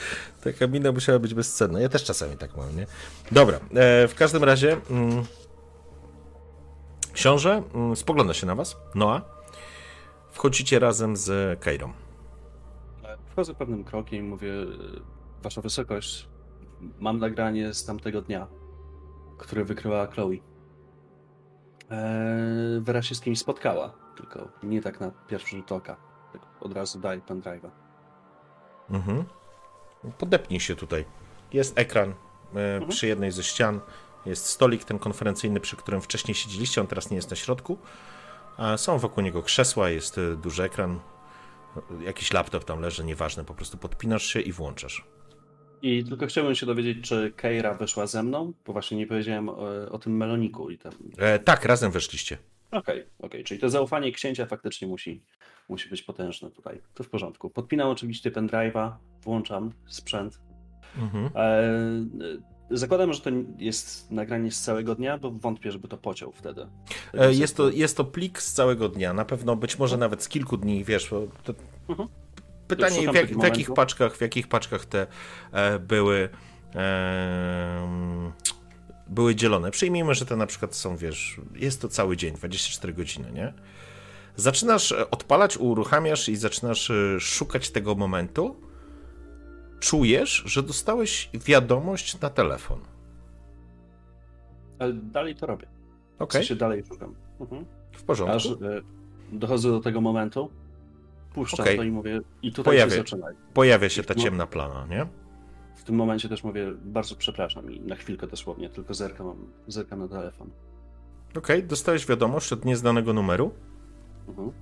Taka 0.45 0.67
mina 0.67 0.93
musiała 0.93 1.19
być 1.19 1.35
bezcenna. 1.35 1.81
Ja 1.81 1.89
też 1.89 2.05
czasami 2.05 2.37
tak 2.37 2.57
mam, 2.57 2.77
nie? 2.77 2.87
Dobra, 3.33 3.57
e, 3.57 4.09
w 4.09 4.15
każdym 4.15 4.45
razie 4.45 4.77
mm, 4.91 5.25
książę 7.13 7.63
mm, 7.75 7.97
spogląda 7.97 8.35
się 8.35 8.47
na 8.47 8.55
was, 8.55 8.77
Noa. 8.95 9.23
Wchodzicie 10.31 10.79
razem 10.79 11.17
z 11.17 11.61
Kairą. 11.61 11.93
Wchodzę 13.31 13.55
pewnym 13.55 13.85
krokiem 13.85 14.19
i 14.19 14.29
mówię, 14.29 14.53
Wasza 15.43 15.61
Wysokość, 15.61 16.29
mam 17.01 17.19
nagranie 17.19 17.75
z 17.75 17.85
tamtego 17.85 18.23
dnia, 18.23 18.47
które 19.39 19.65
wykryła 19.65 20.07
Chloe. 20.07 20.37
Eee, 21.91 23.03
się 23.03 23.15
z 23.15 23.21
kimś 23.21 23.39
spotkała, 23.39 23.93
tylko 24.17 24.49
nie 24.63 24.83
tak 24.83 25.01
na 25.01 25.11
pierwszy 25.11 25.57
rzut 25.57 25.73
oka. 25.73 25.97
Tak 26.33 26.43
od 26.61 26.73
razu 26.73 27.01
daj 27.01 27.21
pendrive'a. 27.21 27.71
Mhm. 28.91 29.25
Podepnij 30.19 30.61
się 30.61 30.77
tutaj. 30.77 31.05
Jest 31.53 31.79
ekran 31.79 32.15
e, 32.55 32.87
przy 32.87 33.07
jednej 33.07 33.33
ze 33.33 33.43
ścian. 33.43 33.81
Jest 34.27 34.47
stolik 34.47 34.85
ten 34.85 34.99
konferencyjny, 34.99 35.61
przy 35.61 35.77
którym 35.77 36.01
wcześniej 36.01 36.35
siedzieliście. 36.35 36.81
On 36.81 36.87
teraz 36.87 37.11
nie 37.11 37.17
jest 37.17 37.31
na 37.31 37.37
środku. 37.37 37.79
A 38.57 38.77
są 38.77 38.99
wokół 38.99 39.23
niego 39.23 39.43
krzesła, 39.43 39.91
jest 39.91 40.19
e, 40.19 40.37
duży 40.37 40.63
ekran. 40.63 41.01
Jakiś 42.01 42.33
laptop 42.33 42.65
tam 42.65 42.81
leży, 42.81 43.05
nieważne. 43.05 43.45
Po 43.45 43.55
prostu 43.55 43.79
podpinasz 43.79 44.27
się 44.27 44.41
i 44.41 44.53
włączasz. 44.53 45.05
I 45.83 46.05
tylko 46.05 46.27
chciałbym 46.27 46.55
się 46.55 46.67
dowiedzieć, 46.67 47.09
czy 47.09 47.33
Keira 47.37 47.75
wyszła 47.75 48.07
ze 48.07 48.23
mną, 48.23 48.53
bo 48.67 48.73
właśnie 48.73 48.97
nie 48.97 49.07
powiedziałem 49.07 49.49
o, 49.49 49.57
o 49.91 49.99
tym 49.99 50.17
meloniku 50.17 50.71
i 50.71 50.79
tam. 50.79 50.93
E, 51.19 51.39
tak, 51.39 51.65
razem 51.65 51.91
weszliście. 51.91 52.39
Okej, 52.71 53.07
okej, 53.19 53.45
czyli 53.45 53.61
to 53.61 53.71
zaufanie 53.71 54.13
księcia 54.13 54.47
faktycznie 54.47 54.89
musi, 54.89 55.23
musi 55.69 55.89
być 55.89 56.03
potężne 56.03 56.51
tutaj. 56.51 56.81
To 56.95 57.05
w 57.05 57.09
porządku. 57.09 57.51
Podpinam 57.51 57.89
oczywiście 57.89 58.31
pendrive'a, 58.31 58.93
włączam 59.23 59.73
sprzęt. 59.87 60.41
Mhm. 60.99 61.31
Eee, 61.35 62.09
zakładam, 62.71 63.13
że 63.13 63.21
to 63.21 63.31
jest 63.59 64.11
nagranie 64.11 64.51
z 64.51 64.61
całego 64.61 64.95
dnia, 64.95 65.19
bo 65.19 65.31
wątpię, 65.31 65.73
żeby 65.73 65.89
to 65.89 65.97
pociął 65.97 66.33
wtedy. 66.33 66.67
E, 67.15 67.35
jest, 67.35 67.57
to, 67.57 67.71
jest 67.71 67.97
to 67.97 68.05
plik 68.05 68.43
z 68.43 68.53
całego 68.53 68.89
dnia. 68.89 69.13
Na 69.13 69.25
pewno 69.25 69.57
być 69.57 69.79
może 69.79 69.97
nawet 69.97 70.23
z 70.23 70.29
kilku 70.29 70.57
dni, 70.57 70.85
wiesz. 70.85 71.11
bo 71.11 71.27
To... 71.45 71.55
Mhm. 71.89 72.09
Pytanie, 72.69 73.13
w, 73.13 73.15
jak, 73.15 73.27
w 73.27 73.43
jakich 73.43 73.75
paczkach, 73.75 74.17
w 74.17 74.21
jakich 74.21 74.49
paczkach 74.49 74.85
te 74.85 75.07
e, 75.53 75.79
były. 75.79 76.29
em, 76.75 78.33
były 79.09 79.35
dzielone. 79.35 79.71
Przyjmijmy, 79.71 80.15
że 80.15 80.27
te 80.27 80.37
na 80.37 80.47
przykład 80.47 80.75
są, 80.75 80.97
wiesz, 80.97 81.41
jest 81.55 81.83
to 81.83 81.89
cały 81.89 82.17
dzień, 82.17 82.35
24 82.35 82.93
godziny, 82.93 83.33
nie? 83.33 83.53
Zaczynasz 84.37 84.93
e, 84.93 85.11
odpalać, 85.11 85.57
uruchamiasz 85.57 86.29
i 86.29 86.37
zaczynasz 86.37 86.91
e, 86.91 87.21
szukać 87.21 87.71
tego 87.71 87.95
momentu. 87.95 88.57
Czujesz, 89.81 90.43
że 90.47 90.63
dostałeś 90.63 91.31
wiadomość 91.35 92.21
na 92.21 92.31
telefon. 92.31 92.81
Ale 94.79 94.93
dalej 94.93 95.35
to 95.35 95.47
robię. 95.47 95.67
W 96.19 96.23
Okej, 96.23 96.41
sensie 96.41 96.57
dalej 96.57 96.85
szukam. 96.89 97.15
Mhm. 97.41 97.65
w 97.93 98.03
porządku. 98.03 98.37
Aż 98.37 98.47
e, 98.47 98.57
dochodzę 99.33 99.71
do 99.71 99.81
tego 99.81 100.01
momentu, 100.01 100.51
puszczam 101.39 101.65
Okej. 101.65 101.77
to 101.77 101.83
i 101.83 101.91
mówię, 101.91 102.21
i 102.43 102.53
tutaj 102.53 102.75
Pojawia- 102.75 102.91
się 102.91 102.97
zaczyna. 102.97 103.27
Pojawia 103.55 103.89
się 103.89 104.03
ta 104.03 104.15
ciemna 104.15 104.47
plama, 104.47 104.87
nie? 104.91 105.07
W 105.77 105.85
tym 105.85 105.95
momencie 105.97 106.29
też 106.29 106.45
mówię, 106.45 106.73
bardzo 106.85 107.15
przepraszam 107.17 107.73
i 107.73 107.81
na 107.81 107.97
chwilkę 107.97 108.27
dosłownie, 108.27 108.69
tylko 108.71 108.95
zerkam, 108.95 109.37
zerkam 109.69 109.99
na 109.99 110.09
telefon. 110.09 110.51
Okej, 111.37 111.65
dostałeś 111.65 112.07
wiadomość 112.07 112.53
od 112.53 112.65
nieznanego 112.65 113.13
numeru. 113.13 113.51
Mhm. 114.29 114.53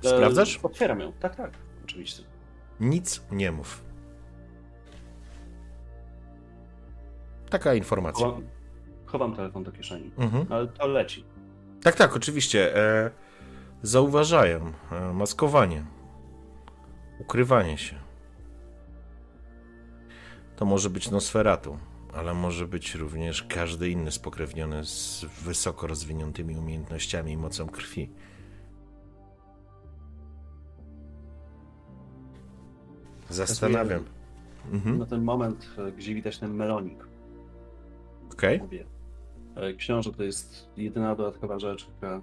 Sprawdzasz? 0.00 0.56
E, 0.56 0.62
Otwieram 0.62 1.00
ją, 1.00 1.12
tak, 1.12 1.36
tak, 1.36 1.50
oczywiście. 1.84 2.22
Nic 2.80 3.22
nie 3.32 3.52
mów. 3.52 3.82
Taka 7.50 7.74
informacja. 7.74 8.26
Chowam, 8.26 8.42
chowam 9.06 9.36
telefon 9.36 9.64
do 9.64 9.72
kieszeni, 9.72 10.10
Mhm. 10.18 10.46
ale 10.50 10.68
to 10.68 10.86
leci. 10.86 11.24
Tak, 11.82 11.94
tak, 11.94 12.16
oczywiście. 12.16 12.76
E, 12.76 13.10
zauważają. 13.82 14.72
E, 14.92 15.12
maskowanie. 15.12 15.84
Ukrywanie 17.20 17.78
się. 17.78 17.96
To 20.56 20.64
może 20.64 20.90
być 20.90 21.10
Nosferatu, 21.10 21.78
ale 22.14 22.34
może 22.34 22.66
być 22.68 22.94
również 22.94 23.42
każdy 23.42 23.90
inny 23.90 24.12
spokrewniony 24.12 24.84
z 24.84 25.26
wysoko 25.42 25.86
rozwiniętymi 25.86 26.56
umiejętnościami 26.56 27.32
i 27.32 27.36
mocą 27.36 27.68
krwi. 27.68 28.10
Zastanawiam. 33.30 34.04
Mhm. 34.72 34.98
Na 34.98 35.06
ten 35.06 35.22
moment, 35.22 35.70
e, 35.78 35.92
gdzie 35.92 36.14
widać 36.14 36.38
ten 36.38 36.54
melonik, 36.54 37.06
Okej. 38.32 38.56
e, 38.56 38.95
książę 39.78 40.12
to 40.12 40.22
jest 40.22 40.68
jedyna 40.76 41.14
dodatkowa 41.14 41.58
rzecz, 41.58 41.84
która 41.84 42.20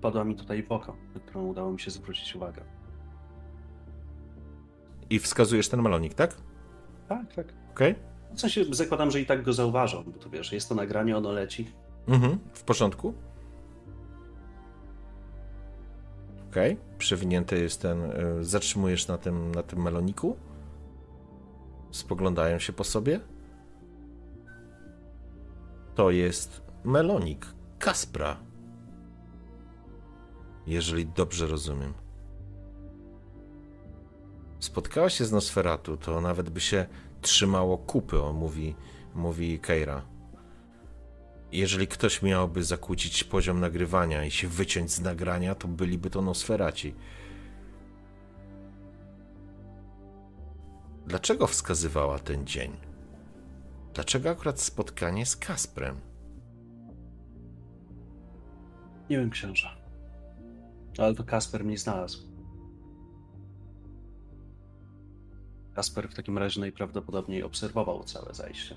padła 0.00 0.24
mi 0.24 0.36
tutaj 0.36 0.62
w 0.62 0.72
oko, 0.72 0.96
na 1.14 1.20
którą 1.20 1.46
udało 1.46 1.72
mi 1.72 1.80
się 1.80 1.90
zwrócić 1.90 2.36
uwagę. 2.36 2.62
I 5.10 5.18
wskazujesz 5.18 5.68
ten 5.68 5.82
melonik, 5.82 6.14
tak? 6.14 6.36
Tak, 7.08 7.34
tak. 7.34 7.46
Okej. 7.72 7.94
W 8.34 8.40
sensie 8.40 8.64
zakładam, 8.70 9.10
że 9.10 9.20
i 9.20 9.26
tak 9.26 9.42
go 9.42 9.52
zauważą, 9.52 10.04
bo 10.04 10.18
to 10.18 10.30
wiesz, 10.30 10.52
jest 10.52 10.68
to 10.68 10.74
nagranie, 10.74 11.16
ono 11.16 11.32
leci. 11.32 11.68
Mhm, 12.08 12.38
w 12.54 12.62
porządku. 12.62 13.14
Okej, 16.50 16.76
przewinięty 16.98 17.58
jest 17.60 17.82
ten. 17.82 18.02
y, 18.40 18.44
Zatrzymujesz 18.44 19.08
na 19.08 19.18
tym, 19.18 19.54
na 19.54 19.62
tym 19.62 19.82
meloniku. 19.82 20.36
Spoglądają 21.90 22.58
się 22.58 22.72
po 22.72 22.84
sobie. 22.84 23.20
To 25.94 26.10
jest 26.10 26.62
melonik 26.84 27.46
Kaspra. 27.78 28.36
Jeżeli 30.66 31.06
dobrze 31.06 31.46
rozumiem. 31.46 31.94
spotkała 34.64 35.10
się 35.10 35.24
z 35.24 35.32
Nosferatu, 35.32 35.96
to 35.96 36.20
nawet 36.20 36.50
by 36.50 36.60
się 36.60 36.86
trzymało 37.20 37.78
kupy, 37.78 38.22
on 38.22 38.36
mówi, 38.36 38.74
mówi 39.14 39.58
Keira. 39.58 40.02
Jeżeli 41.52 41.86
ktoś 41.86 42.22
miałby 42.22 42.64
zakłócić 42.64 43.24
poziom 43.24 43.60
nagrywania 43.60 44.24
i 44.24 44.30
się 44.30 44.48
wyciąć 44.48 44.90
z 44.92 45.00
nagrania, 45.00 45.54
to 45.54 45.68
byliby 45.68 46.10
to 46.10 46.22
Nosferaci. 46.22 46.94
Dlaczego 51.06 51.46
wskazywała 51.46 52.18
ten 52.18 52.46
dzień? 52.46 52.93
Dlaczego 53.94 54.30
akurat 54.30 54.60
spotkanie 54.60 55.26
z 55.26 55.36
Kasprem? 55.36 56.00
Nie 59.10 59.18
wiem, 59.18 59.30
księża. 59.30 59.76
Ale 60.98 61.14
to 61.14 61.24
Kasper 61.24 61.64
mnie 61.64 61.78
znalazł. 61.78 62.28
Kasper 65.74 66.08
w 66.08 66.14
takim 66.14 66.38
razie 66.38 66.60
najprawdopodobniej 66.60 67.42
obserwował 67.42 68.04
całe 68.04 68.34
zajście. 68.34 68.76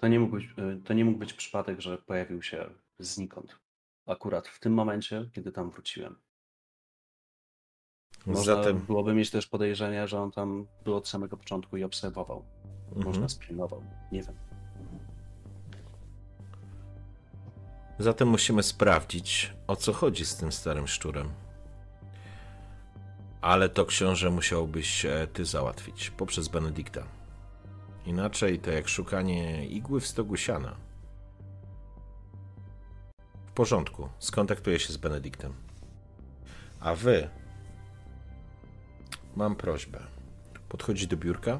To 0.00 0.08
nie 0.08 0.20
mógł 0.20 0.36
być, 0.36 0.44
y, 0.44 0.82
to 0.84 0.94
nie 0.94 1.04
mógł 1.04 1.18
być 1.18 1.32
przypadek, 1.32 1.80
że 1.80 1.98
pojawił 1.98 2.42
się 2.42 2.70
znikąd. 2.98 3.58
Akurat 4.06 4.48
w 4.48 4.60
tym 4.60 4.74
momencie, 4.74 5.30
kiedy 5.32 5.52
tam 5.52 5.70
wróciłem. 5.70 6.16
Można 8.26 8.54
Zatem 8.56 8.78
byłoby 8.78 9.14
mieć 9.14 9.30
też 9.30 9.46
podejrzenie, 9.46 10.08
że 10.08 10.20
on 10.20 10.30
tam 10.30 10.66
był 10.84 10.96
od 10.96 11.08
samego 11.08 11.36
początku 11.36 11.76
i 11.76 11.84
obserwował. 11.84 12.44
Można 12.94 13.10
Mhm. 13.10 13.28
spilnował. 13.28 13.82
Nie 14.12 14.22
wiem. 14.22 14.34
Zatem 17.98 18.28
musimy 18.28 18.62
sprawdzić, 18.62 19.52
o 19.66 19.76
co 19.76 19.92
chodzi 19.92 20.24
z 20.26 20.36
tym 20.36 20.52
starym 20.52 20.86
szczurem. 20.86 21.28
Ale 23.40 23.68
to 23.68 23.86
książę 23.86 24.30
musiałbyś 24.30 25.04
e, 25.04 25.26
ty 25.32 25.44
załatwić 25.44 26.10
poprzez 26.10 26.48
Benedykta. 26.48 27.02
Inaczej 28.06 28.58
to 28.58 28.70
jak 28.70 28.88
szukanie 28.88 29.66
igły 29.66 30.00
w 30.00 30.06
stogu 30.06 30.36
siana. 30.36 30.76
W 33.46 33.52
porządku, 33.52 34.08
skontaktuję 34.18 34.78
się 34.78 34.92
z 34.92 34.96
Benedyktem. 34.96 35.52
A 36.80 36.94
wy. 36.94 37.28
Mam 39.36 39.56
prośbę. 39.56 39.98
Podchodzi 40.68 41.06
do 41.08 41.16
biurka. 41.16 41.58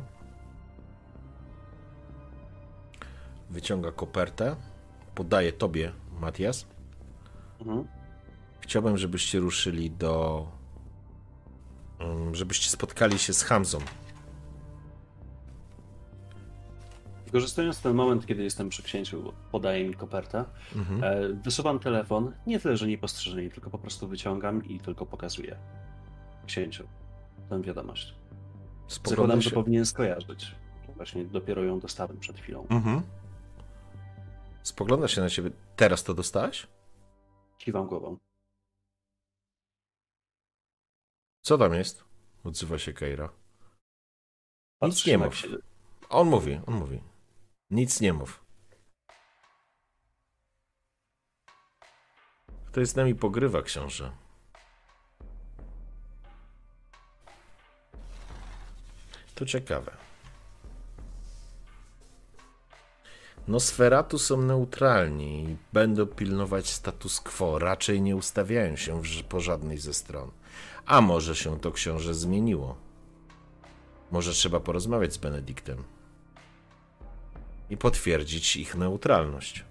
Wyciąga 3.50 3.92
kopertę. 3.92 4.56
Podaje 5.14 5.52
tobie, 5.52 5.92
Matias. 6.20 6.66
Mhm. 7.60 7.84
Chciałbym, 8.60 8.98
żebyście 8.98 9.38
ruszyli 9.38 9.90
do. 9.90 10.46
mm, 12.00 12.34
żebyście 12.34 12.70
spotkali 12.70 13.18
się 13.18 13.32
z 13.32 13.42
Hamzą. 13.42 13.78
Wykorzystując 17.26 17.80
ten 17.82 17.94
moment, 17.94 18.26
kiedy 18.26 18.42
jestem 18.42 18.68
przy 18.68 18.82
księciu, 18.82 19.32
podaje 19.52 19.88
mi 19.88 19.94
kopertę. 19.94 20.44
Mhm. 20.76 21.04
E, 21.04 21.28
wysuwam 21.42 21.78
telefon, 21.78 22.32
nie 22.46 22.60
tyle, 22.60 22.76
że 22.76 22.86
niepostrzeżenie, 22.86 23.50
tylko 23.50 23.70
po 23.70 23.78
prostu 23.78 24.08
wyciągam 24.08 24.64
i 24.64 24.80
tylko 24.80 25.06
pokazuję 25.06 25.56
księciu 26.46 26.84
tę 27.50 27.62
wiadomość. 27.62 28.14
Spogląda 28.88 29.10
Zakładam, 29.16 29.40
że 29.40 29.50
się. 29.50 29.54
powinien 29.54 29.86
skojarzyć. 29.86 30.54
Właśnie 30.96 31.24
dopiero 31.24 31.62
ją 31.64 31.80
dostałem 31.80 32.18
przed 32.18 32.38
chwilą. 32.38 32.66
Mhm. 32.70 33.02
Spogląda 34.66 35.08
się 35.08 35.20
na 35.20 35.30
ciebie. 35.30 35.50
Teraz 35.76 36.04
to 36.04 36.14
dostałeś? 36.14 36.66
Kiwam 37.58 37.86
głową. 37.86 38.16
Co 41.40 41.58
tam 41.58 41.74
jest? 41.74 42.04
Odzywa 42.44 42.78
się 42.78 42.92
Keira. 42.92 43.32
Patrzę 44.78 45.10
nie 45.10 45.18
na 45.18 45.24
mów. 45.24 45.34
księ- 45.34 45.58
On 46.08 46.28
mówi, 46.28 46.60
on 46.66 46.74
mówi. 46.74 47.02
Nic 47.70 48.00
nie 48.00 48.12
mów. 48.12 48.44
Ktoś 52.66 52.88
z 52.88 52.96
nami 52.96 53.14
pogrywa, 53.14 53.62
książę. 53.62 54.16
To 59.34 59.46
ciekawe. 59.46 59.96
Nosferatu 63.48 64.18
są 64.18 64.42
neutralni 64.42 65.44
i 65.44 65.56
będą 65.72 66.06
pilnować 66.06 66.68
status 66.68 67.20
quo. 67.20 67.58
Raczej 67.58 68.00
nie 68.00 68.16
ustawiają 68.16 68.76
się 68.76 69.02
po 69.28 69.40
żadnej 69.40 69.78
ze 69.78 69.94
stron. 69.94 70.30
A 70.86 71.00
może 71.00 71.36
się 71.36 71.60
to 71.60 71.72
książę 71.72 72.14
zmieniło? 72.14 72.76
Może 74.10 74.32
trzeba 74.32 74.60
porozmawiać 74.60 75.12
z 75.12 75.16
Benedyktem 75.16 75.84
i 77.70 77.76
potwierdzić 77.76 78.56
ich 78.56 78.74
neutralność. 78.74 79.64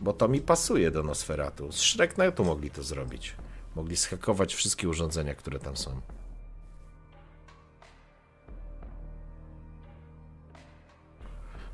Bo 0.00 0.12
to 0.12 0.28
mi 0.28 0.40
pasuje 0.40 0.90
do 0.90 1.02
Nosferatu. 1.02 1.72
Z 1.72 1.80
Shreknetu 1.80 2.44
mogli 2.44 2.70
to 2.70 2.82
zrobić. 2.82 3.34
Mogli 3.76 3.96
schakować 3.96 4.54
wszystkie 4.54 4.88
urządzenia, 4.88 5.34
które 5.34 5.58
tam 5.58 5.76
są. 5.76 6.00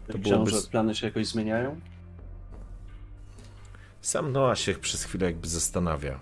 To 0.07 0.19
byłoby... 0.19 0.51
Książę, 0.51 0.69
plany 0.71 0.95
się 0.95 1.07
jakoś 1.07 1.27
zmieniają? 1.27 1.81
Sam 4.01 4.33
Noah 4.33 4.59
się 4.59 4.75
przez 4.75 5.05
chwilę 5.05 5.27
jakby 5.27 5.49
zastanawia. 5.49 6.19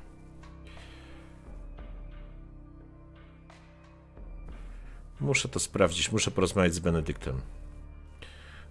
Muszę 5.21 5.49
to 5.49 5.61
sprawdzić, 5.61 6.13
muszę 6.13 6.31
porozmawiać 6.31 6.75
z 6.75 6.79
Benedyktem. 6.79 7.41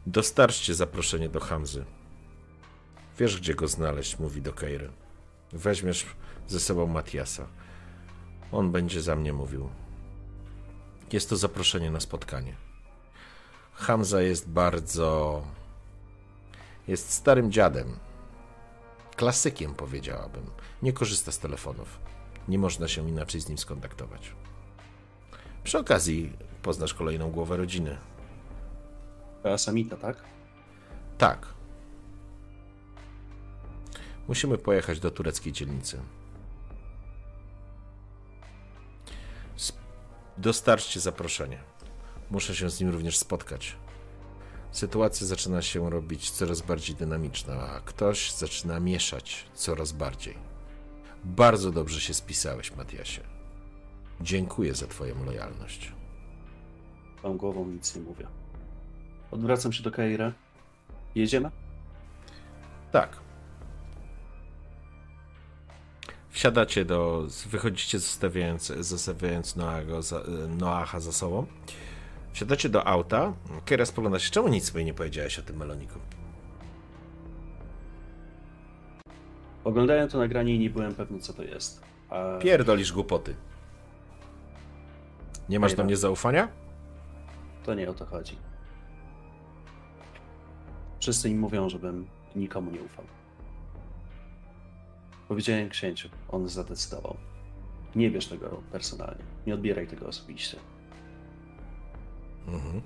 Dostarczcie 0.07 0.73
zaproszenie 0.75 1.29
do 1.29 1.39
Hamzy. 1.39 1.85
Wiesz, 3.19 3.37
gdzie 3.37 3.55
go 3.55 3.67
znaleźć, 3.67 4.19
mówi 4.19 4.41
do 4.41 4.53
Keiry. 4.53 4.91
Weźmiesz 5.53 6.05
ze 6.47 6.59
sobą 6.59 6.87
Matiasa. 6.87 7.47
On 8.51 8.71
będzie 8.71 9.01
za 9.01 9.15
mnie 9.15 9.33
mówił. 9.33 9.69
Jest 11.11 11.29
to 11.29 11.37
zaproszenie 11.37 11.91
na 11.91 11.99
spotkanie. 11.99 12.70
Hamza 13.73 14.21
jest 14.21 14.49
bardzo. 14.49 15.41
Jest 16.87 17.13
starym 17.13 17.51
dziadem. 17.51 17.99
Klasykiem, 19.15 19.75
powiedziałabym. 19.75 20.45
Nie 20.81 20.93
korzysta 20.93 21.31
z 21.31 21.39
telefonów. 21.39 21.99
Nie 22.47 22.57
można 22.59 22.87
się 22.87 23.09
inaczej 23.09 23.41
z 23.41 23.49
nim 23.49 23.57
skontaktować. 23.57 24.35
Przy 25.63 25.79
okazji 25.79 26.33
poznasz 26.61 26.93
kolejną 26.93 27.31
głowę 27.31 27.57
rodziny. 27.57 27.97
Samita, 29.57 29.97
tak? 29.97 30.23
Tak. 31.17 31.47
Musimy 34.27 34.57
pojechać 34.57 34.99
do 34.99 35.11
tureckiej 35.11 35.53
dzielnicy. 35.53 36.01
Dostarczcie 40.37 40.99
zaproszenie. 40.99 41.70
Muszę 42.31 42.55
się 42.55 42.69
z 42.69 42.79
nim 42.79 42.89
również 42.89 43.17
spotkać. 43.17 43.75
Sytuacja 44.71 45.27
zaczyna 45.27 45.61
się 45.61 45.89
robić 45.89 46.31
coraz 46.31 46.61
bardziej 46.61 46.95
dynamiczna, 46.95 47.53
a 47.53 47.79
ktoś 47.79 48.31
zaczyna 48.31 48.79
mieszać 48.79 49.45
coraz 49.53 49.91
bardziej. 49.91 50.37
Bardzo 51.23 51.71
dobrze 51.71 52.01
się 52.01 52.13
spisałeś, 52.13 52.75
Matiasie. 52.75 53.21
Dziękuję 54.21 54.75
za 54.75 54.87
Twoją 54.87 55.25
lojalność. 55.25 55.91
Mam 57.23 57.37
głową, 57.37 57.65
nic 57.65 57.95
nie 57.95 58.01
mówię. 58.01 58.27
Odwracam 59.31 59.73
się 59.73 59.83
do 59.83 59.91
Kaira. 59.91 60.33
Jedziemy? 61.15 61.51
Tak. 62.91 63.17
Wsiadacie 66.29 66.85
do. 66.85 67.27
Wychodzicie 67.49 67.99
zostawiając, 67.99 68.67
zostawiając 68.79 69.55
Noago 69.55 70.01
za, 70.01 70.23
Noacha 70.57 70.99
za 70.99 71.11
sobą. 71.11 71.45
Wsiadacie 72.33 72.69
do 72.69 72.87
auta. 72.87 73.33
Kiera 73.65 73.85
spogląda 73.85 74.19
się. 74.19 74.31
Czemu 74.31 74.47
nic 74.47 74.75
mi 74.75 74.85
nie 74.85 74.93
powiedziałeś 74.93 75.39
o 75.39 75.41
tym 75.41 75.57
meloniku? 75.57 75.99
Oglądałem 79.63 80.09
to 80.09 80.17
nagranie 80.17 80.55
i 80.55 80.59
nie 80.59 80.69
byłem 80.69 80.95
pewny, 80.95 81.19
co 81.19 81.33
to 81.33 81.43
jest. 81.43 81.81
A 82.09 82.37
Pierdolisz 82.39 82.91
głupoty. 82.93 83.35
Nie 85.49 85.59
masz 85.59 85.73
do 85.73 85.83
mnie 85.83 85.97
zaufania? 85.97 86.47
to 87.63 87.73
nie 87.73 87.89
o 87.89 87.93
to 87.93 88.05
chodzi. 88.05 88.37
Wszyscy 90.99 91.29
im 91.29 91.39
mówią, 91.39 91.69
żebym 91.69 92.07
nikomu 92.35 92.71
nie 92.71 92.81
ufał. 92.81 93.05
Powiedziałem 95.27 95.69
księciu, 95.69 96.09
on 96.29 96.49
zadecydował. 96.49 97.17
Nie 97.95 98.11
bierz 98.11 98.27
tego 98.27 98.61
personalnie. 98.71 99.23
Nie 99.47 99.53
odbieraj 99.53 99.87
tego 99.87 100.07
osobiście. 100.07 100.57
Mhm. 102.47 102.81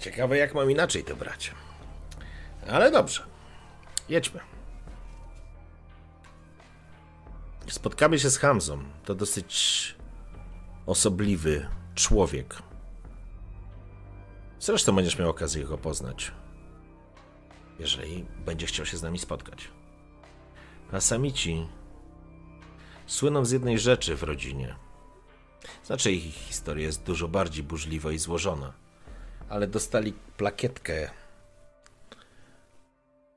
Ciekawe, 0.00 0.38
jak 0.38 0.54
mam 0.54 0.70
inaczej 0.70 1.04
to 1.04 1.16
brać. 1.16 1.54
Ale 2.68 2.90
dobrze. 2.90 3.22
Jedźmy. 4.08 4.40
Spotkamy 7.68 8.18
się 8.18 8.30
z 8.30 8.38
Hamzą. 8.38 8.82
To 9.04 9.14
dosyć 9.14 9.94
osobliwy 10.86 11.68
człowiek. 11.94 12.62
Zresztą 14.60 14.96
będziesz 14.96 15.18
miał 15.18 15.30
okazję 15.30 15.64
go 15.64 15.78
poznać, 15.78 16.32
jeżeli 17.78 18.26
będzie 18.44 18.66
chciał 18.66 18.86
się 18.86 18.96
z 18.96 19.02
nami 19.02 19.18
spotkać. 19.18 19.70
A 20.92 21.00
samici 21.00 21.68
słyną 23.06 23.44
z 23.44 23.50
jednej 23.50 23.78
rzeczy 23.78 24.16
w 24.16 24.22
rodzinie. 24.22 24.74
Znaczy, 25.84 26.12
ich 26.12 26.34
historia 26.34 26.86
jest 26.86 27.02
dużo 27.02 27.28
bardziej 27.28 27.64
burzliwa 27.64 28.12
i 28.12 28.18
złożona, 28.18 28.72
ale 29.48 29.66
dostali 29.66 30.12
plakietkę 30.12 31.10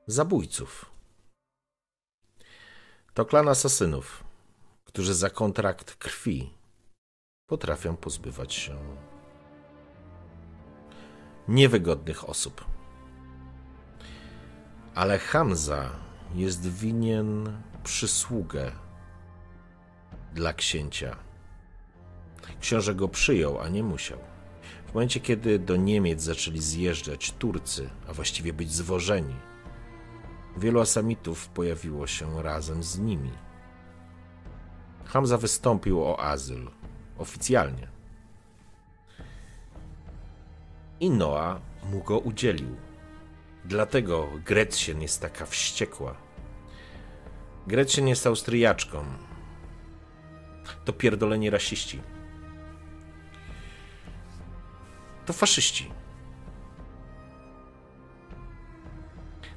zabójców. 0.08 0.91
To 3.14 3.26
klan 3.26 3.48
asasynów, 3.48 4.24
którzy 4.86 5.14
za 5.14 5.30
kontrakt 5.30 5.95
krwi 5.95 6.53
potrafią 7.48 7.98
pozbywać 7.98 8.53
się 8.53 8.78
niewygodnych 11.48 12.30
osób. 12.30 12.66
Ale 14.95 15.20
Hamza 15.20 15.90
jest 16.36 16.68
winien 16.68 17.62
przysługę 17.84 18.72
dla 20.34 20.53
księcia. 20.53 21.16
Książę 22.61 22.95
go 22.95 23.07
przyjął, 23.07 23.59
a 23.59 23.69
nie 23.69 23.84
musiał. 23.84 24.19
W 24.88 24.93
momencie, 24.93 25.19
kiedy 25.19 25.59
do 25.59 25.76
Niemiec 25.76 26.22
zaczęli 26.22 26.59
zjeżdżać 26.59 27.31
Turcy, 27.31 27.89
a 28.07 28.13
właściwie 28.13 28.53
być 28.53 28.72
zwożeni, 28.72 29.35
wielu 30.57 30.80
asamitów 30.80 31.47
pojawiło 31.47 32.07
się 32.07 32.43
razem 32.43 32.84
z 32.84 32.99
nimi. 32.99 33.31
Hamza 35.05 35.38
wystąpił 35.38 36.03
o 36.03 36.19
azyl 36.19 36.72
oficjalnie. 37.18 37.88
I 40.99 41.09
Noa 41.09 41.59
mu 41.91 42.03
go 42.03 42.19
udzielił. 42.19 42.76
Dlatego 43.65 44.30
Gretchen 44.45 45.01
jest 45.01 45.22
taka 45.22 45.45
wściekła. 45.45 46.15
Gretchen 47.68 48.07
jest 48.07 48.27
Austriaczką. 48.27 49.05
To 50.85 50.93
pierdoleni 50.93 51.49
rasiści. 51.49 52.01
To 55.26 55.34
faszyści. 55.34 55.91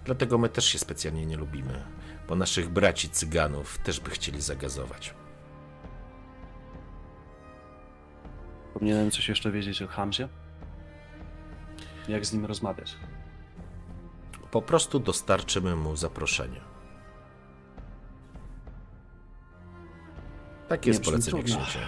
Dlatego 0.04 0.38
my 0.38 0.48
też 0.48 0.64
się 0.64 0.78
specjalnie 0.78 1.26
nie 1.26 1.36
lubimy, 1.36 1.84
bo 2.28 2.36
naszych 2.36 2.68
braci 2.68 3.10
cyganów 3.10 3.78
też 3.78 4.00
by 4.00 4.10
chcieli 4.10 4.40
zagazować. 4.40 5.14
Powinienem 8.74 9.10
coś 9.10 9.28
jeszcze 9.28 9.52
wiedzieć 9.52 9.82
o 9.82 9.88
Hamzie? 9.88 10.28
Jak 12.08 12.26
z 12.26 12.32
nim 12.32 12.44
rozmawiać? 12.44 12.96
Po 14.50 14.62
prostu 14.62 15.00
dostarczymy 15.00 15.76
mu 15.76 15.96
zaproszenie. 15.96 16.60
Tak 20.68 20.86
jest 20.86 21.04
polecenie 21.04 21.42
księcia. 21.42 21.78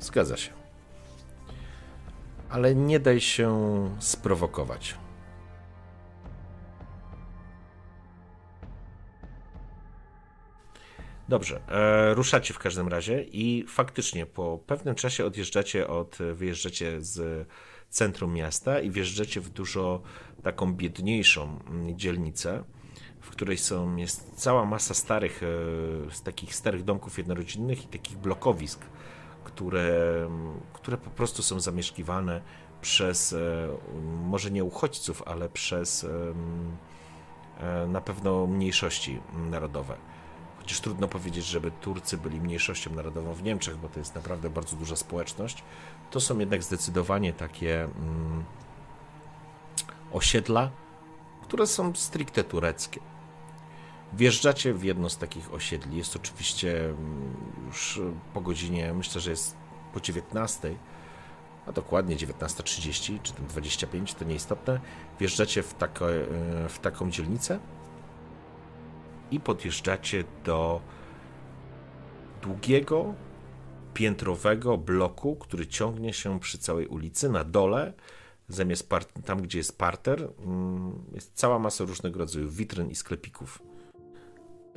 Zgadza 0.00 0.36
się. 0.36 0.57
Ale 2.50 2.74
nie 2.74 3.00
daj 3.00 3.20
się 3.20 3.50
sprowokować. 3.98 4.94
Dobrze, 11.28 11.60
e, 11.68 12.14
ruszacie 12.14 12.54
w 12.54 12.58
każdym 12.58 12.88
razie 12.88 13.22
i 13.22 13.64
faktycznie 13.68 14.26
po 14.26 14.58
pewnym 14.66 14.94
czasie 14.94 15.24
odjeżdżacie 15.24 15.88
od, 15.88 16.18
wyjeżdżacie 16.34 17.00
z 17.00 17.48
centrum 17.90 18.34
miasta 18.34 18.80
i 18.80 18.90
wjeżdżacie 18.90 19.40
w 19.40 19.48
dużo 19.48 20.02
taką 20.42 20.74
biedniejszą 20.74 21.58
mm, 21.66 21.98
dzielnicę, 21.98 22.64
w 23.20 23.30
której 23.30 23.58
są, 23.58 23.96
jest 23.96 24.32
cała 24.36 24.64
masa 24.64 24.94
starych, 24.94 25.42
e, 25.42 26.24
takich 26.24 26.54
starych 26.54 26.84
domków 26.84 27.18
jednorodzinnych 27.18 27.84
i 27.84 27.88
takich 27.88 28.18
blokowisk, 28.18 28.80
które, 29.48 30.28
które 30.72 30.96
po 30.96 31.10
prostu 31.10 31.42
są 31.42 31.60
zamieszkiwane 31.60 32.40
przez, 32.80 33.32
e, 33.32 33.68
może 34.24 34.50
nie 34.50 34.64
uchodźców, 34.64 35.22
ale 35.26 35.48
przez 35.48 36.06
e, 37.60 37.86
na 37.86 38.00
pewno 38.00 38.46
mniejszości 38.46 39.20
narodowe. 39.50 39.96
Chociaż 40.58 40.80
trudno 40.80 41.08
powiedzieć, 41.08 41.44
żeby 41.44 41.70
Turcy 41.70 42.16
byli 42.16 42.40
mniejszością 42.40 42.94
narodową 42.94 43.34
w 43.34 43.42
Niemczech, 43.42 43.76
bo 43.76 43.88
to 43.88 43.98
jest 43.98 44.14
naprawdę 44.14 44.50
bardzo 44.50 44.76
duża 44.76 44.96
społeczność. 44.96 45.64
To 46.10 46.20
są 46.20 46.38
jednak 46.38 46.62
zdecydowanie 46.62 47.32
takie 47.32 47.84
mm, 47.84 48.44
osiedla, 50.12 50.70
które 51.42 51.66
są 51.66 51.94
stricte 51.94 52.44
tureckie. 52.44 53.00
Wjeżdżacie 54.12 54.74
w 54.74 54.84
jedno 54.84 55.10
z 55.10 55.18
takich 55.18 55.54
osiedli. 55.54 55.96
Jest 55.96 56.16
oczywiście 56.16 56.84
mm, 56.84 57.36
już 57.66 58.00
po 58.34 58.40
godzinie, 58.40 58.94
myślę, 58.94 59.20
że 59.20 59.30
jest 59.30 59.56
po 59.94 60.00
19, 60.00 60.76
a 61.66 61.72
dokładnie 61.72 62.16
19.30 62.16 63.22
czy 63.22 63.32
tam 63.32 63.46
25, 63.46 64.14
to 64.14 64.24
nieistotne. 64.24 64.80
Wjeżdżacie 65.20 65.62
w, 65.62 65.74
tako, 65.74 66.06
w 66.68 66.78
taką 66.78 67.10
dzielnicę 67.10 67.60
i 69.30 69.40
podjeżdżacie 69.40 70.24
do 70.44 70.80
długiego, 72.42 73.14
piętrowego 73.94 74.78
bloku, 74.78 75.36
który 75.36 75.66
ciągnie 75.66 76.12
się 76.12 76.40
przy 76.40 76.58
całej 76.58 76.86
ulicy. 76.86 77.28
Na 77.28 77.44
dole, 77.44 77.92
zamiast 78.48 78.88
tam, 79.24 79.42
gdzie 79.42 79.58
jest 79.58 79.78
parter, 79.78 80.28
mm, 80.44 81.04
jest 81.14 81.32
cała 81.34 81.58
masa 81.58 81.84
różnego 81.84 82.18
rodzaju 82.18 82.48
witryn 82.50 82.90
i 82.90 82.94
sklepików. 82.94 83.62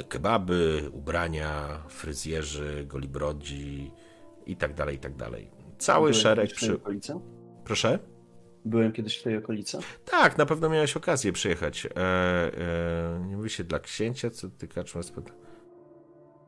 Kebaby, 0.03 0.90
ubrania, 0.94 1.84
fryzjerzy, 1.90 2.86
golibrodzi 2.88 3.91
i 4.45 4.56
tak 4.56 4.73
dalej, 4.73 4.95
i 4.95 4.99
tak 4.99 5.15
dalej. 5.15 5.52
Cały 5.78 6.10
Byłem 6.10 6.23
szereg 6.23 6.52
przy... 6.52 6.76
okolicy? 6.76 7.14
Proszę? 7.65 7.99
Byłem 8.65 8.91
kiedyś 8.91 9.18
w 9.18 9.23
tej 9.23 9.38
okolicy? 9.38 9.78
Tak, 10.06 10.38
na 10.38 10.45
pewno 10.45 10.69
miałeś 10.69 10.98
okazję 10.98 11.32
przyjechać. 11.32 11.86
E, 11.86 11.90
e, 11.98 13.26
nie 13.28 13.38
mówi 13.38 13.49
się 13.49 13.64
dla 13.64 13.80
księcia, 13.80 14.30
co 14.30 14.49
ty 14.49 14.68
kaczma 14.68 15.03
spod... 15.03 15.32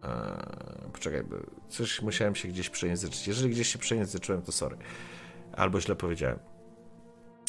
E, 0.03 0.89
poczekaj, 0.93 1.23
coś 1.69 2.01
musiałem 2.01 2.35
się 2.35 2.47
gdzieś 2.47 2.69
przejęzyczyć. 2.69 3.27
Jeżeli 3.27 3.49
gdzieś 3.49 3.67
się 3.67 3.79
przejęzyczyłem, 3.79 4.41
to 4.41 4.51
sorry. 4.51 4.77
Albo 5.53 5.81
źle 5.81 5.95
powiedziałem. 5.95 6.39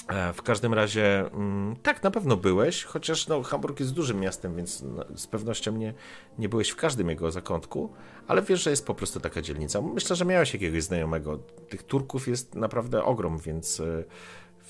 E, 0.08 0.32
w 0.32 0.42
każdym 0.42 0.74
razie, 0.74 1.30
mm, 1.30 1.76
tak, 1.82 2.02
na 2.02 2.10
pewno 2.10 2.36
byłeś, 2.36 2.84
chociaż 2.84 3.28
no, 3.28 3.42
Hamburg 3.42 3.80
jest 3.80 3.92
dużym 3.92 4.20
miastem, 4.20 4.56
więc 4.56 4.82
no, 4.82 5.04
z 5.16 5.26
pewnością 5.26 5.76
nie, 5.76 5.94
nie 6.38 6.48
byłeś 6.48 6.70
w 6.70 6.76
każdym 6.76 7.08
jego 7.08 7.30
zakątku, 7.30 7.92
ale 8.26 8.42
wiesz, 8.42 8.62
że 8.62 8.70
jest 8.70 8.86
po 8.86 8.94
prostu 8.94 9.20
taka 9.20 9.42
dzielnica. 9.42 9.80
Myślę, 9.82 10.16
że 10.16 10.24
miałeś 10.24 10.52
jakiegoś 10.52 10.82
znajomego. 10.82 11.38
Tych 11.68 11.82
Turków 11.82 12.28
jest 12.28 12.54
naprawdę 12.54 13.04
ogrom, 13.04 13.38
więc, 13.38 13.80
e, 13.80 14.04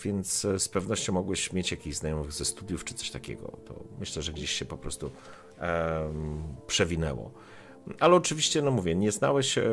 więc 0.05 0.45
e, 0.45 0.59
z 0.59 0.69
pewnością 0.69 1.13
mogłeś 1.13 1.53
mieć 1.53 1.71
jakichś 1.71 1.97
znajomych 1.97 2.33
ze 2.33 2.45
studiów 2.45 2.85
czy 2.85 2.95
coś 2.95 3.11
takiego. 3.11 3.57
To 3.65 3.75
myślę, 4.01 4.23
że 4.23 4.33
gdzieś 4.33 4.51
się 4.51 4.65
po 4.65 4.79
prostu 4.79 5.11
em, 5.59 6.43
przewinęło. 6.67 7.31
Ale 8.01 8.15
oczywiście, 8.15 8.63
no 8.63 8.71
mówię, 8.71 8.95
nie 8.95 9.13
znałeś 9.13 9.59
e, 9.59 9.65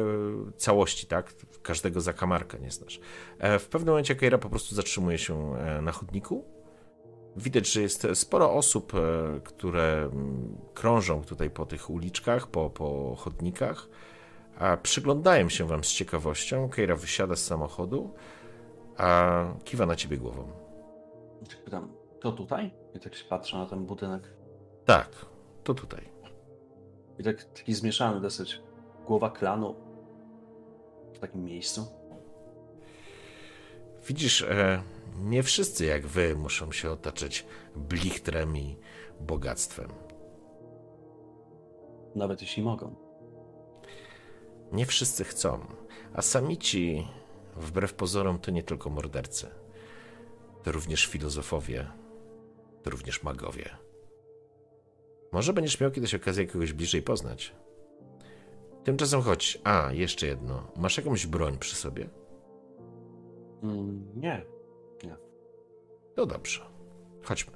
całości, 0.58 1.08
tak? 1.08 1.34
Każdego 1.62 2.02
zakamarka 2.02 2.58
nie 2.58 2.72
znasz. 2.72 3.00
E, 3.40 3.60
w 3.60 3.68
pewnym 3.68 3.90
momencie 3.90 4.16
Keira 4.16 4.38
po 4.38 4.50
prostu 4.50 4.76
zatrzymuje 4.76 5.18
się 5.18 5.56
e, 5.58 5.82
na 5.82 5.92
chodniku. 5.92 6.46
Widać, 7.36 7.72
że 7.72 7.82
jest 7.82 8.08
sporo 8.14 8.54
osób, 8.54 8.94
które 9.44 10.10
mm, 10.14 10.58
krążą 10.74 11.24
tutaj 11.24 11.50
po 11.50 11.66
tych 11.66 11.90
uliczkach, 11.90 12.48
po, 12.48 12.70
po 12.70 13.16
chodnikach, 13.16 13.88
a 14.60 14.78
przyglądają 14.78 15.50
się 15.50 15.68
wam 15.68 15.84
z 15.84 15.88
ciekawością. 15.88 16.70
Keira 16.70 16.96
wysiada 16.96 17.36
z 17.36 17.44
samochodu, 17.44 18.14
a 18.98 19.46
kiwa 19.64 19.86
na 19.86 19.96
ciebie 19.96 20.18
głową. 20.18 20.52
Pytam, 21.66 21.94
to 22.20 22.32
tutaj? 22.32 22.74
I 22.96 23.00
tak 23.00 23.16
się 23.16 23.26
patrzę 23.26 23.58
na 23.58 23.66
ten 23.66 23.86
budynek. 23.86 24.34
Tak, 24.86 25.10
to 25.64 25.74
tutaj. 25.74 26.11
I 27.20 27.24
tak 27.24 27.44
taki 27.44 27.74
zmieszany 27.74 28.22
dosyć. 28.22 28.62
Głowa 29.08 29.30
klanu 29.30 29.76
w 31.14 31.20
takim 31.20 31.46
miejscu. 31.46 31.86
Widzisz, 34.08 34.42
e, 34.42 34.84
nie 35.20 35.44
wszyscy 35.44 35.86
jak 35.86 36.08
wy 36.08 36.36
muszą 36.36 36.72
się 36.72 36.92
otaczać 36.92 37.46
blichtrem 37.76 38.58
i 38.58 38.78
bogactwem. 39.20 39.90
Nawet 42.16 42.42
jeśli 42.42 42.64
mogą. 42.64 42.96
Nie 44.72 44.86
wszyscy 44.86 45.24
chcą, 45.24 45.60
a 46.14 46.22
samici, 46.22 47.08
wbrew 47.56 47.94
pozorom, 47.94 48.40
to 48.40 48.52
nie 48.52 48.64
tylko 48.64 48.90
mordercy. 48.90 49.48
To 50.64 50.72
również 50.72 51.06
filozofowie, 51.06 51.92
to 52.84 52.90
również 52.90 53.24
magowie. 53.24 53.70
Może 55.32 55.53
będziesz 55.53 55.80
miał 55.80 55.91
kiedyś 55.91 56.16
okazję 56.16 56.48
kogoś 56.48 56.74
bliżej 56.74 57.02
poznać. 57.02 57.56
Tymczasem 58.84 59.22
chodź. 59.22 59.62
A, 59.64 59.90
jeszcze 59.91 60.28
jedno. 60.28 60.72
Masz 60.78 60.98
jakąś 60.98 61.28
broń 61.28 61.58
przy 61.58 61.76
sobie? 61.76 62.10
Mm, 63.64 64.12
nie. 64.16 64.45
No 66.18 66.26
dobrze. 66.26 66.62
Chodźmy. 67.24 67.53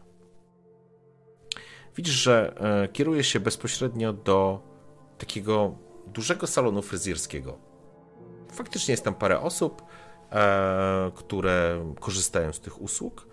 Widzisz, 1.95 2.13
że 2.13 2.55
e, 2.83 2.87
kieruje 2.87 3.23
się 3.23 3.39
bezpośrednio 3.39 4.13
do 4.13 4.61
takiego 5.17 5.77
dużego 6.07 6.47
salonu 6.47 6.81
fryzjerskiego. 6.81 7.57
Faktycznie 8.51 8.91
jest 8.91 9.03
tam 9.03 9.15
parę 9.15 9.39
osób, 9.39 9.81
e, 10.31 11.11
które 11.15 11.85
korzystają 11.99 12.53
z 12.53 12.59
tych 12.59 12.81
usług. 12.81 13.27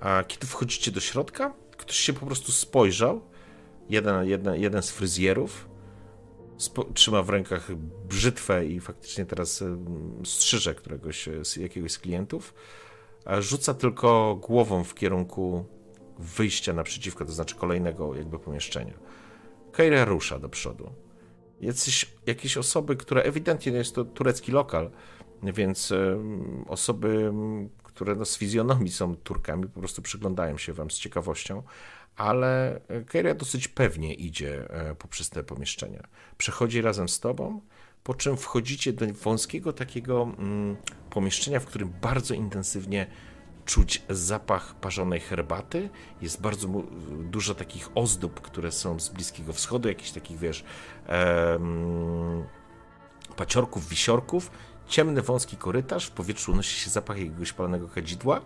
A 0.00 0.24
kiedy 0.24 0.46
wchodzicie 0.46 0.90
do 0.90 1.00
środka, 1.00 1.54
ktoś 1.76 1.96
się 1.96 2.12
po 2.12 2.26
prostu 2.26 2.52
spojrzał. 2.52 3.20
Jeden, 3.88 4.28
jeden, 4.28 4.54
jeden 4.54 4.82
z 4.82 4.90
fryzjerów 4.90 5.68
trzyma 6.94 7.22
w 7.22 7.28
rękach 7.28 7.68
brzytwę 8.08 8.66
i 8.66 8.80
faktycznie 8.80 9.26
teraz 9.26 9.62
e, 9.62 9.78
strzyże 10.24 10.74
któregoś 10.74 11.28
z 11.42 11.56
jakiegoś 11.56 11.92
z 11.92 11.98
klientów. 11.98 12.54
A 13.24 13.40
rzuca 13.40 13.74
tylko 13.74 14.36
głową 14.36 14.84
w 14.84 14.94
kierunku 14.94 15.64
wyjścia 16.18 16.72
naprzeciwko, 16.72 17.24
to 17.24 17.32
znaczy 17.32 17.54
kolejnego 17.54 18.14
jakby 18.14 18.38
pomieszczenia. 18.38 18.94
Keira 19.72 20.04
rusza 20.04 20.38
do 20.38 20.48
przodu. 20.48 20.92
Jacyś, 21.60 22.16
jakieś 22.26 22.56
osoby, 22.56 22.96
które 22.96 23.22
ewidentnie 23.22 23.72
jest 23.72 23.94
to 23.94 24.04
turecki 24.04 24.52
lokal, 24.52 24.90
więc 25.42 25.92
osoby, 26.66 27.32
które 27.82 28.14
no, 28.14 28.24
z 28.24 28.38
fizjonomii 28.38 28.92
są 28.92 29.16
Turkami, 29.16 29.68
po 29.68 29.80
prostu 29.80 30.02
przyglądają 30.02 30.58
się 30.58 30.72
wam 30.72 30.90
z 30.90 30.98
ciekawością, 30.98 31.62
ale 32.18 32.80
Keira 33.06 33.34
dosyć 33.34 33.68
pewnie 33.68 34.14
idzie 34.14 34.70
e, 34.70 34.94
poprzez 34.94 35.30
te 35.30 35.44
pomieszczenia. 35.44 36.02
Przechodzi 36.38 36.80
razem 36.80 37.08
z 37.08 37.20
tobą, 37.20 37.60
po 38.04 38.14
czym 38.14 38.36
wchodzicie 38.36 38.92
do 38.92 39.06
wąskiego 39.06 39.72
takiego 39.72 40.22
mm, 40.38 40.76
pomieszczenia, 41.10 41.60
w 41.60 41.66
którym 41.66 41.92
bardzo 42.02 42.34
intensywnie 42.34 43.06
czuć 43.64 44.02
zapach 44.08 44.74
parzonej 44.74 45.20
herbaty. 45.20 45.90
Jest 46.22 46.40
bardzo 46.40 46.68
dużo 47.30 47.54
takich 47.54 47.88
ozdób, 47.94 48.40
które 48.40 48.72
są 48.72 49.00
z 49.00 49.08
Bliskiego 49.08 49.52
Wschodu, 49.52 49.88
jakichś 49.88 50.10
takich, 50.10 50.38
wiesz, 50.38 50.64
em, 51.06 52.44
paciorków, 53.36 53.88
wisiorków. 53.88 54.50
Ciemny, 54.88 55.22
wąski 55.22 55.56
korytarz, 55.56 56.06
w 56.06 56.10
powietrzu 56.10 56.52
unosi 56.52 56.80
się 56.80 56.90
zapach 56.90 57.18
jakiegoś 57.18 57.52
palonego 57.52 57.88
kadzidła. 57.88 58.40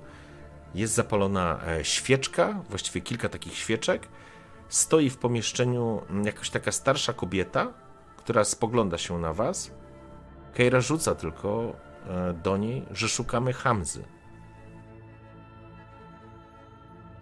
Jest 0.75 0.95
zapalona 0.95 1.61
e, 1.67 1.85
świeczka, 1.85 2.63
właściwie 2.71 3.01
kilka 3.01 3.29
takich 3.29 3.55
świeczek. 3.55 4.09
Stoi 4.69 5.11
w 5.11 5.19
pomieszczeniu 5.19 6.03
jakaś 6.25 6.51
taka 6.51 6.73
starsza 6.73 7.13
kobieta, 7.13 7.73
która 8.17 8.45
spogląda 8.45 8.99
się 8.99 9.19
na 9.19 9.33
was. 9.33 9.71
Keira 10.55 10.81
rzuca 10.81 11.15
tylko 11.15 11.73
e, 12.07 12.33
do 12.33 12.57
niej, 12.57 12.87
że 12.91 13.09
szukamy 13.09 13.53
Hamzy. 13.53 14.05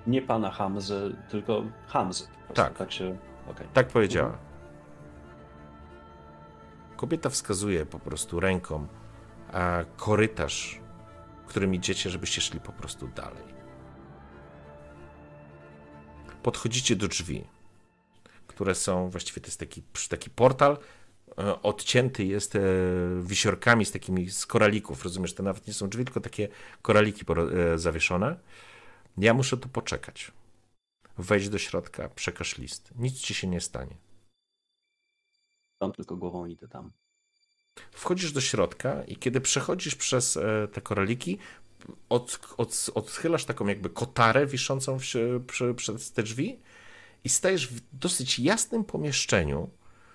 Nie 0.07 0.23
pana 0.23 0.51
Hamzy, 0.51 1.17
tylko 1.29 1.63
Hamzy. 1.87 2.27
Tak. 2.55 2.79
Tak 2.79 2.93
się. 2.93 3.19
Okay. 3.51 3.67
Tak 3.73 3.89
powiedziała. 3.89 4.39
Kobieta 6.97 7.29
wskazuje 7.29 7.87
po 7.87 7.99
prostu 7.99 8.41
ręką 8.41 8.87
a 9.53 9.85
korytarz, 9.97 10.81
którym 11.51 11.75
idziecie, 11.75 12.11
żebyście 12.11 12.41
szli 12.41 12.61
po 12.61 12.73
prostu 12.73 13.09
dalej. 13.09 13.45
Podchodzicie 16.43 16.97
do 16.97 17.09
drzwi, 17.09 17.45
które 18.47 18.75
są, 18.75 19.11
właściwie 19.11 19.41
to 19.41 19.47
jest 19.47 19.61
taki, 19.61 19.83
taki 20.09 20.31
portal, 20.31 20.79
e, 21.39 21.63
odcięty 21.63 22.25
jest 22.25 22.57
e, 22.57 22.61
wisiorkami 23.23 23.85
z 23.85 23.93
takimi 23.93 24.31
z 24.31 24.47
koralików, 24.47 25.05
rozumiesz, 25.05 25.35
to 25.35 25.43
nawet 25.43 25.67
nie 25.67 25.75
są 25.75 25.89
drzwi, 25.89 26.05
tylko 26.05 26.21
takie 26.21 26.49
koraliki 26.83 27.25
e, 27.29 27.79
zawieszone. 27.79 28.37
Ja 29.19 29.35
muszę 29.35 29.57
tu 29.57 29.69
poczekać. 29.69 30.33
Wejdź 31.19 31.49
do 31.49 31.59
środka, 31.59 32.09
przekaż 32.09 32.59
list. 32.59 32.93
Nic 32.97 33.21
ci 33.21 33.35
się 33.35 33.47
nie 33.47 33.61
stanie. 33.61 33.97
Tam 35.79 35.93
tylko 35.93 36.17
głową 36.17 36.47
idę 36.47 36.69
tam. 36.69 36.93
Wchodzisz 37.93 38.33
do 38.33 38.41
środka 38.41 39.03
i 39.05 39.17
kiedy 39.17 39.41
przechodzisz 39.41 39.95
przez 39.95 40.37
e, 40.37 40.69
te 40.73 40.81
koraliki, 40.81 41.39
od, 42.09 42.55
od, 42.57 42.91
odchylasz 42.95 43.45
taką 43.45 43.67
jakby 43.67 43.91
kotarę 43.91 44.47
wiszącą 44.47 44.99
w, 44.99 45.03
przy, 45.47 45.75
przez 45.75 46.13
te 46.13 46.23
drzwi 46.23 46.61
i 47.25 47.29
stajesz 47.29 47.69
w 47.69 47.81
dosyć 47.93 48.39
jasnym 48.39 48.85
pomieszczeniu, 48.85 49.71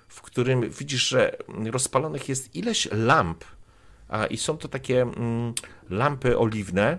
w 0.07 0.21
którym 0.21 0.69
widzisz, 0.69 1.07
że 1.07 1.37
rozpalonych 1.71 2.29
jest 2.29 2.55
ileś 2.55 2.87
lamp, 2.91 3.45
a, 4.07 4.25
i 4.25 4.37
są 4.37 4.57
to 4.57 4.67
takie 4.67 5.01
mm, 5.01 5.53
lampy 5.89 6.37
oliwne, 6.37 6.97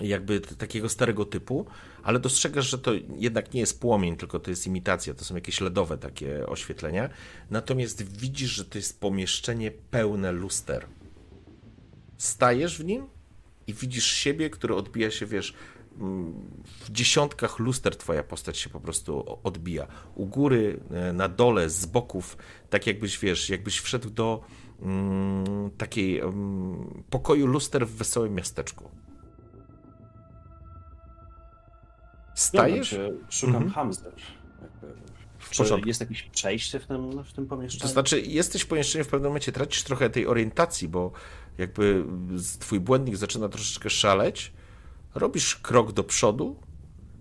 jakby 0.00 0.40
takiego 0.40 0.88
starego 0.88 1.24
typu, 1.24 1.66
ale 2.02 2.18
dostrzegasz, 2.18 2.70
że 2.70 2.78
to 2.78 2.92
jednak 3.16 3.54
nie 3.54 3.60
jest 3.60 3.80
płomień, 3.80 4.16
tylko 4.16 4.38
to 4.38 4.50
jest 4.50 4.66
imitacja, 4.66 5.14
to 5.14 5.24
są 5.24 5.34
jakieś 5.34 5.60
LEDowe 5.60 5.98
takie 5.98 6.46
oświetlenia. 6.46 7.08
Natomiast 7.50 8.18
widzisz, 8.18 8.50
że 8.50 8.64
to 8.64 8.78
jest 8.78 9.00
pomieszczenie 9.00 9.70
pełne 9.70 10.32
luster. 10.32 10.86
Stajesz 12.18 12.78
w 12.78 12.84
nim 12.84 13.06
i 13.66 13.74
widzisz 13.74 14.06
siebie, 14.06 14.50
który 14.50 14.74
odbija 14.74 15.10
się, 15.10 15.26
wiesz, 15.26 15.54
w 16.80 16.90
dziesiątkach 16.90 17.58
luster 17.58 17.96
twoja 17.96 18.22
postać 18.22 18.58
się 18.58 18.70
po 18.70 18.80
prostu 18.80 19.38
odbija. 19.42 19.86
U 20.14 20.26
góry, 20.26 20.80
e, 20.90 21.12
na 21.12 21.28
dole, 21.28 21.70
z 21.70 21.86
boków, 21.86 22.36
tak 22.70 22.86
jakbyś, 22.86 23.18
wiesz, 23.18 23.50
jakbyś 23.50 23.78
wszedł 23.78 24.10
do 24.10 24.44
mm, 24.82 25.70
takiej 25.70 26.20
mm, 26.20 27.04
pokoju 27.10 27.46
luster 27.46 27.86
w 27.86 27.90
wesołym 27.90 28.34
miasteczku. 28.34 28.90
Stajesz? 32.34 32.90
Się, 32.90 33.10
szukam 33.30 33.56
mhm. 33.56 33.72
hamster. 33.72 34.12
Czy 35.50 35.64
jest 35.86 36.00
jakieś 36.00 36.22
przejście 36.22 36.80
w 36.80 36.86
tym, 36.86 37.24
w 37.24 37.32
tym 37.32 37.46
pomieszczeniu? 37.46 37.82
To 37.82 37.88
znaczy, 37.88 38.20
jesteś 38.20 38.62
w 38.62 38.66
pomieszczeniu 38.66 39.04
w 39.04 39.08
pewnym 39.08 39.30
momencie, 39.30 39.52
tracisz 39.52 39.82
trochę 39.82 40.10
tej 40.10 40.26
orientacji, 40.26 40.88
bo 40.88 41.12
jakby 41.58 42.04
twój 42.58 42.80
błędnik 42.80 43.16
zaczyna 43.16 43.48
troszeczkę 43.48 43.90
szaleć, 43.90 44.52
robisz 45.14 45.56
krok 45.56 45.92
do 45.92 46.04
przodu, 46.04 46.56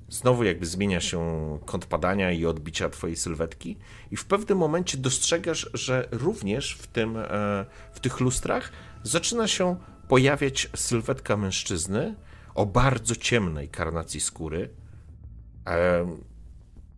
znowu 0.09 0.43
jakby 0.43 0.65
zmienia 0.65 1.01
się 1.01 1.19
kąt 1.65 1.85
padania 1.85 2.31
i 2.31 2.45
odbicia 2.45 2.89
twojej 2.89 3.17
sylwetki 3.17 3.77
i 4.11 4.17
w 4.17 4.25
pewnym 4.25 4.57
momencie 4.57 4.97
dostrzegasz, 4.97 5.69
że 5.73 6.07
również 6.11 6.73
w, 6.73 6.87
tym, 6.87 7.17
e, 7.17 7.65
w 7.93 7.99
tych 7.99 8.19
lustrach 8.19 8.71
zaczyna 9.03 9.47
się 9.47 9.75
pojawiać 10.07 10.69
sylwetka 10.75 11.37
mężczyzny 11.37 12.15
o 12.55 12.65
bardzo 12.65 13.15
ciemnej 13.15 13.69
karnacji 13.69 14.19
skóry, 14.19 14.69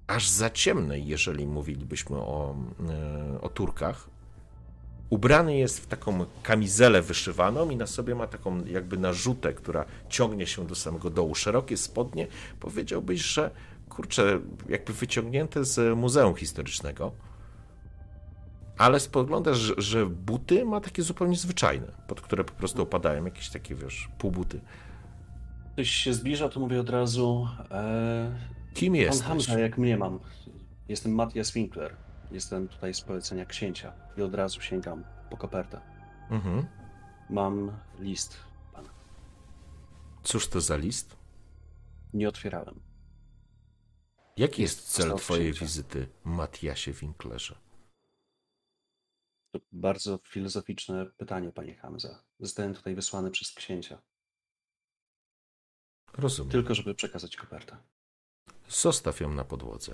aż 0.08 0.30
za 0.30 0.50
ciemnej, 0.50 1.08
jeżeli 1.08 1.48
mówilibyśmy 1.48 2.18
o, 2.18 2.56
e, 2.90 3.42
o 3.42 3.50
Turkach. 3.50 4.10
Ubrany 5.10 5.58
jest 5.58 5.80
w 5.80 5.88
taką 5.88 6.26
kamizelę 6.44 7.02
wyszywaną 7.02 7.70
i 7.70 7.76
na 7.76 7.88
sobie 7.88 8.16
ma 8.16 8.28
taką 8.28 8.66
jakby 8.66 8.98
narzutę, 8.98 9.54
która 9.54 9.86
ciągnie 10.10 10.48
się 10.48 10.68
do 10.68 10.76
samego 10.76 11.10
dołu. 11.10 11.36
Szerokie 11.36 11.78
spodnie, 11.78 12.28
powiedziałbyś, 12.60 13.22
że 13.22 13.52
kurczę, 13.90 14.40
jakby 14.70 14.94
wyciągnięte 14.94 15.66
z 15.66 15.98
Muzeum 15.98 16.36
Historycznego. 16.36 17.12
Ale 18.78 19.00
spoglądasz, 19.00 19.58
że, 19.58 19.74
że 19.78 20.06
buty 20.06 20.66
ma 20.66 20.82
takie 20.82 21.04
zupełnie 21.04 21.36
zwyczajne, 21.36 21.88
pod 22.08 22.22
które 22.22 22.44
po 22.44 22.54
prostu 22.54 22.82
opadają 22.82 23.26
jakieś 23.26 23.50
takie, 23.50 23.76
wiesz, 23.76 24.10
półbuty 24.18 24.62
ktoś 25.74 25.90
się 25.90 26.14
zbliża, 26.14 26.50
to 26.50 26.60
mówię 26.60 26.80
od 26.80 26.90
razu. 26.90 27.48
E, 27.72 28.40
Kim 28.74 28.96
jest? 28.96 29.20
Pan 29.20 29.28
Hamza, 29.30 29.60
jak 29.60 29.78
mnie 29.78 29.98
mam. 29.98 30.20
Jestem 30.90 31.16
Matthias 31.16 31.52
Winkler. 31.52 31.96
Jestem 32.32 32.68
tutaj 32.68 32.94
z 32.94 33.02
polecenia 33.02 33.46
księcia 33.46 33.94
i 34.18 34.22
od 34.22 34.36
razu 34.36 34.62
sięgam 34.62 35.04
po 35.30 35.38
kopertę. 35.38 35.82
Mhm. 36.30 36.66
Mam 37.30 37.72
list 38.00 38.38
pana. 38.74 38.90
Cóż 40.24 40.48
to 40.50 40.62
za 40.62 40.78
list? 40.78 41.18
Nie 42.14 42.30
otwierałem. 42.30 42.80
Jaki 44.38 44.62
jest, 44.62 44.78
jest 44.78 44.92
cel 44.92 45.16
twojej 45.16 45.52
księcia. 45.52 45.66
wizyty, 45.66 46.08
Matthiasie 46.24 46.92
Winklerze? 46.94 47.56
To 49.52 49.60
bardzo 49.72 50.20
filozoficzne 50.24 51.06
pytanie, 51.06 51.52
panie 51.52 51.76
Hamza. 51.76 52.24
Zostałem 52.40 52.74
tutaj 52.74 52.96
wysłany 52.96 53.32
przez 53.32 53.52
księcia. 53.52 54.02
Rozumiem. 56.18 56.52
Tylko, 56.52 56.76
żeby 56.76 56.96
przekazać 56.96 57.36
kopertę. 57.36 57.78
Zostaw 58.70 59.20
ją 59.20 59.34
na 59.34 59.44
podłodze. 59.44 59.94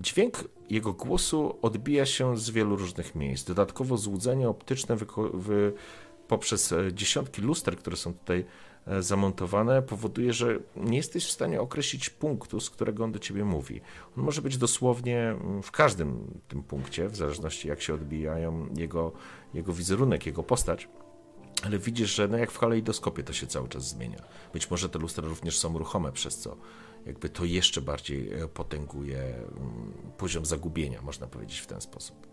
Dźwięk 0.00 0.44
jego 0.70 0.92
głosu 0.92 1.58
odbija 1.62 2.06
się 2.06 2.36
z 2.36 2.50
wielu 2.50 2.76
różnych 2.76 3.14
miejsc. 3.14 3.44
Dodatkowo 3.44 3.96
złudzenie 3.96 4.48
optyczne 4.48 4.96
wy... 5.34 5.72
poprzez 6.28 6.72
e, 6.72 6.92
dziesiątki 6.92 7.42
luster, 7.42 7.76
które 7.76 7.96
są 7.96 8.14
tutaj 8.14 8.44
e, 8.86 9.02
zamontowane, 9.02 9.82
powoduje, 9.82 10.32
że 10.32 10.58
nie 10.76 10.96
jesteś 10.96 11.26
w 11.26 11.30
stanie 11.30 11.60
określić 11.60 12.10
punktu, 12.10 12.60
z 12.60 12.70
którego 12.70 13.04
on 13.04 13.12
do 13.12 13.18
ciebie 13.18 13.44
mówi. 13.44 13.80
On 14.16 14.24
może 14.24 14.42
być 14.42 14.56
dosłownie 14.56 15.18
mm, 15.20 15.62
w 15.62 15.70
każdym 15.70 16.40
tym 16.48 16.62
punkcie, 16.62 17.08
w 17.08 17.16
zależności 17.16 17.68
jak 17.68 17.82
się 17.82 17.94
odbijają 17.94 18.68
jego, 18.76 19.12
jego 19.54 19.72
wizerunek, 19.72 20.26
jego 20.26 20.42
postać. 20.42 20.88
Ale 21.66 21.78
widzisz, 21.78 22.14
że 22.14 22.28
no 22.28 22.38
jak 22.38 22.50
w 22.50 22.58
kalejdoskopie 22.58 23.22
to 23.22 23.32
się 23.32 23.46
cały 23.46 23.68
czas 23.68 23.88
zmienia. 23.88 24.22
Być 24.52 24.70
może 24.70 24.88
te 24.88 24.98
lustra 24.98 25.28
również 25.28 25.58
są 25.58 25.78
ruchome, 25.78 26.12
przez 26.12 26.38
co 26.38 26.56
jakby 27.06 27.28
to 27.28 27.44
jeszcze 27.44 27.80
bardziej 27.80 28.32
e, 28.32 28.48
potęguje 28.48 29.18
mm, 29.22 29.92
poziom 30.18 30.44
zagubienia, 30.46 31.02
można 31.02 31.26
powiedzieć 31.26 31.58
w 31.58 31.66
ten 31.66 31.80
sposób. 31.80 32.26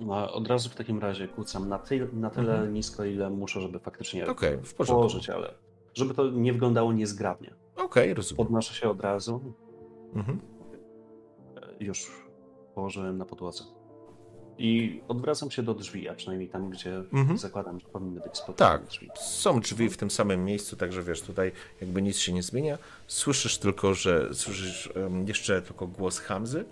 No, 0.00 0.32
od 0.32 0.48
razu 0.48 0.68
w 0.70 0.74
takim 0.74 0.98
razie 0.98 1.28
kłócam 1.28 1.68
na, 1.68 1.78
ty, 1.78 2.08
na 2.12 2.30
tyle 2.30 2.52
Mhm. 2.54 2.74
nisko, 2.74 3.04
ile 3.04 3.30
muszę, 3.30 3.60
żeby 3.60 3.78
faktycznie 3.78 4.26
Okej, 4.26 4.58
w 4.62 4.74
porządku. 4.74 5.00
położyć, 5.00 5.30
ale 5.30 5.54
żeby 5.94 6.14
to 6.14 6.30
nie 6.30 6.52
wyglądało 6.52 6.92
niezgrabnie. 6.92 7.54
Okej, 7.76 8.14
rozumiem. 8.14 8.36
Podnoszę 8.36 8.74
się 8.74 8.90
od 8.90 9.00
razu, 9.00 9.54
Mhm. 10.14 10.40
e, 11.56 11.84
już 11.84 12.26
położyłem 12.74 13.18
na 13.18 13.24
podłodze. 13.24 13.64
I 14.58 15.00
odwracam 15.08 15.50
się 15.50 15.62
do 15.62 15.74
drzwi, 15.74 16.08
a 16.08 16.14
przynajmniej 16.14 16.48
tam, 16.48 16.70
gdzie 16.70 16.96
Mhm. 16.96 17.38
zakładam, 17.38 17.80
że 17.80 17.88
powinny 17.88 18.20
być 18.20 18.36
spokojne 18.36 18.56
Tak, 18.58 18.84
drzwi. 18.86 19.10
są 19.16 19.60
drzwi 19.60 19.88
w 19.90 19.96
tym 19.96 20.10
samym 20.10 20.44
miejscu, 20.44 20.76
także 20.76 21.02
wiesz, 21.02 21.22
tutaj 21.22 21.52
jakby 21.80 22.02
nic 22.02 22.18
się 22.18 22.32
nie 22.32 22.42
zmienia. 22.42 22.78
Słyszysz 23.06 23.58
tylko, 23.58 23.94
że 23.94 24.34
słyszysz 24.34 24.92
em, 24.96 25.28
jeszcze 25.28 25.62
tylko 25.62 25.86
głos 25.86 26.18
Hamzy. 26.18 26.64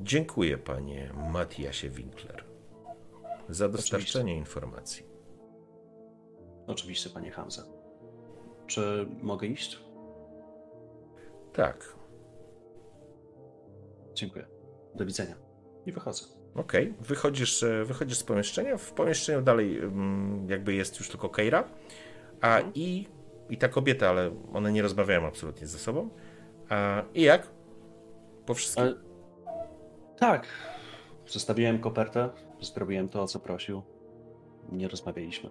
Dziękuję 0.00 0.58
panie 0.58 1.12
Matiasie 1.32 1.90
Winkler 1.90 2.44
za 3.48 3.68
dostarczenie 3.68 4.36
informacji. 4.36 5.02
Oczywiście, 6.66 7.10
panie 7.10 7.30
Hamza. 7.30 7.64
Czy 8.66 9.06
mogę 9.22 9.46
iść? 9.46 9.78
Tak, 11.52 11.96
Dziękuję. 14.14 14.46
Do 14.94 15.06
widzenia. 15.06 15.34
I 15.86 15.92
wychodzę. 15.92 16.24
Okej. 16.54 16.94
Wychodzisz, 17.00 17.62
e, 17.62 17.84
wychodzisz 17.84 18.18
z 18.18 18.22
pomieszczenia. 18.22 18.76
W 18.76 18.92
pomieszczeniu 18.92 19.42
dalej 19.42 19.78
mm, 19.78 20.46
jakby 20.50 20.74
jest 20.74 20.98
już 20.98 21.08
tylko 21.08 21.28
Keira, 21.28 21.64
a 22.40 22.60
i, 22.74 23.06
i 23.50 23.56
ta 23.56 23.68
kobieta, 23.68 24.08
ale 24.08 24.30
one 24.52 24.72
nie 24.72 24.82
rozmawiają 24.82 25.26
absolutnie 25.26 25.66
ze 25.66 25.78
sobą. 25.78 26.08
A, 26.68 27.02
I 27.14 27.22
jak? 27.22 27.48
Po 28.46 28.54
wszystkim. 28.54 28.84
Ale... 28.84 28.94
Tak. 30.18 30.46
Zostawiłem 31.26 31.78
kopertę, 31.78 32.30
zrobiłem 32.60 33.08
to, 33.08 33.22
o 33.22 33.26
co 33.26 33.40
prosił. 33.40 33.82
Nie 34.72 34.88
rozmawialiśmy. 34.88 35.50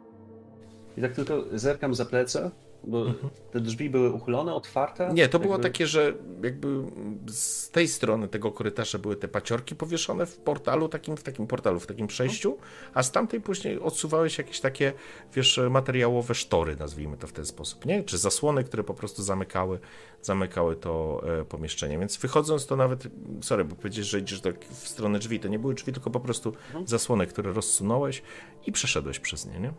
I 0.98 1.02
tak 1.02 1.14
tylko 1.14 1.44
zerkam 1.54 1.96
za 1.96 2.06
plecy, 2.06 2.52
bo 2.84 3.06
te 3.52 3.60
drzwi 3.60 3.90
były 3.90 4.12
uchylone, 4.12 4.54
otwarte. 4.54 5.04
Mhm. 5.04 5.16
Nie, 5.16 5.30
to 5.30 5.40
było 5.40 5.54
jakby- 5.54 5.70
takie, 5.70 5.88
że 5.88 6.14
jakby 6.44 6.84
z 7.28 7.70
tej 7.70 7.88
strony 7.88 8.28
tego 8.28 8.52
korytarza 8.52 9.00
były 9.00 9.16
te 9.16 9.28
paciorki 9.28 9.76
powieszone 9.76 10.26
w 10.26 10.38
portalu, 10.38 10.90
takim, 10.90 11.18
w 11.18 11.24
takim 11.24 11.48
portalu, 11.48 11.80
w 11.80 11.88
takim 11.88 12.08
przejściu, 12.08 12.58
a 12.94 13.04
z 13.04 13.12
tamtej 13.12 13.42
później 13.42 13.80
odsuwałeś 13.80 14.38
jakieś 14.38 14.60
takie, 14.60 14.94
wiesz, 15.34 15.60
materiałowe 15.70 16.36
sztory, 16.36 16.76
nazwijmy 16.76 17.18
to 17.18 17.28
w 17.28 17.32
ten 17.32 17.46
sposób, 17.46 17.86
nie? 17.86 18.04
Czy 18.04 18.18
zasłony, 18.18 18.64
które 18.64 18.84
po 18.84 18.94
prostu 18.94 19.24
zamykały, 19.24 19.80
zamykały 20.22 20.76
to 20.76 21.22
e, 21.40 21.46
pomieszczenie. 21.46 22.00
Więc 22.00 22.18
wychodząc 22.18 22.66
to 22.66 22.76
nawet, 22.76 23.08
sorry, 23.42 23.66
bo 23.66 23.76
powiedzieć, 23.76 24.06
że 24.06 24.20
idziesz 24.20 24.42
do, 24.42 24.50
w 24.70 24.88
stronę 24.88 25.20
drzwi, 25.20 25.40
to 25.40 25.48
nie 25.48 25.60
były 25.60 25.74
drzwi, 25.74 25.94
tylko 25.94 26.10
po 26.10 26.20
prostu 26.20 26.54
zasłony, 26.86 27.28
które 27.28 27.54
rozsunąłeś 27.54 28.22
i 28.66 28.72
przeszedłeś 28.72 29.20
przez 29.20 29.46
nie, 29.46 29.60
nie? 29.60 29.74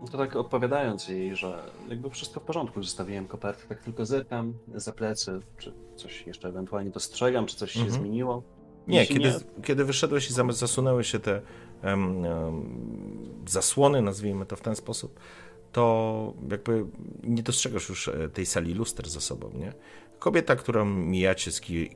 No 0.00 0.08
To 0.08 0.18
tak 0.18 0.36
odpowiadając 0.36 1.08
jej, 1.08 1.36
że 1.36 1.62
jakby 1.88 2.10
wszystko 2.10 2.40
w 2.40 2.42
porządku, 2.42 2.82
zostawiłem 2.82 3.26
kopertę, 3.26 3.62
tak 3.68 3.82
tylko 3.82 4.06
zerkam 4.06 4.54
za 4.74 4.92
plecy, 4.92 5.40
czy 5.58 5.74
coś 5.96 6.26
jeszcze 6.26 6.48
ewentualnie 6.48 6.90
dostrzegam, 6.90 7.46
czy 7.46 7.56
coś 7.56 7.72
się 7.72 7.80
Mhm. 7.80 8.00
zmieniło. 8.00 8.42
Nie, 8.88 8.98
Jeśli 8.98 9.16
kiedy, 9.16 9.34
kiedy 9.62 9.84
wyszedłeś 9.84 10.30
i 10.30 10.34
zasunęły 10.50 11.04
się 11.04 11.18
te 11.18 11.40
em, 11.82 12.24
em, 12.24 13.42
zasłony, 13.48 14.02
nazwijmy 14.02 14.46
to 14.46 14.56
w 14.56 14.60
ten 14.60 14.76
sposób, 14.76 15.20
to 15.72 16.34
jakby 16.50 16.84
nie 17.22 17.42
dostrzegasz 17.42 17.88
już 17.88 18.08
e, 18.08 18.28
tej 18.28 18.46
sali 18.46 18.74
luster 18.74 19.08
za 19.08 19.20
sobą, 19.20 19.50
nie? 19.54 19.72
Kobieta, 20.18 20.56
którą 20.56 20.84
mijacie, 20.84 21.50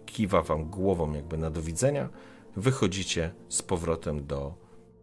kiwa 0.06 0.42
wam 0.42 0.64
głową 0.70 1.12
jakby 1.12 1.38
na 1.38 1.50
do 1.50 1.62
widzenia, 1.62 2.08
wychodzicie 2.56 3.30
z 3.48 3.62
powrotem 3.62 4.26
do 4.26 4.54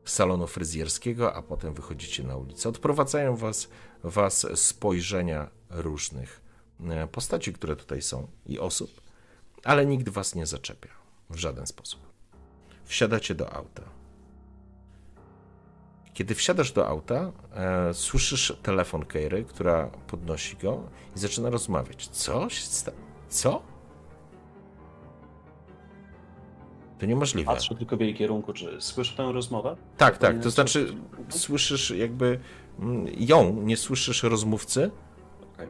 salonu 0.10 0.48
fryzjerskiego, 0.48 1.34
a 1.36 1.42
potem 1.42 1.74
wychodzicie 1.74 2.24
na 2.24 2.36
ulicę. 2.36 2.70
Odprowadzają 2.70 3.36
was, 3.36 3.70
was 4.04 4.48
spojrzenia 4.56 5.50
różnych 5.70 6.42
e, 6.90 7.08
postaci, 7.08 7.54
które 7.54 7.76
tutaj 7.76 8.02
są 8.02 8.28
i 8.46 8.60
osób, 8.60 9.02
ale 9.64 9.86
nikt 9.86 10.10
was 10.10 10.36
nie 10.36 10.46
zaczepia 10.46 10.90
w 11.30 11.36
żaden 11.36 11.68
sposób. 11.68 12.00
Wsiadacie 12.86 13.36
do 13.36 13.54
auta. 13.54 13.84
Kiedy 16.14 16.36
wsiadasz 16.36 16.72
do 16.72 16.88
auta, 16.88 17.32
e, 17.54 17.94
słyszysz 17.94 18.58
telefon 18.64 19.06
Keiry, 19.06 19.46
która 19.46 19.88
podnosi 19.88 20.58
go 20.58 20.84
i 21.16 21.20
zaczyna 21.20 21.50
rozmawiać. 21.50 22.08
Co? 22.08 22.50
się 22.50 22.62
sta- 22.62 22.92
Co? 23.30 23.62
To 27.00 27.06
niemożliwe. 27.06 27.52
Patrzę 27.52 27.76
tylko 27.76 27.98
w 27.98 28.02
jej 28.02 28.16
kierunku, 28.16 28.54
czy 28.54 28.82
słyszę 28.82 29.18
tę 29.18 29.32
rozmowę? 29.32 29.76
Tak, 29.98 30.18
tak. 30.18 30.40
To 30.40 30.50
znaczy. 30.50 30.80
Mhm. 30.80 31.32
słyszysz 31.32 31.92
jakby 31.92 32.40
mm, 32.80 33.08
ją, 33.18 33.54
nie 33.54 33.78
słyszysz 33.78 34.24
rozmówcy. 34.24 34.92
Okej. 35.54 35.68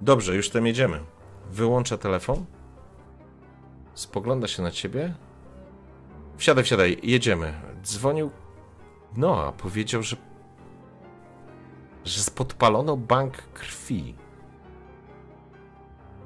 Dobrze, 0.00 0.36
już 0.36 0.50
tam 0.50 0.66
jedziemy. 0.66 1.00
Wyłącza 1.50 1.98
telefon. 1.98 2.44
Spogląda 3.94 4.48
się 4.48 4.62
na 4.62 4.70
ciebie. 4.70 5.14
Wsiadaj, 6.36 6.64
wsiadaj, 6.64 6.98
jedziemy. 7.02 7.54
Dzwonił. 7.84 8.30
No, 9.16 9.44
a 9.44 9.52
powiedział, 9.52 10.02
że. 10.02 10.16
że 12.04 12.30
podpalono 12.30 12.96
bank 12.96 13.36
krwi. 13.36 14.14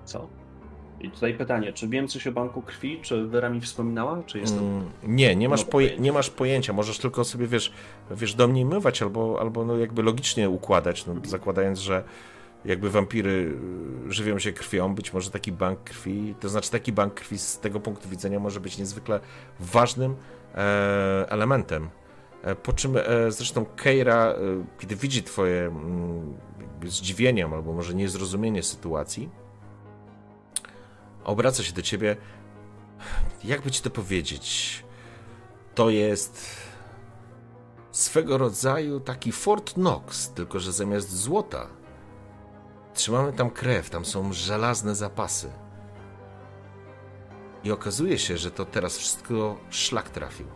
Co? 0.05 0.29
I 1.05 1.10
tutaj 1.10 1.35
pytanie, 1.35 1.72
czy 1.72 1.89
wiem 1.89 2.09
coś 2.09 2.26
o 2.26 2.32
banku 2.32 2.62
krwi? 2.62 2.98
Czy 3.02 3.26
Wera 3.26 3.51
mi 3.51 3.60
wspominała? 3.60 4.22
Czy 4.26 4.39
jest 4.39 4.55
to... 4.56 4.60
Mm, 4.60 4.90
Nie, 5.02 5.36
nie 5.36 5.48
masz, 5.48 5.64
poje, 5.64 5.70
pojęcia. 5.86 6.02
nie 6.02 6.12
masz 6.12 6.31
pojęcia. 6.31 6.72
Możesz 6.72 6.98
tylko 6.98 7.24
sobie, 7.24 7.47
wiesz, 7.47 7.72
wiesz 8.10 8.35
domniemywać 8.35 9.02
albo, 9.02 9.40
albo 9.40 9.64
no 9.64 9.78
jakby 9.78 10.02
logicznie 10.02 10.51
układać, 10.51 11.06
no, 11.06 11.14
zakładając, 11.24 11.78
że 11.78 12.05
jakby 12.64 12.90
wampiry 12.90 13.56
y, 14.09 14.12
żywią 14.12 14.39
się 14.39 14.52
krwią, 14.52 14.94
być 14.94 15.12
może 15.12 15.31
taki 15.31 15.52
bank 15.52 15.78
krwi, 15.85 16.35
to 16.40 16.48
znaczy 16.48 16.70
taki 16.70 16.93
bank 16.93 17.14
krwi 17.14 17.39
z 17.39 17.59
tego 17.59 17.81
punktu 17.81 18.09
widzenia 18.09 18.40
może 18.40 18.60
być 18.60 18.78
niezwykle 18.78 19.20
ważnym 19.60 20.14
e, 20.55 21.24
elementem. 21.28 21.89
E, 22.43 22.55
po 22.55 22.72
czym 22.72 22.97
e, 22.97 23.02
zresztą 23.32 23.66
Keira, 23.76 24.35
kiedy 24.78 24.97
widzi 24.97 25.22
twoje 25.22 25.66
mm, 25.66 26.35
zdziwienie 26.86 27.44
albo 27.44 27.72
może 27.72 27.94
niezrozumienie 27.94 28.62
sytuacji, 28.62 29.44
obraca 31.25 31.63
się 31.63 31.73
do 31.73 31.83
ciebie 31.83 32.17
jakby 33.45 33.71
ci 33.71 33.83
to 33.83 33.91
powiedzieć, 33.91 34.85
to 35.75 35.91
jest 35.91 36.47
swego 37.93 38.39
rodzaju 38.39 39.01
taki 39.01 39.33
Fort 39.33 39.73
Knox, 39.73 40.29
tylko 40.29 40.61
że 40.61 40.73
zamiast 40.73 41.17
złota 41.17 41.67
trzymamy 42.95 43.33
tam 43.33 43.51
krew, 43.51 43.91
tam 43.91 44.05
są 44.05 44.33
żelazne 44.33 44.95
zapasy. 44.95 45.51
I 47.65 47.73
okazuje 47.73 48.19
się, 48.19 48.37
że 48.37 48.51
to 48.51 48.65
teraz 48.65 48.99
wszystko 48.99 49.57
szlak 49.71 50.11
trafił. 50.11 50.47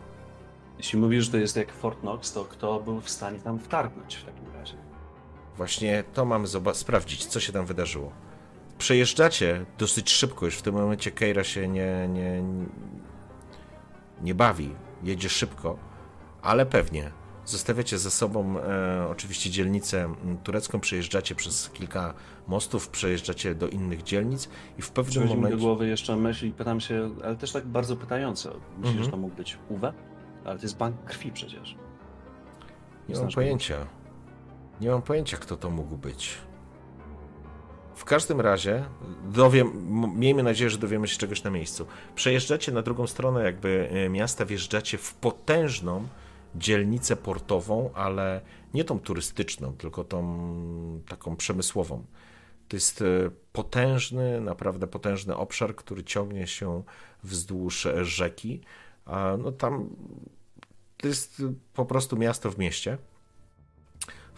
Jeśli 0.77 0.99
mówisz, 0.99 1.25
że 1.25 1.31
to 1.31 1.37
jest 1.37 1.55
jak 1.55 1.71
Fort 1.71 1.99
Knox, 1.99 2.33
to 2.33 2.45
kto 2.45 2.79
był 2.79 3.01
w 3.01 3.09
stanie 3.09 3.39
tam 3.39 3.59
wtargnąć 3.59 4.15
w 4.15 4.25
takim 4.25 4.53
razie? 4.53 4.77
Właśnie 5.57 6.03
to 6.13 6.25
mamy 6.25 6.47
sprawdzić, 6.73 7.25
co 7.25 7.39
się 7.39 7.53
tam 7.53 7.65
wydarzyło. 7.65 8.11
Przejeżdżacie 8.79 9.65
dosyć 9.77 10.09
szybko, 10.11 10.45
już 10.45 10.55
w 10.57 10.61
tym 10.61 10.75
momencie 10.75 11.11
Keira 11.11 11.43
się 11.43 11.67
nie, 11.67 12.07
nie, 12.07 12.43
nie 14.21 14.35
bawi, 14.35 14.75
jedzie 15.03 15.29
szybko, 15.29 15.77
ale 16.41 16.65
pewnie. 16.65 17.11
Zostawiacie 17.45 17.97
za 17.97 18.09
sobą 18.09 18.59
e, 18.59 19.07
oczywiście 19.09 19.49
dzielnicę 19.49 20.13
turecką, 20.43 20.79
przejeżdżacie 20.79 21.35
przez 21.35 21.69
kilka 21.69 22.13
mostów, 22.47 22.89
przejeżdżacie 22.89 23.55
do 23.55 23.67
innych 23.67 24.03
dzielnic 24.03 24.49
i 24.77 24.81
w 24.81 24.89
pewnym 24.91 25.11
Przychodzi 25.11 25.29
mi 25.29 25.35
do 25.35 25.41
momencie... 25.41 25.63
głowy 25.63 25.87
jeszcze 25.87 26.15
myśl 26.15 26.47
i 26.47 26.51
pytam 26.51 26.79
się, 26.79 27.09
ale 27.23 27.35
też 27.35 27.51
tak 27.51 27.67
bardzo 27.67 27.95
pytająco. 27.95 28.49
Myślisz, 28.49 28.87
Mhm. 28.87 29.03
że 29.03 29.11
to 29.11 29.17
mógł 29.17 29.35
być 29.35 29.57
Uwe? 29.69 29.93
Ale 30.45 30.55
to 30.59 30.61
jest 30.65 30.77
bank 30.77 31.03
krwi 31.05 31.31
przecież. 31.31 31.75
Nie 33.09 33.15
mam 33.15 33.23
Znasz 33.23 33.35
pojęcia. 33.35 33.75
Nie 34.81 34.89
mam 34.89 35.01
pojęcia, 35.01 35.37
kto 35.37 35.57
to 35.57 35.69
mógł 35.69 35.97
być. 35.97 36.37
W 37.99 38.05
każdym 38.05 38.41
razie, 38.41 38.85
dowiem, 39.25 39.71
miejmy 40.19 40.43
nadzieję, 40.43 40.69
że 40.69 40.77
dowiemy 40.77 41.07
się 41.07 41.17
czegoś 41.17 41.43
na 41.43 41.49
miejscu. 41.49 41.85
Przejeżdżacie 42.15 42.71
na 42.71 42.81
drugą 42.81 43.07
stronę 43.07 43.43
jakby 43.43 43.89
e, 43.91 44.09
miasta, 44.09 44.45
wjeżdżacie 44.45 44.97
w 44.97 45.13
potężną 45.13 46.07
dzielnicę 46.55 47.15
portową, 47.15 47.89
ale 47.93 48.41
nie 48.73 48.83
tą 48.83 48.99
turystyczną, 48.99 49.73
tylko 49.73 50.03
tą 50.03 51.01
taką 51.09 51.35
przemysłową. 51.35 52.03
To 52.67 52.75
jest 52.75 53.01
e, 53.01 53.05
potężny, 53.53 54.41
naprawdę 54.41 54.87
potężny 54.87 55.35
obszar, 55.35 55.75
który 55.75 56.03
ciągnie 56.03 56.47
się 56.47 56.83
wzdłuż 57.23 57.87
rzeki. 58.01 58.61
A 59.05 59.37
no 59.43 59.51
tam 59.51 59.89
to 60.97 61.07
jest 61.07 61.43
po 61.73 61.85
prostu 61.85 62.17
miasto 62.17 62.51
w 62.51 62.57
mieście. 62.57 62.97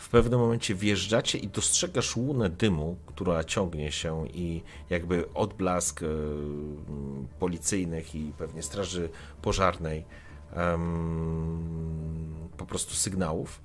W 0.01 0.09
pewnym 0.09 0.39
momencie 0.39 0.75
wjeżdżacie 0.75 1.37
i 1.37 1.47
dostrzegasz 1.47 2.15
łunę 2.15 2.49
dymu, 2.49 2.97
która 3.05 3.43
ciągnie 3.43 3.91
się 3.91 4.27
i 4.27 4.61
jakby 4.89 5.33
odblask 5.33 6.03
e, 6.03 6.07
policyjnych 7.39 8.15
i 8.15 8.33
pewnie 8.37 8.63
straży 8.63 9.09
pożarnej 9.41 10.05
po 12.57 12.65
prostu 12.65 12.93
sygnałów. 12.93 13.61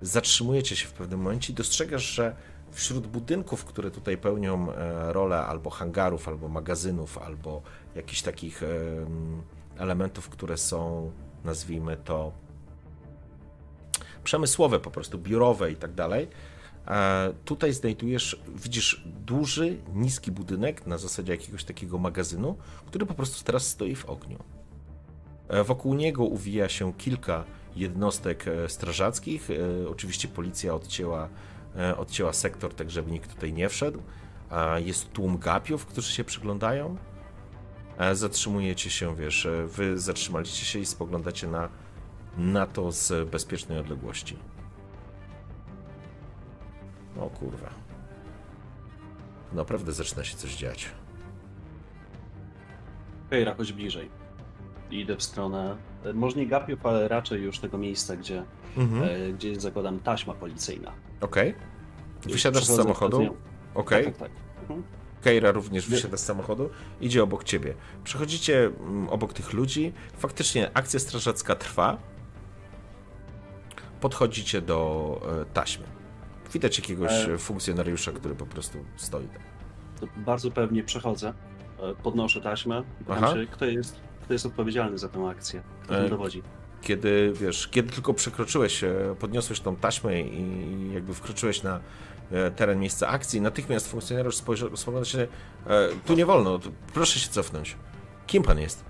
Zatrzymujecie 0.00 0.76
się 0.76 0.88
w 0.88 0.92
pewnym 0.92 1.20
momencie 1.20 1.52
i 1.52 1.56
dostrzegasz, 1.56 2.02
że 2.02 2.36
wśród 2.70 3.06
budynków, 3.06 3.64
które 3.64 3.90
tutaj 3.90 4.18
pełnią 4.18 4.72
e, 4.72 5.12
rolę 5.12 5.46
albo 5.46 5.70
hangarów, 5.70 6.28
albo 6.28 6.48
magazynów, 6.48 7.18
albo 7.18 7.62
jakichś 7.94 8.22
takich 8.22 8.62
em, 8.62 9.42
elementów, 9.78 10.28
które 10.28 10.56
są, 10.56 11.12
nazwijmy 11.44 11.96
to, 11.96 12.32
przemysłowe, 14.24 14.80
po 14.80 14.90
prostu 14.90 15.18
biurowe 15.18 15.72
i 15.72 15.76
tak 15.76 15.92
dalej. 15.92 16.28
E, 16.88 17.32
Tutaj 17.44 17.72
znajdujesz, 17.72 18.42
widzisz 18.54 19.02
duży, 19.06 19.78
niski 19.94 20.32
budynek 20.32 20.86
na 20.86 20.98
zasadzie 20.98 21.32
jakiegoś 21.32 21.64
takiego 21.64 21.98
magazynu, 21.98 22.56
który 22.86 23.06
po 23.06 23.14
prostu 23.14 23.44
teraz 23.44 23.66
stoi 23.66 23.94
w 23.94 24.04
ogniu. 24.04 24.38
E, 25.48 25.64
Wokół 25.64 25.94
niego 25.94 26.24
uwija 26.24 26.68
się 26.68 26.92
kilka 26.92 27.44
jednostek 27.76 28.48
e, 28.48 28.68
strażackich. 28.68 29.48
Oczywiście 29.90 30.28
policja 30.28 30.74
odcięła, 30.74 31.28
odcięła 31.96 32.32
sektor, 32.32 32.74
tak 32.74 32.90
żeby 32.90 33.10
nikt 33.10 33.34
tutaj 33.34 33.52
nie 33.52 33.68
wszedł. 33.68 34.02
Jest 34.84 35.12
tłum 35.12 35.38
gapiów, 35.38 35.86
którzy 35.86 36.12
się 36.12 36.24
przyglądają. 36.24 36.96
Zatrzymujecie 38.12 38.90
się, 38.90 39.16
wiesz, 39.16 39.48
wy 39.66 39.98
zatrzymaliście 39.98 40.66
się 40.66 40.78
i 40.78 40.86
spoglądacie 40.86 41.46
na, 41.46 41.68
na 42.36 42.66
to 42.66 42.92
z 42.92 43.28
bezpiecznej 43.28 43.78
odległości. 43.78 44.36
O 47.20 47.30
kurwa. 47.30 47.68
Naprawdę 49.52 49.92
zaczyna 49.92 50.24
się 50.24 50.36
coś 50.36 50.54
dziać. 50.56 50.90
Kejra, 53.30 53.54
chodź 53.54 53.72
bliżej. 53.72 54.08
Idę 54.90 55.16
w 55.16 55.22
stronę, 55.22 55.76
może 56.14 56.36
nie 56.36 56.46
gapiów, 56.46 56.86
ale 56.86 57.08
raczej 57.08 57.42
już 57.42 57.58
tego 57.58 57.78
miejsca, 57.78 58.16
gdzie, 58.16 58.44
Mhm. 58.76 59.02
e, 59.02 59.32
gdzie 59.32 59.60
zakładam, 59.60 60.00
taśma 60.00 60.34
policyjna. 60.34 60.92
Okej. 61.20 61.54
Wysiadasz 62.22 62.64
z 62.64 62.76
samochodu. 62.76 63.36
Okej. 63.74 64.04
Tak, 64.04 64.16
tak, 64.16 64.28
tak. 64.28 64.38
Mhm. 64.62 64.82
Keira 65.22 65.50
również 65.50 65.88
wysiada 65.88 66.16
z 66.16 66.24
samochodu, 66.24 66.70
idzie 67.00 67.22
obok 67.22 67.44
ciebie. 67.44 67.74
Przechodzicie 68.04 68.64
mm, 68.80 69.08
obok 69.08 69.32
tych 69.32 69.52
ludzi. 69.52 69.92
Faktycznie 70.18 70.70
akcja 70.74 71.00
strażacka 71.00 71.54
trwa. 71.56 71.96
Podchodzicie 74.02 74.60
do 74.62 75.20
e, 75.42 75.44
taśmy. 75.54 75.84
Widać 76.52 76.78
jakiegoś 76.78 77.12
E. 77.12 77.38
funkcjonariusza, 77.38 78.12
który 78.12 78.34
po 78.34 78.46
prostu 78.46 78.78
stoi 78.96 79.26
tam. 79.28 79.42
Bardzo 80.16 80.50
pewnie 80.50 80.84
przechodzę, 80.84 81.32
e, 81.82 81.94
podnoszę 82.02 82.40
taśmę 82.40 82.82
i 83.00 83.04
pytam 83.04 83.34
się, 83.34 83.46
kto 83.50 83.64
jest, 83.64 84.00
kto 84.22 84.32
jest 84.32 84.46
odpowiedzialny 84.46 84.98
za 84.98 85.08
tę 85.08 85.28
akcję, 85.28 85.62
kto 85.82 85.96
E, 85.98 86.08
dowodzi. 86.08 86.42
Kiedy, 86.82 87.32
wiesz, 87.34 87.68
kiedy 87.68 87.92
tylko 87.92 88.14
przekroczyłeś, 88.14 88.84
e, 88.84 89.16
podniosłeś 89.18 89.60
tą 89.60 89.76
taśmę 89.76 90.20
i 90.22 90.92
jakby 90.94 91.14
wkroczyłeś 91.14 91.62
na 91.62 91.80
teren 92.56 92.80
miejsca 92.80 93.08
akcji, 93.08 93.40
natychmiast 93.40 93.88
funkcjonariusz 93.90 94.36
spojrzał, 94.36 94.76
spogląda 94.76 95.08
się, 95.08 95.26
tu 96.06 96.14
nie 96.14 96.26
wolno, 96.26 96.58
proszę 96.94 97.18
się 97.20 97.28
cofnąć. 97.30 97.76
Kim 98.26 98.42
pan 98.42 98.58
jest? 98.58 98.84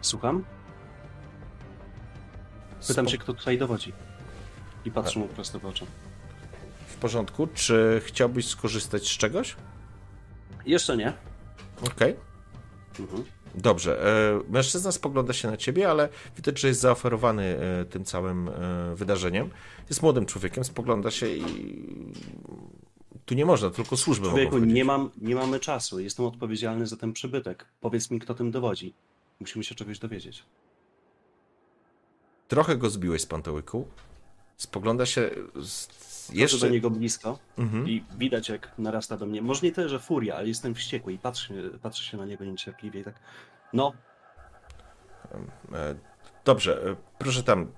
Słucham? 0.00 0.44
Pytam 2.88 3.06
Spo- 3.06 3.10
się, 3.10 3.18
kto 3.18 3.34
tutaj 3.34 3.58
dowodzi. 3.58 3.92
I 4.86 4.90
patrzę 4.90 5.18
mu 5.18 5.28
prosto 5.28 5.58
w 5.58 5.66
oczy. 5.66 5.86
W 6.86 6.96
porządku, 6.96 7.48
czy 7.54 8.02
chciałbyś 8.04 8.48
skorzystać 8.48 9.08
z 9.08 9.18
czegoś? 9.18 9.56
Jeszcze 10.66 10.96
nie. 10.96 11.12
Okej. 11.86 12.16
Mhm. 13.00 13.24
Dobrze. 13.54 14.06
E, 14.06 14.52
mężczyzna 14.52 14.92
spogląda 14.92 15.32
się 15.32 15.50
na 15.50 15.56
ciebie, 15.56 15.90
ale 15.90 16.08
widać, 16.36 16.60
że 16.60 16.68
jest 16.68 16.80
zaoferowany 16.80 17.58
e, 17.58 17.84
tym 17.84 18.04
całym 18.04 18.48
e, 18.48 18.52
wydarzeniem. 18.94 19.50
Jest 19.88 20.02
młodym 20.02 20.26
człowiekiem, 20.26 20.64
spogląda 20.64 21.10
się 21.10 21.28
i 21.28 21.44
tu 23.26 23.34
nie 23.34 23.46
można, 23.46 23.70
tylko 23.70 23.96
służby 23.96 24.26
Człowieku, 24.26 24.58
nie, 24.58 24.84
mam, 24.84 25.10
nie 25.18 25.34
mamy 25.34 25.60
czasu. 25.60 26.00
Jestem 26.00 26.26
odpowiedzialny 26.26 26.86
za 26.86 26.96
ten 26.96 27.12
przybytek. 27.12 27.66
Powiedz 27.80 28.10
mi, 28.10 28.20
kto 28.20 28.34
tym 28.34 28.50
dowodzi. 28.50 28.94
Musimy 29.40 29.64
się 29.64 29.74
czegoś 29.74 29.98
dowiedzieć. 29.98 30.44
Trochę 32.48 32.76
go 32.76 32.90
zbiłeś 32.90 33.22
z 33.22 33.26
pantołyku. 33.26 33.88
Spogląda 34.56 35.06
się 35.06 35.30
z... 35.62 35.96
Jeszcze 36.32 36.58
do 36.58 36.68
niego 36.68 36.90
blisko 36.90 37.38
Mhm. 37.58 37.88
i 37.88 38.04
widać, 38.18 38.48
jak 38.48 38.78
narasta 38.78 39.16
do 39.16 39.26
mnie. 39.26 39.42
Może 39.42 39.60
nie 39.66 39.72
tyle, 39.72 39.88
że 39.88 39.98
furia, 39.98 40.36
ale 40.36 40.48
jestem 40.48 40.74
wściekły 40.74 41.12
i 41.12 41.18
patrzę, 41.18 41.54
patrzę 41.82 42.04
się 42.04 42.16
na 42.16 42.24
niego 42.24 42.44
niecierpliwie 42.44 43.00
i 43.00 43.04
tak. 43.04 43.14
No, 43.72 43.92
E, 45.72 45.94
Dobrze, 46.44 46.90
e, 46.90 46.96
proszę 47.18 47.42
tam. 47.42 47.72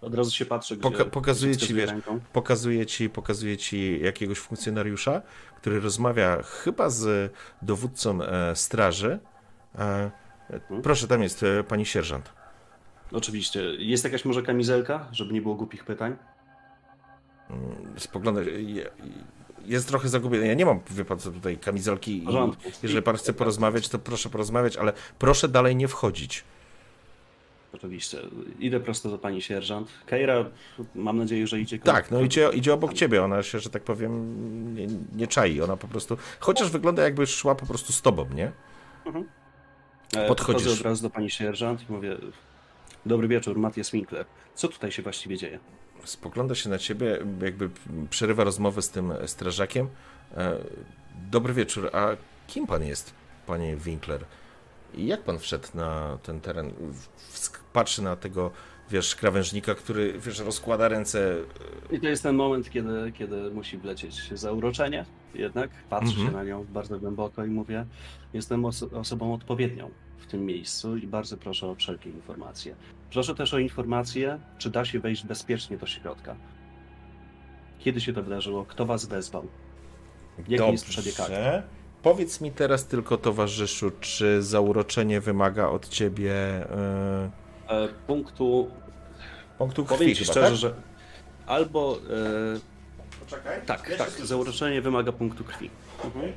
Od 0.00 0.14
razu 0.14 0.30
się 0.30 0.46
patrzę, 0.46 0.76
gdzie 0.76 0.88
Poka- 0.88 1.04
pokazuję 1.04 1.56
ci, 1.56 1.74
wiesz, 1.74 1.90
ręką. 1.90 2.20
Pokazuje 2.32 2.86
ci, 2.86 3.10
pokazuje 3.10 3.56
ci 3.56 4.00
jakiegoś 4.02 4.38
funkcjonariusza, 4.38 5.22
który 5.56 5.80
rozmawia 5.80 6.42
chyba 6.42 6.90
z 6.90 7.32
dowódcą 7.62 8.22
e, 8.22 8.56
straży. 8.56 9.18
E, 9.78 10.10
proszę, 10.82 11.08
tam 11.08 11.22
jest 11.22 11.44
pani 11.68 11.86
sierżant. 11.86 12.32
Oczywiście. 13.14 13.62
Jest 13.78 14.04
jakaś 14.04 14.24
może 14.24 14.42
kamizelka, 14.42 15.08
żeby 15.12 15.32
nie 15.32 15.42
było 15.42 15.54
głupich 15.54 15.84
pytań? 15.84 16.16
Spogląda, 17.96 18.40
je- 18.42 18.90
jest 19.64 19.88
trochę 19.88 20.08
zagubiony. 20.08 20.46
Ja 20.46 20.54
nie 20.54 20.66
mam, 20.66 20.80
wie 20.90 21.04
pan 21.04 21.18
co, 21.18 21.30
tutaj 21.30 21.58
kamizelki 21.58 22.24
jeżeli 22.82 23.02
pan 23.02 23.16
chce 23.16 23.32
porozmawiać, 23.34 23.88
to 23.88 23.98
proszę 23.98 24.30
porozmawiać, 24.30 24.76
ale 24.76 24.92
proszę 25.18 25.48
dalej 25.48 25.76
nie 25.76 25.88
wchodzić. 25.88 26.44
Oczywiście. 27.72 28.18
Idę 28.58 28.80
prosto 28.80 29.10
do 29.10 29.18
pani 29.18 29.42
sierżant. 29.42 29.88
Keira, 30.06 30.44
mam 30.94 31.18
nadzieję, 31.18 31.46
że 31.46 31.60
idzie... 31.60 31.78
Tak, 31.78 32.10
no 32.10 32.20
idzie, 32.20 32.50
idzie 32.54 32.74
obok 32.74 32.92
ciebie, 32.92 33.24
ona 33.24 33.42
się, 33.42 33.58
że 33.60 33.70
tak 33.70 33.82
powiem, 33.82 34.74
nie, 34.74 34.86
nie 35.16 35.26
czai, 35.26 35.60
ona 35.60 35.76
po 35.76 35.88
prostu, 35.88 36.16
chociaż 36.40 36.70
wygląda 36.70 37.02
jakby 37.02 37.26
szła 37.26 37.54
po 37.54 37.66
prostu 37.66 37.92
z 37.92 38.02
tobą, 38.02 38.26
nie? 38.34 38.52
E, 40.16 40.28
podchodzisz. 40.28 40.28
Podchodzę 40.28 40.70
od 40.70 40.80
razu 40.80 41.02
do 41.02 41.10
pani 41.10 41.30
sierżant 41.30 41.90
i 41.90 41.92
mówię... 41.92 42.16
Dobry 43.06 43.28
wieczór, 43.28 43.58
Matthias 43.58 43.90
Winkler. 43.90 44.26
Co 44.54 44.68
tutaj 44.68 44.92
się 44.92 45.02
właściwie 45.02 45.36
dzieje? 45.36 45.58
Spogląda 46.04 46.54
się 46.54 46.70
na 46.70 46.78
ciebie, 46.78 47.18
jakby 47.42 47.70
przerywa 48.10 48.44
rozmowę 48.44 48.82
z 48.82 48.90
tym 48.90 49.12
strażakiem. 49.26 49.88
E, 50.36 50.56
Dobry 51.30 51.54
wieczór, 51.54 51.90
a 51.92 52.08
kim 52.46 52.66
pan 52.66 52.84
jest, 52.84 53.14
panie 53.46 53.76
Winkler? 53.76 54.24
I 54.94 55.06
jak 55.06 55.22
pan 55.22 55.38
wszedł 55.38 55.68
na 55.74 56.18
ten 56.22 56.40
teren? 56.40 56.72
Patrzy 57.72 58.02
na 58.02 58.16
tego, 58.16 58.50
wiesz, 58.90 59.16
krawężnika, 59.16 59.74
który, 59.74 60.18
wiesz, 60.18 60.38
rozkłada 60.38 60.88
ręce. 60.88 61.36
I 61.90 62.00
to 62.00 62.08
jest 62.08 62.22
ten 62.22 62.36
moment, 62.36 62.70
kiedy, 62.70 63.12
kiedy 63.12 63.50
musi 63.50 63.78
wlecieć 63.78 64.38
zauroczenie. 64.38 65.04
Jednak 65.34 65.70
patrzę 65.90 66.08
Mhm. 66.08 66.26
się 66.28 66.32
na 66.32 66.44
nią 66.44 66.64
bardzo 66.64 66.98
głęboko 66.98 67.44
i 67.44 67.48
mówię, 67.48 67.86
jestem 68.32 68.62
oso- 68.62 68.96
osobą 68.98 69.34
odpowiednią 69.34 69.90
w 70.24 70.26
tym 70.26 70.46
miejscu 70.46 70.96
i 70.96 71.06
bardzo 71.06 71.36
proszę 71.36 71.66
o 71.66 71.74
wszelkie 71.74 72.10
informacje. 72.10 72.74
Proszę 73.10 73.34
też 73.34 73.54
o 73.54 73.58
informację, 73.58 74.38
czy 74.58 74.70
da 74.70 74.84
się 74.84 75.00
wejść 75.00 75.24
bezpiecznie 75.26 75.78
do 75.78 75.86
środka. 75.86 76.36
Kiedy 77.78 78.00
się 78.00 78.12
to 78.12 78.22
wydarzyło? 78.22 78.64
Kto 78.64 78.86
was 78.86 79.06
wezwał? 79.06 79.46
Jaki 80.48 80.72
jest 80.72 80.84
przebieg 80.86 81.20
akcji? 81.20 81.36
Powiedz 82.02 82.40
mi 82.40 82.52
teraz 82.52 82.86
tylko, 82.86 83.16
towarzyszu, 83.16 83.90
czy 84.00 84.42
zauroczenie 84.42 85.20
wymaga 85.20 85.68
od 85.68 85.88
ciebie 85.88 86.32
e, 86.70 87.30
E, 87.68 87.88
punktu, 88.06 88.70
punktu 89.58 89.84
krwi 89.84 89.98
powiem 89.98 90.14
ci 90.14 90.24
szczerze, 90.24 90.40
tak? 90.46 90.56
że 90.56 90.74
albo... 91.46 91.98
E, 92.56 93.20
Poczekaj. 93.20 93.60
tak, 93.66 93.88
Ja 93.90 93.96
tak, 93.96 94.10
zauroczenie 94.10 94.82
wymaga 94.82 95.12
punktu 95.12 95.44
krwi. 95.44 95.70
Mhm. 96.04 96.32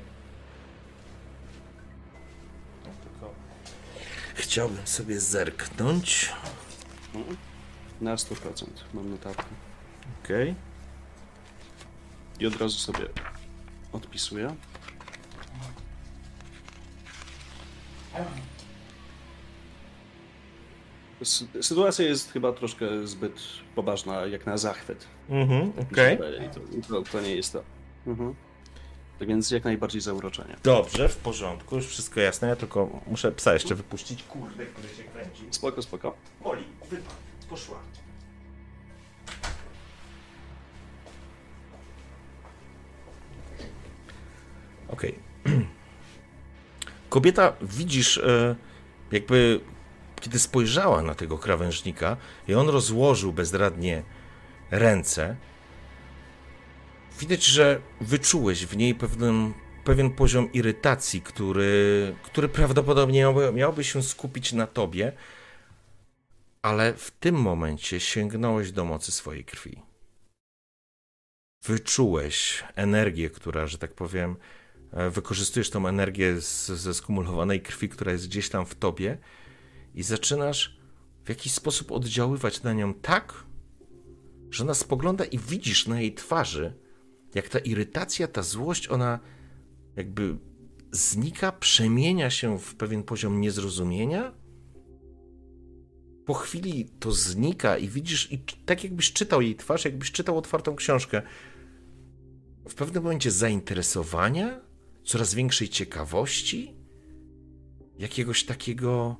Chciałbym 4.38 4.88
sobie 4.88 5.19
zerknąć. 5.19 6.34
Na 8.01 8.15
100% 8.15 8.65
mam 8.93 9.09
notatkę. 9.09 9.43
Okej. 10.23 10.55
I 12.39 12.47
od 12.47 12.55
razu 12.61 12.77
sobie 12.77 13.05
odpisuję. 13.91 14.55
Sytuacja 21.61 22.05
jest 22.05 22.31
chyba 22.31 22.53
troszkę 22.53 23.07
zbyt 23.07 23.41
poważna 23.76 24.26
jak 24.26 24.45
na 24.45 24.57
zachwyt. 24.57 25.07
Mhm, 25.30 25.73
okej. 25.91 26.18
I 26.45 26.49
to, 26.49 26.88
to, 26.88 27.11
to 27.11 27.22
nie 27.22 27.35
jest 27.35 27.53
to. 27.53 27.64
Mhm. 28.07 28.35
Tak 29.19 29.27
więc 29.27 29.52
jak 29.52 29.64
najbardziej 29.64 30.02
zauroczenie. 30.02 30.56
Dobrze, 30.64 31.10
w 31.10 31.18
porządku, 31.18 31.76
już 31.76 31.88
wszystko 31.88 32.19
jasne, 32.19 32.48
ja 32.48 32.56
tylko 32.56 33.02
muszę 33.07 33.31
psa 33.31 33.53
jeszcze 33.53 33.76
wypuścić. 33.76 34.23
Kurde, 34.23 34.65
który 34.65 34.88
się 34.88 35.03
kręci. 35.03 35.44
Spoko, 35.52 35.81
spoko. 35.81 36.15
Oli, 36.44 36.64
wypadł, 36.89 37.15
poszła. 37.49 37.80
Okej. 44.88 45.19
Kobieta, 47.10 47.53
widzisz, 47.61 48.18
e, 48.18 48.56
jakby 49.11 49.60
kiedy 50.22 50.39
spojrzała 50.39 51.02
na 51.02 51.15
tego 51.15 51.38
krawężnika 51.38 52.18
i 52.48 52.53
on 52.53 52.69
rozłożył 52.69 53.34
bezradnie 53.34 54.03
ręce, 54.72 55.35
widać, 57.19 57.44
że 57.44 57.81
wyczułeś 58.02 58.65
w 58.65 58.77
niej 58.77 58.95
pewien, 58.95 59.53
pewien 59.84 60.10
poziom 60.11 60.53
irytacji, 60.53 61.22
który, 61.22 62.15
który 62.23 62.49
prawdopodobnie 62.49 63.19
miałby, 63.19 63.53
miałby 63.53 63.84
się 63.84 64.03
skupić 64.03 64.53
na 64.53 64.68
tobie, 64.68 65.14
ale 66.61 66.94
w 66.94 67.11
tym 67.11 67.35
momencie 67.35 67.99
sięgnąłeś 67.99 68.72
do 68.72 68.85
mocy 68.85 69.11
swojej 69.11 69.45
krwi. 69.45 69.81
Wyczułeś 71.64 72.64
energię, 72.76 73.30
która, 73.30 73.68
że 73.68 73.77
tak 73.77 73.94
powiem, 73.94 74.35
e, 74.91 75.10
wykorzystujesz 75.10 75.69
tą 75.69 75.88
energię 75.88 76.41
z, 76.41 76.65
ze 76.65 76.94
skumulowanej 76.94 77.61
krwi, 77.61 77.89
która 77.89 78.11
jest 78.11 78.27
gdzieś 78.27 78.49
tam 78.49 78.65
w 78.65 78.76
tobie 78.76 79.18
i 79.95 80.03
zaczynasz 80.03 80.77
w 81.26 81.30
jakiś 81.30 81.53
sposób 81.53 81.91
oddziaływać 81.91 82.64
na 82.64 82.73
nią 82.73 82.94
tak, 82.94 83.44
że 84.52 84.64
ona 84.64 84.73
spogląda 84.73 85.26
i 85.26 85.39
widzisz 85.39 85.88
na 85.88 86.02
jej 86.02 86.14
twarzy, 86.14 86.73
jak 87.38 87.49
ta 87.49 87.59
irytacja, 87.59 88.27
ta 88.27 88.41
złość, 88.41 88.88
ona 88.88 89.19
jakby 89.95 90.38
znika, 90.91 91.51
przemienia 91.51 92.30
się 92.30 92.59
w 92.59 92.76
pewien 92.76 93.03
poziom 93.03 93.41
niezrozumienia. 93.41 94.34
Po 96.26 96.34
chwili 96.34 96.89
to 96.99 97.11
znika 97.11 97.77
i 97.77 97.88
widzisz, 97.88 98.31
i 98.31 98.39
tak 98.65 98.84
jakbyś 98.84 99.14
czytał 99.14 99.41
jej 99.41 99.55
twarz, 99.55 99.85
jakbyś 99.85 100.11
czytał 100.11 100.38
otwartą 100.38 100.76
książkę. 100.76 101.22
W 102.69 102.76
pewnym 102.76 103.03
momencie 103.03 103.31
zainteresowania, 103.31 104.61
coraz 105.03 105.34
większej 105.34 105.69
ciekawości, 105.69 106.76
jakiegoś 107.99 108.43
takiego. 108.43 109.15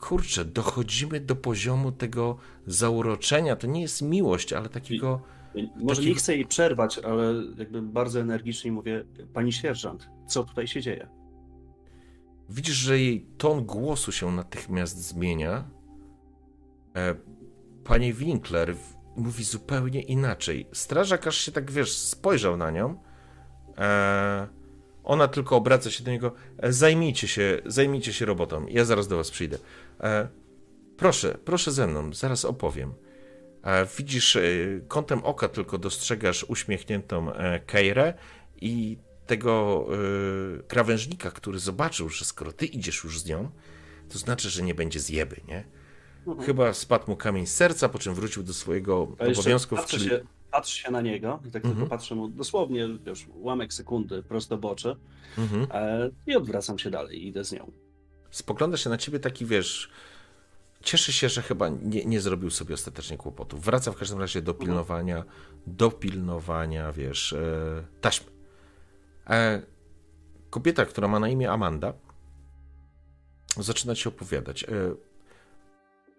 Kurczę, 0.00 0.44
dochodzimy 0.44 1.20
do 1.20 1.36
poziomu 1.36 1.92
tego 1.92 2.38
zauroczenia. 2.66 3.56
To 3.56 3.66
nie 3.66 3.80
jest 3.80 4.02
miłość, 4.02 4.52
ale 4.52 4.68
takiego. 4.68 5.22
Może 5.76 5.96
Taki- 6.00 6.08
nie 6.08 6.14
chcę 6.14 6.34
jej 6.36 6.46
przerwać, 6.46 6.98
ale 6.98 7.34
jakby 7.58 7.82
bardzo 7.82 8.20
energicznie 8.20 8.72
mówię, 8.72 9.04
pani 9.32 9.52
sierżant, 9.52 10.08
co 10.26 10.44
tutaj 10.44 10.66
się 10.66 10.82
dzieje? 10.82 11.08
Widzisz, 12.50 12.76
że 12.76 12.98
jej 12.98 13.26
ton 13.38 13.64
głosu 13.64 14.12
się 14.12 14.32
natychmiast 14.32 14.96
zmienia. 15.08 15.64
E, 16.96 17.14
Pani 17.84 18.12
Winkler 18.14 18.74
mówi 19.16 19.44
zupełnie 19.44 20.02
inaczej. 20.02 20.66
Strażak 20.72 21.26
aż 21.26 21.36
się 21.38 21.52
tak, 21.52 21.70
wiesz, 21.70 21.92
spojrzał 21.96 22.56
na 22.56 22.70
nią. 22.70 23.00
E, 23.78 24.48
Ona 25.04 25.28
tylko 25.28 25.56
obraca 25.56 25.90
się 25.90 26.04
do 26.04 26.10
niego. 26.10 26.32
"E, 26.58 26.72
Zajmijcie 26.72 27.28
się, 27.28 27.60
zajmijcie 27.66 28.12
się 28.12 28.26
robotą. 28.26 28.66
Ja 28.66 28.84
zaraz 28.84 29.08
do 29.08 29.16
was 29.16 29.30
przyjdę. 29.30 29.58
Proszę, 30.96 31.38
proszę 31.44 31.72
ze 31.72 31.86
mną, 31.86 32.12
zaraz 32.14 32.44
opowiem. 32.44 32.92
E, 33.68 33.86
Widzisz, 33.98 34.36
e, 34.36 34.40
kątem 34.88 35.24
oka 35.24 35.48
tylko 35.48 35.78
dostrzegasz 35.78 36.44
uśmiechniętą 36.44 37.32
e, 37.32 37.60
Keirę 37.60 38.14
i 38.60 38.98
tego 39.26 39.86
krawężnika, 40.68 41.30
który 41.30 41.58
zobaczył, 41.58 42.08
że 42.08 42.24
skoro 42.24 42.52
ty 42.52 42.66
idziesz 42.66 43.04
już 43.04 43.20
z 43.20 43.26
nią, 43.26 43.50
to 44.08 44.18
znaczy, 44.18 44.50
że 44.50 44.62
nie 44.62 44.74
będzie 44.74 45.00
zjeby, 45.00 45.40
nie? 45.48 45.64
Chyba 46.46 46.74
spadł 46.74 47.10
mu 47.10 47.16
kamień 47.16 47.46
z 47.46 47.54
serca, 47.54 47.88
po 47.88 47.98
czym 47.98 48.14
wrócił 48.14 48.42
do 48.42 48.54
swojego 48.54 49.08
obowiązków, 49.18 49.78
patrzę, 49.78 49.98
czyli... 49.98 50.10
się, 50.10 50.20
patrzę 50.50 50.82
się 50.82 50.90
na 50.90 51.00
niego 51.00 51.40
i 51.48 51.50
tak 51.50 51.64
Mhm. 51.64 51.74
tylko 51.74 51.90
patrzę 51.90 52.14
mu 52.14 52.28
dosłownie, 52.28 52.88
wiesz, 53.06 53.26
ułamek 53.34 53.72
sekundy 53.72 54.22
prosto 54.22 54.58
w 54.58 54.64
oczy 54.64 54.96
Mhm. 55.38 55.66
i 56.26 56.36
odwracam 56.36 56.78
się 56.78 56.90
dalej 56.90 57.24
i 57.24 57.28
idę 57.28 57.44
z 57.44 57.52
nią. 57.52 57.72
Spogląda 58.30 58.76
się 58.76 58.90
na 58.90 58.98
ciebie 58.98 59.20
taki, 59.20 59.46
wiesz... 59.46 59.90
Cieszy 60.82 61.12
się, 61.12 61.28
że 61.28 61.42
chyba 61.42 61.68
nie, 61.68 62.04
nie 62.04 62.20
zrobił 62.20 62.50
sobie 62.50 62.74
ostatecznie 62.74 63.16
kłopotów. 63.16 63.64
Wraca 63.64 63.92
w 63.92 63.96
każdym 63.96 64.18
razie 64.18 64.42
do 64.42 64.54
pilnowania, 64.54 65.24
do 65.66 65.90
pilnowania, 65.90 66.92
wiesz, 66.92 67.32
e, 67.32 67.84
taśmy. 68.00 68.26
E, 69.30 69.62
kobieta, 70.50 70.86
która 70.86 71.08
ma 71.08 71.20
na 71.20 71.28
imię 71.28 71.50
Amanda, 71.50 71.92
zaczyna 73.56 73.94
ci 73.94 74.08
opowiadać. 74.08 74.64
E, 74.64 74.68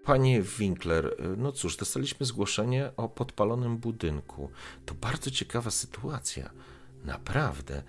Panie 0.03 0.41
Winkler, 0.41 1.15
no 1.37 1.51
cóż, 1.51 1.77
dostaliśmy 1.77 2.25
zgłoszenie 2.25 2.91
o 2.97 3.09
podpalonym 3.09 3.77
budynku. 3.77 4.51
To 4.85 4.93
bardzo 4.93 5.31
ciekawa 5.31 5.71
sytuacja. 5.71 6.49
Naprawdę. 7.03 7.83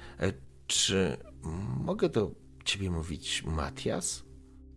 Czy 0.66 1.16
mogę 1.76 2.08
do 2.08 2.30
ciebie 2.64 2.90
mówić 2.90 3.42
Matias? 3.42 4.22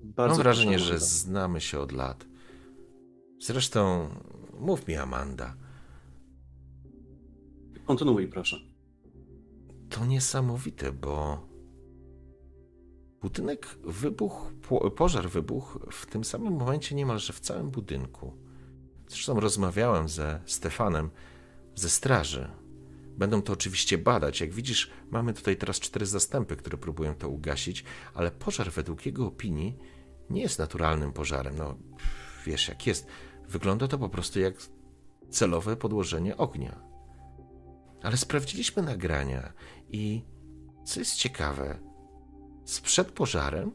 Bardzo 0.03 0.35
Mam 0.35 0.43
wrażenie, 0.43 0.75
proszę, 0.77 0.85
że 0.93 0.99
znamy 0.99 1.61
się 1.61 1.79
od 1.79 1.91
lat. 1.91 2.25
Zresztą, 3.39 4.09
mów 4.59 4.87
mi, 4.87 4.95
Amanda, 4.95 5.55
Kontynuuj, 7.85 8.27
proszę. 8.27 8.57
to 9.89 10.05
niesamowite, 10.05 10.91
bo 10.91 11.47
budynek 13.21 13.77
wybuchł, 13.83 14.51
po- 14.69 14.91
pożar 14.91 15.29
wybuchł 15.29 15.79
w 15.91 16.05
tym 16.05 16.23
samym 16.23 16.53
momencie 16.53 16.95
niemalże 16.95 17.33
w 17.33 17.39
całym 17.39 17.71
budynku. 17.71 18.33
Zresztą 19.07 19.39
rozmawiałem 19.39 20.09
ze 20.09 20.41
Stefanem 20.45 21.09
ze 21.75 21.89
straży. 21.89 22.49
Będą 23.17 23.41
to 23.41 23.53
oczywiście 23.53 23.97
badać. 23.97 24.41
Jak 24.41 24.53
widzisz, 24.53 24.91
mamy 25.11 25.33
tutaj 25.33 25.57
teraz 25.57 25.79
cztery 25.79 26.05
zastępy, 26.05 26.55
które 26.55 26.77
próbują 26.77 27.15
to 27.15 27.29
ugasić, 27.29 27.83
ale 28.13 28.31
pożar 28.31 28.71
według 28.71 29.05
jego 29.05 29.27
opinii 29.27 29.77
nie 30.29 30.41
jest 30.41 30.59
naturalnym 30.59 31.13
pożarem. 31.13 31.57
No, 31.57 31.75
wiesz 32.45 32.67
jak 32.67 32.87
jest. 32.87 33.07
Wygląda 33.49 33.87
to 33.87 33.97
po 33.97 34.09
prostu 34.09 34.39
jak 34.39 34.53
celowe 35.29 35.75
podłożenie 35.75 36.37
ognia. 36.37 36.81
Ale 38.03 38.17
sprawdziliśmy 38.17 38.83
nagrania 38.83 39.53
i 39.89 40.23
co 40.85 40.99
jest 40.99 41.15
ciekawe, 41.15 41.79
sprzed 42.65 43.11
pożarem 43.11 43.71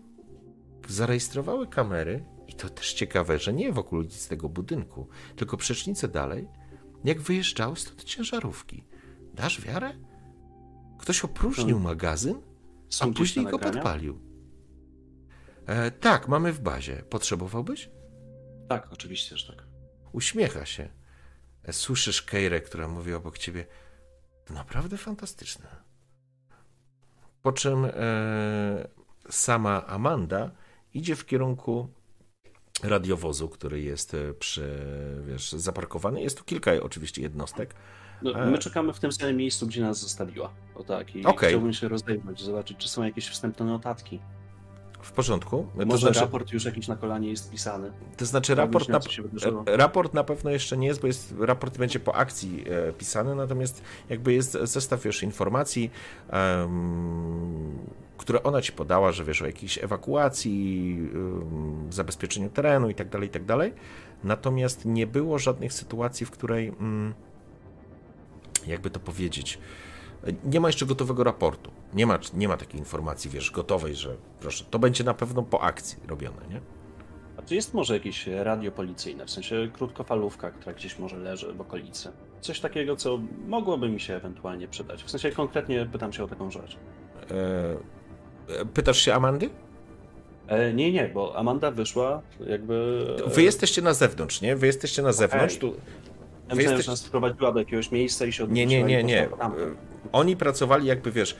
zarejestrowały 0.88 1.66
kamery, 1.66 2.24
i 2.48 2.54
to 2.54 2.68
też 2.68 2.92
ciekawe, 2.92 3.38
że 3.38 3.52
nie 3.52 3.72
w 3.72 3.78
okolicy 3.78 4.28
tego 4.28 4.48
budynku, 4.48 5.08
tylko 5.36 5.56
przecznicę 5.56 6.08
dalej, 6.08 6.48
jak 7.04 7.20
wyjeżdżały 7.20 7.76
stąd 7.76 8.04
ciężarówki. 8.04 8.84
Dasz 9.34 9.60
wiarę? 9.60 9.92
Ktoś 10.98 11.24
opróżnił 11.24 11.66
Hmm. 11.66 11.82
magazyn, 11.82 12.42
a 13.00 13.06
później 13.06 13.46
go 13.46 13.58
podpalił. 13.58 14.27
E, 15.68 15.90
tak, 15.90 16.28
mamy 16.28 16.52
w 16.52 16.60
bazie. 16.60 17.02
Potrzebowałbyś? 17.10 17.90
Tak, 18.68 18.92
oczywiście, 18.92 19.36
że 19.36 19.52
tak. 19.52 19.66
Uśmiecha 20.12 20.66
się. 20.66 20.88
E, 21.64 21.72
Słyszysz 21.72 22.22
Keirę, 22.22 22.60
która 22.60 22.88
mówi 22.88 23.14
obok 23.14 23.38
ciebie. 23.38 23.66
To 24.44 24.54
naprawdę 24.54 24.96
fantastyczne. 24.96 25.68
Po 27.42 27.52
czym 27.52 27.84
e, 27.84 27.90
sama 29.30 29.86
Amanda 29.86 30.50
idzie 30.94 31.16
w 31.16 31.26
kierunku 31.26 31.88
radiowozu, 32.82 33.48
który 33.48 33.80
jest 33.80 34.14
e, 34.14 34.34
przy, 34.34 34.78
wiesz, 35.26 35.52
zaparkowany. 35.52 36.22
Jest 36.22 36.38
tu 36.38 36.44
kilka 36.44 36.72
oczywiście 36.82 37.22
jednostek. 37.22 37.74
No, 38.22 38.34
E. 38.44 38.50
my 38.50 38.58
czekamy 38.58 38.92
w 38.92 39.00
tym 39.00 39.12
samym 39.12 39.36
miejscu, 39.36 39.66
gdzie 39.66 39.80
nas 39.82 40.00
zostawiła. 40.00 40.52
O 40.74 40.84
tak, 40.84 41.16
i 41.16 41.24
Okej. 41.26 41.48
chciałbym 41.48 41.72
się 41.72 41.88
rozejrzeć, 41.88 42.40
zobaczyć, 42.40 42.78
czy 42.78 42.88
są 42.88 43.02
jakieś 43.04 43.28
wstępne 43.28 43.66
notatki. 43.66 44.20
W 45.02 45.12
porządku. 45.12 45.66
To 45.78 45.86
Może 45.86 46.06
znaczy, 46.06 46.20
raport 46.20 46.52
już 46.52 46.64
jakiś 46.64 46.88
na 46.88 46.96
kolanie 46.96 47.30
jest 47.30 47.50
pisany. 47.50 47.92
to 48.16 48.26
znaczy 48.26 48.54
raport 48.54 48.88
na, 48.88 48.98
e, 49.66 49.76
raport 49.76 50.14
na 50.14 50.24
pewno 50.24 50.50
jeszcze 50.50 50.76
nie 50.76 50.86
jest, 50.86 51.00
bo 51.00 51.06
jest, 51.06 51.34
raport 51.38 51.78
będzie 51.78 52.00
po 52.00 52.14
akcji 52.14 52.64
e, 52.88 52.92
pisany, 52.92 53.34
natomiast 53.34 53.82
jakby 54.08 54.32
jest 54.32 54.58
zestaw 54.62 55.04
już 55.04 55.22
informacji, 55.22 55.90
które 58.18 58.42
ona 58.42 58.62
ci 58.62 58.72
podała, 58.72 59.12
że 59.12 59.24
wiesz 59.24 59.42
o 59.42 59.46
jakiejś 59.46 59.84
ewakuacji, 59.84 60.98
zabezpieczeniu 61.90 62.50
terenu 62.50 62.90
i 62.90 62.94
tak 62.94 63.08
dalej, 63.08 63.28
i 63.28 63.32
tak 63.32 63.44
dalej. 63.44 63.72
Natomiast 64.24 64.84
nie 64.84 65.06
było 65.06 65.38
żadnych 65.38 65.72
sytuacji, 65.72 66.26
w 66.26 66.30
której 66.30 66.68
mm, 66.68 67.14
jakby 68.66 68.90
to 68.90 69.00
powiedzieć, 69.00 69.58
nie 70.44 70.60
ma 70.60 70.68
jeszcze 70.68 70.86
gotowego 70.86 71.24
raportu. 71.24 71.70
Nie 71.94 72.06
ma, 72.06 72.18
nie 72.34 72.48
ma 72.48 72.56
takiej 72.56 72.80
informacji, 72.80 73.30
wiesz, 73.30 73.50
gotowej, 73.50 73.94
że 73.94 74.16
proszę, 74.40 74.64
to 74.70 74.78
będzie 74.78 75.04
na 75.04 75.14
pewno 75.14 75.42
po 75.42 75.62
akcji 75.62 75.98
robione, 76.08 76.36
nie? 76.50 76.60
A 77.36 77.42
czy 77.42 77.54
jest 77.54 77.74
może 77.74 77.94
jakieś 77.94 78.26
radio 78.26 78.72
policyjne, 78.72 79.26
w 79.26 79.30
sensie 79.30 79.68
krótkofalówka, 79.72 80.50
która 80.50 80.72
gdzieś 80.72 80.98
może 80.98 81.16
leży 81.16 81.52
w 81.52 81.60
okolicy? 81.60 82.12
Coś 82.40 82.60
takiego, 82.60 82.96
co 82.96 83.18
mogłoby 83.46 83.88
mi 83.88 84.00
się 84.00 84.14
ewentualnie 84.14 84.68
przydać. 84.68 85.02
W 85.02 85.10
sensie 85.10 85.30
konkretnie 85.30 85.86
pytam 85.92 86.12
się 86.12 86.24
o 86.24 86.28
taką 86.28 86.50
rzecz. 86.50 86.76
E, 87.30 88.64
pytasz 88.74 88.98
się 88.98 89.14
Amandy? 89.14 89.50
E, 90.48 90.74
nie, 90.74 90.92
nie, 90.92 91.08
bo 91.14 91.36
Amanda 91.36 91.70
wyszła 91.70 92.22
jakby... 92.46 93.06
e, 93.26 93.30
Wy 93.30 93.42
jesteście 93.42 93.82
na 93.82 93.94
zewnątrz, 93.94 94.40
nie? 94.40 94.56
Wy 94.56 94.66
jesteście 94.66 95.02
na 95.02 95.12
zewnątrz. 95.12 95.56
Tu... 95.56 95.66
Ja 95.66 96.54
myślałem, 96.54 96.58
jesteś... 96.58 96.84
że 96.86 96.92
nas 96.92 97.06
wprowadziła 97.06 97.52
do 97.52 97.58
jakiegoś 97.58 97.90
miejsca 97.90 98.26
i 98.26 98.32
się 98.32 98.48
Nie, 98.48 98.66
nie, 98.66 98.82
nie, 98.82 99.04
nie. 99.04 99.28
Oni 100.12 100.36
pracowali 100.36 100.86
jakby, 100.86 101.12
wiesz, 101.12 101.36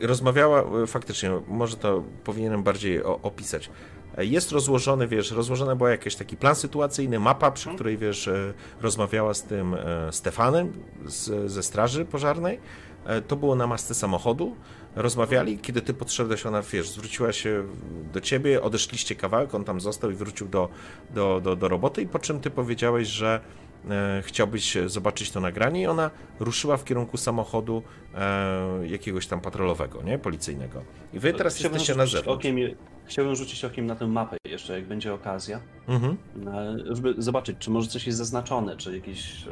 rozmawiała, 0.00 0.62
e, 0.82 0.86
faktycznie, 0.86 1.30
może 1.48 1.76
to 1.76 2.02
powinienem 2.24 2.62
bardziej 2.62 3.04
o, 3.04 3.20
opisać. 3.22 3.70
E, 4.18 4.24
Jest 4.24 4.52
rozłożony, 4.52 5.08
wiesz, 5.08 5.30
rozłożony 5.30 5.76
był 5.76 5.86
jakiś 5.86 6.14
taki 6.16 6.36
plan 6.36 6.54
sytuacyjny, 6.54 7.18
mapa, 7.18 7.50
przy 7.50 7.62
Mhm. 7.62 7.76
której, 7.76 7.98
wiesz, 7.98 8.28
e, 8.28 8.52
rozmawiała 8.80 9.34
z 9.34 9.42
tym 9.42 9.76
Stefanem 10.10 10.72
z, 11.06 11.52
ze 11.52 11.62
straży 11.62 12.04
pożarnej. 12.04 12.60
To 13.28 13.36
było 13.36 13.54
na 13.54 13.66
masce 13.66 13.94
samochodu. 13.94 14.56
Rozmawiali, 14.96 15.58
kiedy 15.58 15.80
ty 15.80 15.94
podszedłeś, 15.94 16.46
ona, 16.46 16.62
wiesz, 16.62 16.88
zwróciła 16.90 17.32
się 17.32 17.64
do 18.12 18.20
ciebie, 18.20 18.62
odeszliście 18.62 19.14
kawałek, 19.14 19.54
on 19.54 19.64
tam 19.64 19.80
został 19.80 20.10
i 20.10 20.14
wrócił 20.14 20.48
do, 20.48 20.68
do, 21.14 21.40
do, 21.40 21.56
do 21.56 21.68
roboty 21.68 22.02
i 22.02 22.06
po 22.06 22.18
czym 22.18 22.40
ty 22.40 22.50
powiedziałeś, 22.50 23.08
że 23.08 23.40
chciałbyś 24.22 24.76
zobaczyć 24.86 25.30
to 25.30 25.40
nagranie 25.40 25.82
i 25.82 25.86
ona 25.86 26.10
ruszyła 26.40 26.76
w 26.76 26.84
kierunku 26.84 27.16
samochodu 27.16 27.82
e, 28.14 28.86
jakiegoś 28.86 29.26
tam 29.26 29.40
patrolowego, 29.40 30.02
nie? 30.02 30.18
Policyjnego. 30.18 30.82
I 31.12 31.18
wy 31.18 31.32
teraz 31.34 31.56
Chciałbym 31.56 31.78
jesteście 31.78 31.98
na 31.98 32.06
zewnątrz. 32.06 32.28
Okiem, 32.28 32.56
chciałbym 33.04 33.36
rzucić 33.36 33.64
okiem 33.64 33.86
na 33.86 33.94
tę 33.96 34.06
mapę 34.06 34.36
jeszcze, 34.44 34.72
jak 34.72 34.86
będzie 34.88 35.14
okazja, 35.14 35.60
Mhm. 35.88 36.16
e, 36.46 36.94
żeby 36.96 37.14
zobaczyć, 37.18 37.56
czy 37.58 37.70
może 37.70 37.88
coś 37.88 38.06
jest 38.06 38.18
zaznaczone, 38.18 38.76
czy 38.76 38.94
jakieś, 38.96 39.46
e, 39.46 39.50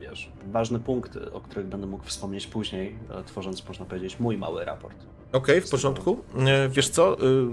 wiesz, 0.00 0.32
ważne 0.46 0.80
punkty, 0.80 1.32
o 1.32 1.40
których 1.40 1.66
będę 1.66 1.86
mógł 1.86 2.04
wspomnieć 2.04 2.46
później, 2.46 2.96
e, 3.10 3.24
tworząc, 3.24 3.68
można 3.68 3.84
powiedzieć, 3.84 4.20
mój 4.20 4.36
mały 4.38 4.64
raport. 4.64 4.96
Okej, 5.34 5.60
w 5.60 5.70
porządku. 5.70 6.24
E, 6.46 6.68
Wiesz 6.68 6.88
co, 6.88 7.24
y, 7.24 7.46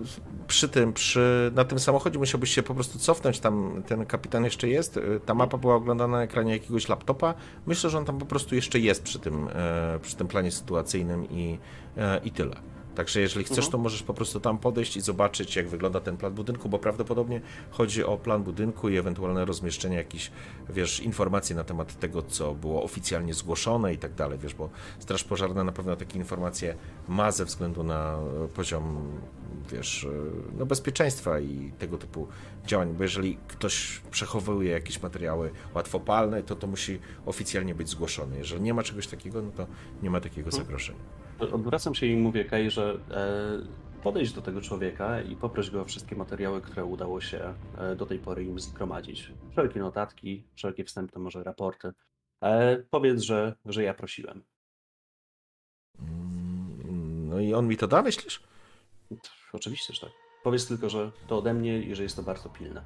przy 0.47 0.69
tym, 0.69 0.93
przy, 0.93 1.51
na 1.55 1.65
tym 1.65 1.79
samochodzie 1.79 2.19
musiałbyś 2.19 2.55
się 2.55 2.63
po 2.63 2.73
prostu 2.73 2.99
cofnąć, 2.99 3.39
tam 3.39 3.83
ten 3.87 4.05
kapitan 4.05 4.43
jeszcze 4.43 4.69
jest, 4.69 4.97
y, 4.97 5.19
ta 5.25 5.33
mapa 5.33 5.57
była 5.57 5.75
oglądana 5.75 6.17
na 6.17 6.23
ekranie 6.23 6.53
jakiegoś 6.53 6.89
laptopa, 6.89 7.33
myślę, 7.65 7.89
że 7.89 7.97
on 7.97 8.05
tam 8.05 8.17
po 8.17 8.25
prostu 8.25 8.55
jeszcze 8.55 8.79
jest 8.79 9.03
przy 9.03 9.19
tym, 9.19 9.47
e, 9.53 9.99
przy 10.01 10.15
tym 10.15 10.27
planie 10.27 10.51
sytuacyjnym 10.51 11.29
i, 11.29 11.59
e, 11.97 12.21
i 12.23 12.31
tyle. 12.31 12.55
Także 12.95 13.21
jeżeli 13.21 13.45
chcesz, 13.45 13.57
Mhm. 13.57 13.71
to 13.71 13.77
możesz 13.77 14.03
po 14.03 14.13
prostu 14.13 14.39
tam 14.39 14.57
podejść 14.57 14.97
i 14.97 15.01
zobaczyć, 15.01 15.55
jak 15.55 15.69
wygląda 15.69 15.99
ten 15.99 16.17
plan 16.17 16.33
budynku, 16.33 16.69
bo 16.69 16.79
prawdopodobnie 16.79 17.41
chodzi 17.71 18.03
o 18.03 18.17
plan 18.17 18.43
budynku 18.43 18.89
i 18.89 18.97
ewentualne 18.97 19.45
rozmieszczenie 19.45 19.95
jakichś, 19.95 20.31
wiesz, 20.69 20.99
informacji 20.99 21.55
na 21.55 21.63
temat 21.63 21.99
tego, 21.99 22.21
co 22.21 22.55
było 22.55 22.83
oficjalnie 22.83 23.33
zgłoszone 23.33 23.93
i 23.93 23.97
tak 23.97 24.13
dalej, 24.13 24.39
wiesz, 24.39 24.53
bo 24.53 24.69
Straż 24.99 25.23
Pożarna 25.23 25.63
na 25.63 25.71
pewno 25.71 25.95
takie 25.95 26.17
informacje 26.19 26.75
ma 27.07 27.31
ze 27.31 27.45
względu 27.45 27.83
na 27.83 28.17
e, 28.45 28.47
poziom, 28.47 29.11
wiesz, 29.71 30.03
e, 30.03 30.09
no 30.57 30.65
bezpieczeństwa 30.65 31.39
i 31.39 31.71
tego 31.79 31.97
typu 31.97 32.27
działań, 32.65 32.93
bo 32.97 33.03
jeżeli 33.03 33.37
ktoś 33.47 34.01
przechowuje 34.11 34.71
jakieś 34.71 35.01
materiały 35.01 35.51
łatwopalne, 35.75 36.43
to 36.43 36.55
to 36.55 36.67
musi 36.67 36.99
oficjalnie 37.25 37.75
być 37.75 37.89
zgłoszone. 37.89 38.37
Jeżeli 38.37 38.61
nie 38.61 38.73
ma 38.73 38.83
czegoś 38.83 39.07
takiego, 39.07 39.41
no 39.41 39.51
to 39.51 39.67
nie 40.03 40.09
ma 40.09 40.21
takiego 40.21 40.51
zagrożenia. 40.51 40.99
Odwracam 41.41 41.95
się 41.95 42.05
i 42.05 42.15
mówię 42.17 42.45
Kay, 42.45 42.69
że 42.71 42.99
e, 43.11 44.01
podejdź 44.03 44.33
do 44.33 44.41
tego 44.41 44.61
człowieka 44.61 45.21
i 45.21 45.35
poproś 45.35 45.69
go 45.69 45.81
o 45.81 45.85
wszystkie 45.85 46.15
materiały, 46.15 46.61
które 46.61 46.85
udało 46.85 47.21
się 47.21 47.53
e, 47.77 47.95
do 47.95 48.05
tej 48.05 48.19
pory 48.19 48.43
im 48.43 48.59
zgromadzić. 48.59 49.31
Wszelkie 49.51 49.79
notatki, 49.79 50.43
wszelkie 50.55 50.83
wstępne 50.83 51.21
może 51.21 51.43
raporty. 51.43 51.91
E, 52.43 52.77
powiedz, 52.89 53.21
że, 53.21 53.55
że 53.65 53.83
ja 53.83 53.93
prosiłem. 53.93 54.43
Mm, 55.99 57.29
No 57.29 57.39
i 57.39 57.53
on 57.53 57.67
mi 57.67 57.77
to 57.77 57.87
da, 57.87 58.01
myślisz? 58.01 58.43
Oczywiście, 59.53 59.93
że 59.93 60.01
tak. 60.01 60.09
Powiedz 60.43 60.67
tylko, 60.67 60.89
że 60.89 61.11
to 61.27 61.37
ode 61.37 61.53
mnie 61.53 61.79
i 61.81 61.95
że 61.95 62.03
jest 62.03 62.15
to 62.15 62.23
bardzo 62.23 62.49
pilne. 62.49 62.81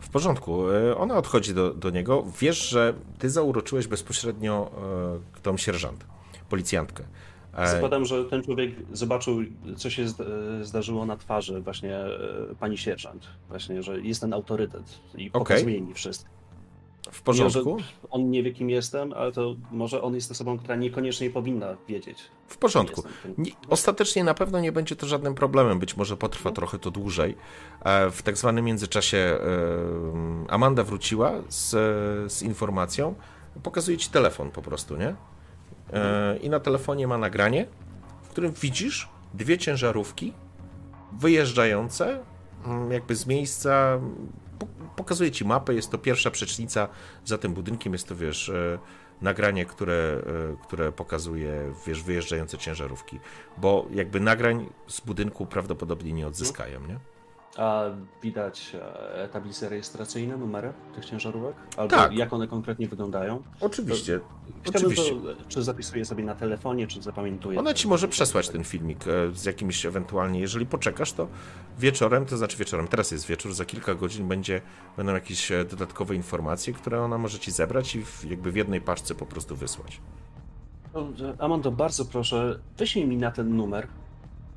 W 0.00 0.08
porządku. 0.10 0.70
E, 0.70 0.96
Ona 0.96 1.16
odchodzi 1.18 1.54
do, 1.54 1.74
do 1.74 1.90
niego. 1.90 2.24
Wiesz, 2.40 2.68
że 2.68 2.94
ty 3.18 3.30
zauroczyłeś 3.30 3.86
bezpośrednio 3.86 4.70
e, 5.36 5.40
tą 5.42 5.56
sierżant, 5.56 6.06
policjantkę. 6.48 7.04
E, 7.54 7.68
Zakładam, 7.68 8.04
że 8.04 8.24
ten 8.24 8.42
człowiek 8.42 8.70
zobaczył, 8.92 9.38
co 9.76 9.90
się 9.90 10.04
zd- 10.04 10.24
zdarzyło 10.64 11.06
na 11.06 11.16
twarzy 11.16 11.60
właśnie 11.60 11.96
e, 11.96 12.18
pani 12.60 12.78
sierżant. 12.78 13.26
Właśnie, 13.48 13.82
że 13.82 14.00
jest 14.00 14.20
ten 14.20 14.32
autorytet 14.32 14.98
i 15.14 15.30
pokazuje 15.30 15.80
mi 15.80 15.94
wszystko. 15.94 16.30
W 17.12 17.22
porządku. 17.22 17.78
Że 17.78 17.84
on 18.10 18.30
nie 18.30 18.42
wie, 18.42 18.52
kim 18.52 18.70
jestem, 18.70 19.12
ale 19.12 19.32
to 19.32 19.56
może 19.70 20.02
on 20.02 20.14
jest 20.14 20.30
osobą, 20.30 20.58
która 20.58 20.76
niekoniecznie 20.76 21.30
powinna 21.30 21.76
wiedzieć. 21.88 22.18
W 22.48 22.56
porządku. 22.58 23.02
Nie, 23.38 23.50
ostatecznie 23.70 24.24
na 24.24 24.34
pewno 24.34 24.60
nie 24.60 24.72
będzie 24.72 24.96
to 24.96 25.06
żadnym 25.06 25.34
problemem. 25.34 25.78
Być 25.78 25.96
może 25.96 26.16
potrwa 26.16 26.50
trochę 26.52 26.78
to 26.78 26.90
dłużej. 26.90 27.36
E, 27.84 28.10
W 28.10 28.22
tak 28.22 28.36
zwanym 28.36 28.64
międzyczasie 28.64 29.38
Amanda 30.48 30.84
wróciła 30.84 31.32
z, 31.48 31.70
z 32.32 32.42
informacją. 32.42 33.14
Pokazuje 33.62 33.98
ci 33.98 34.10
telefon 34.10 34.50
po 34.50 34.62
prostu, 34.62 34.96
nie? 34.96 35.14
E, 35.92 36.36
I 36.36 36.50
na 36.50 36.60
telefonie 36.60 37.06
ma 37.06 37.18
nagranie, 37.18 37.66
w 38.22 38.28
którym 38.28 38.52
widzisz 38.52 39.08
dwie 39.34 39.58
ciężarówki 39.58 40.32
wyjeżdżające 41.20 42.20
mm, 42.66 42.92
jakby 42.92 43.14
z 43.16 43.26
miejsca. 43.26 44.00
po- 44.58 44.66
Pokazuje 44.96 45.30
ci 45.30 45.44
mapę, 45.44 45.74
jest 45.74 45.90
to 45.90 45.98
pierwsza 45.98 46.30
przecznica 46.30 46.88
za 47.24 47.38
tym 47.38 47.54
budynkiem, 47.54 47.92
jest 47.92 48.08
to 48.08 48.16
wiesz, 48.16 48.48
e, 48.48 48.78
nagranie, 49.22 49.66
które, 49.66 50.22
e, 50.52 50.56
które 50.62 50.92
pokazuje 50.92 51.72
wiesz, 51.86 52.02
wyjeżdżające 52.02 52.58
ciężarówki, 52.58 53.20
bo 53.58 53.86
jakby 53.90 54.20
nagrań 54.20 54.66
z 54.86 55.00
budynku 55.00 55.46
prawdopodobnie 55.46 56.12
nie 56.12 56.26
odzyskają, 56.26 56.80
nie? 56.86 56.98
A 57.56 57.84
widać 58.22 58.76
e, 59.14 59.28
tablice 59.28 59.68
rejestracyjne, 59.68 60.36
numery 60.36 60.72
tych 60.94 61.04
ciężarówek? 61.04 61.56
Albo 61.76 61.96
Tak. 61.96 62.12
jak 62.12 62.32
one 62.32 62.48
konkretnie 62.48 62.88
wyglądają? 62.88 63.42
Oczywiście. 63.60 64.20
Chciałbym 64.62 64.92
Oczywiście. 64.92 65.20
to, 65.20 65.44
czy 65.48 65.62
zapisuję 65.62 66.04
sobie 66.04 66.24
na 66.24 66.34
telefonie, 66.34 66.86
czy 66.86 67.02
zapamiętuję. 67.02 67.58
Ona 67.58 67.74
ci 67.74 67.88
może 67.88 68.08
przesłać 68.08 68.48
ten 68.48 68.64
filmik 68.64 69.08
e, 69.08 69.32
z 69.32 69.44
jakimś 69.44 69.86
ewentualnie, 69.86 70.40
jeżeli 70.40 70.66
poczekasz, 70.66 71.12
to 71.12 71.28
wieczorem, 71.78 72.26
to 72.26 72.36
znaczy 72.36 72.56
wieczorem, 72.56 72.88
teraz 72.88 73.10
jest 73.10 73.26
wieczór, 73.26 73.54
za 73.54 73.64
kilka 73.64 73.94
godzin 73.94 74.28
będzie, 74.28 74.60
będą 74.96 75.14
jakieś 75.14 75.52
e, 75.52 75.64
dodatkowe 75.64 76.14
informacje, 76.14 76.72
które 76.72 77.02
ona 77.02 77.18
może 77.18 77.38
ci 77.38 77.50
zebrać 77.50 77.94
i 77.94 78.04
w, 78.04 78.24
jakby 78.24 78.52
w 78.52 78.56
jednej 78.56 78.80
paczce 78.80 79.14
po 79.14 79.26
prostu 79.26 79.56
wysłać. 79.56 80.00
Amando, 81.38 81.70
bardzo 81.72 82.04
proszę, 82.04 82.58
wyślij 82.78 83.06
mi 83.06 83.16
na 83.16 83.30
ten 83.30 83.56
numer 83.56 83.88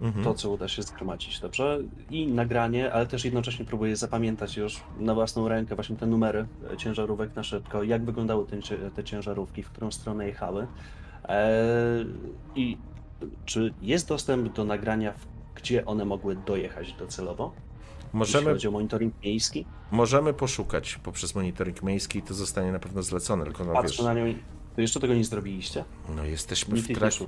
Mhm. 0.01 0.23
to, 0.23 0.33
co 0.33 0.49
uda 0.49 0.67
się 0.67 0.83
zgromadzić, 0.83 1.39
dobrze? 1.39 1.79
I 2.11 2.27
nagranie, 2.27 2.93
ale 2.93 3.07
też 3.07 3.25
jednocześnie 3.25 3.65
próbuję 3.65 3.95
zapamiętać 3.95 4.57
już 4.57 4.79
na 4.99 5.13
własną 5.13 5.47
rękę 5.47 5.75
właśnie 5.75 5.95
te 5.95 6.05
numery 6.05 6.47
e, 6.73 6.77
ciężarówek 6.77 7.35
na 7.35 7.43
szybko, 7.43 7.83
jak 7.83 8.05
wyglądały 8.05 8.45
te, 8.47 8.57
te 8.95 9.03
ciężarówki, 9.03 9.63
w 9.63 9.69
którą 9.69 9.91
stronę 9.91 10.27
jechały. 10.27 10.67
Eee, 11.27 12.05
I 12.55 12.77
czy 13.45 13.73
jest 13.81 14.07
dostęp 14.07 14.53
do 14.53 14.63
nagrania, 14.65 15.13
gdzie 15.55 15.85
one 15.85 16.05
mogły 16.05 16.35
dojechać 16.35 16.93
docelowo? 16.93 17.51
Jeśli 17.99 18.19
Możemy, 18.19 18.51
chodzi 18.51 18.67
o 18.67 18.71
monitoring 18.71 19.13
miejski? 19.23 19.65
możemy 19.91 20.33
poszukać 20.33 20.99
poprzez 21.03 21.35
monitoring 21.35 21.83
miejski 21.83 22.19
i 22.19 22.21
to 22.21 22.33
zostanie 22.33 22.71
na 22.71 22.79
pewno 22.79 23.03
zlecone, 23.03 23.43
tylko 23.45 23.63
no 23.65 23.71
wiesz, 23.73 23.81
Patrzę 23.81 24.03
na 24.03 24.13
nią. 24.13 24.33
To 24.75 24.81
jeszcze 24.81 24.99
tego 24.99 25.13
nie 25.13 25.23
zrobiliście? 25.23 25.83
no 26.15 26.25
jesteśmy 26.25 26.75
Nikt 26.75 26.89
w 26.89 26.95
trakcie? 26.95 27.25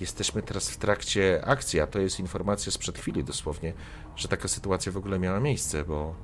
Jesteśmy 0.00 0.42
teraz 0.42 0.70
w 0.70 0.76
trakcie 0.76 1.44
akcji, 1.46 1.80
a 1.80 1.86
to 1.86 1.98
jest 1.98 2.20
informacja 2.20 2.72
sprzed 2.72 2.98
chwili 2.98 3.24
dosłownie, 3.24 3.72
że 4.16 4.28
taka 4.28 4.48
sytuacja 4.48 4.92
w 4.92 4.96
ogóle 4.96 5.18
miała 5.18 5.40
miejsce, 5.40 5.84
bo 5.84 6.14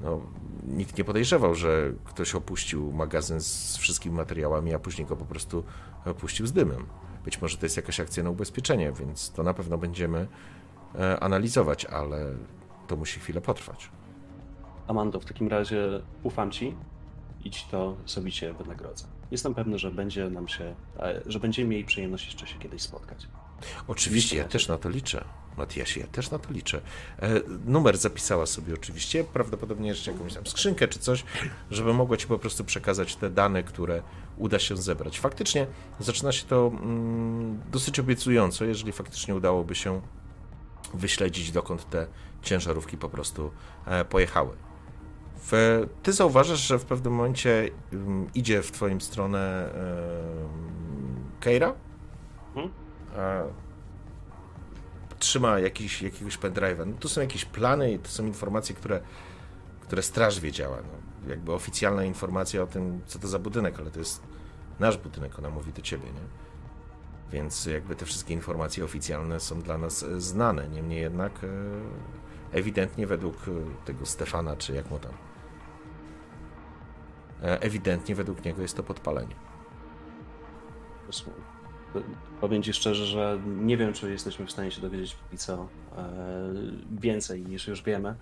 no, 0.00 0.20
nikt 0.66 0.98
nie 0.98 1.04
podejrzewał, 1.04 1.54
że 1.54 1.92
ktoś 2.04 2.34
opuścił 2.34 2.92
magazyn 2.92 3.40
z 3.40 3.76
wszystkimi 3.76 4.16
materiałami, 4.16 4.74
a 4.74 4.78
później 4.78 5.06
go 5.06 5.16
po 5.16 5.24
prostu 5.24 5.64
opuścił 6.04 6.46
z 6.46 6.52
dymem. 6.52 6.86
Być 7.24 7.42
może 7.42 7.56
to 7.56 7.66
jest 7.66 7.76
jakaś 7.76 8.00
akcja 8.00 8.22
na 8.22 8.30
ubezpieczenie, 8.30 8.92
więc 8.92 9.30
to 9.30 9.42
na 9.42 9.54
pewno 9.54 9.78
będziemy 9.78 10.26
e, 10.94 11.20
analizować, 11.20 11.84
ale 11.84 12.32
to 12.86 12.96
musi 12.96 13.20
chwilę 13.20 13.40
potrwać. 13.40 13.90
Amando, 14.88 15.20
w 15.20 15.24
takim 15.24 15.48
razie 15.48 16.02
ufam 16.22 16.50
ci 16.50 16.76
i 17.44 17.50
ci 17.50 17.66
to 17.70 17.96
sowicie 18.04 18.52
wynagrodzę. 18.52 19.15
Jestem 19.30 19.54
pewny, 19.54 19.78
że 19.78 19.90
będzie 19.90 20.30
nam 20.30 20.48
się, 20.48 20.74
e, 20.98 21.22
że 21.26 21.40
będziemy 21.40 21.68
mieli 21.68 21.84
przyjemność 21.84 22.26
jeszcze 22.26 22.46
się 22.46 22.58
kiedyś 22.58 22.82
spotkać. 22.82 23.28
Oczywiście, 23.88 24.36
ja 24.36 24.44
też 24.44 24.68
na 24.68 24.78
to 24.78 24.88
liczę. 24.88 25.24
Matiasie, 25.56 26.00
ja 26.00 26.06
też 26.06 26.30
na 26.30 26.38
to 26.38 26.52
liczę. 26.52 26.80
E, 27.18 27.28
numer 27.66 27.96
zapisała 27.96 28.46
sobie 28.46 28.74
oczywiście, 28.74 29.24
prawdopodobnie 29.24 29.88
jeszcze 29.88 30.12
jakąś 30.12 30.34
tam 30.34 30.46
skrzynkę 30.46 30.88
czy 30.88 30.98
coś, 30.98 31.24
żeby 31.70 31.92
mogła 31.94 32.16
ci 32.16 32.26
po 32.26 32.38
prostu 32.38 32.64
przekazać 32.64 33.16
te 33.16 33.30
dane, 33.30 33.62
które 33.62 34.02
uda 34.36 34.58
się 34.58 34.76
zebrać. 34.76 35.20
Faktycznie 35.20 35.66
zaczyna 36.00 36.32
się 36.32 36.46
to 36.46 36.72
mm, 36.74 37.60
dosyć 37.72 38.00
obiecująco, 38.00 38.64
jeżeli 38.64 38.92
faktycznie 38.92 39.34
udałoby 39.34 39.74
się 39.74 40.00
wyśledzić, 40.94 41.52
dokąd 41.52 41.90
te 41.90 42.06
ciężarówki 42.42 42.96
po 42.98 43.08
prostu 43.08 43.50
e, 43.86 44.04
pojechały. 44.04 44.65
W, 45.36 45.82
ty 46.02 46.12
zauważasz, 46.12 46.60
że 46.60 46.78
w 46.78 46.84
pewnym 46.84 47.12
momencie 47.12 47.70
um, 47.92 48.26
idzie 48.34 48.62
w 48.62 48.72
twoją 48.72 49.00
stronę 49.00 49.70
um, 49.74 51.30
Keira. 51.40 51.74
Mhm. 52.54 52.70
A, 53.16 53.42
trzyma 55.18 55.58
jakiś, 55.58 56.02
jakiegoś 56.02 56.38
pendrive'a. 56.38 56.86
No, 56.86 56.96
tu 57.00 57.08
są 57.08 57.20
jakieś 57.20 57.44
plany 57.44 57.92
i 57.92 57.98
to 57.98 58.08
są 58.08 58.26
informacje, 58.26 58.74
które, 58.74 59.00
które 59.80 60.02
straż 60.02 60.40
wiedziała. 60.40 60.76
No, 60.76 61.30
jakby 61.30 61.52
oficjalna 61.52 62.04
informacja 62.04 62.62
o 62.62 62.66
tym, 62.66 63.00
co 63.06 63.18
to 63.18 63.28
za 63.28 63.38
budynek, 63.38 63.80
ale 63.80 63.90
to 63.90 63.98
jest 63.98 64.22
nasz 64.80 64.98
budynek, 64.98 65.38
ona 65.38 65.50
mówi 65.50 65.72
do 65.72 65.82
ciebie, 65.82 66.04
nie? 66.04 66.46
Więc 67.32 67.66
jakby 67.66 67.96
te 67.96 68.06
wszystkie 68.06 68.34
informacje 68.34 68.84
oficjalne 68.84 69.40
są 69.40 69.62
dla 69.62 69.78
nas 69.78 70.02
e, 70.02 70.20
znane. 70.20 70.68
Niemniej 70.68 71.00
jednak 71.00 71.32
e, 71.44 71.46
ewidentnie 72.52 73.06
według 73.06 73.36
e, 73.48 73.84
tego 73.84 74.06
Stefana, 74.06 74.56
czy 74.56 74.72
jak 74.72 74.90
mu 74.90 74.98
tam, 74.98 75.12
ewidentnie 77.40 78.14
według 78.14 78.44
niego 78.44 78.62
jest 78.62 78.76
to 78.76 78.82
podpalenie. 78.82 79.34
Powiem 82.40 82.62
Ci 82.62 82.72
szczerze, 82.72 83.06
że 83.06 83.40
nie 83.46 83.76
wiem, 83.76 83.92
czy 83.92 84.10
jesteśmy 84.10 84.46
w 84.46 84.50
stanie 84.50 84.70
się 84.70 84.80
dowiedzieć 84.80 85.14
póki 85.14 85.38
co 85.38 85.68
więcej 86.90 87.42
niż 87.42 87.68
już 87.68 87.82
wiemy. 87.82 88.14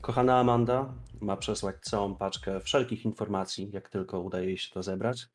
Kochana 0.00 0.38
Amanda 0.38 0.94
ma 1.20 1.36
przesłać 1.36 1.76
całą 1.80 2.14
paczkę 2.14 2.60
wszelkich 2.60 3.04
informacji, 3.04 3.70
jak 3.72 3.88
tylko 3.88 4.20
udaje 4.20 4.46
jej 4.46 4.58
się 4.58 4.74
to 4.74 4.82
zebrać. 4.82 5.28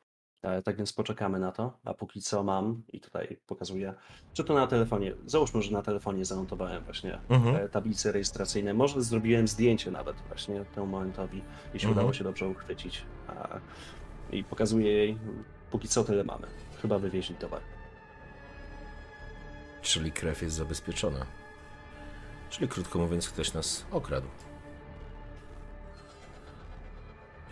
E, 0.43 0.61
tak 0.61 0.75
więc 0.77 0.93
poczekamy 0.93 1.39
na 1.39 1.51
to, 1.51 1.77
a 1.85 1.93
póki 1.93 2.21
co 2.21 2.43
mam 2.43 2.83
i 2.93 2.99
tutaj 2.99 3.37
pokazuję, 3.47 3.93
czy 4.33 4.43
to 4.43 4.53
na 4.53 4.67
telefonie, 4.67 5.13
załóżmy, 5.25 5.61
że 5.61 5.71
na 5.71 5.81
telefonie 5.81 6.25
zanotowałem 6.25 6.83
właśnie 6.83 7.19
Mhm. 7.29 7.55
e, 7.55 7.69
tablice 7.69 8.11
rejestracyjne, 8.11 8.73
może 8.73 9.01
zrobiłem 9.03 9.47
zdjęcie 9.47 9.91
nawet 9.91 10.15
właśnie 10.27 10.65
temu 10.65 10.87
momentowi, 10.87 11.43
jeśli 11.73 11.87
Mhm. 11.89 11.91
udało 11.97 12.13
się 12.13 12.23
dobrze 12.23 12.47
uchwycić 12.47 13.05
a, 13.27 13.59
i 14.31 14.43
pokazuję 14.43 14.91
jej, 14.91 15.17
póki 15.71 15.87
co 15.87 16.03
tyle 16.03 16.23
mamy, 16.23 16.47
chyba 16.81 16.99
wywieźli 16.99 17.35
towar. 17.35 17.61
Czyli 19.81 20.11
krew 20.11 20.41
jest 20.41 20.55
zabezpieczona. 20.55 21.25
Czyli 22.49 22.67
krótko 22.67 22.99
mówiąc, 22.99 23.29
ktoś 23.29 23.53
nas 23.53 23.85
okradł. 23.91 24.27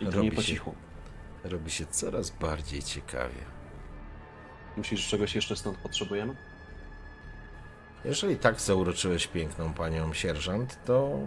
I 0.00 0.06
to 0.06 0.22
nie 0.22 0.32
po 0.32 0.42
cichu. 0.42 0.74
Robi 1.44 1.70
się 1.70 1.86
coraz 1.86 2.30
bardziej 2.30 2.82
ciekawie. 2.82 3.44
Myślisz, 4.76 5.00
że 5.00 5.10
czegoś 5.10 5.34
jeszcze 5.34 5.56
stąd 5.56 5.78
potrzebujemy? 5.78 6.36
Jeżeli 8.04 8.36
tak 8.36 8.60
zauroczyłeś 8.60 9.26
piękną 9.26 9.74
panią 9.74 10.12
sierżant, 10.12 10.84
to 10.84 11.18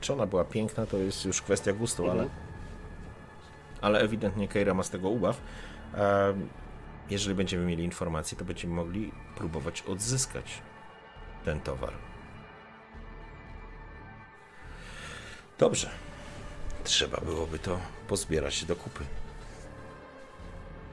czy 0.00 0.12
ona 0.12 0.26
była 0.26 0.44
piękna, 0.44 0.86
to 0.86 0.96
jest 0.96 1.24
już 1.24 1.42
kwestia 1.42 1.72
gustu, 1.72 2.10
ale, 2.10 2.22
Mhm. 2.22 2.40
ale 3.80 4.00
ewidentnie 4.00 4.48
Keira 4.48 4.74
ma 4.74 4.82
z 4.82 4.90
tego 4.90 5.08
ubaw. 5.08 5.40
Jeżeli 7.10 7.34
będziemy 7.34 7.64
mieli 7.64 7.84
informacje, 7.84 8.38
to 8.38 8.44
będziemy 8.44 8.74
mogli 8.74 9.12
próbować 9.36 9.82
odzyskać 9.82 10.62
ten 11.44 11.60
towar. 11.60 11.92
Dobrze. 15.58 15.90
Trzeba 16.84 17.20
byłoby 17.20 17.58
to 17.58 17.78
pozbierać 18.08 18.64
do 18.64 18.76
kupy. 18.76 19.04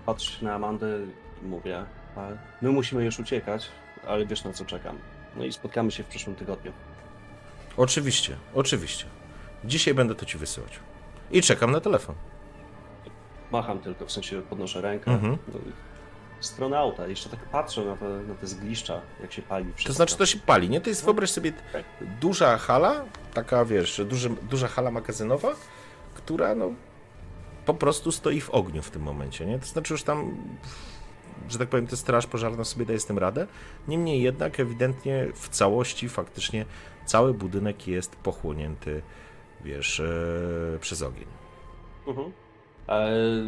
Patrzę 0.06 0.46
na 0.46 0.54
Amandę 0.54 0.88
i 1.44 1.46
mówię, 1.46 1.86
my 2.62 2.70
musimy 2.70 3.06
już 3.06 3.20
uciekać, 3.20 3.70
ale 4.08 4.26
wiesz 4.26 4.44
na 4.44 4.54
co 4.54 4.66
czekam. 4.66 4.98
No 5.36 5.46
i 5.46 5.54
spotkamy 5.54 5.92
się 5.92 6.04
w 6.04 6.08
przyszłym 6.08 6.36
tygodniu. 6.36 6.72
Oczywiście, 7.78 8.36
oczywiście. 8.54 9.06
Dzisiaj 9.66 9.94
będę 9.94 10.16
to 10.16 10.26
ci 10.26 10.38
wysyłać. 10.38 10.80
I 11.32 11.42
czekam 11.42 11.72
na 11.72 11.80
telefon. 11.80 12.16
Macham 13.52 13.80
tylko, 13.80 14.06
w 14.06 14.12
sensie 14.12 14.42
podnoszę 14.42 14.82
rękę. 14.82 15.12
Mhm. 15.12 15.38
No 15.54 15.60
i 15.60 15.72
Stronę 16.42 16.78
auta, 16.78 17.08
jeszcze 17.08 17.30
tak 17.30 17.40
patrzę 17.40 17.86
na 17.86 17.98
te, 17.98 18.06
na 18.06 18.36
te 18.36 18.48
zgliszcza, 18.48 19.02
jak 19.22 19.34
się 19.34 19.42
pali 19.42 19.66
wszystko. 19.66 19.88
To 19.88 19.94
znaczy, 19.94 20.18
to 20.18 20.26
się 20.26 20.40
pali, 20.40 20.70
nie? 20.70 20.82
To 20.82 20.90
jest, 20.90 21.06
wyobraź 21.06 21.30
sobie, 21.30 21.54
duża 22.22 22.58
hala, 22.58 23.06
taka, 23.34 23.66
wiesz, 23.66 24.02
duży, 24.06 24.30
duża 24.30 24.68
hala 24.68 24.92
magazynowa, 24.92 25.56
która, 26.26 26.56
no, 26.56 26.72
po 27.66 27.74
prostu 27.74 28.12
stoi 28.12 28.42
w 28.42 28.50
ogniu 28.50 28.82
w 28.82 28.92
tym 28.92 29.02
momencie, 29.02 29.46
nie? 29.46 29.60
To 29.60 29.66
znaczy, 29.66 29.94
już 29.94 30.04
tam, 30.04 30.38
że 31.50 31.58
tak 31.58 31.70
powiem, 31.70 31.88
ta 31.88 31.96
straż 31.96 32.28
pożarna 32.28 32.64
sobie 32.64 32.86
daje 32.86 33.00
z 33.00 33.06
tym 33.06 33.18
radę. 33.18 33.48
Niemniej 33.88 34.22
jednak, 34.22 34.60
ewidentnie, 34.60 35.28
w 35.36 35.50
całości, 35.50 36.10
faktycznie, 36.10 36.66
cały 37.06 37.34
budynek 37.34 37.88
jest 37.88 38.16
pochłonięty, 38.16 39.02
wiesz, 39.64 40.00
e, 40.00 40.80
przez 40.82 41.02
ogień. 41.02 41.28
Mhm. 42.08 42.28
E, 42.28 42.32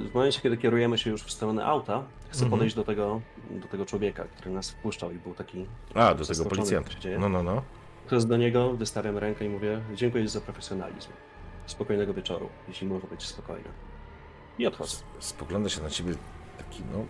W 0.09 0.13
momencie, 0.13 0.41
kiedy 0.41 0.57
kierujemy 0.57 0.97
się 0.97 1.09
już 1.09 1.23
w 1.23 1.31
stronę 1.31 1.65
auta, 1.65 2.03
chcę 2.29 2.43
Mhm. 2.43 2.51
podejść 2.51 2.75
do 2.75 2.83
tego, 2.83 3.21
do 3.51 3.67
tego 3.67 3.85
człowieka, 3.85 4.23
który 4.37 4.51
nas 4.55 4.71
wpuszczał 4.71 5.11
i 5.11 5.15
był 5.15 5.33
taki 5.33 5.65
A, 5.93 6.13
do 6.13 6.25
tego 6.25 6.45
policjanta. 6.45 6.89
No, 7.19 7.29
no, 7.29 7.43
no. 7.43 7.61
Przez 8.07 8.25
do 8.25 8.37
niego 8.37 8.73
wystawiam 8.73 9.17
rękę 9.17 9.45
i 9.45 9.49
mówię, 9.49 9.81
dziękuję 9.95 10.27
za 10.27 10.41
profesjonalizm. 10.41 11.09
Spokojnego 11.65 12.13
wieczoru, 12.13 12.49
jeśli 12.67 12.87
może 12.87 13.07
być 13.07 13.27
spokojny. 13.27 13.69
I 14.57 14.67
odchodzę. 14.67 14.97
spogląda 15.19 15.69
się 15.69 15.81
na 15.81 15.89
ciebie 15.89 16.15
taki, 16.57 16.83
no, 16.93 17.05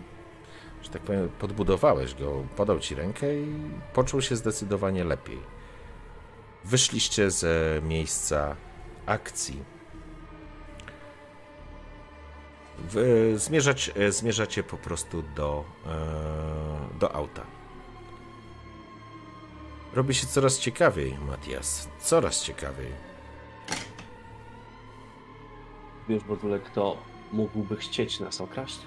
że 0.82 0.90
tak 0.90 1.02
powiem, 1.02 1.28
podbudowałeś 1.28 2.14
go, 2.14 2.44
podał 2.56 2.78
ci 2.78 2.94
rękę 2.94 3.34
i 3.34 3.70
poczuł 3.92 4.22
się 4.22 4.36
zdecydowanie 4.36 5.04
lepiej. 5.04 5.38
Wyszliście 6.64 7.30
ze 7.30 7.80
miejsca 7.82 8.56
akcji. 9.06 9.62
Zmierzać, 13.34 13.90
zmierzacie 14.08 14.62
po 14.62 14.76
prostu 14.76 15.22
do, 15.36 15.64
e, 15.86 16.98
do 16.98 17.14
auta. 17.14 17.42
Robi 19.94 20.14
się 20.14 20.26
coraz 20.26 20.58
ciekawiej, 20.58 21.18
Matias. 21.18 21.88
Coraz 22.00 22.42
ciekawiej. 22.42 23.13
Wiesz 26.08 26.24
w 26.24 26.32
ogóle, 26.32 26.60
kto 26.60 27.02
mógłby 27.32 27.76
chcieć 27.76 28.20
nas 28.20 28.40
okraść? 28.40 28.78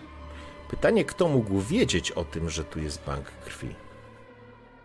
Pytanie, 0.69 1.05
kto 1.05 1.27
mógł 1.27 1.59
wiedzieć 1.61 2.11
o 2.11 2.25
tym, 2.25 2.49
że 2.49 2.63
tu 2.63 2.79
jest 2.79 3.03
bank 3.05 3.31
krwi? 3.31 3.75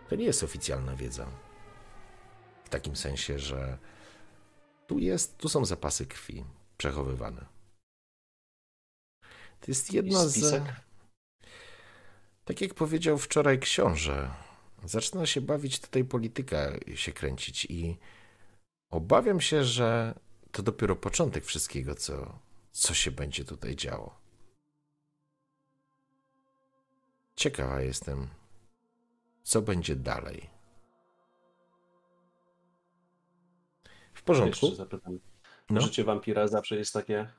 To 0.08 0.16
nie 0.16 0.24
jest 0.24 0.42
oficjalna 0.42 0.96
wiedza. 0.96 1.26
W 2.64 2.68
takim 2.68 2.96
sensie, 2.96 3.38
że 3.38 3.78
tu 4.86 4.98
jest, 4.98 5.38
tu 5.38 5.48
są 5.48 5.64
zapasy 5.64 6.06
krwi 6.06 6.44
przechowywane. 6.76 7.46
To 9.60 9.66
jest 9.68 9.92
jedna 9.92 10.28
z. 10.28 10.62
Tak 12.44 12.60
jak 12.60 12.74
powiedział 12.74 13.18
wczoraj 13.18 13.58
książę, 13.58 14.30
zaczyna 14.84 15.26
się 15.26 15.40
bawić 15.40 15.80
tutaj 15.80 16.04
polityka, 16.04 16.72
się 16.94 17.12
kręcić 17.12 17.64
i 17.64 17.98
obawiam 18.90 19.40
się, 19.40 19.64
że 19.64 20.14
to 20.52 20.62
dopiero 20.62 20.96
początek 20.96 21.44
wszystkiego, 21.44 21.94
co, 21.94 22.38
co 22.72 22.94
się 22.94 23.10
będzie 23.10 23.44
tutaj 23.44 23.76
działo. 23.76 24.20
Ciekawa 27.36 27.80
jestem, 27.80 28.28
co 29.42 29.62
będzie 29.62 29.96
dalej. 29.96 30.50
W 34.14 34.22
porządku. 34.22 34.66
Jeszcze 34.66 34.76
zapytam. 34.76 35.18
No. 35.70 35.80
Życie 35.80 36.04
wampira 36.04 36.48
zawsze 36.48 36.76
jest 36.76 36.92
takie 36.92 37.32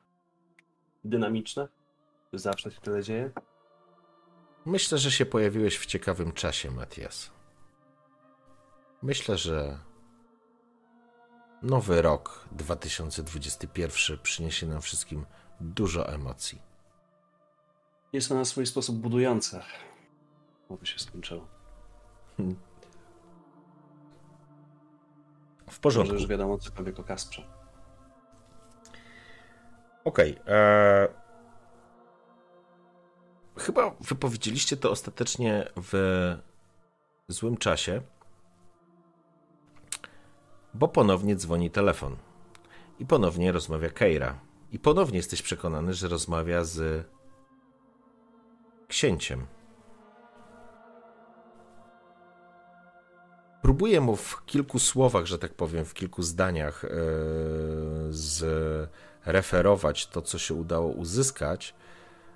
dynamiczne? 1.03 1.67
Zawsze 2.33 2.71
się 2.71 2.81
tyle 2.81 3.03
dzieje? 3.03 3.31
Myślę, 4.65 4.97
że 4.97 5.11
się 5.11 5.25
pojawiłeś 5.25 5.77
w 5.77 5.85
ciekawym 5.85 6.31
czasie, 6.31 6.71
Matias. 6.71 7.31
Myślę, 9.01 9.37
że 9.37 9.79
nowy 11.63 12.01
rok 12.01 12.45
2021 12.51 14.17
przyniesie 14.23 14.67
nam 14.67 14.81
wszystkim 14.81 15.25
dużo 15.61 16.09
emocji. 16.13 16.61
Jest 18.13 18.29
to 18.29 18.35
na 18.35 18.45
swój 18.45 18.65
sposób 18.65 18.95
budujące. 18.97 19.63
Oby 20.69 20.85
się 20.85 20.99
skończyło. 20.99 21.47
W 22.37 22.41
Może 25.67 25.79
porządku. 25.81 26.13
już 26.13 26.27
wiadomo 26.27 26.57
cokolwiek 26.57 26.99
o 26.99 27.03
Kasprze. 27.03 27.43
Okej. 30.03 30.39
e, 30.47 31.07
Chyba 33.57 33.91
wypowiedzieliście 34.01 34.77
to 34.77 34.91
ostatecznie 34.91 35.69
w 35.75 35.93
złym 37.27 37.57
czasie, 37.57 38.01
bo 40.73 40.87
ponownie 40.87 41.35
dzwoni 41.35 41.71
telefon. 41.71 42.15
I 42.99 43.05
ponownie 43.05 43.51
rozmawia 43.51 43.89
Keira. 43.89 44.39
I 44.71 44.79
ponownie 44.79 45.17
jesteś 45.17 45.41
przekonany, 45.41 45.93
że 45.93 46.07
rozmawia 46.07 46.63
z 46.63 47.05
księciem. 48.87 49.45
próbuję 53.63 54.01
mu 54.01 54.15
w 54.15 54.45
kilku 54.45 54.79
słowach, 54.79 55.25
że 55.25 55.39
tak 55.39 55.53
powiem, 55.53 55.85
w 55.85 55.93
kilku 55.93 56.23
zdaniach 56.23 56.83
yy, 56.83 58.13
zreferować 59.25 60.07
to, 60.07 60.21
co 60.21 60.37
się 60.37 60.53
udało 60.53 60.87
uzyskać, 60.87 61.75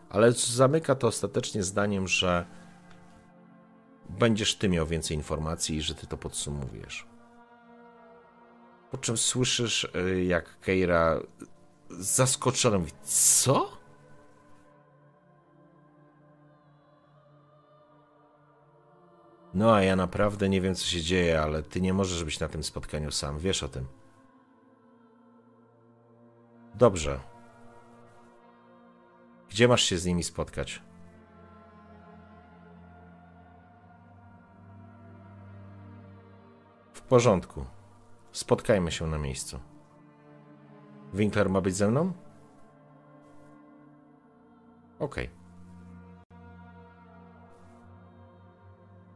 ale 0.09 0.31
zamyka 0.31 0.95
to 0.95 1.07
ostatecznie 1.07 1.63
zdaniem, 1.63 2.07
że 2.07 2.45
będziesz 4.09 4.55
ty 4.55 4.69
miał 4.69 4.85
więcej 4.85 5.17
informacji 5.17 5.77
i 5.77 5.81
że 5.81 5.95
ty 5.95 6.07
to 6.07 6.17
podsumujesz. 6.17 7.07
Po 8.91 8.97
czym 8.97 9.17
słyszysz, 9.17 9.83
y, 9.83 10.23
jak 10.23 10.59
Keira 10.59 11.19
zaskoczona 11.89 12.77
mówi: 12.77 12.91
Co? 13.03 13.77
No, 19.53 19.75
a 19.75 19.81
ja 19.81 19.95
naprawdę 19.95 20.49
nie 20.49 20.61
wiem, 20.61 20.75
co 20.75 20.85
się 20.85 21.01
dzieje, 21.01 21.41
ale 21.41 21.63
ty 21.63 21.81
nie 21.81 21.93
możesz 21.93 22.23
być 22.23 22.39
na 22.39 22.47
tym 22.47 22.63
spotkaniu 22.63 23.11
sam. 23.11 23.39
Wiesz 23.39 23.63
o 23.63 23.67
tym. 23.67 23.87
Dobrze. 26.75 27.19
Gdzie 29.49 29.67
masz 29.67 29.83
się 29.83 29.97
z 29.97 30.05
nimi 30.05 30.23
spotkać? 30.23 30.81
W 36.93 37.01
porządku. 37.01 37.76
Spotkajmy 38.37 38.91
się 38.91 39.07
na 39.07 39.17
miejscu. 39.17 39.59
Winkler 41.13 41.49
ma 41.49 41.61
być 41.61 41.75
ze 41.75 41.87
mną? 41.87 42.13
Okej. 44.99 45.29
Okay. 45.29 45.29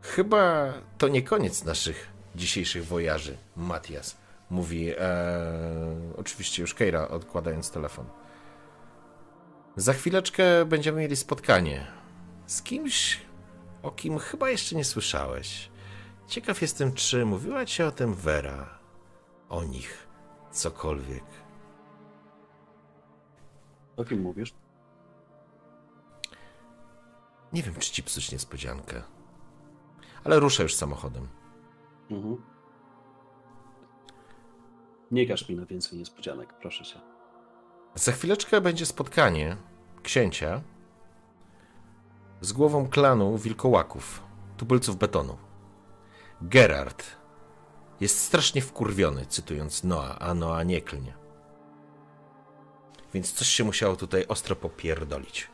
Chyba 0.02 0.74
to 0.98 1.08
nie 1.08 1.22
koniec 1.22 1.64
naszych 1.64 2.08
dzisiejszych 2.36 2.86
wojaży, 2.86 3.38
Matias. 3.56 4.18
Mówi 4.50 4.90
e, 4.90 4.96
oczywiście 6.18 6.62
już 6.62 6.74
Keira, 6.74 7.08
odkładając 7.08 7.72
telefon. 7.72 8.06
Za 9.76 9.94
chwileczkę 9.94 10.66
będziemy 10.66 11.00
mieli 11.00 11.16
spotkanie 11.16 11.88
z 12.46 12.62
kimś, 12.62 13.22
o 13.84 13.92
kim 13.92 14.20
chyba 14.20 14.50
jeszcze 14.50 14.76
nie 14.76 14.86
słyszałeś. 14.86 15.70
Ciekaw 16.28 16.62
jestem, 16.62 16.94
czy 16.94 17.26
mówiła 17.26 17.66
ci 17.66 17.84
o 17.84 17.92
tym 17.92 18.14
Vera. 18.14 18.81
O 19.52 19.64
nich 19.64 20.08
cokolwiek. 20.52 21.24
O 23.98 24.04
kim 24.04 24.22
mówisz? 24.22 24.54
Nie 27.54 27.64
wiem, 27.64 27.76
czy 27.76 27.92
ci 27.92 28.04
psuć 28.04 28.32
niespodziankę. 28.32 29.04
Ale 30.24 30.40
ruszę 30.40 30.64
już 30.64 30.76
samochodem. 30.76 31.28
Mhm. 32.10 32.42
Nie 35.12 35.28
każ 35.28 35.50
mi 35.50 35.56
na 35.56 35.66
więcej 35.66 36.00
niespodzianek, 36.00 36.54
proszę 36.54 36.84
cię. 36.84 37.00
Za 37.96 38.12
chwileczkę 38.12 38.62
będzie 38.62 38.86
spotkanie 38.86 39.58
księcia 40.04 40.62
z 42.42 42.54
głową 42.54 42.90
klanu 42.90 43.38
wilkołaków, 43.38 44.24
tubylców 44.58 44.96
betonu. 44.96 45.38
Gerard 46.42 47.21
jest 48.02 48.20
strasznie 48.20 48.62
wkurwiony, 48.62 49.26
cytując 49.26 49.84
Noa, 49.84 50.20
a 50.20 50.34
Noa 50.34 50.64
nie 50.64 50.82
klnie. 50.82 51.14
Więc 53.14 53.34
coś 53.34 53.48
się 53.48 53.64
musiało 53.64 53.96
tutaj 53.96 54.26
ostro 54.28 54.56
popierdolić. 54.56 55.48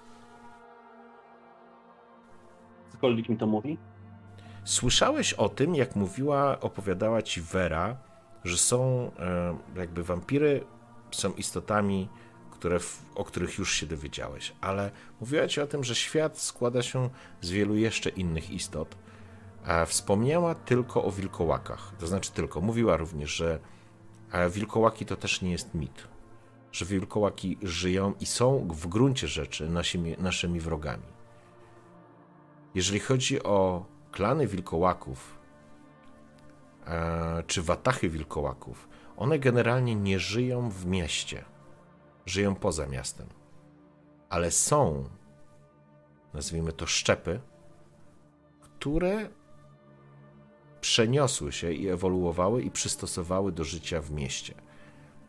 Cokolwiek 2.91 3.29
mi 3.29 3.37
to 3.37 3.47
mówi? 3.47 3.77
Słyszałeś 4.63 5.33
o 5.33 5.49
tym, 5.49 5.75
jak 5.75 5.95
mówiła, 5.95 6.59
opowiadała 6.59 7.21
ci 7.21 7.41
Vera, 7.41 7.97
że 8.43 8.57
są 8.57 9.11
e, 9.19 9.57
jakby 9.79 10.03
wampiry, 10.03 10.65
są 11.11 11.33
istotami, 11.33 12.09
które, 12.51 12.79
o 13.15 13.25
których 13.25 13.57
już 13.57 13.73
się 13.73 13.85
dowiedziałeś, 13.85 14.53
ale 14.61 14.91
mówiła 15.21 15.47
ci 15.47 15.61
o 15.61 15.67
tym, 15.67 15.83
że 15.83 15.95
świat 15.95 16.39
składa 16.39 16.81
się 16.81 17.09
z 17.41 17.49
wielu 17.49 17.75
jeszcze 17.75 18.09
innych 18.09 18.51
istot. 18.51 18.97
Wspomniała 19.85 20.55
tylko 20.55 21.03
o 21.03 21.11
wilkołakach, 21.11 21.91
to 21.99 22.07
znaczy 22.07 22.31
tylko. 22.31 22.61
Mówiła 22.61 22.97
również, 22.97 23.35
że 23.35 23.59
wilkołaki 24.49 25.05
to 25.05 25.15
też 25.15 25.41
nie 25.41 25.51
jest 25.51 25.73
mit, 25.73 26.07
że 26.71 26.85
wilkołaki 26.85 27.57
żyją 27.61 28.13
i 28.19 28.25
są 28.25 28.67
w 28.71 28.87
gruncie 28.87 29.27
rzeczy 29.27 29.69
naszymi, 29.69 30.15
naszymi 30.19 30.59
wrogami. 30.59 31.03
Jeżeli 32.75 32.99
chodzi 32.99 33.43
o 33.43 33.85
klany 34.11 34.47
wilkołaków, 34.47 35.37
e, 36.87 37.43
czy 37.47 37.61
watachy 37.61 38.09
wilkołaków, 38.09 38.89
one 39.17 39.39
generalnie 39.39 39.95
nie 39.95 40.19
żyją 40.19 40.69
w 40.69 40.85
mieście. 40.85 41.45
Żyją 42.25 42.55
poza 42.55 42.87
miastem. 42.87 43.27
Ale 44.29 44.51
są, 44.51 45.09
nazwijmy 46.33 46.73
to 46.73 46.85
szczepy, 46.85 47.39
które 48.61 49.29
przeniosły 50.81 51.51
się 51.51 51.71
i 51.71 51.87
ewoluowały 51.87 52.61
i 52.61 52.71
przystosowały 52.71 53.51
do 53.51 53.63
życia 53.63 54.01
w 54.01 54.11
mieście. 54.11 54.53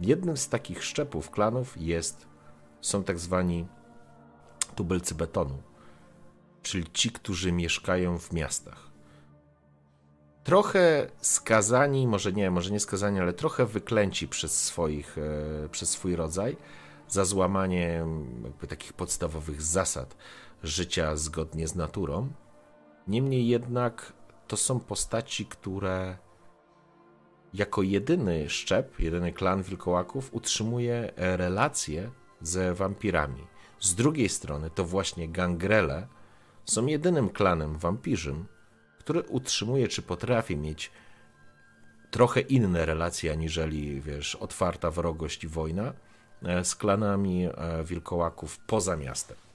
Jednym 0.00 0.36
z 0.36 0.48
takich 0.48 0.84
szczepów 0.84 1.30
klanów 1.30 1.80
jest, 1.80 2.26
są 2.80 3.04
tak 3.04 3.18
zwani 3.18 3.66
tubylcy 4.74 5.14
betonu, 5.14 5.62
czyli 6.62 6.86
ci, 6.92 7.10
którzy 7.10 7.52
mieszkają 7.52 8.18
w 8.18 8.32
miastach. 8.32 8.88
Trochę 10.44 11.10
skazani, 11.20 12.06
może 12.06 12.32
nie, 12.32 12.50
może 12.50 12.70
nie 12.70 12.80
skazani, 12.80 13.20
ale 13.20 13.32
trochę 13.32 13.66
wyklęci 13.66 14.28
przez, 14.28 14.64
swoich, 14.64 15.18
e, 15.18 15.68
przez 15.68 15.90
swój 15.90 16.16
rodzaj 16.16 16.56
za 17.08 17.24
złamanie 17.24 18.06
takich 18.68 18.92
podstawowych 18.92 19.62
zasad 19.62 20.16
życia 20.62 21.16
zgodnie 21.16 21.68
z 21.68 21.74
naturą. 21.74 22.28
Niemniej 23.08 23.48
jednak 23.48 24.12
to 24.48 24.56
są 24.56 24.80
postaci, 24.80 25.46
które 25.46 26.16
jako 27.54 27.82
jedyny 27.82 28.50
szczep, 28.50 29.00
jedyny 29.00 29.32
klan 29.32 29.62
wilkołaków 29.62 30.34
utrzymuje 30.34 31.12
relacje 31.16 32.10
ze 32.40 32.74
wampirami. 32.74 33.46
Z 33.80 33.94
drugiej 33.94 34.28
strony 34.28 34.70
to 34.70 34.84
właśnie 34.84 35.28
gangrele 35.28 36.06
są 36.64 36.86
jedynym 36.86 37.28
klanem 37.28 37.78
wampirzym, 37.78 38.46
który 38.98 39.22
utrzymuje 39.22 39.88
czy 39.88 40.02
potrafi 40.02 40.56
mieć 40.56 40.90
trochę 42.10 42.40
inne 42.40 42.86
relacje 42.86 43.32
aniżeli, 43.32 44.00
wiesz, 44.00 44.34
otwarta 44.34 44.90
wrogość 44.90 45.44
i 45.44 45.48
wojna 45.48 45.92
e, 46.42 46.64
z 46.64 46.74
klanami 46.74 47.46
e, 47.46 47.84
wilkołaków 47.84 48.58
poza 48.58 48.96
miastem. 48.96 49.47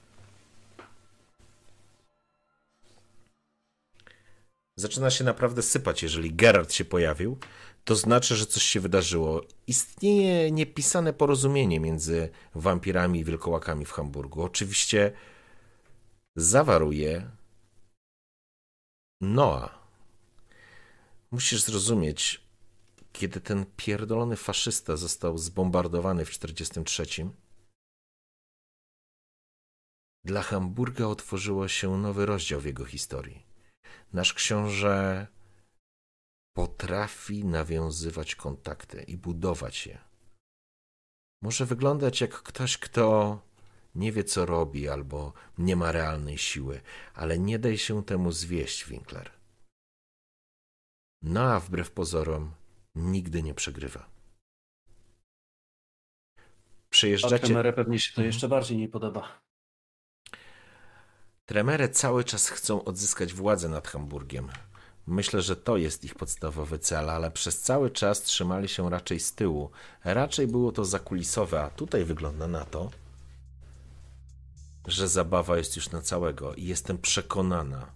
Zaczyna 4.76 5.10
się 5.10 5.24
naprawdę 5.24 5.62
sypać, 5.62 6.02
jeżeli 6.02 6.34
Gerard 6.34 6.72
się 6.72 6.84
pojawił, 6.84 7.38
to 7.84 7.96
znaczy, 7.96 8.36
że 8.36 8.46
coś 8.46 8.62
się 8.62 8.80
wydarzyło. 8.80 9.42
Istnieje 9.66 10.50
niepisane 10.50 11.12
porozumienie 11.12 11.80
między 11.80 12.28
wampirami 12.54 13.20
i 13.20 13.24
wilkołakami 13.24 13.84
w 13.84 13.92
Hamburgu. 13.92 14.42
Oczywiście 14.42 15.12
zawarł 16.36 16.92
je 16.92 17.30
Noa. 19.20 19.78
Musisz 21.30 21.62
zrozumieć, 21.62 22.40
kiedy 23.12 23.40
ten 23.40 23.66
pierdolony 23.76 24.36
faszysta 24.36 24.96
został 24.96 25.38
zbombardowany 25.38 26.24
w 26.24 26.38
1943, 26.38 27.30
dla 30.24 30.42
Hamburga 30.42 31.06
otworzyło 31.06 31.68
się 31.68 31.98
nowy 31.98 32.26
rozdział 32.26 32.60
w 32.60 32.64
jego 32.64 32.84
historii. 32.84 33.53
Nasz 34.14 34.34
książę 34.34 35.26
potrafi 36.56 37.44
nawiązywać 37.44 38.34
kontakty 38.34 39.02
i 39.02 39.16
budować 39.16 39.86
je. 39.86 39.98
Może 41.42 41.66
wyglądać 41.66 42.20
jak 42.20 42.42
ktoś, 42.42 42.78
kto 42.78 43.38
nie 43.94 44.12
wie, 44.12 44.24
co 44.24 44.46
robi, 44.46 44.88
albo 44.88 45.32
nie 45.58 45.76
ma 45.76 45.92
realnej 45.92 46.38
siły, 46.38 46.80
ale 47.14 47.38
nie 47.38 47.58
daj 47.58 47.78
się 47.78 48.04
temu 48.04 48.32
zwieść, 48.32 48.88
Winkler. 48.88 49.30
No 51.22 51.40
a 51.40 51.60
wbrew 51.60 51.90
pozorom, 51.90 52.54
nigdy 52.94 53.42
nie 53.42 53.54
przegrywa. 53.54 54.10
Tremere 57.38 57.72
pewnie 57.72 57.98
się 57.98 58.12
to 58.12 58.22
jeszcze 58.22 58.48
bardziej 58.48 58.78
nie 58.78 58.88
podoba. 58.88 59.42
Tremere 61.46 61.88
cały 61.88 62.24
czas 62.24 62.48
chcą 62.48 62.84
odzyskać 62.84 63.34
władzę 63.34 63.68
nad 63.68 63.88
Hamburgiem. 63.88 64.48
Myślę, 65.06 65.42
że 65.42 65.56
to 65.56 65.76
jest 65.76 66.04
ich 66.04 66.14
podstawowy 66.14 66.78
cel, 66.78 67.10
ale 67.10 67.30
przez 67.30 67.60
cały 67.60 67.90
czas 67.90 68.22
trzymali 68.22 68.68
się 68.68 68.90
raczej 68.90 69.20
z 69.20 69.34
tyłu. 69.34 69.70
Raczej 70.04 70.46
było 70.46 70.72
to 70.72 70.84
zakulisowe, 70.84 71.62
a 71.62 71.70
tutaj 71.70 72.04
wygląda 72.04 72.48
na 72.48 72.64
to, 72.64 72.90
że 74.86 75.08
zabawa 75.08 75.56
jest 75.56 75.76
już 75.76 75.90
na 75.90 76.02
całego 76.02 76.54
i 76.54 76.64
jestem 76.64 76.98
przekonana, 76.98 77.86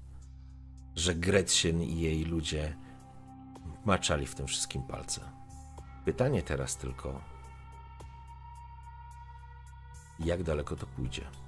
że 0.97 1.15
Gretchen 1.15 1.83
i 1.83 2.01
jej 2.01 2.25
ludzie 2.25 2.77
maczali 3.85 4.27
w 4.27 4.35
tym 4.35 4.47
wszystkim 4.47 4.83
palce. 4.83 5.21
Pytanie 6.05 6.43
teraz 6.43 6.77
tylko, 6.77 7.21
jak 10.19 10.43
daleko 10.43 10.77
to 10.77 10.87
pójdzie 10.87 11.48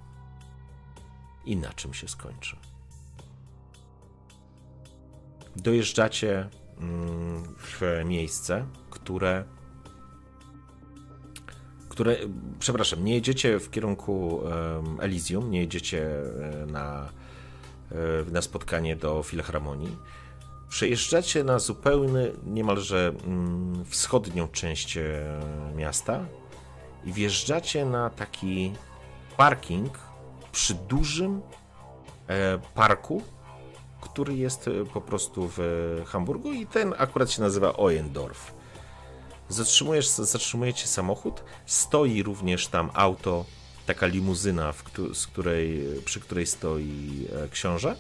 i 1.45 1.57
na 1.57 1.73
czym 1.73 1.95
się 1.95 2.09
skończy. 2.09 2.57
Dojeżdżacie 5.57 6.49
mm, 6.79 7.43
w 7.59 7.81
miejsce, 8.05 8.67
które 8.91 9.45
które, 12.01 12.17
przepraszam, 12.59 13.05
nie 13.05 13.15
jedziecie 13.15 13.59
w 13.59 13.71
kierunku 13.71 14.41
Elysium, 15.01 15.51
nie 15.51 15.61
jedziecie 15.61 16.09
e, 16.09 16.67
na, 16.67 17.09
e, 17.93 18.31
na 18.31 18.43
spotkanie 18.43 18.97
do 18.97 19.23
Filharmonii. 19.23 19.97
Przejeżdżacie 20.69 21.45
na 21.45 21.59
zupełnie, 21.59 22.31
niemalże 22.47 23.13
mm, 23.25 23.85
wschodnią 23.85 24.49
część 24.49 24.97
e, 24.97 25.03
miasta 25.77 26.27
i 27.05 27.13
wjeżdżacie 27.13 27.85
na 27.85 28.11
taki 28.11 28.73
parking 29.37 29.99
przy 30.53 30.75
dużym 30.75 31.43
parku, 32.75 33.23
który 34.01 34.37
jest 34.37 34.71
po 34.93 35.01
prostu 35.01 35.51
w 35.57 35.61
Hamburgu 36.07 36.53
i 36.53 36.67
ten 36.67 36.95
akurat 36.99 37.31
się 37.31 37.43
nazywa 37.43 37.77
Oendorf. 37.77 38.53
Zatrzymujesz, 39.49 40.09
zatrzymujecie 40.09 40.87
samochód, 40.87 41.45
stoi 41.67 42.23
również 42.23 42.67
tam 42.67 42.91
auto, 42.95 43.45
taka 43.87 44.07
limuzyna, 44.07 44.75
z 45.15 45.27
której, 45.27 45.85
przy 46.05 46.21
której 46.21 46.47
stoi 46.47 47.27
e, 47.45 47.49
książę. 47.49 47.97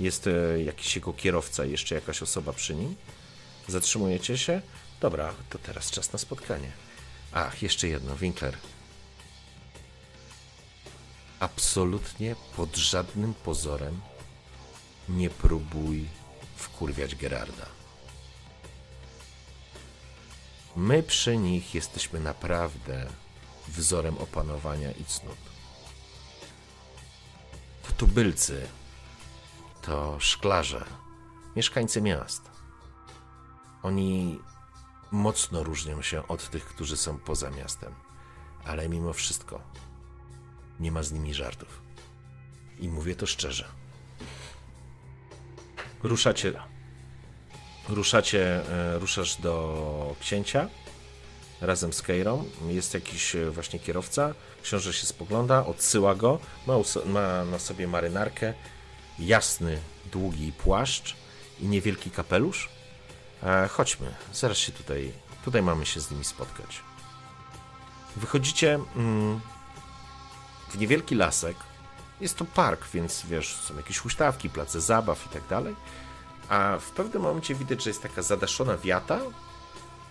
Jest 0.00 0.26
e, 0.26 0.62
jakiś 0.62 0.96
jego 0.96 1.12
kierowca, 1.12 1.64
jeszcze 1.64 1.94
jakaś 1.94 2.22
osoba 2.22 2.52
przy 2.52 2.74
nim. 2.74 2.96
Zatrzymujecie 3.68 4.38
się. 4.38 4.62
Dobra, 5.00 5.34
to 5.50 5.58
teraz 5.58 5.90
czas 5.90 6.12
na 6.12 6.18
spotkanie. 6.18 6.72
Ach, 7.32 7.62
jeszcze 7.62 7.88
jedno, 7.88 8.16
Winkler. 8.16 8.56
Absolutnie 11.40 12.36
pod 12.56 12.76
żadnym 12.76 13.34
pozorem 13.34 14.00
nie 15.08 15.30
próbuj 15.30 16.08
wkurwiać 16.56 17.14
Gerarda. 17.14 17.66
My 20.76 21.02
przy 21.02 21.36
nich 21.36 21.74
jesteśmy 21.74 22.20
naprawdę 22.20 23.06
wzorem 23.68 24.18
opanowania 24.18 24.90
i 24.90 25.04
cnót. 25.04 25.38
To 27.82 27.92
tubylcy, 27.92 28.68
to 29.82 30.20
szklarze, 30.20 30.84
mieszkańcy 31.56 32.02
miast. 32.02 32.50
Oni 33.82 34.40
mocno 35.10 35.62
różnią 35.62 36.02
się 36.02 36.28
od 36.28 36.50
tych, 36.50 36.64
którzy 36.64 36.96
są 36.96 37.18
poza 37.18 37.50
miastem, 37.50 37.94
ale 38.64 38.88
mimo 38.88 39.12
wszystko 39.12 39.60
nie 40.80 40.92
ma 40.92 41.02
z 41.02 41.12
nimi 41.12 41.34
żartów. 41.34 41.82
I 42.78 42.88
mówię 42.88 43.14
to 43.14 43.26
szczerze. 43.26 43.64
Ruszacie 46.02 46.52
Ruszacie, 47.88 48.68
e, 48.68 48.98
ruszasz 48.98 49.36
do 49.36 50.16
księcia 50.20 50.68
razem 51.60 51.92
z 51.92 52.02
Keirą. 52.02 52.44
Jest 52.68 52.94
jakiś 52.94 53.36
e, 53.36 53.50
właśnie 53.50 53.78
kierowca. 53.78 54.34
Książę 54.62 54.92
się 54.92 55.06
spogląda, 55.06 55.66
odsyła 55.66 56.14
go. 56.14 56.38
Ma, 56.66 56.74
ma 57.06 57.44
na 57.44 57.58
sobie 57.58 57.88
marynarkę, 57.88 58.54
jasny, 59.18 59.78
długi 60.12 60.52
płaszcz 60.52 61.16
i 61.60 61.66
niewielki 61.66 62.10
kapelusz. 62.10 62.68
E, 63.42 63.68
chodźmy, 63.68 64.14
zaraz 64.32 64.58
się 64.58 64.72
tutaj, 64.72 65.12
tutaj 65.44 65.62
mamy 65.62 65.86
się 65.86 66.00
z 66.00 66.10
nimi 66.10 66.24
spotkać. 66.24 66.80
Wychodzicie 68.16 68.78
mm, 68.96 69.40
w 70.70 70.78
niewielki 70.78 71.14
lasek. 71.14 71.56
Jest 72.20 72.36
to 72.36 72.44
park, 72.44 72.88
więc 72.94 73.26
wiesz, 73.26 73.56
są 73.56 73.76
jakieś 73.76 73.98
huśtawki, 73.98 74.50
place 74.50 74.80
zabaw 74.80 75.26
i 75.26 75.28
tak 75.28 75.46
dalej. 75.46 75.76
A 76.48 76.78
w 76.80 76.90
pewnym 76.90 77.22
momencie 77.22 77.54
widać, 77.54 77.82
że 77.82 77.90
jest 77.90 78.02
taka 78.02 78.22
zadaszona 78.22 78.76
wiata. 78.76 79.20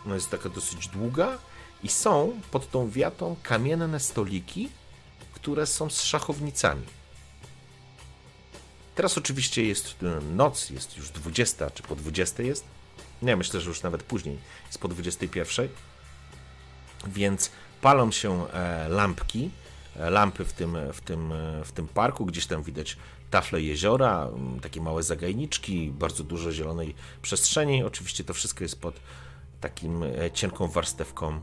Ona 0.06 0.16
jest 0.16 0.30
taka 0.30 0.50
dosyć 0.50 0.88
długa 0.88 1.38
i 1.84 1.90
są 1.90 2.42
pod 2.52 2.72
tą 2.72 2.90
wiatą 2.90 3.36
kamienne 3.44 4.00
stoliki, 4.00 4.70
które 5.34 5.66
są 5.66 5.90
z 5.90 6.04
szachownicami. 6.04 6.86
Teraz 8.96 9.18
oczywiście 9.18 9.66
jest 9.66 9.96
noc, 10.36 10.70
jest 10.70 10.98
już 10.98 11.10
20, 11.10 11.72
czy 11.72 11.84
po 11.84 11.96
20 11.96 12.44
jest. 12.44 12.66
Nie, 13.22 13.36
myślę, 13.36 13.62
że 13.62 13.70
już 13.70 13.84
nawet 13.84 14.04
później, 14.04 14.40
jest 14.68 14.80
po 14.80 14.88
21. 14.88 15.68
Więc 17.08 17.52
palą 17.82 18.12
się 18.12 18.48
e, 18.52 18.90
lampki, 18.90 19.52
lampy 20.00 20.46
w 20.46 20.54
tym, 20.54 20.78
w, 20.94 21.02
tym, 21.02 21.34
w 21.64 21.72
tym 21.72 21.88
parku. 21.88 22.26
Gdzieś 22.26 22.46
tam 22.46 22.64
widać 22.64 22.98
tafle 23.30 23.62
jeziora, 23.62 24.28
mm, 24.28 24.60
takie 24.60 24.82
małe 24.82 25.04
zagajniczki, 25.04 25.92
bardzo 25.92 26.24
dużo 26.24 26.52
zielonej 26.52 26.96
przestrzeni. 27.22 27.84
Oczywiście 27.84 28.24
to 28.24 28.34
wszystko 28.34 28.64
jest 28.64 28.82
pod 28.82 29.00
takim 29.62 30.04
e, 30.04 30.32
cienką 30.32 30.68
warstewką 30.68 31.42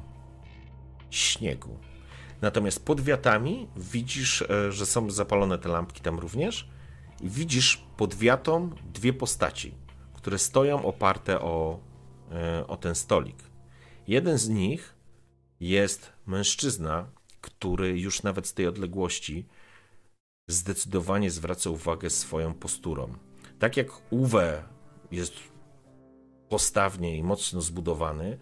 śniegu. 1.10 1.78
Natomiast 2.42 2.84
pod 2.84 3.00
wiatami 3.00 3.68
widzisz, 3.76 4.42
e, 4.42 4.72
że 4.72 4.86
są 4.86 5.10
zapalone 5.10 5.58
te 5.58 5.68
lampki 5.68 6.00
tam 6.00 6.18
również 6.18 6.68
i 7.20 7.28
widzisz 7.28 7.84
pod 7.96 8.14
wiatą 8.14 8.70
dwie 8.94 9.12
postaci, 9.12 9.74
które 10.14 10.38
stoją 10.38 10.84
oparte 10.84 11.40
o, 11.40 11.78
e, 12.32 12.66
o 12.66 12.76
ten 12.76 12.94
stolik. 12.94 13.36
Jeden 14.08 14.38
z 14.38 14.48
nich 14.48 14.94
jest 15.60 16.12
mężczyzna, 16.26 17.06
który 17.46 18.00
już 18.00 18.22
nawet 18.22 18.46
z 18.46 18.54
tej 18.54 18.66
odległości 18.66 19.46
zdecydowanie 20.48 21.30
zwraca 21.30 21.70
uwagę 21.70 22.10
swoją 22.10 22.54
posturą. 22.54 23.14
Tak 23.58 23.76
jak 23.76 23.88
Uwe 24.10 24.62
jest 25.10 25.34
postawnie 26.48 27.16
i 27.16 27.22
mocno 27.22 27.60
zbudowany, 27.60 28.38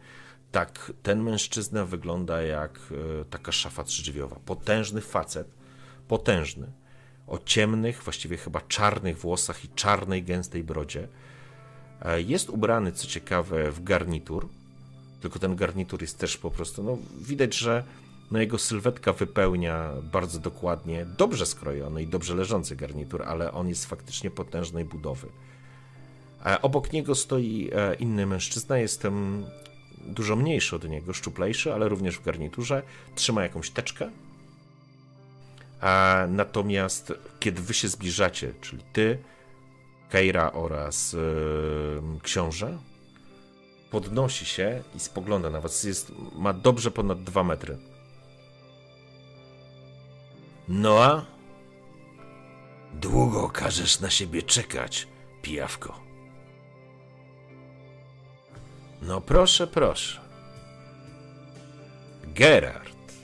tak 0.53 0.93
ten 1.03 1.23
mężczyzna 1.23 1.85
wygląda 1.85 2.43
jak 2.43 2.81
e, 3.21 3.25
taka 3.25 3.53
szafa 3.53 3.85
trzydrzwiowa. 3.85 4.37
Potężny 4.45 5.01
facet, 5.01 5.49
potężny, 6.09 6.73
o 7.27 7.39
ciemnych, 7.39 8.03
właściwie 8.03 8.37
chyba 8.37 8.61
czarnych 8.61 9.19
włosach 9.19 9.65
i 9.65 9.69
czarnej, 9.69 10.23
gęstej 10.23 10.65
brodzie. 10.65 11.09
E, 12.03 12.23
jest 12.23 12.51
ubrany, 12.51 12.93
co 12.93 13.07
ciekawe, 13.07 13.71
w 13.71 13.83
garnitur, 13.85 14.49
tylko 15.21 15.39
ten 15.39 15.57
garnitur 15.57 16.01
jest 16.03 16.19
też 16.19 16.37
po 16.37 16.51
prostu, 16.51 16.83
no 16.83 16.99
widać, 17.19 17.55
że 17.55 17.85
no 18.31 18.41
jego 18.41 18.59
sylwetka 18.59 19.13
wypełnia 19.13 19.91
bardzo 20.13 20.39
dokładnie 20.39 21.07
dobrze 21.19 21.47
skrojony 21.47 22.03
i 22.03 22.07
dobrze 22.07 22.35
leżący 22.35 22.77
garnitur, 22.77 23.23
ale 23.23 23.53
on 23.53 23.69
jest 23.69 23.87
faktycznie 23.87 24.31
potężnej 24.31 24.85
budowy. 24.85 25.29
Obok 26.63 26.93
niego 26.93 27.15
stoi 27.15 27.71
e, 27.73 27.95
inny 27.95 28.27
mężczyzna, 28.27 28.79
jestem 28.79 29.45
dużo 30.07 30.37
mniejszy 30.37 30.77
od 30.77 30.89
niego, 30.89 31.13
szczuplejszy, 31.13 31.75
ale 31.75 31.89
również 31.89 32.17
w 32.19 32.25
garniturze. 32.25 32.83
Trzyma 33.15 33.43
jakąś 33.43 33.71
teczkę. 33.71 34.11
A 35.81 36.25
natomiast 36.29 37.13
kiedy 37.41 37.63
wy 37.63 37.75
się 37.75 37.89
zbliżacie, 37.89 38.53
czyli 38.61 38.83
ty, 38.93 39.19
Keira 40.11 40.53
oraz 40.53 41.13
yy, 41.13 41.21
książę, 42.23 42.79
podnosi 43.91 44.47
się 44.47 44.83
i 44.95 45.01
spogląda 45.01 45.51
na 45.51 45.61
was. 45.61 45.85
Jest, 45.85 46.13
ma 46.37 46.53
dobrze 46.53 46.91
ponad 46.91 47.25
dwa 47.25 47.45
metry. 47.45 47.79
Noa? 50.69 51.27
Długo 52.93 53.51
każesz 53.51 54.01
na 54.01 54.11
siebie 54.11 54.43
czekać, 54.43 55.09
pijawko. 55.43 56.01
No 59.03 59.21
proszę, 59.21 59.67
proszę. 59.67 60.21
Gerard. 62.25 63.15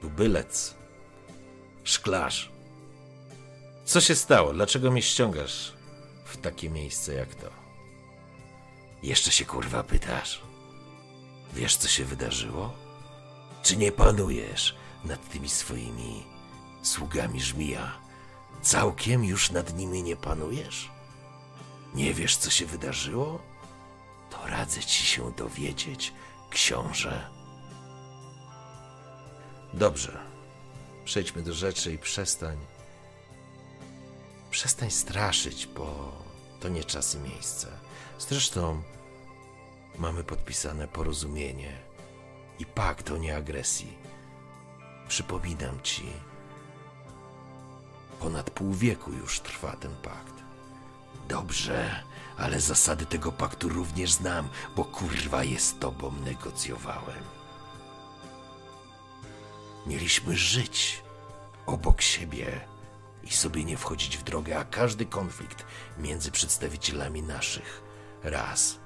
Tubylec. 0.00 0.74
Szklarz. 1.84 2.50
Co 3.84 4.00
się 4.00 4.14
stało? 4.14 4.52
Dlaczego 4.52 4.90
mnie 4.90 5.02
ściągasz 5.02 5.72
w 6.24 6.36
takie 6.36 6.70
miejsce 6.70 7.14
jak 7.14 7.34
to? 7.34 7.50
Jeszcze 9.02 9.30
się 9.32 9.44
kurwa 9.44 9.82
pytasz? 9.82 10.42
Wiesz, 11.52 11.76
co 11.76 11.88
się 11.88 12.04
wydarzyło? 12.04 12.72
Czy 13.62 13.76
nie 13.76 13.92
panujesz 13.92 14.79
nad 15.04 15.28
tymi 15.28 15.48
swoimi 15.48 16.26
sługami 16.82 17.40
żmija. 17.40 17.92
Całkiem 18.62 19.24
już 19.24 19.50
nad 19.50 19.76
nimi 19.76 20.02
nie 20.02 20.16
panujesz? 20.16 20.90
Nie 21.94 22.14
wiesz, 22.14 22.36
co 22.36 22.50
się 22.50 22.66
wydarzyło? 22.66 23.40
To 24.30 24.46
radzę 24.46 24.80
ci 24.80 25.06
się 25.06 25.32
dowiedzieć, 25.32 26.12
książę. 26.50 27.30
Dobrze. 29.74 30.18
Przejdźmy 31.04 31.42
do 31.42 31.54
rzeczy 31.54 31.92
i 31.92 31.98
przestań. 31.98 32.58
Przestań 34.50 34.90
straszyć, 34.90 35.66
bo 35.66 36.12
to 36.60 36.68
nie 36.68 36.84
czas 36.84 37.14
i 37.14 37.18
miejsce. 37.18 37.68
Zresztą 38.18 38.82
mamy 39.98 40.24
podpisane 40.24 40.88
porozumienie 40.88 41.82
i 42.58 42.66
pakt 42.66 43.10
o 43.10 43.16
nieagresji. 43.16 43.99
Przypominam 45.10 45.80
ci, 45.82 46.06
ponad 48.20 48.50
pół 48.50 48.72
wieku 48.72 49.12
już 49.12 49.40
trwa 49.40 49.76
ten 49.76 49.96
pakt. 49.96 50.34
Dobrze, 51.28 52.04
ale 52.36 52.60
zasady 52.60 53.06
tego 53.06 53.32
paktu 53.32 53.68
również 53.68 54.12
znam, 54.12 54.48
bo 54.76 54.84
kurwa 54.84 55.44
je 55.44 55.60
z 55.60 55.78
tobą 55.78 56.12
negocjowałem. 56.12 57.24
Mieliśmy 59.86 60.36
żyć 60.36 61.02
obok 61.66 62.02
siebie 62.02 62.60
i 63.22 63.30
sobie 63.30 63.64
nie 63.64 63.76
wchodzić 63.76 64.16
w 64.16 64.22
drogę, 64.22 64.58
a 64.58 64.64
każdy 64.64 65.06
konflikt 65.06 65.64
między 65.98 66.30
przedstawicielami 66.30 67.22
naszych 67.22 67.82
raz. 68.22 68.78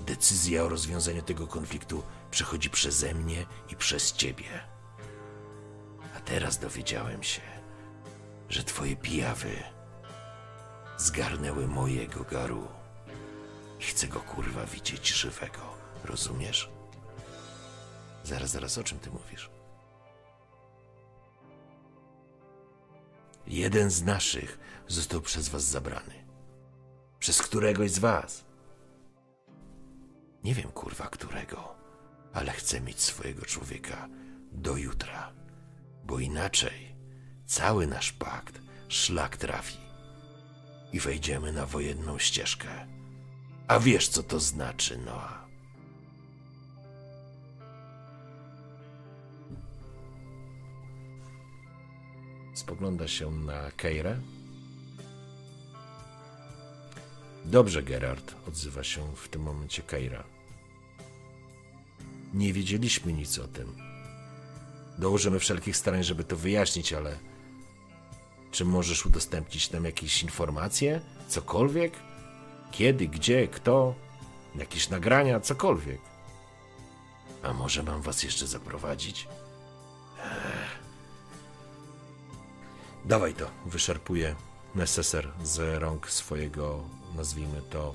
Decyzja 0.00 0.64
o 0.64 0.68
rozwiązaniu 0.68 1.22
tego 1.22 1.46
konfliktu 1.46 2.02
przechodzi 2.30 2.70
przeze 2.70 3.14
mnie 3.14 3.46
i 3.68 3.76
przez 3.76 4.12
ciebie. 4.12 4.68
A 6.16 6.20
teraz 6.20 6.58
dowiedziałem 6.58 7.22
się, 7.22 7.42
że 8.48 8.64
twoje 8.64 8.96
pijawy 8.96 9.62
zgarnęły 10.98 11.66
mojego 11.66 12.24
garu. 12.24 12.68
I 13.80 13.82
chcę 13.82 14.08
go 14.08 14.20
kurwa 14.20 14.66
widzieć 14.66 15.08
żywego, 15.08 15.60
rozumiesz? 16.04 16.70
Zaraz, 18.24 18.50
zaraz, 18.50 18.78
o 18.78 18.84
czym 18.84 18.98
ty 18.98 19.10
mówisz? 19.10 19.50
Jeden 23.46 23.90
z 23.90 24.02
naszych 24.02 24.58
został 24.88 25.20
przez 25.20 25.48
was 25.48 25.64
zabrany. 25.64 26.24
Przez 27.18 27.42
któregoś 27.42 27.90
z 27.90 27.98
was. 27.98 28.44
Nie 30.44 30.54
wiem 30.54 30.72
kurwa 30.72 31.06
którego, 31.06 31.74
ale 32.38 32.52
chcę 32.52 32.80
mieć 32.80 33.00
swojego 33.00 33.44
człowieka 33.44 34.08
do 34.52 34.76
jutra, 34.76 35.32
bo 36.04 36.18
inaczej 36.18 36.96
cały 37.46 37.86
nasz 37.86 38.12
pakt 38.12 38.60
szlak 38.88 39.36
trafi 39.36 39.78
i 40.92 41.00
wejdziemy 41.00 41.52
na 41.52 41.66
wojenną 41.66 42.18
ścieżkę. 42.18 42.68
A 43.68 43.78
wiesz 43.78 44.08
co 44.08 44.22
to 44.22 44.40
znaczy, 44.40 44.98
Noa? 44.98 45.48
Spogląda 52.54 53.08
się 53.08 53.30
na 53.30 53.70
Keirę. 53.70 54.20
Dobrze, 57.44 57.82
Gerard, 57.82 58.34
odzywa 58.48 58.84
się 58.84 59.16
w 59.16 59.28
tym 59.28 59.42
momencie 59.42 59.82
Keira. 59.82 60.37
Nie 62.34 62.52
wiedzieliśmy 62.52 63.12
nic 63.12 63.38
o 63.38 63.48
tym. 63.48 63.76
Dołożymy 64.98 65.38
wszelkich 65.38 65.76
starań, 65.76 66.04
żeby 66.04 66.24
to 66.24 66.36
wyjaśnić, 66.36 66.92
ale 66.92 67.18
czy 68.50 68.64
możesz 68.64 69.06
udostępnić 69.06 69.70
nam 69.70 69.84
jakieś 69.84 70.22
informacje? 70.22 71.00
Cokolwiek? 71.28 71.92
Kiedy, 72.72 73.08
gdzie, 73.08 73.48
kto? 73.48 73.94
Jakieś 74.54 74.88
nagrania, 74.88 75.40
cokolwiek. 75.40 76.00
A 77.42 77.52
może 77.52 77.82
mam 77.82 78.02
was 78.02 78.22
jeszcze 78.22 78.46
zaprowadzić? 78.46 79.28
Ech. 80.18 80.78
Dawaj 83.04 83.34
to, 83.34 83.50
wyszarpuje 83.66 84.34
neseser 84.74 85.28
z 85.42 85.80
rąk 85.80 86.10
swojego, 86.10 86.84
nazwijmy 87.16 87.62
to, 87.70 87.94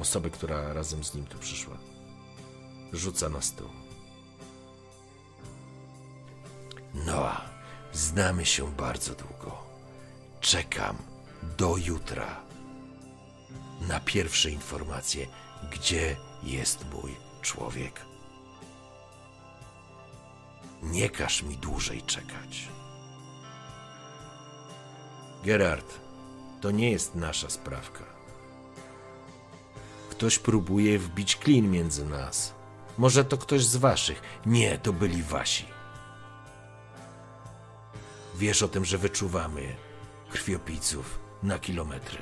osoby, 0.00 0.30
która 0.30 0.72
razem 0.72 1.04
z 1.04 1.14
nim 1.14 1.26
tu 1.26 1.38
przyszła. 1.38 1.93
Rzuca 2.94 3.28
na 3.28 3.42
stół. 3.42 3.68
Noa, 6.94 7.40
znamy 7.92 8.46
się 8.46 8.72
bardzo 8.72 9.14
długo. 9.14 9.62
Czekam 10.40 10.96
do 11.58 11.76
jutra 11.76 12.40
na 13.88 14.00
pierwsze 14.00 14.50
informacje, 14.50 15.26
gdzie 15.72 16.16
jest 16.42 16.84
mój 16.92 17.16
człowiek. 17.42 18.00
Nie 20.82 21.10
każ 21.10 21.42
mi 21.42 21.56
dłużej 21.56 22.02
czekać. 22.02 22.68
Gerard, 25.44 26.00
to 26.60 26.70
nie 26.70 26.90
jest 26.90 27.14
nasza 27.14 27.50
sprawka. 27.50 28.04
Ktoś 30.10 30.38
próbuje 30.38 30.98
wbić 30.98 31.36
klin 31.36 31.70
między 31.70 32.04
nas. 32.04 32.63
Może 32.98 33.24
to 33.24 33.38
ktoś 33.38 33.64
z 33.64 33.76
waszych. 33.76 34.22
Nie, 34.46 34.78
to 34.78 34.92
byli 34.92 35.22
wasi. 35.22 35.66
Wiesz 38.34 38.62
o 38.62 38.68
tym, 38.68 38.84
że 38.84 38.98
wyczuwamy 38.98 39.76
krwiopijców 40.30 41.18
na 41.42 41.58
kilometry. 41.58 42.18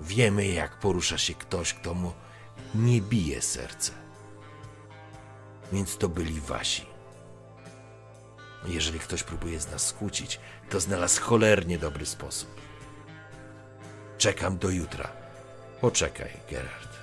Wiemy, 0.00 0.46
jak 0.46 0.78
porusza 0.78 1.18
się 1.18 1.34
ktoś, 1.34 1.74
kto 1.74 1.94
mu 1.94 2.12
nie 2.74 3.00
bije 3.00 3.42
serce. 3.42 3.92
Więc 5.72 5.98
to 5.98 6.08
byli 6.08 6.40
wasi. 6.40 6.86
Jeżeli 8.66 8.98
ktoś 8.98 9.22
próbuje 9.22 9.60
z 9.60 9.70
nas 9.70 9.86
skłócić, 9.86 10.40
to 10.70 10.80
znalazł 10.80 11.22
cholernie 11.22 11.78
dobry 11.78 12.06
sposób. 12.06 12.60
Czekam 14.18 14.58
do 14.58 14.70
jutra. 14.70 15.08
Poczekaj, 15.80 16.30
Gerard. 16.50 16.93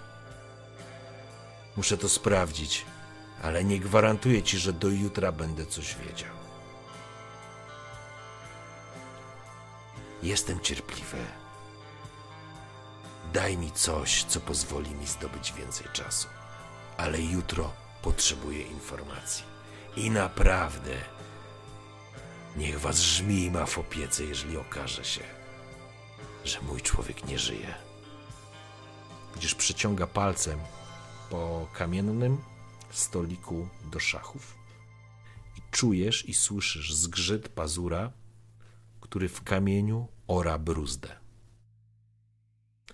Muszę 1.77 1.97
to 1.97 2.09
sprawdzić, 2.09 2.85
ale 3.41 3.63
nie 3.63 3.79
gwarantuję 3.79 4.43
ci, 4.43 4.57
że 4.57 4.73
do 4.73 4.87
jutra 4.87 5.31
będę 5.31 5.65
coś 5.65 5.95
wiedział. 5.95 6.35
Jestem 10.23 10.59
cierpliwy. 10.59 11.17
Daj 13.33 13.57
mi 13.57 13.71
coś, 13.71 14.23
co 14.23 14.39
pozwoli 14.39 14.95
mi 14.95 15.07
zdobyć 15.07 15.53
więcej 15.53 15.87
czasu. 15.93 16.27
Ale 16.97 17.21
jutro 17.21 17.71
potrzebuję 18.01 18.61
informacji. 18.61 19.43
I 19.95 20.11
naprawdę 20.11 20.91
Niech 22.55 22.79
was 22.79 22.99
żmij 22.99 23.51
ma 23.51 23.65
w 23.65 23.77
opiece, 23.77 24.23
jeżeli 24.23 24.57
okaże 24.57 25.05
się, 25.05 25.23
że 26.45 26.61
mój 26.61 26.81
człowiek 26.81 27.25
nie 27.25 27.39
żyje. 27.39 27.73
Gdzież 29.35 29.55
przyciąga 29.55 30.07
palcem 30.07 30.59
po 31.31 31.67
kamiennym 31.73 32.37
stoliku 32.89 33.67
do 33.91 33.99
szachów 33.99 34.55
i 35.57 35.61
czujesz 35.71 36.29
i 36.29 36.33
słyszysz 36.33 36.93
zgrzyt 36.93 37.49
pazura, 37.49 38.11
który 39.01 39.29
w 39.29 39.43
kamieniu 39.43 40.07
ora 40.27 40.57
bruzdę. 40.57 41.15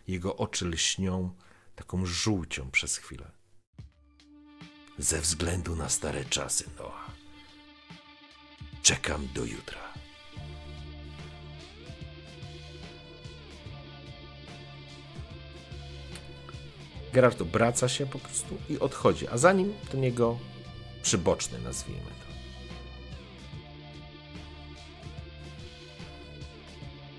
Jego 0.08 0.36
oczy 0.36 0.66
lśnią 0.66 1.36
taką 1.76 2.06
żółcią 2.06 2.72
przez 2.72 2.98
chwilę. 2.98 3.32
Ze 4.98 5.22
względu 5.22 5.76
na 5.76 5.90
stare 5.90 6.26
czasy, 6.26 6.64
Noah. 6.80 7.12
Czekam 8.82 9.28
do 9.34 9.46
jutra. 9.46 9.87
Gerard 17.14 17.42
obraca 17.42 17.90
się 17.90 18.06
po 18.06 18.20
prostu 18.20 18.58
i 18.70 18.80
odchodzi, 18.80 19.28
a 19.28 19.38
za 19.38 19.54
nim 19.54 19.74
ten 19.92 20.04
jego 20.04 20.38
przyboczny, 21.02 21.60
nazwijmy 21.60 22.02
to. 22.02 22.28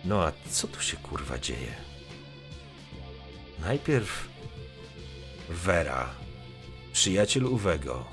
No 0.05 0.25
a 0.25 0.33
co 0.51 0.69
tu 0.69 0.83
się 0.83 0.97
kurwa 0.97 1.39
dzieje? 1.39 1.75
Najpierw 3.59 4.29
Vera, 5.49 6.15
przyjaciel 6.93 7.47
Uwego. 7.47 8.05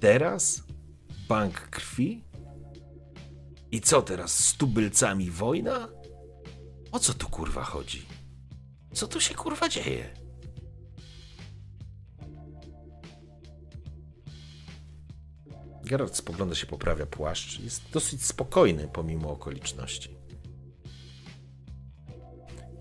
Teraz 0.00 0.62
bank 1.28 1.54
krwi? 1.54 2.24
I 3.70 3.80
co 3.80 4.02
teraz, 4.02 4.44
z 4.44 4.56
tubylcami 4.56 5.30
wojna? 5.30 5.88
O 6.92 6.98
co 6.98 7.14
tu 7.14 7.28
kurwa 7.28 7.64
chodzi? 7.64 8.06
Co 8.92 9.06
tu 9.08 9.20
się 9.20 9.34
kurwa 9.34 9.68
dzieje? 9.68 10.14
Geralt 15.84 16.16
spogląda 16.16 16.54
się, 16.54 16.66
poprawia 16.66 17.06
płaszcz. 17.06 17.60
Jest 17.60 17.90
dosyć 17.90 18.24
spokojny 18.24 18.88
pomimo 18.92 19.30
okoliczności. 19.30 20.16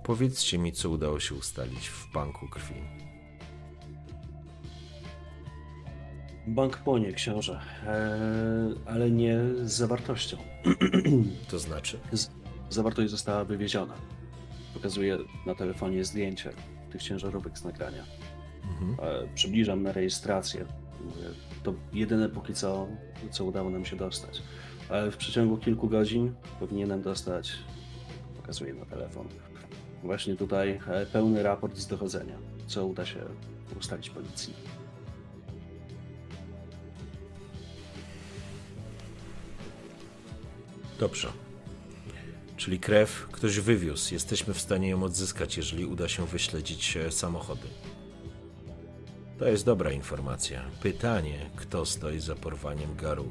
Powiedzcie 0.03 0.57
mi, 0.57 0.72
co 0.72 0.90
udało 0.90 1.19
się 1.19 1.35
ustalić 1.35 1.90
w 1.90 2.11
banku 2.14 2.48
krwi. 2.48 2.75
Bank 6.48 6.77
płonie, 6.77 7.14
książę, 7.14 7.61
e, 7.85 8.90
ale 8.91 9.11
nie 9.11 9.40
z 9.64 9.72
zawartością. 9.72 10.38
To 11.51 11.59
znaczy? 11.59 11.99
Z, 12.11 12.30
Zawartość 12.69 13.11
została 13.11 13.45
wywieziona. 13.45 13.93
Pokazuję 14.74 15.17
na 15.45 15.56
telefonie 15.56 16.06
zdjęcie 16.06 16.53
tych 16.91 17.03
ciężarówek 17.03 17.58
z 17.58 17.64
nagrania. 17.64 18.03
Mhm. 18.64 19.09
E, 19.09 19.27
Przybliżam 19.35 19.83
na 19.83 19.91
rejestrację. 19.91 20.66
To 21.64 21.74
jedyne 21.93 22.30
póki 22.30 22.53
co, 22.53 22.88
co 23.32 23.45
udało 23.45 23.69
nam 23.69 23.85
się 23.85 23.95
dostać. 23.95 24.41
Ale 24.90 25.11
w 25.11 25.17
przeciągu 25.17 25.58
kilku 25.58 25.90
godzin 25.90 26.33
powinienem 26.59 27.01
dostać, 27.01 27.53
pokazuję 28.38 28.74
na 28.74 28.85
telefon, 28.85 29.27
właśnie 30.03 30.35
tutaj 30.35 30.80
e, 30.88 31.06
pełny 31.06 31.43
raport 31.43 31.77
z 31.77 31.88
dochodzenia, 31.88 32.38
co 32.67 32.85
uda 32.85 33.06
się 33.06 33.19
ustalić 33.80 34.09
policji. 34.09 34.53
Dobrze. 41.00 41.51
Czyli 42.61 42.80
krew 42.80 43.27
ktoś 43.31 43.59
wywiózł. 43.59 44.14
Jesteśmy 44.14 44.53
w 44.53 44.61
stanie 44.61 44.90
ją 44.90 45.03
odzyskać, 45.03 45.57
jeżeli 45.57 45.85
uda 45.85 46.07
się 46.07 46.27
wyśledzić 46.27 46.98
e, 46.98 47.11
samochody. 47.11 47.67
To 49.40 49.48
jest 49.48 49.65
dobra 49.65 49.91
informacja. 49.91 50.72
Pytanie, 50.81 51.49
kto 51.56 51.85
stoi 51.85 52.19
za 52.19 52.35
porwaniem 52.35 52.95
Garu. 52.95 53.30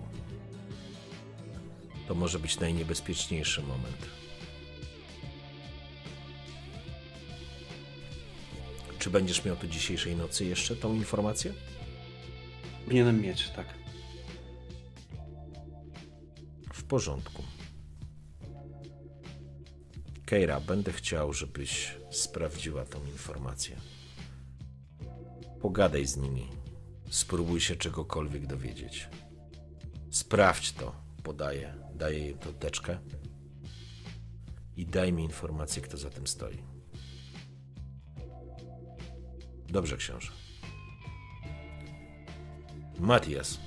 To 2.09 2.15
może 2.15 2.39
być 2.39 2.61
najniebezpieczniejszy 2.61 3.63
moment. 3.63 4.07
Czy 8.99 9.11
będziesz 9.11 9.45
miał 9.45 9.57
tu 9.57 9.67
dzisiejszej 9.67 10.17
nocy 10.17 10.45
jeszcze 10.45 10.77
tą 10.77 10.95
informację? 10.95 11.53
Powinienem 12.85 13.21
mieć, 13.21 13.49
tak. 13.49 13.67
W 16.73 16.83
porządku. 16.85 17.50
Keira, 20.31 20.61
będę 20.61 20.93
chciał, 20.93 21.33
żebyś 21.33 21.97
sprawdziła 22.11 22.85
tą 22.85 23.07
informację. 23.07 23.77
Pogadaj 25.61 26.07
z 26.07 26.17
nimi. 26.17 26.49
Spróbuj 27.11 27.61
się 27.61 27.77
czegokolwiek 27.77 28.47
dowiedzieć. 28.47 29.09
Sprawdź 30.11 30.73
to, 30.73 30.95
podaję. 31.23 31.75
Daję 31.95 32.19
jej 32.19 32.35
tą 32.35 32.53
teczkę. 32.53 32.99
I 34.77 34.87
daj 34.87 35.13
mi 35.13 35.25
informację, 35.25 35.83
kto 35.83 35.97
za 35.97 36.11
tym 36.11 36.27
stoi. 36.27 36.59
Dobrze, 39.69 39.97
książę. 39.97 40.33
Matias, 42.99 43.59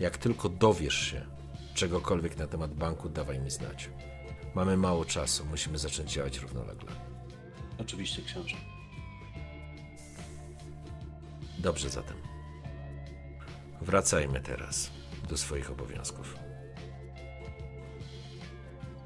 jak 0.00 0.18
tylko 0.18 0.48
dowiesz 0.48 0.98
się 0.98 1.26
czegokolwiek 1.74 2.36
na 2.36 2.46
temat 2.46 2.74
banku, 2.74 3.08
dawaj 3.08 3.40
mi 3.40 3.50
znać. 3.50 3.90
Mamy 4.54 4.76
mało 4.76 5.04
czasu, 5.04 5.44
musimy 5.46 5.78
zacząć 5.78 6.12
działać 6.12 6.38
równolegle. 6.38 6.90
Oczywiście, 7.78 8.22
książę. 8.22 8.56
Dobrze 11.58 11.88
zatem. 11.90 12.16
Wracajmy 13.80 14.40
teraz 14.40 14.90
do 15.28 15.36
swoich 15.36 15.70
obowiązków. 15.70 16.36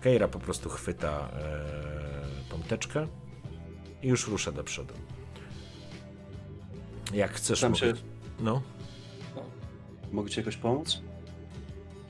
Keira 0.00 0.28
po 0.28 0.38
prostu 0.38 0.68
chwyta 0.68 1.28
e, 1.32 2.50
tą 2.50 2.62
teczkę 2.62 3.06
i 4.02 4.08
już 4.08 4.28
rusza 4.28 4.52
do 4.52 4.64
przodu. 4.64 4.94
Jak 7.14 7.32
chcesz, 7.32 7.60
Tam 7.60 7.72
mogę... 7.72 7.80
się- 7.86 7.94
No, 8.40 8.62
Mogę 10.12 10.30
ci 10.30 10.40
jakoś 10.40 10.56
pomóc? 10.56 11.00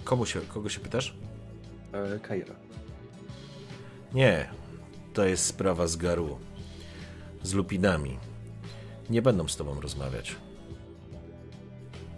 komu 0.05 0.27
się, 0.27 0.41
kogo 0.41 0.69
się 0.69 0.81
pytasz? 0.81 1.15
E, 1.93 2.19
Kaira. 2.21 2.55
Nie, 4.15 4.51
to 5.15 5.25
jest 5.25 5.45
sprawa 5.47 5.87
z 5.87 5.97
Garu. 5.97 6.39
Z 7.43 7.53
lupinami. 7.53 8.19
Nie 9.11 9.23
będą 9.23 9.49
z 9.49 9.57
tobą 9.57 9.81
rozmawiać. 9.81 10.37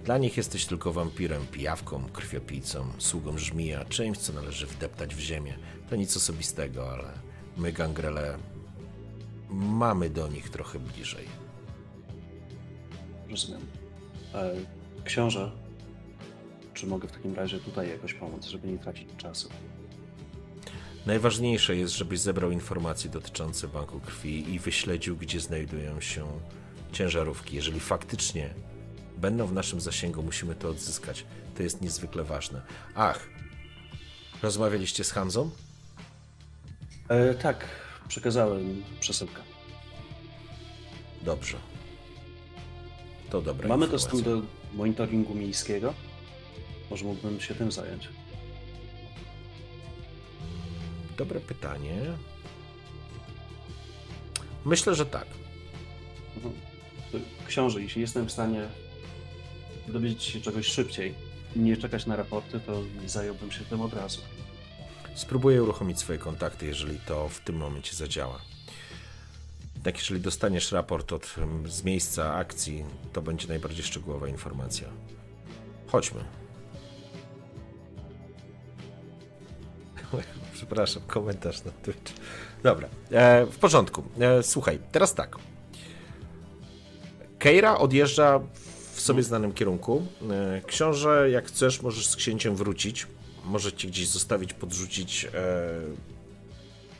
Dla 0.05 0.19
nich 0.19 0.37
jesteś 0.37 0.67
tylko 0.67 0.93
wampirem, 0.93 1.47
pijawką, 1.47 2.05
krwiopijcą, 2.13 2.87
sługą 2.99 3.39
żmija, 3.39 3.85
czymś, 3.85 4.19
co 4.19 4.33
należy 4.33 4.67
wdeptać 4.67 5.15
w 5.15 5.19
ziemię. 5.19 5.59
To 5.91 5.97
nic 5.97 6.17
osobistego, 6.17 6.93
ale 6.93 7.13
my, 7.57 7.73
gangrele, 7.73 8.39
mamy 9.51 10.11
do 10.11 10.29
nich 10.29 10.51
trochę 10.51 10.79
bliżej. 10.79 11.27
Rozumiem. 13.31 13.61
E, 14.35 14.55
książę, 15.05 15.53
czy 16.75 16.87
mogę 16.87 17.09
w 17.09 17.13
takim 17.13 17.35
razie 17.35 17.61
tutaj 17.61 17.89
jakoś 17.89 18.15
pomóc, 18.15 18.47
żeby 18.47 18.69
nie 18.69 18.79
tracić 18.79 19.09
czasu? 19.17 19.49
Najważniejsze 21.07 21.77
jest, 21.77 21.95
żebyś 21.95 22.21
zebrał 22.21 22.51
informacje 22.51 23.11
dotyczące 23.11 23.69
banku 23.69 24.01
krwi 24.01 24.55
i 24.55 24.59
wyśledził, 24.59 25.17
gdzie 25.17 25.41
znajdują 25.41 26.01
się 26.01 26.27
ciężarówki. 26.93 27.57
Jeżeli 27.57 27.81
faktycznie 27.81 28.55
będą 29.19 29.47
w 29.47 29.53
naszym 29.53 29.81
zasięgu, 29.81 30.23
musimy 30.23 30.55
to 30.55 30.69
odzyskać. 30.69 31.25
To 31.57 31.63
jest 31.63 31.81
niezwykle 31.83 32.25
ważne. 32.25 32.63
Ach, 32.95 33.29
rozmawialiście 34.43 35.05
z 35.05 35.11
Hanzą? 35.13 35.51
E, 37.09 37.35
tak, 37.35 37.65
przekazałem 38.09 38.83
przesyłkę. 39.01 39.43
Dobrze. 41.23 41.57
To 43.31 43.43
dobra 43.43 43.69
Mamy 43.69 43.85
informacja. 43.87 44.11
dostęp 44.13 44.43
do 44.43 44.47
monitoringu 44.77 45.35
miejskiego? 45.35 45.95
Może 46.91 47.05
mógłbym 47.05 47.41
się 47.41 47.55
tym 47.55 47.73
zająć. 47.73 48.09
Dobre 51.17 51.41
pytanie. 51.41 52.01
Myślę, 54.65 54.95
że 54.95 55.07
tak. 55.07 55.27
Mhm. 56.37 56.55
Książę, 57.47 57.83
jeśli 57.83 58.01
jestem 58.01 58.27
w 58.27 58.33
stanie 58.33 58.69
dowiedzieć 59.89 60.23
się 60.23 60.41
czegoś 60.41 60.67
szybciej 60.67 61.15
i 61.57 61.59
nie 61.59 61.77
czekać 61.77 62.07
na 62.07 62.17
raporty, 62.17 62.61
to 62.61 62.83
zająłbym 63.07 63.53
się 63.53 63.65
tym 63.65 63.81
od 63.81 63.95
razu. 63.95 64.21
Spróbuję 65.15 65.63
uruchomić 65.63 65.99
swoje 65.99 66.19
kontakty, 66.19 66.67
jeżeli 66.67 66.99
to 66.99 67.29
w 67.29 67.41
tym 67.41 67.57
momencie 67.57 67.97
zadziała. 67.97 68.41
Tak, 69.83 69.99
jeżeli 69.99 70.21
dostaniesz 70.21 70.73
raport 70.73 71.13
od, 71.13 71.35
z 71.67 71.85
miejsca 71.85 72.35
akcji, 72.35 72.85
to 73.13 73.23
będzie 73.23 73.49
najbardziej 73.49 73.85
szczegółowa 73.85 74.29
informacja. 74.29 74.89
Chodźmy. 75.87 76.40
Przepraszam, 80.55 81.03
komentarz 81.07 81.65
na 81.65 81.71
Twitch. 81.71 82.13
Dobra, 82.63 82.89
e, 83.11 83.47
w 83.47 83.59
porządku. 83.59 84.03
E, 84.21 84.43
słuchaj, 84.43 84.79
teraz 84.93 85.15
tak. 85.15 85.37
Keira 87.39 87.79
odjeżdża 87.79 88.41
w 88.95 89.01
sobie 89.01 89.23
znanym 89.23 89.53
kierunku. 89.53 90.07
E, 90.31 90.61
Książę, 90.67 91.31
jak 91.31 91.47
chcesz, 91.49 91.83
możesz 91.83 92.07
z 92.07 92.17
księciem 92.17 92.57
wrócić. 92.57 93.07
Może 93.45 93.73
cię 93.73 93.89
gdzieś 93.89 94.09
zostawić, 94.09 94.53
podrzucić. 94.53 95.25
e, 95.25 95.31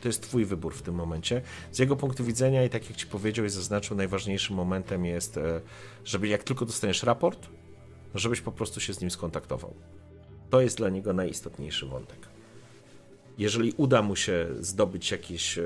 To 0.01 0.07
jest 0.07 0.21
twój 0.21 0.45
wybór 0.45 0.73
w 0.75 0.81
tym 0.81 0.95
momencie. 0.95 1.41
Z 1.71 1.79
jego 1.79 1.95
punktu 1.95 2.23
widzenia, 2.23 2.63
i 2.63 2.69
tak 2.69 2.89
jak 2.89 2.97
ci 2.97 3.07
powiedział 3.07 3.45
i 3.45 3.49
zaznaczył, 3.49 3.97
najważniejszym 3.97 4.55
momentem 4.55 5.05
jest, 5.05 5.37
e, 5.37 5.61
żeby 6.05 6.27
jak 6.27 6.43
tylko 6.43 6.65
dostaniesz 6.65 7.03
raport, 7.03 7.47
żebyś 8.15 8.41
po 8.41 8.51
prostu 8.51 8.79
się 8.79 8.93
z 8.93 9.01
nim 9.01 9.11
skontaktował. 9.11 9.73
To 10.49 10.61
jest 10.61 10.77
dla 10.77 10.89
niego 10.89 11.13
najistotniejszy 11.13 11.85
wątek. 11.85 12.30
Jeżeli 13.41 13.73
uda 13.77 14.01
mu 14.01 14.15
się 14.15 14.47
zdobyć 14.59 15.11
jakieś, 15.11 15.57
e, 15.57 15.63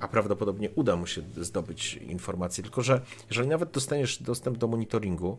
a 0.00 0.08
prawdopodobnie 0.08 0.70
uda 0.70 0.96
mu 0.96 1.06
się 1.06 1.22
zdobyć 1.36 1.94
informacje, 1.94 2.64
tylko 2.64 2.82
że 2.82 3.00
jeżeli 3.30 3.48
nawet 3.48 3.70
dostaniesz 3.70 4.22
dostęp 4.22 4.58
do 4.58 4.68
monitoringu, 4.68 5.38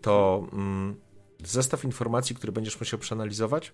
to 0.00 0.46
mm, 0.52 0.96
zestaw 1.44 1.84
informacji, 1.84 2.36
który 2.36 2.52
będziesz 2.52 2.80
musiał 2.80 2.98
przeanalizować, 2.98 3.72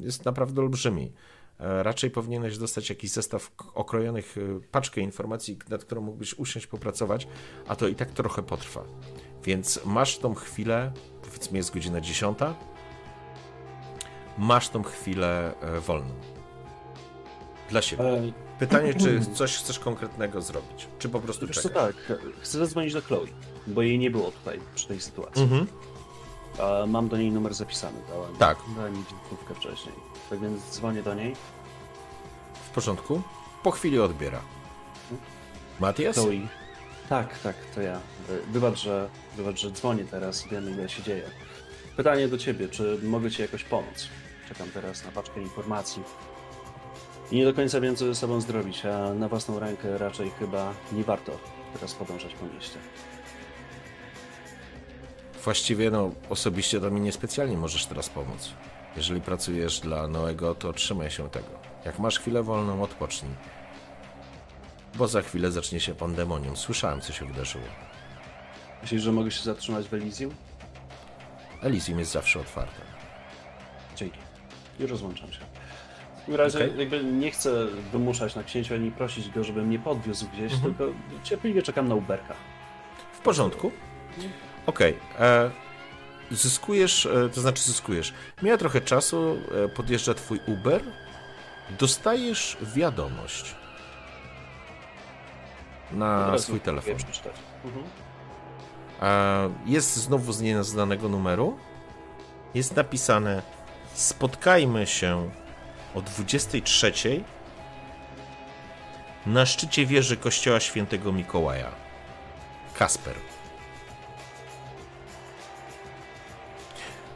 jest 0.00 0.24
naprawdę 0.24 0.60
olbrzymi. 0.60 1.12
E, 1.58 1.82
Raczej 1.82 2.10
powinieneś 2.10 2.58
dostać 2.58 2.88
jakiś 2.88 3.10
zestaw 3.10 3.50
okrojonych, 3.74 4.38
e, 4.38 4.60
paczkę 4.70 5.00
informacji, 5.00 5.58
nad 5.68 5.84
którą 5.84 6.00
mógłbyś 6.00 6.34
usiąść, 6.34 6.66
popracować, 6.66 7.28
a 7.68 7.76
to 7.76 7.88
i 7.88 7.94
tak 7.94 8.10
trochę 8.10 8.42
potrwa. 8.42 8.84
Więc 9.44 9.80
masz 9.84 10.18
tą 10.18 10.34
chwilę, 10.34 10.92
powiedzmy 11.22 11.58
jest 11.58 11.74
godzina 11.74 12.00
10, 12.00 12.38
masz 14.38 14.68
tą 14.68 14.82
chwilę 14.82 15.54
wolną. 15.86 16.43
Dla 17.70 17.82
siebie. 17.82 18.04
E, 18.04 18.32
Pytanie, 18.58 18.94
czy 18.94 19.20
coś 19.38 19.56
chcesz 19.56 19.78
konkretnego 19.78 20.42
zrobić, 20.42 20.88
czy 20.98 21.08
po 21.08 21.20
prostu 21.20 21.46
wiesz 21.46 21.56
czekać? 21.62 21.96
tak, 22.08 22.18
chcę 22.40 22.58
zadzwonić 22.58 22.92
do 22.92 23.02
Chloe, 23.02 23.26
bo 23.66 23.82
jej 23.82 23.98
nie 23.98 24.10
było 24.10 24.30
tutaj 24.30 24.60
przy 24.74 24.88
tej 24.88 25.00
sytuacji. 25.00 25.42
Mhm. 25.42 25.66
A 26.58 26.86
mam 26.86 27.08
do 27.08 27.16
niej 27.16 27.30
numer 27.32 27.54
zapisany, 27.54 27.98
dałem. 28.08 28.36
Tak. 28.36 28.58
Dałem 28.76 28.92
mi 28.92 29.04
wizytówkę 29.04 29.54
wcześniej. 29.54 29.94
Tak 30.30 30.40
więc 30.40 30.70
dzwonię 30.70 31.02
do 31.02 31.14
niej. 31.14 31.36
W 32.66 32.70
porządku? 32.70 33.22
Po 33.62 33.70
chwili 33.70 34.00
odbiera. 34.00 34.40
Matias? 35.80 36.16
Chloe. 36.16 36.48
Tak, 37.08 37.38
tak, 37.38 37.56
to 37.74 37.80
ja. 37.80 37.94
E, 37.94 38.00
Wybacz, 38.52 38.78
że, 38.78 39.08
wybacz, 39.36 39.60
że 39.60 39.70
dzwonię 39.70 40.04
teraz, 40.04 40.48
wiem 40.48 40.70
ile 40.70 40.88
się 40.88 41.02
dzieje. 41.02 41.30
Pytanie 41.96 42.28
do 42.28 42.38
ciebie, 42.38 42.68
czy 42.68 42.98
mogę 43.02 43.30
ci 43.30 43.42
jakoś 43.42 43.64
pomóc? 43.64 44.08
Czekam 44.48 44.68
teraz 44.74 45.04
na 45.04 45.10
paczkę 45.10 45.40
informacji. 45.42 46.02
I 47.30 47.36
nie 47.36 47.44
do 47.44 47.54
końca 47.54 47.80
wiem, 47.80 47.96
co 47.96 48.06
ze 48.06 48.14
sobą 48.14 48.40
zrobić, 48.40 48.86
a 48.86 49.14
na 49.14 49.28
własną 49.28 49.58
rękę 49.58 49.98
raczej 49.98 50.30
chyba 50.30 50.74
nie 50.92 51.04
warto 51.04 51.38
teraz 51.74 51.94
podążać 51.94 52.34
po 52.34 52.46
mieście. 52.46 52.78
Właściwie, 55.44 55.90
no, 55.90 56.10
osobiście 56.30 56.80
to 56.80 56.90
mi 56.90 57.00
niespecjalnie 57.00 57.56
możesz 57.56 57.86
teraz 57.86 58.08
pomóc. 58.08 58.50
Jeżeli 58.96 59.20
pracujesz 59.20 59.80
dla 59.80 60.08
Noego, 60.08 60.54
to 60.54 60.72
trzymaj 60.72 61.10
się 61.10 61.30
tego. 61.30 61.48
Jak 61.84 61.98
masz 61.98 62.18
chwilę 62.18 62.42
wolną, 62.42 62.82
odpocznij. 62.82 63.34
Bo 64.94 65.08
za 65.08 65.22
chwilę 65.22 65.50
zacznie 65.50 65.80
się 65.80 65.94
pandemonium. 65.94 66.56
Słyszałem, 66.56 67.00
co 67.00 67.12
się 67.12 67.26
wydarzyło. 67.26 67.64
Myślisz, 68.82 69.02
że 69.02 69.12
mogę 69.12 69.30
się 69.30 69.42
zatrzymać 69.42 69.88
w 69.88 69.94
Elysium? 69.94 70.34
Elysium 71.62 71.98
jest 71.98 72.12
zawsze 72.12 72.40
otwarte. 72.40 72.80
Dzięki. 73.96 74.18
I 74.80 74.86
rozłączam 74.86 75.32
się. 75.32 75.53
W 76.24 76.26
takim 76.26 76.40
razie 76.40 76.58
Okej. 76.58 76.78
jakby 76.78 77.04
nie 77.04 77.30
chcę 77.30 77.66
wymuszać 77.92 78.34
na 78.36 78.42
księciu 78.42 78.74
ani 78.74 78.90
prosić 78.90 79.30
go, 79.30 79.44
żeby 79.44 79.62
mnie 79.62 79.78
podwiózł 79.78 80.26
gdzieś, 80.32 80.52
tylko 80.62 80.84
cierpliwie 81.22 81.62
czekam 81.62 81.88
na 81.88 81.94
Uberka. 81.94 82.34
W 83.12 83.18
porządku. 83.20 83.72
Okej. 84.66 84.96
e, 85.18 85.50
Zyskujesz, 86.30 87.06
e, 87.06 87.28
to 87.28 87.40
znaczy 87.40 87.62
zyskujesz. 87.62 88.12
Mija 88.42 88.56
trochę 88.56 88.80
czasu, 88.80 89.36
e, 89.64 89.68
podjeżdża 89.68 90.14
twój 90.14 90.40
Uber. 90.46 90.82
Dostajesz 91.78 92.56
wiadomość 92.62 93.54
na 95.92 96.38
swój 96.38 96.60
telefon. 96.60 96.94
Mhm. 97.64 97.84
Jest 99.66 99.96
znowu 99.96 100.32
z 100.32 100.40
nieznanego 100.40 101.08
numeru. 101.08 101.58
Jest 102.54 102.76
napisane: 102.76 103.42
Spotkajmy 103.94 104.86
się 104.86 105.30
o 105.94 106.02
23 106.02 106.92
na 109.26 109.46
szczycie 109.46 109.86
wieży 109.86 110.16
kościoła 110.16 110.60
świętego 110.60 111.12
Mikołaja. 111.12 111.70
Kasper. 112.74 113.14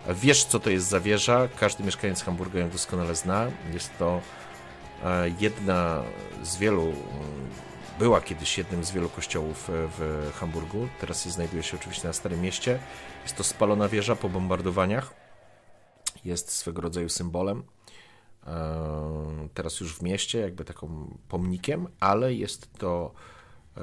Wiesz, 0.08 0.44
co 0.44 0.60
to 0.60 0.70
jest 0.70 0.88
za 0.88 1.00
wieża. 1.00 1.48
Każdy 1.56 1.84
mieszkaniec 1.84 2.22
Hamburga 2.22 2.60
ją 2.60 2.70
doskonale 2.70 3.14
zna. 3.14 3.46
Jest 3.72 3.98
to 3.98 4.20
e, 5.04 5.30
jedna 5.40 6.02
z 6.42 6.56
wielu, 6.56 6.82
mm, 6.82 6.94
była 7.98 8.20
kiedyś 8.20 8.58
jednym 8.58 8.84
z 8.84 8.90
wielu 8.90 9.08
kościołów 9.08 9.70
e, 9.70 9.72
w 9.98 10.30
Hamburgu. 10.34 10.88
Teraz 11.00 11.24
się 11.24 11.30
znajduje 11.30 11.62
się 11.62 11.76
oczywiście 11.76 12.06
na 12.06 12.12
Starym 12.12 12.40
Mieście. 12.40 12.78
Jest 13.22 13.36
to 13.36 13.44
spalona 13.44 13.88
wieża 13.88 14.16
po 14.16 14.28
bombardowaniach. 14.28 15.14
Jest 16.24 16.52
swego 16.52 16.82
rodzaju 16.82 17.08
symbolem. 17.08 17.77
Teraz 19.54 19.80
już 19.80 19.94
w 19.94 20.02
mieście, 20.02 20.38
jakby 20.38 20.64
taką 20.64 21.18
pomnikiem, 21.28 21.86
ale 22.00 22.34
jest 22.34 22.72
to 22.78 23.14
e, 23.76 23.80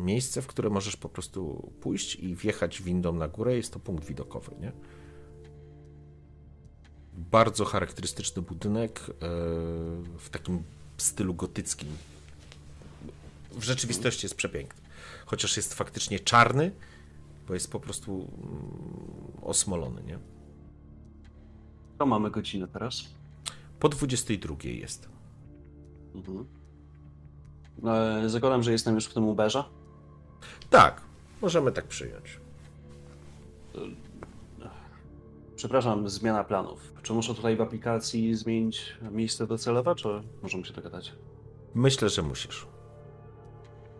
miejsce, 0.00 0.42
w 0.42 0.46
które 0.46 0.70
możesz 0.70 0.96
po 0.96 1.08
prostu 1.08 1.72
pójść 1.80 2.16
i 2.16 2.36
wjechać 2.36 2.82
windą 2.82 3.12
na 3.12 3.28
górę. 3.28 3.56
Jest 3.56 3.72
to 3.72 3.78
punkt 3.78 4.04
widokowy, 4.04 4.56
nie? 4.60 4.72
Bardzo 7.14 7.64
charakterystyczny 7.64 8.42
budynek 8.42 9.00
e, 9.00 9.12
w 10.18 10.28
takim 10.30 10.62
stylu 10.96 11.34
gotyckim. 11.34 11.88
W 13.52 13.62
rzeczywistości 13.62 14.26
jest 14.26 14.34
przepiękny. 14.34 14.82
Chociaż 15.26 15.56
jest 15.56 15.74
faktycznie 15.74 16.20
czarny, 16.20 16.72
bo 17.48 17.54
jest 17.54 17.70
po 17.70 17.80
prostu 17.80 18.12
mm, 18.12 19.42
osmolony, 19.42 20.02
nie? 20.02 20.18
To 21.98 22.06
mamy 22.06 22.30
godzinę 22.30 22.68
teraz. 22.68 23.04
Po 23.84 23.88
22 23.88 24.56
jest. 24.64 25.08
Mhm. 26.14 26.46
E, 28.24 28.28
zakładam, 28.28 28.62
że 28.62 28.72
jestem 28.72 28.94
już 28.94 29.06
w 29.06 29.14
tym 29.14 29.28
Uberze. 29.28 29.64
Tak, 30.70 31.00
możemy 31.42 31.72
tak 31.72 31.84
przyjąć. 31.88 32.40
Przepraszam, 35.56 36.08
zmiana 36.08 36.44
planów. 36.44 36.92
Czy 37.02 37.12
muszę 37.12 37.34
tutaj 37.34 37.56
w 37.56 37.60
aplikacji 37.60 38.34
zmienić 38.34 38.96
miejsce 39.10 39.46
docelowe, 39.46 39.94
czy 39.94 40.08
możemy 40.42 40.64
się 40.64 40.72
dogadać? 40.72 41.12
Myślę, 41.74 42.08
że 42.08 42.22
musisz 42.22 42.66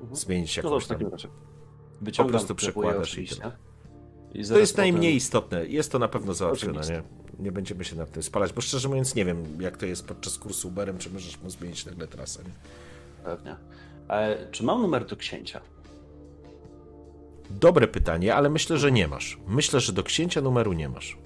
Mhm. 0.00 0.16
zmienić 0.16 0.56
No 0.56 0.62
jakąś 0.62 0.86
tam. 0.86 0.96
takim 0.98 1.12
razie. 1.12 1.28
Wyciągam, 2.00 2.30
prostu 2.30 2.54
kupuję 2.54 2.72
przekładasz 2.72 3.18
i 3.18 3.26
tyle. 3.28 3.56
I 4.34 4.44
To 4.48 4.58
jest 4.58 4.72
potem- 4.72 4.84
najmniej 4.84 5.16
istotne. 5.16 5.66
Jest 5.66 5.92
to 5.92 5.98
na 5.98 6.08
pewno 6.08 6.34
załatwione, 6.34 6.80
nie? 6.88 7.23
Nie 7.38 7.52
będziemy 7.52 7.84
się 7.84 7.96
nad 7.96 8.10
tym 8.12 8.22
spalać, 8.22 8.52
bo 8.52 8.60
szczerze 8.60 8.88
mówiąc 8.88 9.14
nie 9.14 9.24
wiem, 9.24 9.44
jak 9.60 9.76
to 9.76 9.86
jest 9.86 10.06
podczas 10.06 10.38
kursu 10.38 10.68
Uberem, 10.68 10.98
czy 10.98 11.10
możesz 11.10 11.40
mu 11.42 11.50
zmienić 11.50 11.86
nagle 11.86 12.06
trasę, 12.06 12.42
nie? 12.44 12.50
Pewnie. 13.24 13.56
E, 14.08 14.46
czy 14.50 14.64
mam 14.64 14.82
numer 14.82 15.06
do 15.06 15.16
księcia? 15.16 15.60
Dobre 17.50 17.88
pytanie, 17.88 18.34
ale 18.34 18.50
myślę, 18.50 18.78
że 18.78 18.92
nie 18.92 19.08
masz. 19.08 19.38
Myślę, 19.48 19.80
że 19.80 19.92
do 19.92 20.02
księcia 20.02 20.40
numeru 20.40 20.72
nie 20.72 20.88
masz. 20.88 21.18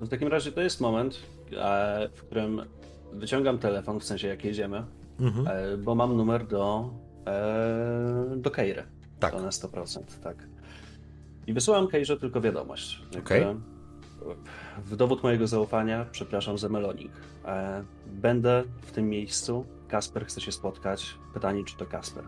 No 0.00 0.06
w 0.06 0.10
takim 0.10 0.28
razie 0.28 0.52
to 0.52 0.60
jest 0.60 0.80
moment, 0.80 1.18
e, 1.56 2.08
w 2.14 2.22
którym 2.22 2.62
wyciągam 3.12 3.58
telefon, 3.58 4.00
w 4.00 4.04
sensie 4.04 4.28
jak 4.28 4.44
jedziemy, 4.44 4.84
Mhm. 5.20 5.46
e, 5.46 5.76
bo 5.76 5.94
mam 5.94 6.16
numer 6.16 6.46
do, 6.46 6.90
do 8.36 8.50
Keiry. 8.50 8.82
Tak. 9.20 9.32
To 9.32 9.42
na 9.42 9.50
100%, 9.50 10.00
tak. 10.22 10.36
I 11.46 11.52
wysyłam 11.52 11.88
Keirze 11.88 12.16
tylko 12.16 12.40
wiadomość. 12.40 13.02
Okej. 13.18 13.46
W 14.78 14.96
dowód 14.96 15.22
mojego 15.22 15.46
zaufania, 15.46 16.06
przepraszam 16.12 16.58
za 16.58 16.68
melonik. 16.68 17.12
E, 17.44 17.84
będę 18.06 18.64
w 18.82 18.92
tym 18.92 19.08
miejscu. 19.08 19.66
Kasper 19.88 20.26
chce 20.26 20.40
się 20.40 20.52
spotkać. 20.52 21.18
Pytanie, 21.34 21.64
czy 21.64 21.76
to 21.76 21.86
Kasper. 21.86 22.24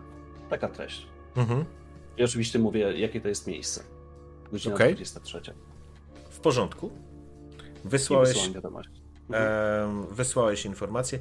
Taka 0.49 0.67
treść. 0.67 1.07
Mhm. 1.35 1.65
I 2.17 2.23
oczywiście 2.23 2.59
mówię, 2.59 2.99
jakie 2.99 3.21
to 3.21 3.27
jest 3.27 3.47
miejsce. 3.47 3.83
Godzina 4.51 4.75
Okej. 4.75 4.95
23. 4.95 5.41
W 6.29 6.39
porządku. 6.39 6.91
Wysłałeś, 7.85 8.51
em, 9.31 10.07
wysłałeś 10.11 10.65
informację. 10.65 11.19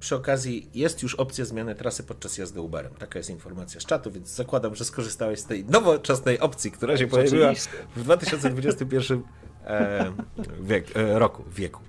Przy 0.00 0.16
okazji 0.16 0.70
jest 0.74 1.02
już 1.02 1.14
opcja 1.14 1.44
zmiany 1.44 1.74
trasy 1.74 2.02
podczas 2.02 2.38
jazdy 2.38 2.60
Uberem. 2.60 2.94
Taka 2.94 3.18
jest 3.18 3.30
informacja 3.30 3.80
z 3.80 3.84
czatu, 3.84 4.10
więc 4.10 4.28
zakładam, 4.28 4.74
że 4.74 4.84
skorzystałeś 4.84 5.40
z 5.40 5.44
tej 5.44 5.64
nowoczesnej 5.64 6.40
opcji, 6.40 6.70
która 6.70 6.96
się 6.96 7.06
pojawiła 7.06 7.52
w 7.96 8.02
2021 8.02 9.22
e, 9.66 10.12
wiek, 10.60 10.96
e, 10.96 11.18
roku, 11.18 11.44
wieku. 11.50 11.80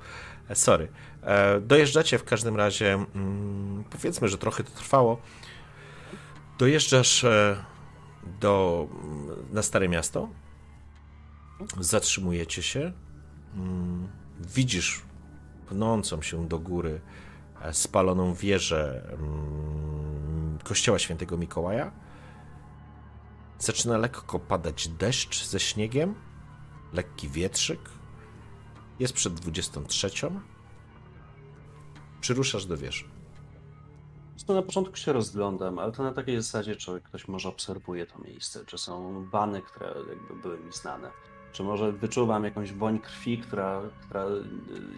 Sorry. 0.54 0.88
E, 1.24 1.60
dojeżdżacie 1.62 2.18
w 2.18 2.24
każdym 2.24 2.56
razie, 2.56 2.94
mm, 2.94 3.84
powiedzmy, 3.90 4.28
że 4.28 4.38
trochę 4.38 4.64
to 4.64 4.72
trwało. 4.72 5.22
Dojeżdżasz 6.58 7.26
do, 8.40 8.88
mm, 8.92 9.54
na 9.54 9.62
Stare 9.62 9.90
Miasto, 9.90 10.30
zatrzymujecie 11.80 12.64
się, 12.64 12.94
mm, 13.56 14.08
widzisz 14.40 15.02
pnącą 15.70 16.22
się 16.22 16.48
do 16.48 16.60
góry 16.60 17.02
spaloną 17.72 18.34
wieżę 18.34 19.16
kościoła 20.64 21.00
świętego 21.00 21.38
Mikołaja. 21.38 21.92
Zaczyna 23.60 23.98
lekko 23.98 24.40
padać 24.40 24.88
deszcz 24.88 25.46
ze 25.46 25.60
śniegiem, 25.60 26.16
lekki 26.96 27.30
wietrzyk. 27.30 27.80
Jest 29.00 29.14
przed 29.14 29.34
23. 29.34 30.10
Przyruszasz 32.22 32.66
do 32.66 32.78
wieży. 32.78 33.06
To 34.48 34.54
na 34.54 34.62
początku 34.62 34.96
się 34.96 35.14
rozglądam, 35.14 35.80
ale 35.80 35.92
to 35.92 36.04
na 36.04 36.12
takiej 36.12 36.36
zasadzie, 36.36 36.76
czy 36.76 37.02
ktoś 37.02 37.28
może 37.28 37.50
obserwuje 37.50 38.06
to 38.06 38.20
miejsce, 38.20 38.66
czy 38.66 38.78
są 38.78 39.26
bany, 39.26 39.62
które 39.62 39.94
jakby 40.10 40.42
były 40.42 40.60
mi 40.60 40.72
znane. 40.72 41.12
Czy 41.52 41.64
może 41.64 41.92
wyczuwam 41.92 42.44
jakąś 42.44 42.74
woń 42.74 43.00
krwi, 43.00 43.38
która, 43.38 43.82
która 44.08 44.26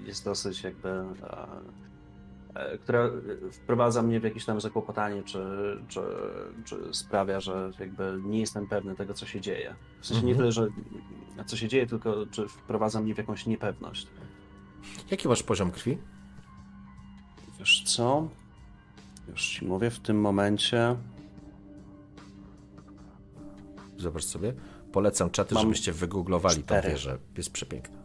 jest 0.05 0.25
dosyć 0.25 0.63
jakby. 0.63 1.03
E, 2.55 2.71
e, 2.71 2.77
która 2.77 3.09
wprowadza 3.51 4.01
mnie 4.01 4.19
w 4.19 4.23
jakieś 4.23 4.45
tam 4.45 4.61
zakłopotanie, 4.61 5.23
czy, 5.23 5.39
czy, 5.87 5.99
czy 6.65 6.77
sprawia, 6.93 7.39
że 7.39 7.71
jakby 7.79 8.19
nie 8.25 8.39
jestem 8.39 8.67
pewny 8.67 8.95
tego, 8.95 9.13
co 9.13 9.25
się 9.25 9.41
dzieje. 9.41 9.75
W 10.01 10.07
sensie 10.07 10.25
nie 10.25 10.31
Mhm. 10.31 10.37
tyle, 10.37 10.51
że 10.51 10.67
co 11.45 11.57
się 11.57 11.67
dzieje, 11.67 11.87
tylko 11.87 12.25
czy 12.31 12.47
wprowadza 12.47 13.01
mnie 13.01 13.15
w 13.15 13.17
jakąś 13.17 13.45
niepewność. 13.45 14.07
Jaki 15.11 15.27
masz 15.27 15.43
poziom 15.43 15.71
krwi? 15.71 15.97
Wiesz 17.59 17.83
co? 17.85 18.29
Już 19.27 19.47
ci 19.49 19.65
mówię, 19.65 19.89
w 19.89 19.99
tym 19.99 20.21
momencie 20.21 20.95
Zobacz 23.97 24.23
sobie. 24.23 24.53
Polecam 24.91 25.29
czaty, 25.29 25.55
Mam 25.55 25.63
żebyście 25.63 25.91
wygooglowali 25.93 26.63
cztery. 26.63 26.89
wieżę. 26.89 27.17
Jest 27.37 27.51
przepiękna. 27.51 27.97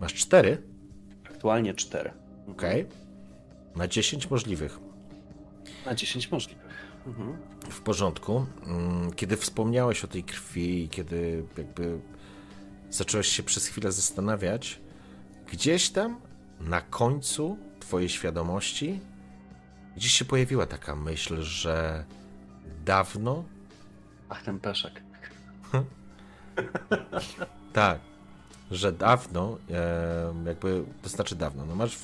Masz 0.00 0.14
4? 0.14 0.62
aktualnie 1.30 1.74
4. 1.74 2.10
Okej. 2.50 2.86
Na 3.76 3.88
10 3.88 4.30
możliwych. 4.30 4.78
Na 5.86 5.94
10 5.94 6.30
możliwych. 6.30 6.66
Mhm. 7.06 7.36
W 7.70 7.80
porządku. 7.80 8.46
Mm, 8.66 9.12
Kiedy 9.12 9.36
wspomniałeś 9.36 10.04
o 10.04 10.08
tej 10.08 10.24
krwi, 10.24 10.88
kiedy 10.90 11.44
jakby 11.58 12.00
zacząłeś 12.90 13.26
się 13.28 13.42
przez 13.42 13.66
chwilę 13.66 13.92
zastanawiać, 13.92 14.80
gdzieś 15.52 15.90
tam 15.90 16.20
na 16.60 16.80
końcu 16.80 17.58
twojej 17.80 18.08
świadomości 18.08 19.00
gdzieś 19.96 20.12
się 20.12 20.24
pojawiła 20.24 20.66
taka 20.66 20.96
myśl, 20.96 21.42
że 21.42 22.04
dawno, 22.84 23.44
Ach, 24.28 24.42
ten 24.42 24.60
peszek. 24.60 25.02
tak, 27.72 27.98
że 28.70 28.92
dawno, 28.92 29.58
jakby, 30.46 30.84
to 31.02 31.08
znaczy 31.08 31.36
dawno, 31.36 31.66
no 31.66 31.74
masz 31.74 31.98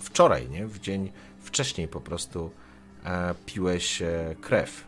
wczoraj, 0.00 0.48
nie, 0.48 0.66
w 0.66 0.80
dzień 0.80 1.12
wcześniej 1.40 1.88
po 1.88 2.00
prostu 2.00 2.50
e, 3.04 3.34
piłeś 3.46 4.02
e, 4.02 4.36
krew, 4.40 4.84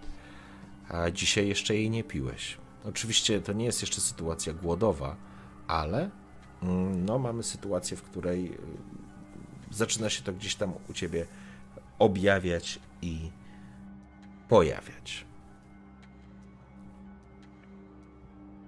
a 0.89 1.11
dzisiaj 1.11 1.49
jeszcze 1.49 1.75
jej 1.75 1.91
nie 1.91 2.05
piłeś. 2.05 2.57
Oczywiście 2.85 3.41
to 3.41 3.53
nie 3.53 3.65
jest 3.65 3.81
jeszcze 3.81 4.01
sytuacja 4.01 4.53
głodowa, 4.53 5.17
ale 5.67 6.11
mm, 6.63 7.05
no, 7.05 7.19
mamy 7.19 7.43
sytuację, 7.43 7.97
w 7.97 8.03
której 8.03 8.53
y, 8.53 8.57
zaczyna 9.71 10.11
się 10.11 10.23
to 10.23 10.33
gdzieś 10.33 10.55
tam 10.55 10.73
u 10.91 10.93
ciebie 10.93 11.27
objawiać 11.99 12.79
i 13.03 13.31
pojawiać. 14.49 15.25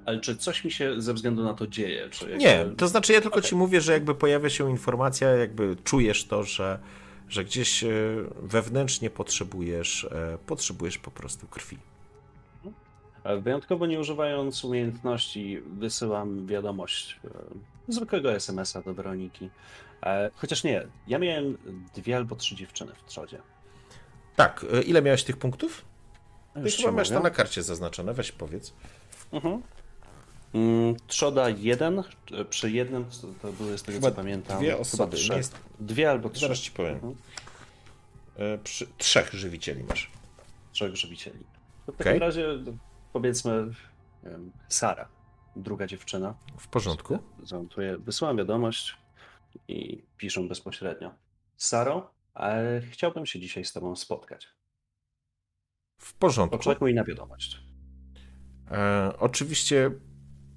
Ale 0.05 0.21
czy 0.21 0.37
coś 0.37 0.65
mi 0.65 0.71
się 0.71 1.01
ze 1.01 1.15
względu 1.15 1.45
na 1.45 1.55
to 1.55 1.67
dzieje? 1.67 1.97
Jakby... 1.97 2.37
Nie, 2.37 2.67
to 2.77 2.89
znaczy 2.89 3.13
ja 3.13 3.21
tylko 3.21 3.41
ci 3.41 3.55
mówię, 3.55 3.81
że 3.81 3.93
jakby 3.93 4.15
pojawia 4.15 4.51
się 4.51 4.71
informacja, 4.71 5.29
jakby 5.29 5.77
czujesz 5.85 6.25
to, 6.25 6.43
że, 6.43 6.79
że 7.29 7.45
gdzieś 7.45 7.85
e, 7.85 7.89
wewnętrznie 8.43 9.11
potrzebujesz, 9.11 10.05
e, 10.05 10.39
potrzebujesz 10.47 10.99
po 10.99 11.11
prostu 11.11 11.47
krwi. 11.47 11.79
Wyjątkowo 13.41 13.87
nie 13.87 14.01
używając 14.01 14.65
umiejętności, 14.65 15.63
wysyłam 15.79 16.47
wiadomość 16.47 17.21
e, 17.25 17.93
zwykłego 17.93 18.33
SMS-a 18.33 18.83
do 18.83 18.95
Weroniki. 18.95 19.51
Chociaż 20.35 20.65
nie, 20.65 20.87
ja 21.07 21.19
miałem 21.19 21.59
dwie 21.95 22.17
albo 22.17 22.37
trzy 22.37 22.57
dziewczyny 22.57 22.93
w 22.95 23.05
trzodzie. 23.05 23.39
Tak, 24.37 24.67
ile 24.87 25.03
miałeś 25.03 25.25
tych 25.25 25.37
punktów? 25.37 25.85
Ty 26.55 26.61
Już 26.61 26.77
chyba 26.77 26.93
masz 26.93 27.09
to 27.09 27.21
na 27.21 27.31
karcie 27.31 27.63
zaznaczone, 27.63 28.15
weź 28.15 28.33
powiedz. 28.33 28.75
Mhm. 29.33 29.63
Mm, 30.55 30.97
Trzoda 31.07 31.49
jeden, 31.49 32.03
e, 32.33 32.45
przy 32.45 32.71
jednym, 32.71 33.05
to- 33.43 33.53
były 33.53 33.79
z 33.79 33.83
tego 33.83 33.99
Chyba 33.99 34.11
co 34.11 34.17
pamiętam. 34.17 34.59
dwie 34.59 34.69
chyba 34.71 34.81
osoby, 34.81 35.17
nie 35.31 35.37
jest- 35.37 35.57
Dwie 35.81 36.11
albo 36.11 36.31
trzy. 36.31 36.41
Zaraz 36.41 36.59
ci 36.59 36.71
powiem. 36.71 36.95
Mhm. 36.95 37.15
E, 38.37 38.59
Przy 38.59 38.87
trzech 38.99 39.33
żywicieli 39.33 39.85
masz. 39.85 40.11
Trzech 40.73 40.97
żywicieli. 40.97 41.45
To 41.87 41.93
w 41.93 41.95
Okej. 41.95 42.05
takim 42.05 42.21
razie 42.21 42.49
powiedzmy 43.13 43.67
wiem, 44.25 44.53
Sara, 44.69 45.09
druga 45.57 45.87
dziewczyna. 45.87 46.35
W 46.59 46.69
porządku. 46.69 47.19
Zanotuję, 47.43 47.99
wysyłam 47.99 48.37
wiadomość 48.37 48.97
i 49.69 50.03
piszę 50.17 50.41
bezpośrednio. 50.41 51.15
Saro, 51.57 52.11
ale 52.35 52.81
chciałbym 52.91 53.27
się 53.27 53.41
dzisiaj 53.41 53.65
z 53.65 53.73
tobą 53.73 53.97
spotkać. 53.97 54.49
W 55.99 56.15
porządku. 56.15 56.57
Oczekuj 56.57 56.95
na 56.95 57.05
wiadomość. 57.05 57.61
E, 58.71 59.13
oczywiście 59.19 59.91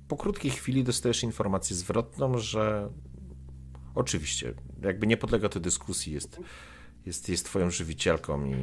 po 0.08 0.18
krótkiej 0.18 0.52
chwili 0.52 0.84
dostajesz 0.84 1.24
informację 1.24 1.76
zwrotną, 1.76 2.38
że 2.38 2.90
oczywiście, 3.96 4.54
jakby 4.82 5.08
nie 5.08 5.18
podlega 5.18 5.50
to 5.50 5.60
dyskusji, 5.60 6.14
jest, 6.14 6.40
jest, 7.06 7.30
jest 7.30 7.46
twoją 7.46 7.70
żywicielką 7.72 8.46
i 8.46 8.56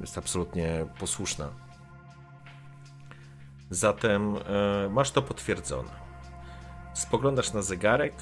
jest 0.00 0.18
absolutnie 0.18 0.86
posłuszna. 0.98 1.70
Zatem 3.70 4.36
e, 4.36 4.88
masz 4.90 5.10
to 5.10 5.22
potwierdzone. 5.22 5.90
Spoglądasz 6.94 7.52
na 7.52 7.62
zegarek, 7.62 8.14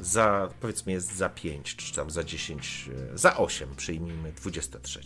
za, 0.00 0.48
powiedzmy 0.60 0.92
jest 0.92 1.16
za 1.16 1.28
5, 1.28 1.76
czy 1.76 1.94
tam 1.94 2.10
za 2.10 2.24
10, 2.24 2.90
e, 3.12 3.18
za 3.18 3.36
8 3.36 3.68
przyjmijmy 3.76 4.32
23. 4.32 5.00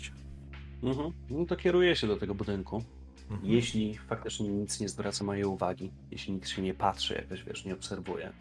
Mhm. 0.83 1.13
No 1.31 1.47
to 1.47 1.57
kieruję 1.57 1.97
się 1.97 2.07
do 2.07 2.17
tego 2.17 2.35
budynku. 2.35 2.85
Mhm. 3.31 3.53
Jeśli 3.53 3.99
faktycznie 3.99 4.49
nic 4.49 4.81
nie 4.81 4.89
zwraca 4.89 5.25
mojej 5.25 5.45
uwagi, 5.45 5.91
jeśli 6.11 6.33
nikt 6.33 6.49
się 6.49 6.63
nie 6.63 6.75
patrzy, 6.75 7.15
jakoś 7.15 7.45
wiesz, 7.45 7.65
nie 7.65 7.75
obserwuje, 7.75 8.33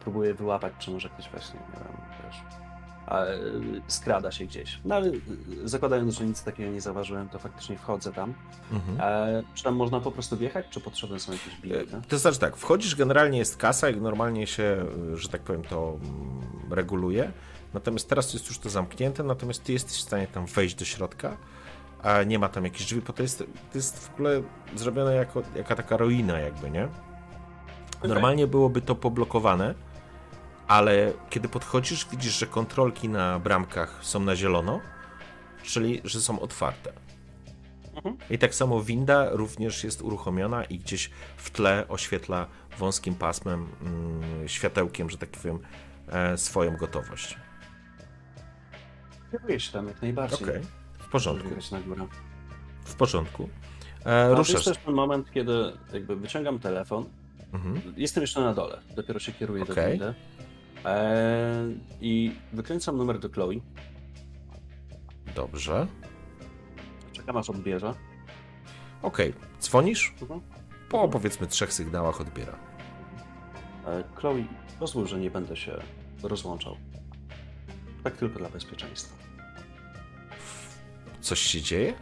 próbuję 0.00 0.34
wyłapać, 0.34 0.72
czy 0.78 0.90
może 0.90 1.08
ktoś 1.08 1.30
właśnie, 1.30 1.60
nie 1.60 1.78
wiem, 1.78 1.96
wiesz, 2.24 2.36
y, 3.88 3.92
skrada 3.92 4.30
się 4.30 4.44
gdzieś. 4.44 4.80
No 4.84 4.94
ale 4.94 5.08
y, 5.08 5.20
zakładając, 5.64 6.14
że 6.14 6.24
nic 6.24 6.42
takiego 6.42 6.72
nie 6.72 6.80
zauważyłem, 6.80 7.28
to 7.28 7.38
faktycznie 7.38 7.78
wchodzę 7.78 8.12
tam. 8.12 8.34
Mhm. 8.72 9.00
E, 9.00 9.42
czy 9.54 9.64
tam 9.64 9.74
można 9.74 10.00
po 10.00 10.10
prostu 10.10 10.36
wjechać, 10.36 10.66
czy 10.70 10.80
potrzebne 10.80 11.20
są 11.20 11.32
jakieś 11.32 11.60
bilety? 11.60 12.00
To 12.08 12.18
znaczy 12.18 12.38
tak, 12.38 12.56
wchodzisz, 12.56 12.96
generalnie 12.96 13.38
jest 13.38 13.56
kasa 13.56 13.90
i 13.90 13.96
normalnie 13.96 14.46
się, 14.46 14.86
że 15.14 15.28
tak 15.28 15.40
powiem, 15.40 15.62
to 15.62 15.98
mm, 16.02 16.72
reguluje. 16.72 17.32
Natomiast 17.74 18.08
teraz 18.08 18.34
jest 18.34 18.46
już 18.48 18.58
to 18.58 18.70
zamknięte, 18.70 19.22
natomiast 19.22 19.64
ty 19.64 19.72
jesteś 19.72 19.96
w 19.96 20.00
stanie 20.00 20.26
tam 20.26 20.46
wejść 20.46 20.74
do 20.74 20.84
środka, 20.84 21.36
a 22.02 22.22
nie 22.22 22.38
ma 22.38 22.48
tam 22.48 22.64
jakichś 22.64 22.84
drzwi, 22.84 23.00
bo 23.00 23.12
to 23.12 23.22
jest, 23.22 23.38
to 23.38 23.78
jest 23.78 24.08
w 24.08 24.14
ogóle 24.14 24.42
zrobione 24.76 25.14
jako 25.14 25.42
jaka 25.56 25.76
taka 25.76 25.96
ruina 25.96 26.38
jakby, 26.38 26.70
nie? 26.70 26.88
Normalnie 28.04 28.46
byłoby 28.46 28.80
to 28.82 28.94
poblokowane, 28.94 29.74
ale 30.68 31.12
kiedy 31.30 31.48
podchodzisz, 31.48 32.06
widzisz, 32.10 32.38
że 32.38 32.46
kontrolki 32.46 33.08
na 33.08 33.38
bramkach 33.38 33.98
są 34.02 34.20
na 34.20 34.36
zielono, 34.36 34.80
czyli 35.62 36.00
że 36.04 36.20
są 36.20 36.40
otwarte. 36.40 36.92
I 38.30 38.38
tak 38.38 38.54
samo 38.54 38.82
winda 38.82 39.30
również 39.30 39.84
jest 39.84 40.02
uruchomiona 40.02 40.64
i 40.64 40.78
gdzieś 40.78 41.10
w 41.36 41.50
tle 41.50 41.88
oświetla 41.88 42.46
wąskim 42.78 43.14
pasmem, 43.14 43.68
mm, 43.82 44.48
światełkiem, 44.48 45.10
że 45.10 45.18
tak 45.18 45.28
powiem, 45.30 45.58
e, 46.08 46.38
swoją 46.38 46.76
gotowość. 46.76 47.38
Kieruję 49.30 49.60
się 49.60 49.72
tam 49.72 49.88
jak 49.88 50.02
najbardziej. 50.02 50.38
W 50.38 50.79
porządku, 51.10 51.48
w 52.84 52.94
porządku. 52.94 53.48
E, 54.06 54.24
A 54.24 54.28
to 54.28 54.34
ruszasz. 54.34 54.52
jest 54.54 54.64
też 54.64 54.76
ten 54.78 54.94
moment, 54.94 55.30
kiedy 55.30 55.52
jakby 55.92 56.16
wyciągam 56.16 56.58
telefon, 56.58 57.04
Mhm. 57.52 57.80
jestem 57.96 58.20
jeszcze 58.22 58.40
na 58.40 58.54
dole, 58.54 58.80
dopiero 58.96 59.18
się 59.20 59.32
kieruję 59.32 59.64
do 59.64 59.72
Okej. 59.72 59.90
windy 59.92 60.14
e, 60.84 61.64
i 62.00 62.32
wykręcam 62.52 62.96
numer 62.96 63.18
do 63.18 63.28
Chloe, 63.28 63.54
Dobrze. 65.34 65.86
czekam 67.12 67.36
aż 67.36 67.50
odbierze. 67.50 67.94
Okej, 69.02 69.34
dzwonisz? 69.60 70.14
Mhm. 70.22 70.40
Po 70.88 71.08
powiedzmy 71.08 71.46
trzech 71.46 71.72
sygnałach 71.72 72.20
odbiera. 72.20 72.58
E, 73.86 74.04
Chloe, 74.14 74.44
pozwól, 74.78 75.06
że 75.06 75.18
nie 75.20 75.30
będę 75.30 75.56
się 75.56 75.72
rozłączał. 76.22 76.76
Tak 78.04 78.16
tylko 78.16 78.38
dla 78.38 78.48
bezpieczeństwa. 78.48 79.16
Coś 81.20 81.40
się 81.40 81.60
dzieje? 81.62 81.94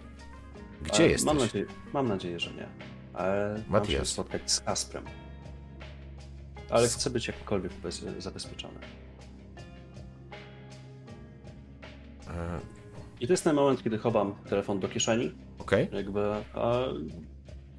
Gdzie 0.83 1.05
E, 1.05 1.09
jesteś? 1.09 1.27
Mam 1.27 1.39
nadzieję, 1.39 1.67
mam 1.93 2.09
nadzieję 2.09 2.41
że 2.41 2.51
nie. 2.53 2.63
E, 3.19 3.55
mam 3.69 3.85
się 3.85 3.93
Matias. 3.93 4.09
spotkać 4.09 4.51
z 4.53 4.61
Kasprem. 4.61 5.05
Ale 6.71 6.89
chcę 6.89 7.11
być 7.11 7.27
jakkolwiek 7.27 7.73
bez, 7.75 8.05
zabezpieczony. 8.19 8.79
E, 12.29 12.61
I 13.21 13.27
to 13.27 13.33
jest 13.33 13.45
ten 13.45 13.57
moment, 13.57 13.83
kiedy 13.83 13.99
chowam 13.99 14.35
telefon 14.49 14.81
do 14.81 14.89
kieszeni, 14.89 15.33
Okej, 15.59 15.89
jakby 15.93 16.21
a, 16.55 16.85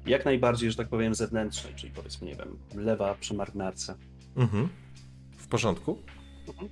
jak 0.06 0.24
najbardziej, 0.24 0.70
że 0.70 0.76
tak 0.76 0.88
powiem, 0.88 1.14
zewnętrznej, 1.14 1.74
czyli 1.74 1.92
powiedzmy, 1.92 2.26
nie 2.26 2.34
wiem, 2.36 2.58
lewa 2.74 3.14
przy 3.14 3.34
marynarce. 3.34 3.94
mhm. 4.36 4.68
w 5.36 5.46
porządku. 5.48 5.98
Mhm. 6.48 6.68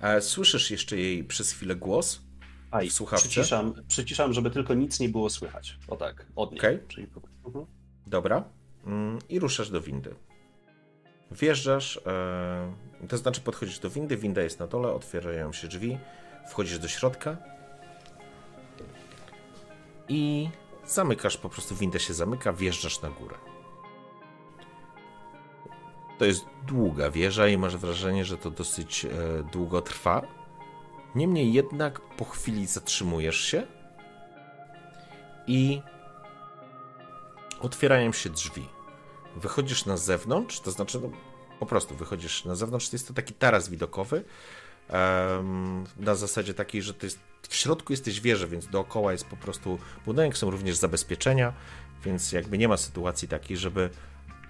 E, 0.00 0.20
słyszysz 0.20 0.70
jeszcze 0.70 0.96
jej 0.96 1.24
przez 1.24 1.52
chwilę 1.52 1.76
głos? 1.76 2.22
A 2.72 2.80
W 2.80 2.90
słuchawce? 2.92 3.28
przyciszam, 3.28 3.74
przyciszam, 3.88 4.32
żeby 4.32 4.50
tylko 4.50 4.74
nic 4.74 5.00
nie 5.00 5.08
było 5.08 5.30
słychać. 5.30 5.78
O 5.88 5.96
tak, 5.96 6.26
od 6.36 6.50
niej. 6.50 6.60
Okej. 6.60 6.78
Czyli, 6.88 7.06
mhm. 7.46 7.66
Dobra. 8.06 8.44
Mm, 8.86 9.18
I 9.28 9.38
ruszasz 9.38 9.70
do 9.70 9.80
windy. 9.80 10.14
Wjeżdżasz, 11.30 12.00
e, 12.06 13.08
to 13.08 13.16
znaczy 13.18 13.40
podchodzisz 13.40 13.78
do 13.78 13.90
windy, 13.90 14.16
winda 14.16 14.42
jest 14.42 14.60
na 14.60 14.66
dole, 14.66 14.92
otwierają 14.92 15.52
się 15.52 15.68
drzwi, 15.68 15.98
wchodzisz 16.48 16.78
do 16.78 16.88
środka 16.88 17.36
i 20.08 20.48
zamykasz, 20.86 21.36
po 21.36 21.48
prostu 21.48 21.74
winda 21.76 21.98
się 21.98 22.14
zamyka, 22.14 22.52
wjeżdżasz 22.52 23.02
na 23.02 23.10
górę. 23.10 23.36
To 26.18 26.24
jest 26.24 26.44
długa 26.66 27.10
wieża 27.10 27.48
i 27.48 27.58
masz 27.58 27.76
wrażenie, 27.76 28.24
że 28.24 28.38
to 28.38 28.50
dosyć 28.50 29.04
e, 29.04 29.08
długo 29.52 29.82
trwa. 29.82 30.22
Niemniej 31.14 31.52
jednak 31.52 32.00
po 32.00 32.24
chwili 32.24 32.66
zatrzymujesz 32.66 33.40
się 33.40 33.66
i 35.46 35.82
otwierają 37.60 38.12
się 38.12 38.30
drzwi. 38.30 38.68
Wychodzisz 39.36 39.86
na 39.86 39.96
zewnątrz, 39.96 40.60
to 40.60 40.70
znaczy 40.70 41.00
no, 41.00 41.10
po 41.60 41.66
prostu 41.66 41.94
wychodzisz 41.94 42.44
na 42.44 42.54
zewnątrz, 42.54 42.92
jest 42.92 43.08
to 43.08 43.14
taki 43.14 43.34
taras 43.34 43.68
widokowy. 43.68 44.24
na 45.96 46.14
zasadzie 46.14 46.54
takiej, 46.54 46.82
że 46.82 46.94
jest, 47.02 47.18
w 47.48 47.54
środku 47.54 47.92
jesteś 47.92 48.20
wieży, 48.20 48.48
więc 48.48 48.66
dookoła 48.66 49.12
jest 49.12 49.24
po 49.24 49.36
prostu 49.36 49.78
budynek, 50.06 50.36
są 50.36 50.50
również 50.50 50.76
zabezpieczenia, 50.76 51.52
więc 52.04 52.32
jakby 52.32 52.58
nie 52.58 52.68
ma 52.68 52.76
sytuacji 52.76 53.28
takiej, 53.28 53.56
żeby 53.56 53.90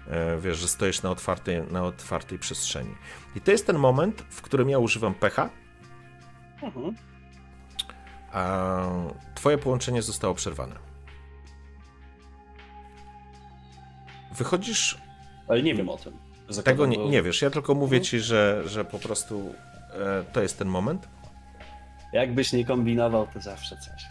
e, 0.07 0.37
wiesz, 0.37 0.57
że 0.57 0.67
stoisz 0.67 1.01
na 1.01 1.11
otwartej, 1.11 1.63
na 1.71 1.83
otwartej 1.83 2.39
przestrzeni. 2.39 2.95
I 3.35 3.41
to 3.41 3.51
jest 3.51 3.67
ten 3.67 3.77
moment, 3.77 4.23
w 4.29 4.41
którym 4.41 4.69
ja 4.69 4.79
używam 4.79 5.13
pecha, 5.13 5.49
Mhm. 6.63 6.95
a 8.31 8.83
twoje 9.35 9.57
połączenie 9.57 10.01
zostało 10.01 10.33
przerwane. 10.33 10.75
Wychodzisz 14.37 14.97
Ale 15.47 15.63
nie 15.63 15.75
wiem 15.75 15.89
o 15.89 15.97
tym. 15.97 16.13
Zakładam, 16.49 16.63
Tego 16.63 16.85
nie, 16.85 17.09
nie 17.09 17.21
wiesz, 17.21 17.41
ja 17.41 17.49
tylko 17.49 17.75
mówię 17.75 18.01
ci, 18.01 18.19
że, 18.19 18.63
że 18.65 18.85
po 18.85 18.99
prostu 18.99 19.53
e, 19.93 20.23
to 20.33 20.41
jest 20.41 20.59
ten 20.59 20.67
moment. 20.67 21.07
Jakbyś 22.13 22.53
nie 22.53 22.65
kombinował, 22.65 23.27
to 23.33 23.41
zawsze 23.41 23.77
coś. 23.77 24.03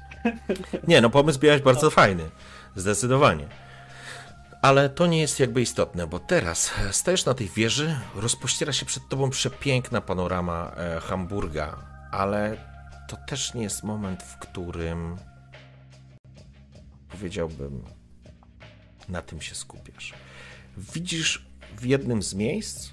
Nie, 0.89 1.00
no 1.00 1.10
pomysł 1.10 1.39
miałeś 1.42 1.62
bardzo 1.62 1.90
fajny, 1.90 2.31
zdecydowanie. 2.76 3.47
Ale 4.62 4.89
to 4.89 5.06
nie 5.06 5.20
jest 5.20 5.40
jakby 5.40 5.62
istotne, 5.62 6.06
bo 6.06 6.18
teraz 6.18 6.72
stajesz 6.90 7.24
na 7.24 7.34
tej 7.34 7.48
wieży, 7.48 7.97
rozpościera 8.14 8.72
się 8.72 8.86
przed 8.86 9.08
tobą 9.08 9.31
przepiękna 9.31 10.00
panorama 10.00 10.72
e, 10.76 11.00
Hamburga, 11.00 11.76
ale 12.12 12.57
to 13.08 13.16
też 13.16 13.55
nie 13.55 13.62
jest 13.62 13.82
moment, 13.82 14.23
w 14.23 14.39
którym 14.39 15.16
powiedziałbym, 17.08 17.84
na 19.08 19.23
tym 19.23 19.41
się 19.41 19.55
skupiasz. 19.55 20.15
Widzisz 20.76 21.47
w 21.76 21.84
jednym 21.84 22.23
z 22.23 22.34
miejsc, 22.34 22.91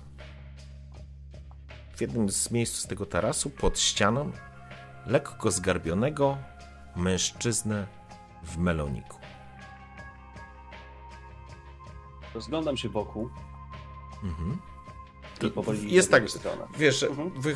w 1.95 2.01
jednym 2.01 2.29
z 2.29 2.51
miejsc 2.51 2.75
z 2.75 2.87
tego 2.87 3.05
tarasu, 3.05 3.49
pod 3.49 3.79
ścianą, 3.79 4.31
lekko 5.05 5.51
zgarbionego 5.51 6.37
mężczyznę 6.95 7.87
w 8.43 8.57
meloniku. 8.57 9.17
Rozglądam 12.33 12.77
się 12.77 12.89
wokół 12.89 13.29
Mhm. 14.23 14.59
powoli 15.55 15.93
jest 15.93 16.11
tak, 16.11 16.29
stronę. 16.29 16.67
Wiesz, 16.77 17.03
Mhm. 17.03 17.41
wy, 17.41 17.55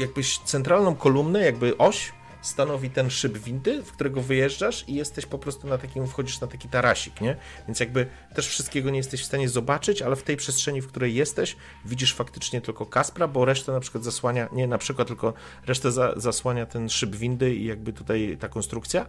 jakbyś 0.00 0.38
centralną 0.38 0.94
kolumnę, 0.94 1.40
jakby 1.40 1.78
oś, 1.78 2.12
stanowi 2.40 2.90
ten 2.90 3.10
szyb 3.10 3.38
windy, 3.38 3.82
w 3.82 3.92
którego 3.92 4.22
wyjeżdżasz 4.22 4.84
i 4.88 4.94
jesteś 4.94 5.26
po 5.26 5.38
prostu 5.38 5.66
na 5.66 5.78
takim, 5.78 6.06
wchodzisz 6.06 6.40
na 6.40 6.46
taki 6.46 6.68
tarasik, 6.68 7.20
nie? 7.20 7.36
Więc 7.66 7.80
jakby 7.80 8.06
też 8.34 8.48
wszystkiego 8.48 8.90
nie 8.90 8.96
jesteś 8.96 9.22
w 9.22 9.24
stanie 9.24 9.48
zobaczyć, 9.48 10.02
ale 10.02 10.16
w 10.16 10.22
tej 10.22 10.36
przestrzeni, 10.36 10.80
w 10.80 10.88
której 10.88 11.14
jesteś, 11.14 11.56
widzisz 11.84 12.14
faktycznie 12.14 12.60
tylko 12.60 12.86
Kaspra, 12.86 13.28
bo 13.28 13.44
resztę 13.44 13.72
na 13.72 13.80
przykład 13.80 14.04
zasłania, 14.04 14.48
nie 14.52 14.66
na 14.66 14.78
przykład, 14.78 15.08
tylko 15.08 15.34
resztę 15.66 15.92
za, 15.92 16.14
zasłania 16.16 16.66
ten 16.66 16.88
szyb 16.88 17.16
windy 17.16 17.54
i 17.54 17.64
jakby 17.64 17.92
tutaj 17.92 18.36
ta 18.40 18.48
konstrukcja, 18.48 19.06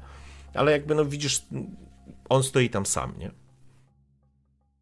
ale 0.54 0.72
jakby 0.72 0.96
no 0.96 1.06
widzisz, 1.06 1.46
on 2.30 2.44
stoi 2.44 2.70
tam 2.70 2.86
sam, 2.86 3.14
nie? 3.18 3.32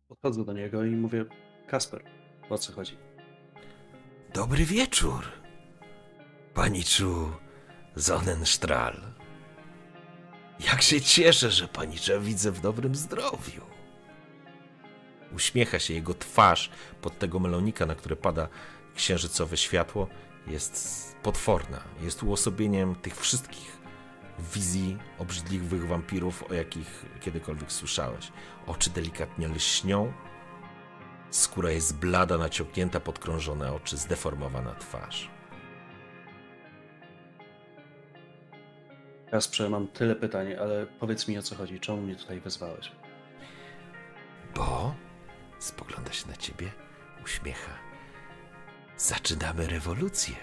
Podchodzę 0.08 0.46
do 0.46 0.54
niego 0.54 0.86
i 0.86 0.90
mówię, 0.90 1.26
Kasper, 1.68 2.04
o 2.50 2.58
co 2.58 2.74
chodzi? 2.74 2.98
Dobry 4.34 4.66
wieczór, 4.66 5.39
paniczu 6.60 7.32
Sonnenstrahl. 7.98 9.02
Jak 10.60 10.82
się 10.82 11.02
cieszę, 11.02 11.52
że 11.52 11.68
panicza 11.68 12.20
widzę 12.20 12.52
w 12.52 12.62
dobrym 12.62 12.96
zdrowiu. 12.96 13.62
Uśmiecha 15.36 15.80
się 15.80 15.94
jego 15.94 16.14
twarz 16.14 16.70
pod 17.02 17.20
tego 17.20 17.40
melonika, 17.40 17.86
na 17.86 17.96
które 17.96 18.16
pada 18.16 18.48
księżycowe 18.96 19.58
światło, 19.58 20.08
jest 20.48 21.16
potworna. 21.24 21.84
Jest 22.02 22.24
uosobieniem 22.24 22.96
tych 22.96 23.18
wszystkich 23.18 23.78
wizji 24.54 24.98
obrzydliwych 25.18 25.88
wampirów, 25.88 26.44
o 26.52 26.54
jakich 26.54 27.06
kiedykolwiek 27.22 27.72
słyszałeś. 27.72 28.32
Oczy 28.68 28.90
delikatnie 28.90 29.48
lśnią, 29.48 30.14
skóra 31.30 31.72
jest 31.72 31.96
blada, 31.96 32.38
naciągnięta, 32.38 33.00
podkrążone 33.00 33.74
oczy, 33.74 33.98
zdeformowana 33.98 34.76
twarz. 34.76 35.39
Kasprze, 39.32 39.70
mam 39.70 39.88
tyle 39.88 40.16
pytań, 40.16 40.54
ale 40.54 40.86
powiedz 40.86 41.28
mi 41.28 41.38
o 41.38 41.42
co 41.42 41.56
chodzi. 41.56 41.80
Czemu 41.80 42.02
mnie 42.02 42.16
tutaj 42.16 42.40
wezwałeś? 42.40 42.92
Bo 44.56 44.96
spogląda 45.60 46.14
się 46.14 46.28
na 46.28 46.36
ciebie, 46.36 46.72
uśmiecha. 47.24 47.72
Zaczynamy 48.98 49.68
rewolucję, 49.68 50.36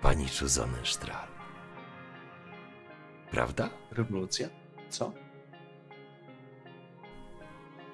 paniczu 0.00 0.48
Sonnenstrahl. 0.48 1.28
Prawda? 3.30 3.70
Rewolucja? 3.90 4.48
Co? 4.88 5.12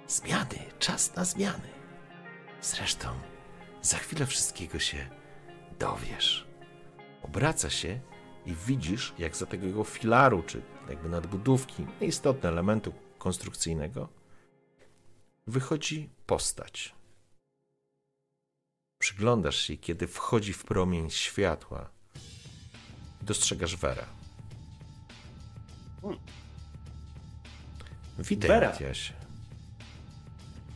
Zmiany, 0.06 0.58
czas 0.78 1.16
na 1.16 1.24
zmiany. 1.24 1.68
Zresztą, 2.60 3.08
za 3.82 3.96
chwilę 3.96 4.26
wszystkiego 4.26 4.78
się 4.78 5.06
dowiesz. 5.78 6.46
Obraca 7.22 7.70
się 7.70 8.00
i 8.46 8.54
widzisz, 8.54 9.14
jak 9.18 9.36
za 9.36 9.46
tego 9.46 9.66
jego 9.66 9.84
filaru, 9.84 10.42
czy 10.42 10.62
jakby 10.88 11.08
nadbudówki, 11.08 11.86
nieistotne 12.00 12.48
elementu 12.48 12.92
konstrukcyjnego, 13.18 14.08
wychodzi 15.46 16.10
postać. 16.26 16.94
Przyglądasz 18.98 19.56
się, 19.56 19.76
kiedy 19.76 20.06
wchodzi 20.06 20.52
w 20.52 20.64
promień 20.64 21.10
światła. 21.10 21.90
Dostrzegasz 23.22 23.76
Werę. 23.76 24.04
Hmm. 26.02 26.20
Witaj. 28.18 28.60
Matiasie. 28.60 29.14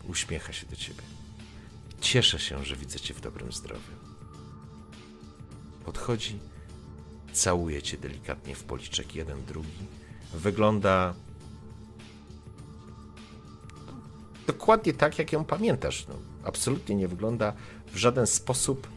Uśmiecha 0.08 0.52
się 0.52 0.66
do 0.66 0.76
ciebie. 0.76 1.02
Cieszę 2.00 2.38
się, 2.38 2.64
że 2.64 2.76
widzę 2.76 3.00
cię 3.00 3.14
w 3.14 3.20
dobrym 3.20 3.52
zdrowiu. 3.52 3.92
Podchodzi, 5.84 6.38
całuje 7.32 7.82
cię 7.82 7.98
delikatnie 7.98 8.54
w 8.54 8.64
policzek 8.64 9.14
jeden, 9.14 9.44
drugi. 9.44 9.86
Wygląda 10.34 11.14
dokładnie 14.46 14.92
tak, 14.92 15.18
jak 15.18 15.32
ją 15.32 15.44
pamiętasz. 15.44 16.06
No, 16.08 16.14
absolutnie 16.44 16.94
nie 16.94 17.08
wygląda 17.08 17.52
w 17.86 17.96
żaden 17.96 18.26
sposób 18.26 18.88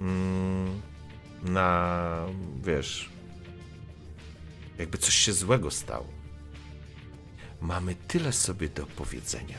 mm, 0.00 0.80
na, 1.42 2.26
wiesz, 2.62 3.10
jakby 4.78 4.98
coś 4.98 5.14
się 5.14 5.32
złego 5.32 5.70
stało. 5.70 6.06
Mamy 7.60 7.94
tyle 7.94 8.32
sobie 8.32 8.68
do 8.68 8.86
powiedzenia. 8.86 9.58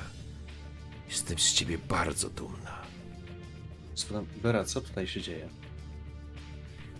Jestem 1.09 1.39
z 1.39 1.53
ciebie 1.53 1.77
bardzo 1.77 2.29
dumna. 2.29 2.81
Spytam, 3.95 4.25
Vera, 4.41 4.63
co 4.63 4.81
tutaj 4.81 5.07
się 5.07 5.21
dzieje? 5.21 5.49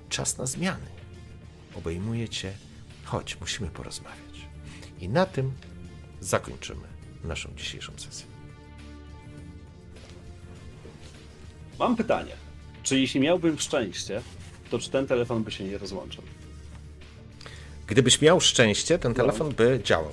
Czas 0.09 0.37
na 0.37 0.45
zmiany. 0.45 0.94
Obejmuje 1.75 2.29
cię. 2.29 2.53
Chodź, 3.03 3.39
musimy 3.39 3.67
porozmawiać. 3.67 4.47
I 4.99 5.09
na 5.09 5.25
tym 5.25 5.51
zakończymy 6.19 6.87
naszą 7.23 7.49
dzisiejszą 7.57 7.93
sesję. 7.97 8.25
Mam 11.79 11.95
pytanie. 11.95 12.31
Czy 12.83 12.99
jeśli 12.99 13.19
miałbym 13.19 13.59
szczęście, 13.59 14.21
to 14.69 14.79
czy 14.79 14.89
ten 14.89 15.07
telefon 15.07 15.43
by 15.43 15.51
się 15.51 15.63
nie 15.63 15.77
rozłączył? 15.77 16.23
Gdybyś 17.87 18.21
miał 18.21 18.41
szczęście, 18.41 18.99
ten 18.99 19.13
telefon 19.13 19.53
by 19.53 19.81
działał. 19.83 20.11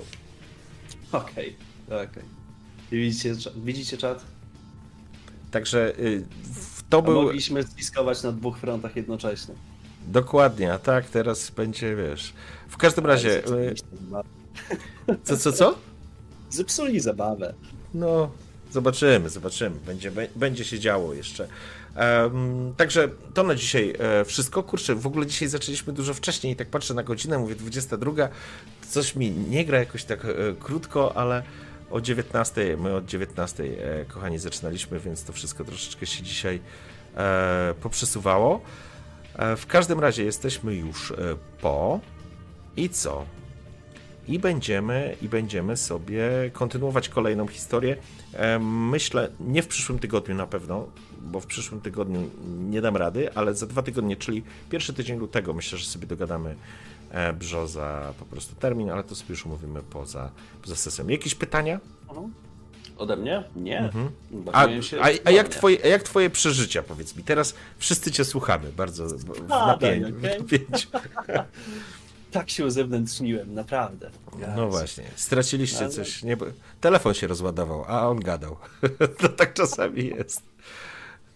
Okej, 1.11 1.55
okej. 1.87 2.23
I 2.91 2.95
Widzicie, 2.95 3.35
widzicie 3.55 3.97
czat? 3.97 4.25
Także 5.51 5.93
y, 5.99 6.25
to 6.89 6.97
A 6.97 7.01
był. 7.01 7.21
Mogliśmy 7.21 7.63
spiskować 7.63 8.23
na 8.23 8.31
dwóch 8.31 8.57
frontach 8.57 8.95
jednocześnie. 8.95 9.55
Dokładnie, 10.07 10.73
a 10.73 10.79
tak 10.79 11.05
teraz 11.05 11.51
będzie, 11.51 11.95
wiesz. 11.95 12.33
W 12.69 12.77
każdym 12.77 13.05
razie. 13.05 13.47
y. 13.47 13.75
Co, 15.23 15.37
co, 15.37 15.51
co? 15.53 15.75
Zepsuli 16.49 16.99
zabawę. 16.99 17.53
No, 17.93 18.31
zobaczymy, 18.71 19.29
zobaczymy. 19.29 19.75
Będzie, 19.85 20.11
bę- 20.11 20.27
będzie 20.35 20.65
się 20.65 20.79
działo 20.79 21.13
jeszcze. 21.13 21.47
Em, 21.95 22.73
także 22.77 23.09
to 23.33 23.43
na 23.43 23.55
dzisiaj 23.55 23.93
e, 23.99 24.25
wszystko. 24.25 24.63
Kurczę, 24.63 24.95
w 24.95 25.07
ogóle 25.07 25.25
dzisiaj 25.25 25.47
zaczęliśmy 25.47 25.93
dużo 25.93 26.13
wcześniej 26.13 26.53
i 26.53 26.55
tak 26.55 26.67
patrzę 26.67 26.93
na 26.93 27.03
godzinę, 27.03 27.37
mówię 27.37 27.55
22. 27.55 28.29
Coś 28.89 29.15
mi 29.15 29.31
nie 29.31 29.65
gra 29.65 29.79
jakoś 29.79 30.03
tak 30.03 30.25
e, 30.25 30.29
krótko, 30.59 31.17
ale 31.17 31.43
o 31.91 32.01
19, 32.01 32.77
my 32.77 32.93
od 32.95 33.05
19, 33.05 33.63
e, 33.63 34.05
kochani, 34.05 34.39
zaczynaliśmy, 34.39 34.99
więc 34.99 35.23
to 35.23 35.33
wszystko 35.33 35.63
troszeczkę 35.65 36.05
się 36.05 36.23
dzisiaj 36.23 36.59
poprzesuwało. 37.81 38.61
E, 39.35 39.55
w 39.55 39.67
każdym 39.67 39.99
razie 39.99 40.23
jesteśmy 40.23 40.75
już 40.75 41.11
e, 41.11 41.15
po. 41.61 41.99
I 42.77 42.89
co? 42.89 43.25
i 44.27 44.39
będziemy, 44.39 45.15
i 45.21 45.29
będziemy 45.29 45.77
sobie 45.77 46.23
kontynuować 46.53 47.09
kolejną 47.09 47.47
historię. 47.47 47.97
E, 48.33 48.59
Myślę, 48.59 49.29
nie 49.39 49.63
w 49.63 49.67
przyszłym 49.67 49.99
tygodniu 49.99 50.35
na 50.35 50.47
pewno, 50.47 50.87
bo 51.21 51.39
w 51.39 51.45
przyszłym 51.45 51.81
tygodniu 51.81 52.29
nie 52.59 52.81
dam 52.81 52.97
rady, 52.97 53.33
ale 53.35 53.53
za 53.53 53.67
dwa 53.67 53.81
tygodnie, 53.81 54.15
czyli 54.15 54.43
pierwszy 54.69 54.93
tydzień 54.93 55.19
lutego, 55.19 55.53
myślę, 55.53 55.77
że 55.77 55.85
sobie 55.85 56.07
dogadamy 56.07 56.55
brzoza 57.39 58.13
po 58.19 58.25
prostu 58.25 58.55
termin, 58.55 58.89
ale 58.89 59.03
to 59.03 59.15
sobie 59.15 59.29
już 59.29 59.45
umówimy 59.45 59.81
poza, 59.81 60.29
poza 60.61 60.75
sesją. 60.75 61.07
Jakieś 61.07 61.35
pytania? 61.35 61.79
Mhm. 62.09 62.33
Ode 62.97 63.15
mnie? 63.15 63.43
Nie. 63.55 63.79
Mhm. 63.79 64.09
A, 64.53 64.65
a, 65.01 65.09
a, 65.23 65.31
jak 65.31 65.49
twoje, 65.49 65.77
a 65.83 65.87
jak 65.87 66.03
twoje 66.03 66.29
przeżycia, 66.29 66.83
powiedz 66.83 67.15
mi? 67.15 67.23
Teraz 67.23 67.55
wszyscy 67.77 68.11
cię 68.11 68.25
słuchamy 68.25 68.71
bardzo 68.71 69.07
w 69.07 69.47
napięciu. 69.49 70.21
tak, 70.21 70.39
napięciu. 70.39 70.87
Tak 72.31 72.49
się 72.49 72.65
uzewnętrzniłem, 72.65 73.53
naprawdę. 73.53 74.09
No 74.55 74.69
właśnie, 74.69 75.03
straciliście 75.15 75.79
Ale- 75.79 75.89
coś. 75.89 76.23
Nie, 76.23 76.37
telefon 76.81 77.13
się 77.13 77.27
rozładował, 77.27 77.85
a 77.87 78.09
on 78.09 78.19
gadał. 78.19 78.57
to 79.19 79.29
tak 79.29 79.53
czasami 79.53 80.07
jest. 80.07 80.41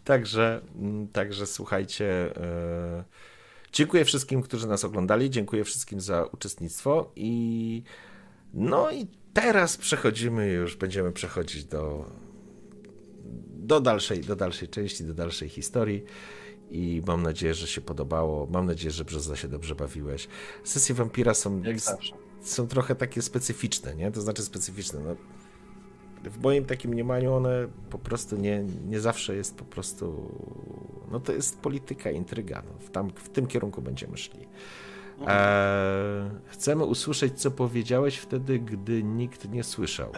Także, 0.04 0.62
mm, 0.76 1.08
także 1.08 1.46
słuchajcie. 1.48 2.36
e, 2.38 3.04
dziękuję 3.74 4.06
wszystkim, 4.06 4.42
którzy 4.42 4.68
nas 4.68 4.84
oglądali. 4.86 5.30
Dziękuję 5.30 5.64
wszystkim 5.64 6.02
za 6.02 6.24
uczestnictwo. 6.24 7.12
I 7.16 7.84
no 8.54 8.92
i 8.92 9.08
teraz 9.42 9.78
przechodzimy 9.78 10.48
już, 10.48 10.76
będziemy 10.76 11.12
przechodzić 11.12 11.66
do, 11.66 12.06
do, 13.50 13.80
dalszej, 13.82 14.22
do 14.22 14.36
dalszej 14.36 14.68
części, 14.68 15.04
do 15.04 15.14
dalszej 15.14 15.50
historii. 15.50 16.04
I 16.72 17.02
mam 17.08 17.24
nadzieję, 17.24 17.54
że 17.54 17.68
się 17.68 17.82
podobało. 17.82 18.48
Mam 18.52 18.66
nadzieję, 18.66 18.92
że 18.92 19.06
Brzoza 19.06 19.36
się 19.36 19.48
dobrze 19.48 19.76
bawiłeś. 19.76 20.28
Sesje 20.64 20.96
Vampira 20.96 21.34
są 21.34 21.62
są 22.42 22.68
trochę 22.68 22.96
takie 22.96 23.22
specyficzne, 23.22 23.96
nie? 23.96 24.12
To 24.12 24.22
znaczy 24.22 24.42
specyficzne. 24.44 25.00
No, 25.00 25.16
w 26.32 26.42
moim 26.42 26.66
takim 26.66 26.92
mniemaniu 26.92 27.34
one 27.34 27.68
po 27.90 28.00
prostu 28.00 28.38
nie, 28.38 28.64
nie 28.88 29.00
zawsze 29.00 29.36
jest 29.36 29.56
po 29.56 29.66
prostu. 29.66 30.32
No 31.12 31.20
to 31.20 31.34
jest 31.34 31.60
polityka, 31.60 32.12
intryga. 32.12 32.64
No, 32.66 32.80
w, 32.80 32.90
tam, 32.90 33.10
w 33.16 33.30
tym 33.30 33.48
kierunku 33.48 33.82
będziemy 33.82 34.18
szli. 34.18 34.48
Eee, 35.28 36.30
chcemy 36.46 36.86
usłyszeć, 36.86 37.34
co 37.42 37.52
powiedziałeś 37.52 38.18
wtedy, 38.18 38.60
gdy 38.60 39.04
nikt 39.04 39.50
nie 39.50 39.64
słyszał. 39.64 40.12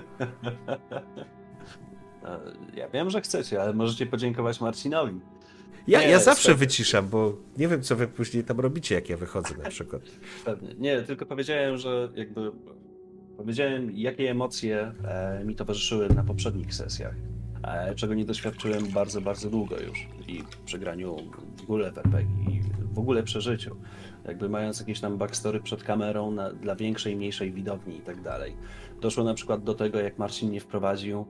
E, 2.23 2.39
Ja 2.75 2.89
wiem, 2.89 3.09
że 3.09 3.21
chcecie, 3.21 3.61
ale 3.61 3.73
możecie 3.73 4.05
podziękować 4.05 4.61
Marcinowi. 4.61 5.19
Ja, 5.87 5.99
Nie, 5.99 6.07
ja 6.09 6.19
zawsze 6.19 6.41
stary. 6.43 6.57
wyciszam, 6.57 7.07
bo 7.09 7.37
nie 7.57 7.67
wiem, 7.67 7.81
co 7.81 7.95
wy 7.95 8.07
później 8.07 8.43
tam 8.43 8.59
robicie, 8.59 8.95
jak 8.95 9.09
ja 9.09 9.17
wychodzę 9.17 9.55
na 9.63 9.69
przykład. 9.69 10.01
Pewnie. 10.45 10.73
Nie, 10.77 11.01
tylko 11.01 11.25
powiedziałem, 11.25 11.77
że 11.77 12.09
jakby 12.15 12.51
powiedziałem, 13.37 13.91
jakie 13.93 14.31
emocje 14.31 14.93
e, 15.03 15.43
mi 15.45 15.55
towarzyszyły 15.55 16.09
na 16.09 16.23
poprzednich 16.23 16.73
sesjach, 16.73 17.15
e, 17.63 17.95
czego 17.95 18.13
nie 18.13 18.25
doświadczyłem 18.25 18.87
bardzo, 18.87 19.21
bardzo 19.21 19.49
długo 19.49 19.75
już 19.79 20.07
i 20.27 20.43
przy 20.65 20.79
graniu 20.79 21.17
w 21.57 21.63
ogóle 21.63 21.91
w 21.91 21.97
RPG 21.97 22.51
i 22.51 22.61
w 22.93 22.99
ogóle 22.99 23.23
przeżyciu. 23.23 23.75
Jakby 24.27 24.49
mając 24.49 24.79
jakieś 24.79 24.99
tam 24.99 25.17
backstory 25.17 25.59
przed 25.59 25.83
kamerą 25.83 26.31
na, 26.31 26.53
dla 26.53 26.75
większej, 26.75 27.15
mniejszej 27.15 27.51
widowni 27.51 27.97
i 27.97 28.01
tak 28.01 28.21
dalej. 28.21 28.57
Doszło 29.01 29.23
na 29.23 29.33
przykład 29.33 29.63
do 29.63 29.73
tego, 29.73 29.99
jak 29.99 30.17
Marcin 30.17 30.49
mnie 30.49 30.59
wprowadził 30.59 31.25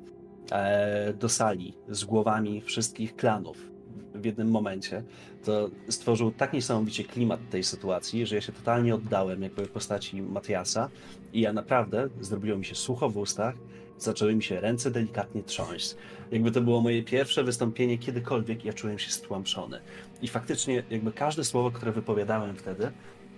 e, 0.51 1.13
do 1.13 1.29
sali 1.29 1.73
z 1.89 2.05
głowami 2.05 2.61
wszystkich 2.61 3.15
klanów 3.15 3.69
w 4.15 4.25
jednym 4.25 4.51
momencie, 4.51 5.03
to 5.43 5.69
stworzył 5.89 6.31
tak 6.31 6.53
niesamowicie 6.53 7.03
klimat 7.03 7.39
tej 7.49 7.63
sytuacji, 7.63 8.25
że 8.25 8.35
ja 8.35 8.41
się 8.41 8.51
totalnie 8.51 8.95
oddałem 8.95 9.41
jakby 9.41 9.67
postaci 9.67 10.21
Matiasa 10.21 10.89
i 11.33 11.41
ja 11.41 11.53
naprawdę 11.53 12.09
zrobiło 12.21 12.57
mi 12.57 12.65
się 12.65 12.75
sucho 12.75 13.09
w 13.09 13.17
ustach, 13.17 13.55
zaczęły 13.97 14.35
mi 14.35 14.43
się 14.43 14.59
ręce 14.59 14.91
delikatnie 14.91 15.43
trząść. 15.43 15.95
Jakby 16.31 16.51
to 16.51 16.61
było 16.61 16.81
moje 16.81 17.03
pierwsze 17.03 17.43
wystąpienie 17.43 17.97
kiedykolwiek, 17.97 18.65
ja 18.65 18.73
czułem 18.73 18.99
się 18.99 19.11
stłamszony. 19.11 19.79
I 20.22 20.27
faktycznie 20.27 20.83
jakby 20.89 21.11
każde 21.11 21.43
słowo, 21.43 21.72
które 21.72 21.91
wypowiadałem 21.91 22.56
wtedy, 22.56 22.91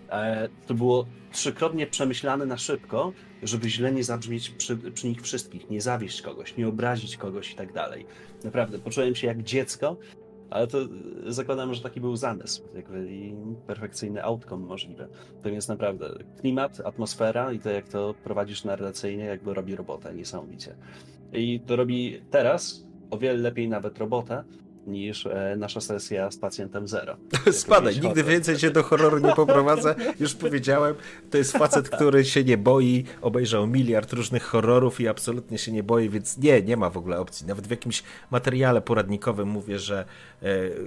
e, 0.10 0.50
to 0.68 0.74
było 0.74 1.06
trzykrotnie 1.32 1.88
przemyślane 1.88 2.46
na 2.46 2.58
szybko, 2.58 3.14
żeby 3.44 3.70
źle 3.70 3.92
nie 3.92 4.04
zabrzmieć 4.04 4.50
przy, 4.50 4.78
przy 4.78 5.08
nich 5.08 5.22
wszystkich, 5.22 5.70
nie 5.70 5.82
zawieść 5.82 6.22
kogoś, 6.22 6.58
nie 6.58 6.68
obrazić 6.68 7.18
kogoś 7.18 7.52
i 7.52 7.56
tak 7.56 7.74
dalej. 7.74 8.06
Naprawdę, 8.44 8.80
poczułem 8.80 9.16
się 9.16 9.28
jak 9.28 9.44
dziecko, 9.44 9.98
ale 10.50 10.68
to 10.68 10.78
zakładam, 11.28 11.74
że 11.74 11.82
taki 11.82 12.02
był 12.02 12.16
zamysł 12.16 12.64
jakby 12.76 13.12
i 13.12 13.34
perfekcyjny 13.68 14.24
outcome 14.24 14.66
możliwy. 14.66 15.08
To 15.44 15.50
jest 15.50 15.70
naprawdę 15.70 16.10
klimat, 16.40 16.82
atmosfera 16.86 17.52
i 17.52 17.60
to 17.60 17.70
jak 17.70 17.88
to 17.88 18.16
prowadzisz 18.24 18.64
narracyjnie, 18.64 19.26
jakby 19.26 19.54
robi 19.54 19.76
robotę 19.76 20.14
niesamowicie. 20.14 20.76
I 21.34 21.60
to 21.60 21.76
robi 21.76 22.22
teraz 22.32 22.86
o 23.12 23.18
wiele 23.18 23.40
lepiej 23.40 23.70
nawet 23.70 23.98
robotę 23.98 24.44
niż 24.88 25.26
e, 25.26 25.56
nasza 25.58 25.82
sesja 25.82 26.32
z 26.32 26.38
pacjentem 26.38 26.88
zero. 26.88 27.18
Spadaj, 27.52 27.94
nigdy 27.94 28.08
horror. 28.08 28.26
więcej 28.26 28.58
cię 28.58 28.72
do 28.72 28.84
horroru 28.84 29.20
nie 29.20 29.36
poprowadzę. 29.36 29.96
Już 30.20 30.36
powiedziałem, 30.36 30.96
to 31.30 31.38
jest 31.38 31.52
facet, 31.52 31.90
który 31.90 32.26
się 32.26 32.44
nie 32.44 32.58
boi, 32.58 33.04
obejrzał 33.22 33.68
miliard 33.68 34.14
różnych 34.14 34.44
horrorów 34.44 35.02
i 35.02 35.08
absolutnie 35.08 35.58
się 35.58 35.72
nie 35.72 35.84
boi, 35.84 36.10
więc 36.10 36.38
nie, 36.38 36.62
nie 36.62 36.78
ma 36.78 36.90
w 36.90 36.98
ogóle 36.98 37.20
opcji. 37.20 37.48
Nawet 37.48 37.68
w 37.68 37.72
jakimś 37.72 38.04
materiale 38.32 38.82
poradnikowym 38.82 39.48
mówię, 39.48 39.80
że 39.80 40.06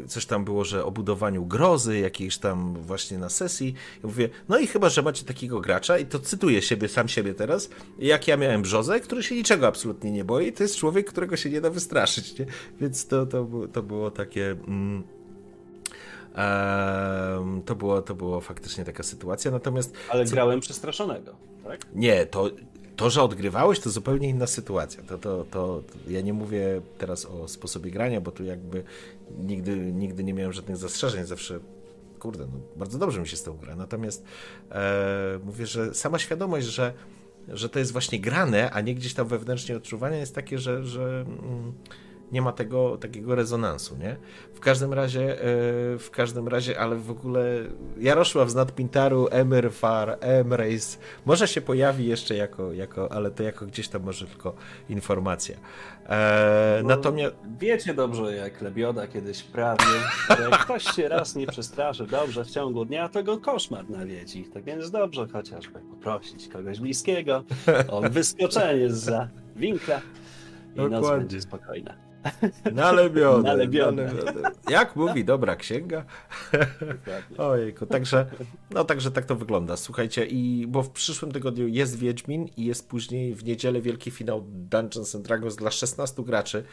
coś 0.08 0.26
tam 0.26 0.44
było, 0.44 0.64
że 0.64 0.84
o 0.84 0.90
budowaniu 0.90 1.46
grozy, 1.46 1.98
jakiejś 1.98 2.38
tam 2.38 2.74
właśnie 2.74 3.18
na 3.18 3.28
sesji. 3.28 3.74
Ja 4.02 4.08
mówię, 4.08 4.28
no 4.48 4.58
i 4.58 4.66
chyba, 4.66 4.88
że 4.88 5.02
macie 5.02 5.24
takiego 5.24 5.60
gracza 5.60 5.98
i 5.98 6.06
to 6.06 6.18
cytuję 6.18 6.62
siebie, 6.62 6.88
sam 6.88 7.08
siebie 7.08 7.34
teraz, 7.34 7.70
jak 7.98 8.28
ja 8.28 8.36
miałem 8.36 8.62
Brzozę, 8.62 9.00
który 9.00 9.22
się 9.22 9.34
niczego 9.34 9.66
absolutnie 9.66 10.10
nie 10.12 10.24
boi, 10.24 10.52
to 10.52 10.62
jest 10.62 10.76
człowiek, 10.76 11.06
którego 11.10 11.36
się 11.36 11.50
nie 11.50 11.60
da 11.60 11.70
wystraszyć, 11.70 12.38
nie? 12.38 12.46
Więc 12.80 13.06
to, 13.06 13.26
to, 13.26 13.44
było- 13.44 13.68
to 13.68 13.82
było 13.82 14.10
takie... 14.10 14.50
Mm, 14.50 15.02
to, 17.64 17.74
było, 17.74 18.02
to 18.02 18.14
było 18.14 18.40
faktycznie 18.40 18.84
taka 18.84 19.02
sytuacja, 19.02 19.50
natomiast 19.50 19.94
Ale 20.08 20.24
grałem 20.24 20.60
przestraszonego, 20.60 21.34
tak? 21.64 21.86
nie, 21.94 22.26
to, 22.26 22.50
to, 22.96 23.10
że 23.10 23.22
odgrywałeś, 23.22 23.80
to 23.80 23.90
zupełnie 23.90 24.28
inna 24.28 24.46
sytuacja. 24.46 25.02
To, 25.02 25.18
to, 25.18 25.44
to, 25.50 25.82
to 25.92 25.98
ja 26.08 26.20
nie 26.20 26.32
mówię 26.32 26.80
teraz 26.98 27.26
o 27.26 27.48
sposobie 27.48 27.90
grania, 27.90 28.20
bo 28.20 28.30
tu 28.30 28.44
jakby 28.44 28.84
nigdy, 29.38 29.76
nigdy 29.76 30.24
nie 30.24 30.34
miałem 30.34 30.52
żadnych 30.52 30.76
zastrzeżeń, 30.76 31.26
zawsze 31.26 31.60
kurde, 32.18 32.46
no, 32.46 32.60
bardzo 32.76 32.98
dobrze 32.98 33.20
mi 33.20 33.28
się 33.28 33.36
z 33.36 33.42
tą 33.42 33.56
gra. 33.56 33.76
Natomiast 33.76 34.24
e, 34.70 35.40
mówię, 35.44 35.66
że 35.66 35.94
sama 35.94 36.18
świadomość, 36.18 36.66
że, 36.66 36.92
że 37.48 37.68
to 37.68 37.78
jest 37.78 37.92
właśnie 37.92 38.20
grane, 38.20 38.70
a 38.70 38.80
nie 38.80 38.94
gdzieś 38.94 39.14
tam 39.14 39.28
wewnętrznie 39.28 39.76
odczuwanie 39.76 40.18
jest 40.18 40.34
takie, 40.34 40.58
że, 40.58 40.84
że 40.84 41.24
mm, 41.28 41.72
nie 42.32 42.42
ma 42.42 42.52
tego 42.52 42.96
takiego 42.96 43.34
rezonansu, 43.34 43.96
nie? 43.96 44.16
W 44.54 44.60
każdym 44.60 44.92
razie, 44.92 45.32
e, 45.32 45.44
w 45.98 46.08
każdym 46.12 46.48
razie, 46.48 46.80
ale 46.80 46.96
w 46.96 47.10
ogóle 47.10 47.44
Jarosław 47.98 48.50
z 48.50 48.54
Nadpintaru, 48.54 49.28
Emir 49.30 49.72
Far, 49.72 50.18
Emrace, 50.20 50.98
może 51.26 51.48
się 51.48 51.60
pojawi 51.60 52.06
jeszcze 52.06 52.36
jako, 52.36 52.72
jako, 52.72 53.12
ale 53.12 53.30
to 53.30 53.42
jako 53.42 53.66
gdzieś 53.66 53.88
tam 53.88 54.02
może 54.02 54.26
tylko 54.26 54.54
informacja. 54.88 55.56
E, 56.08 56.82
natomiast 56.84 57.34
Wiecie 57.58 57.94
dobrze, 57.94 58.36
jak 58.36 58.60
Lebioda 58.62 59.06
kiedyś 59.06 59.42
prawił, 59.42 59.86
że 60.36 60.42
jak 60.50 60.64
ktoś 60.64 60.84
się 60.84 61.08
raz 61.08 61.36
nie 61.36 61.46
przestraszy 61.46 62.06
dobrze 62.06 62.44
w 62.44 62.50
ciągu 62.50 62.84
dnia, 62.84 63.08
to 63.08 63.22
go 63.22 63.38
koszmar 63.38 63.90
nawiedzi. 63.90 64.44
Tak 64.44 64.64
więc 64.64 64.90
dobrze 64.90 65.28
chociażby 65.32 65.80
poprosić 65.80 66.48
kogoś 66.48 66.80
bliskiego 66.80 67.44
o 67.88 68.00
wyskoczenie 68.00 68.90
za 68.90 69.28
winkla 69.56 70.00
i 70.74 70.78
noc 70.78 70.90
Dokładnie. 70.90 71.18
będzie 71.18 71.40
spokojna. 71.40 72.03
na 72.72 72.92
lebiodę, 72.92 73.48
Na 73.48 73.54
lebiodę. 73.54 74.04
na 74.04 74.12
lebiodę. 74.12 74.50
Jak 74.68 74.96
mówi 74.96 75.24
dobra 75.24 75.56
księga? 75.56 76.04
Dokładnie. 76.80 77.36
Ojejku, 77.48 77.86
także, 77.86 78.26
no 78.70 78.84
także 78.84 79.10
tak 79.10 79.24
to 79.24 79.36
wygląda. 79.36 79.76
Słuchajcie, 79.76 80.26
i 80.26 80.66
bo 80.68 80.82
w 80.82 80.90
przyszłym 80.90 81.32
tygodniu 81.32 81.68
jest 81.68 81.98
Wiedźmin 81.98 82.48
i 82.56 82.64
jest 82.64 82.88
później 82.88 83.34
w 83.34 83.44
niedzielę 83.44 83.80
wielki 83.80 84.10
finał 84.10 84.44
Dungeons 84.48 85.14
and 85.14 85.24
Dragons 85.24 85.56
dla 85.56 85.70
16 85.70 86.22
graczy, 86.22 86.64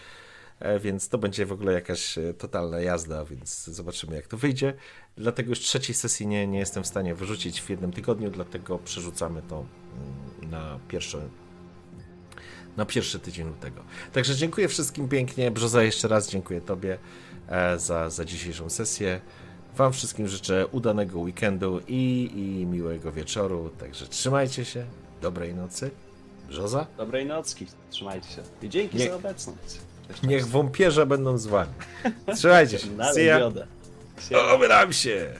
e, 0.59 0.79
więc 0.79 1.09
to 1.09 1.17
będzie 1.17 1.45
w 1.45 1.51
ogóle 1.51 1.73
jakaś 1.73 2.17
e, 2.17 2.33
totalna 2.33 2.79
jazda, 2.79 3.25
więc 3.25 3.65
zobaczymy 3.65 4.15
jak 4.15 4.27
to 4.27 4.37
wyjdzie. 4.37 4.73
Dlatego 5.15 5.49
już 5.49 5.59
trzeciej 5.59 5.95
sesji 5.95 6.27
nie, 6.27 6.47
nie 6.47 6.59
jestem 6.59 6.83
w 6.83 6.87
stanie 6.87 7.15
wyrzucić 7.15 7.61
w 7.61 7.69
jednym 7.69 7.91
tygodniu, 7.91 8.29
dlatego 8.29 8.79
przerzucamy 8.79 9.41
to 9.49 9.65
mm, 10.39 10.51
na 10.51 10.79
pierwsze 10.87 11.21
na 12.77 12.85
pierwszy 12.85 13.19
tydzień 13.19 13.47
lutego. 13.47 13.83
Także 14.13 14.35
dziękuję 14.35 14.67
wszystkim 14.67 15.09
pięknie. 15.09 15.51
Brzoza, 15.51 15.83
jeszcze 15.83 16.07
raz 16.07 16.29
dziękuję 16.29 16.61
Tobie 16.61 16.97
e, 17.47 17.79
za, 17.79 18.09
za 18.09 18.25
dzisiejszą 18.25 18.69
sesję. 18.69 19.21
Wam 19.75 19.93
wszystkim 19.93 20.27
życzę 20.27 20.67
udanego 20.67 21.19
weekendu 21.19 21.81
i, 21.87 22.31
i 22.35 22.65
miłego 22.65 23.11
wieczoru. 23.11 23.69
Także 23.79 24.07
trzymajcie 24.07 24.65
się. 24.65 24.85
Dobrej 25.21 25.53
nocy. 25.55 25.91
Brzoza? 26.47 26.87
Dobrej 26.97 27.25
nocki, 27.25 27.65
trzymajcie 27.89 28.29
się. 28.29 28.41
I 28.61 28.69
dzięki 28.69 28.97
Niech- 28.97 29.09
za 29.09 29.15
obecność. 29.15 29.59
Cześć, 30.07 30.21
Niech 30.23 30.47
wąpierze 30.47 31.05
będą 31.05 31.37
z 31.37 31.47
Wami. 31.47 31.71
Trzymajcie 32.35 32.79
się. 32.79 32.87
See 33.13 33.25
ya. 33.25 33.51
Obieram 34.55 34.93
się. 34.93 35.33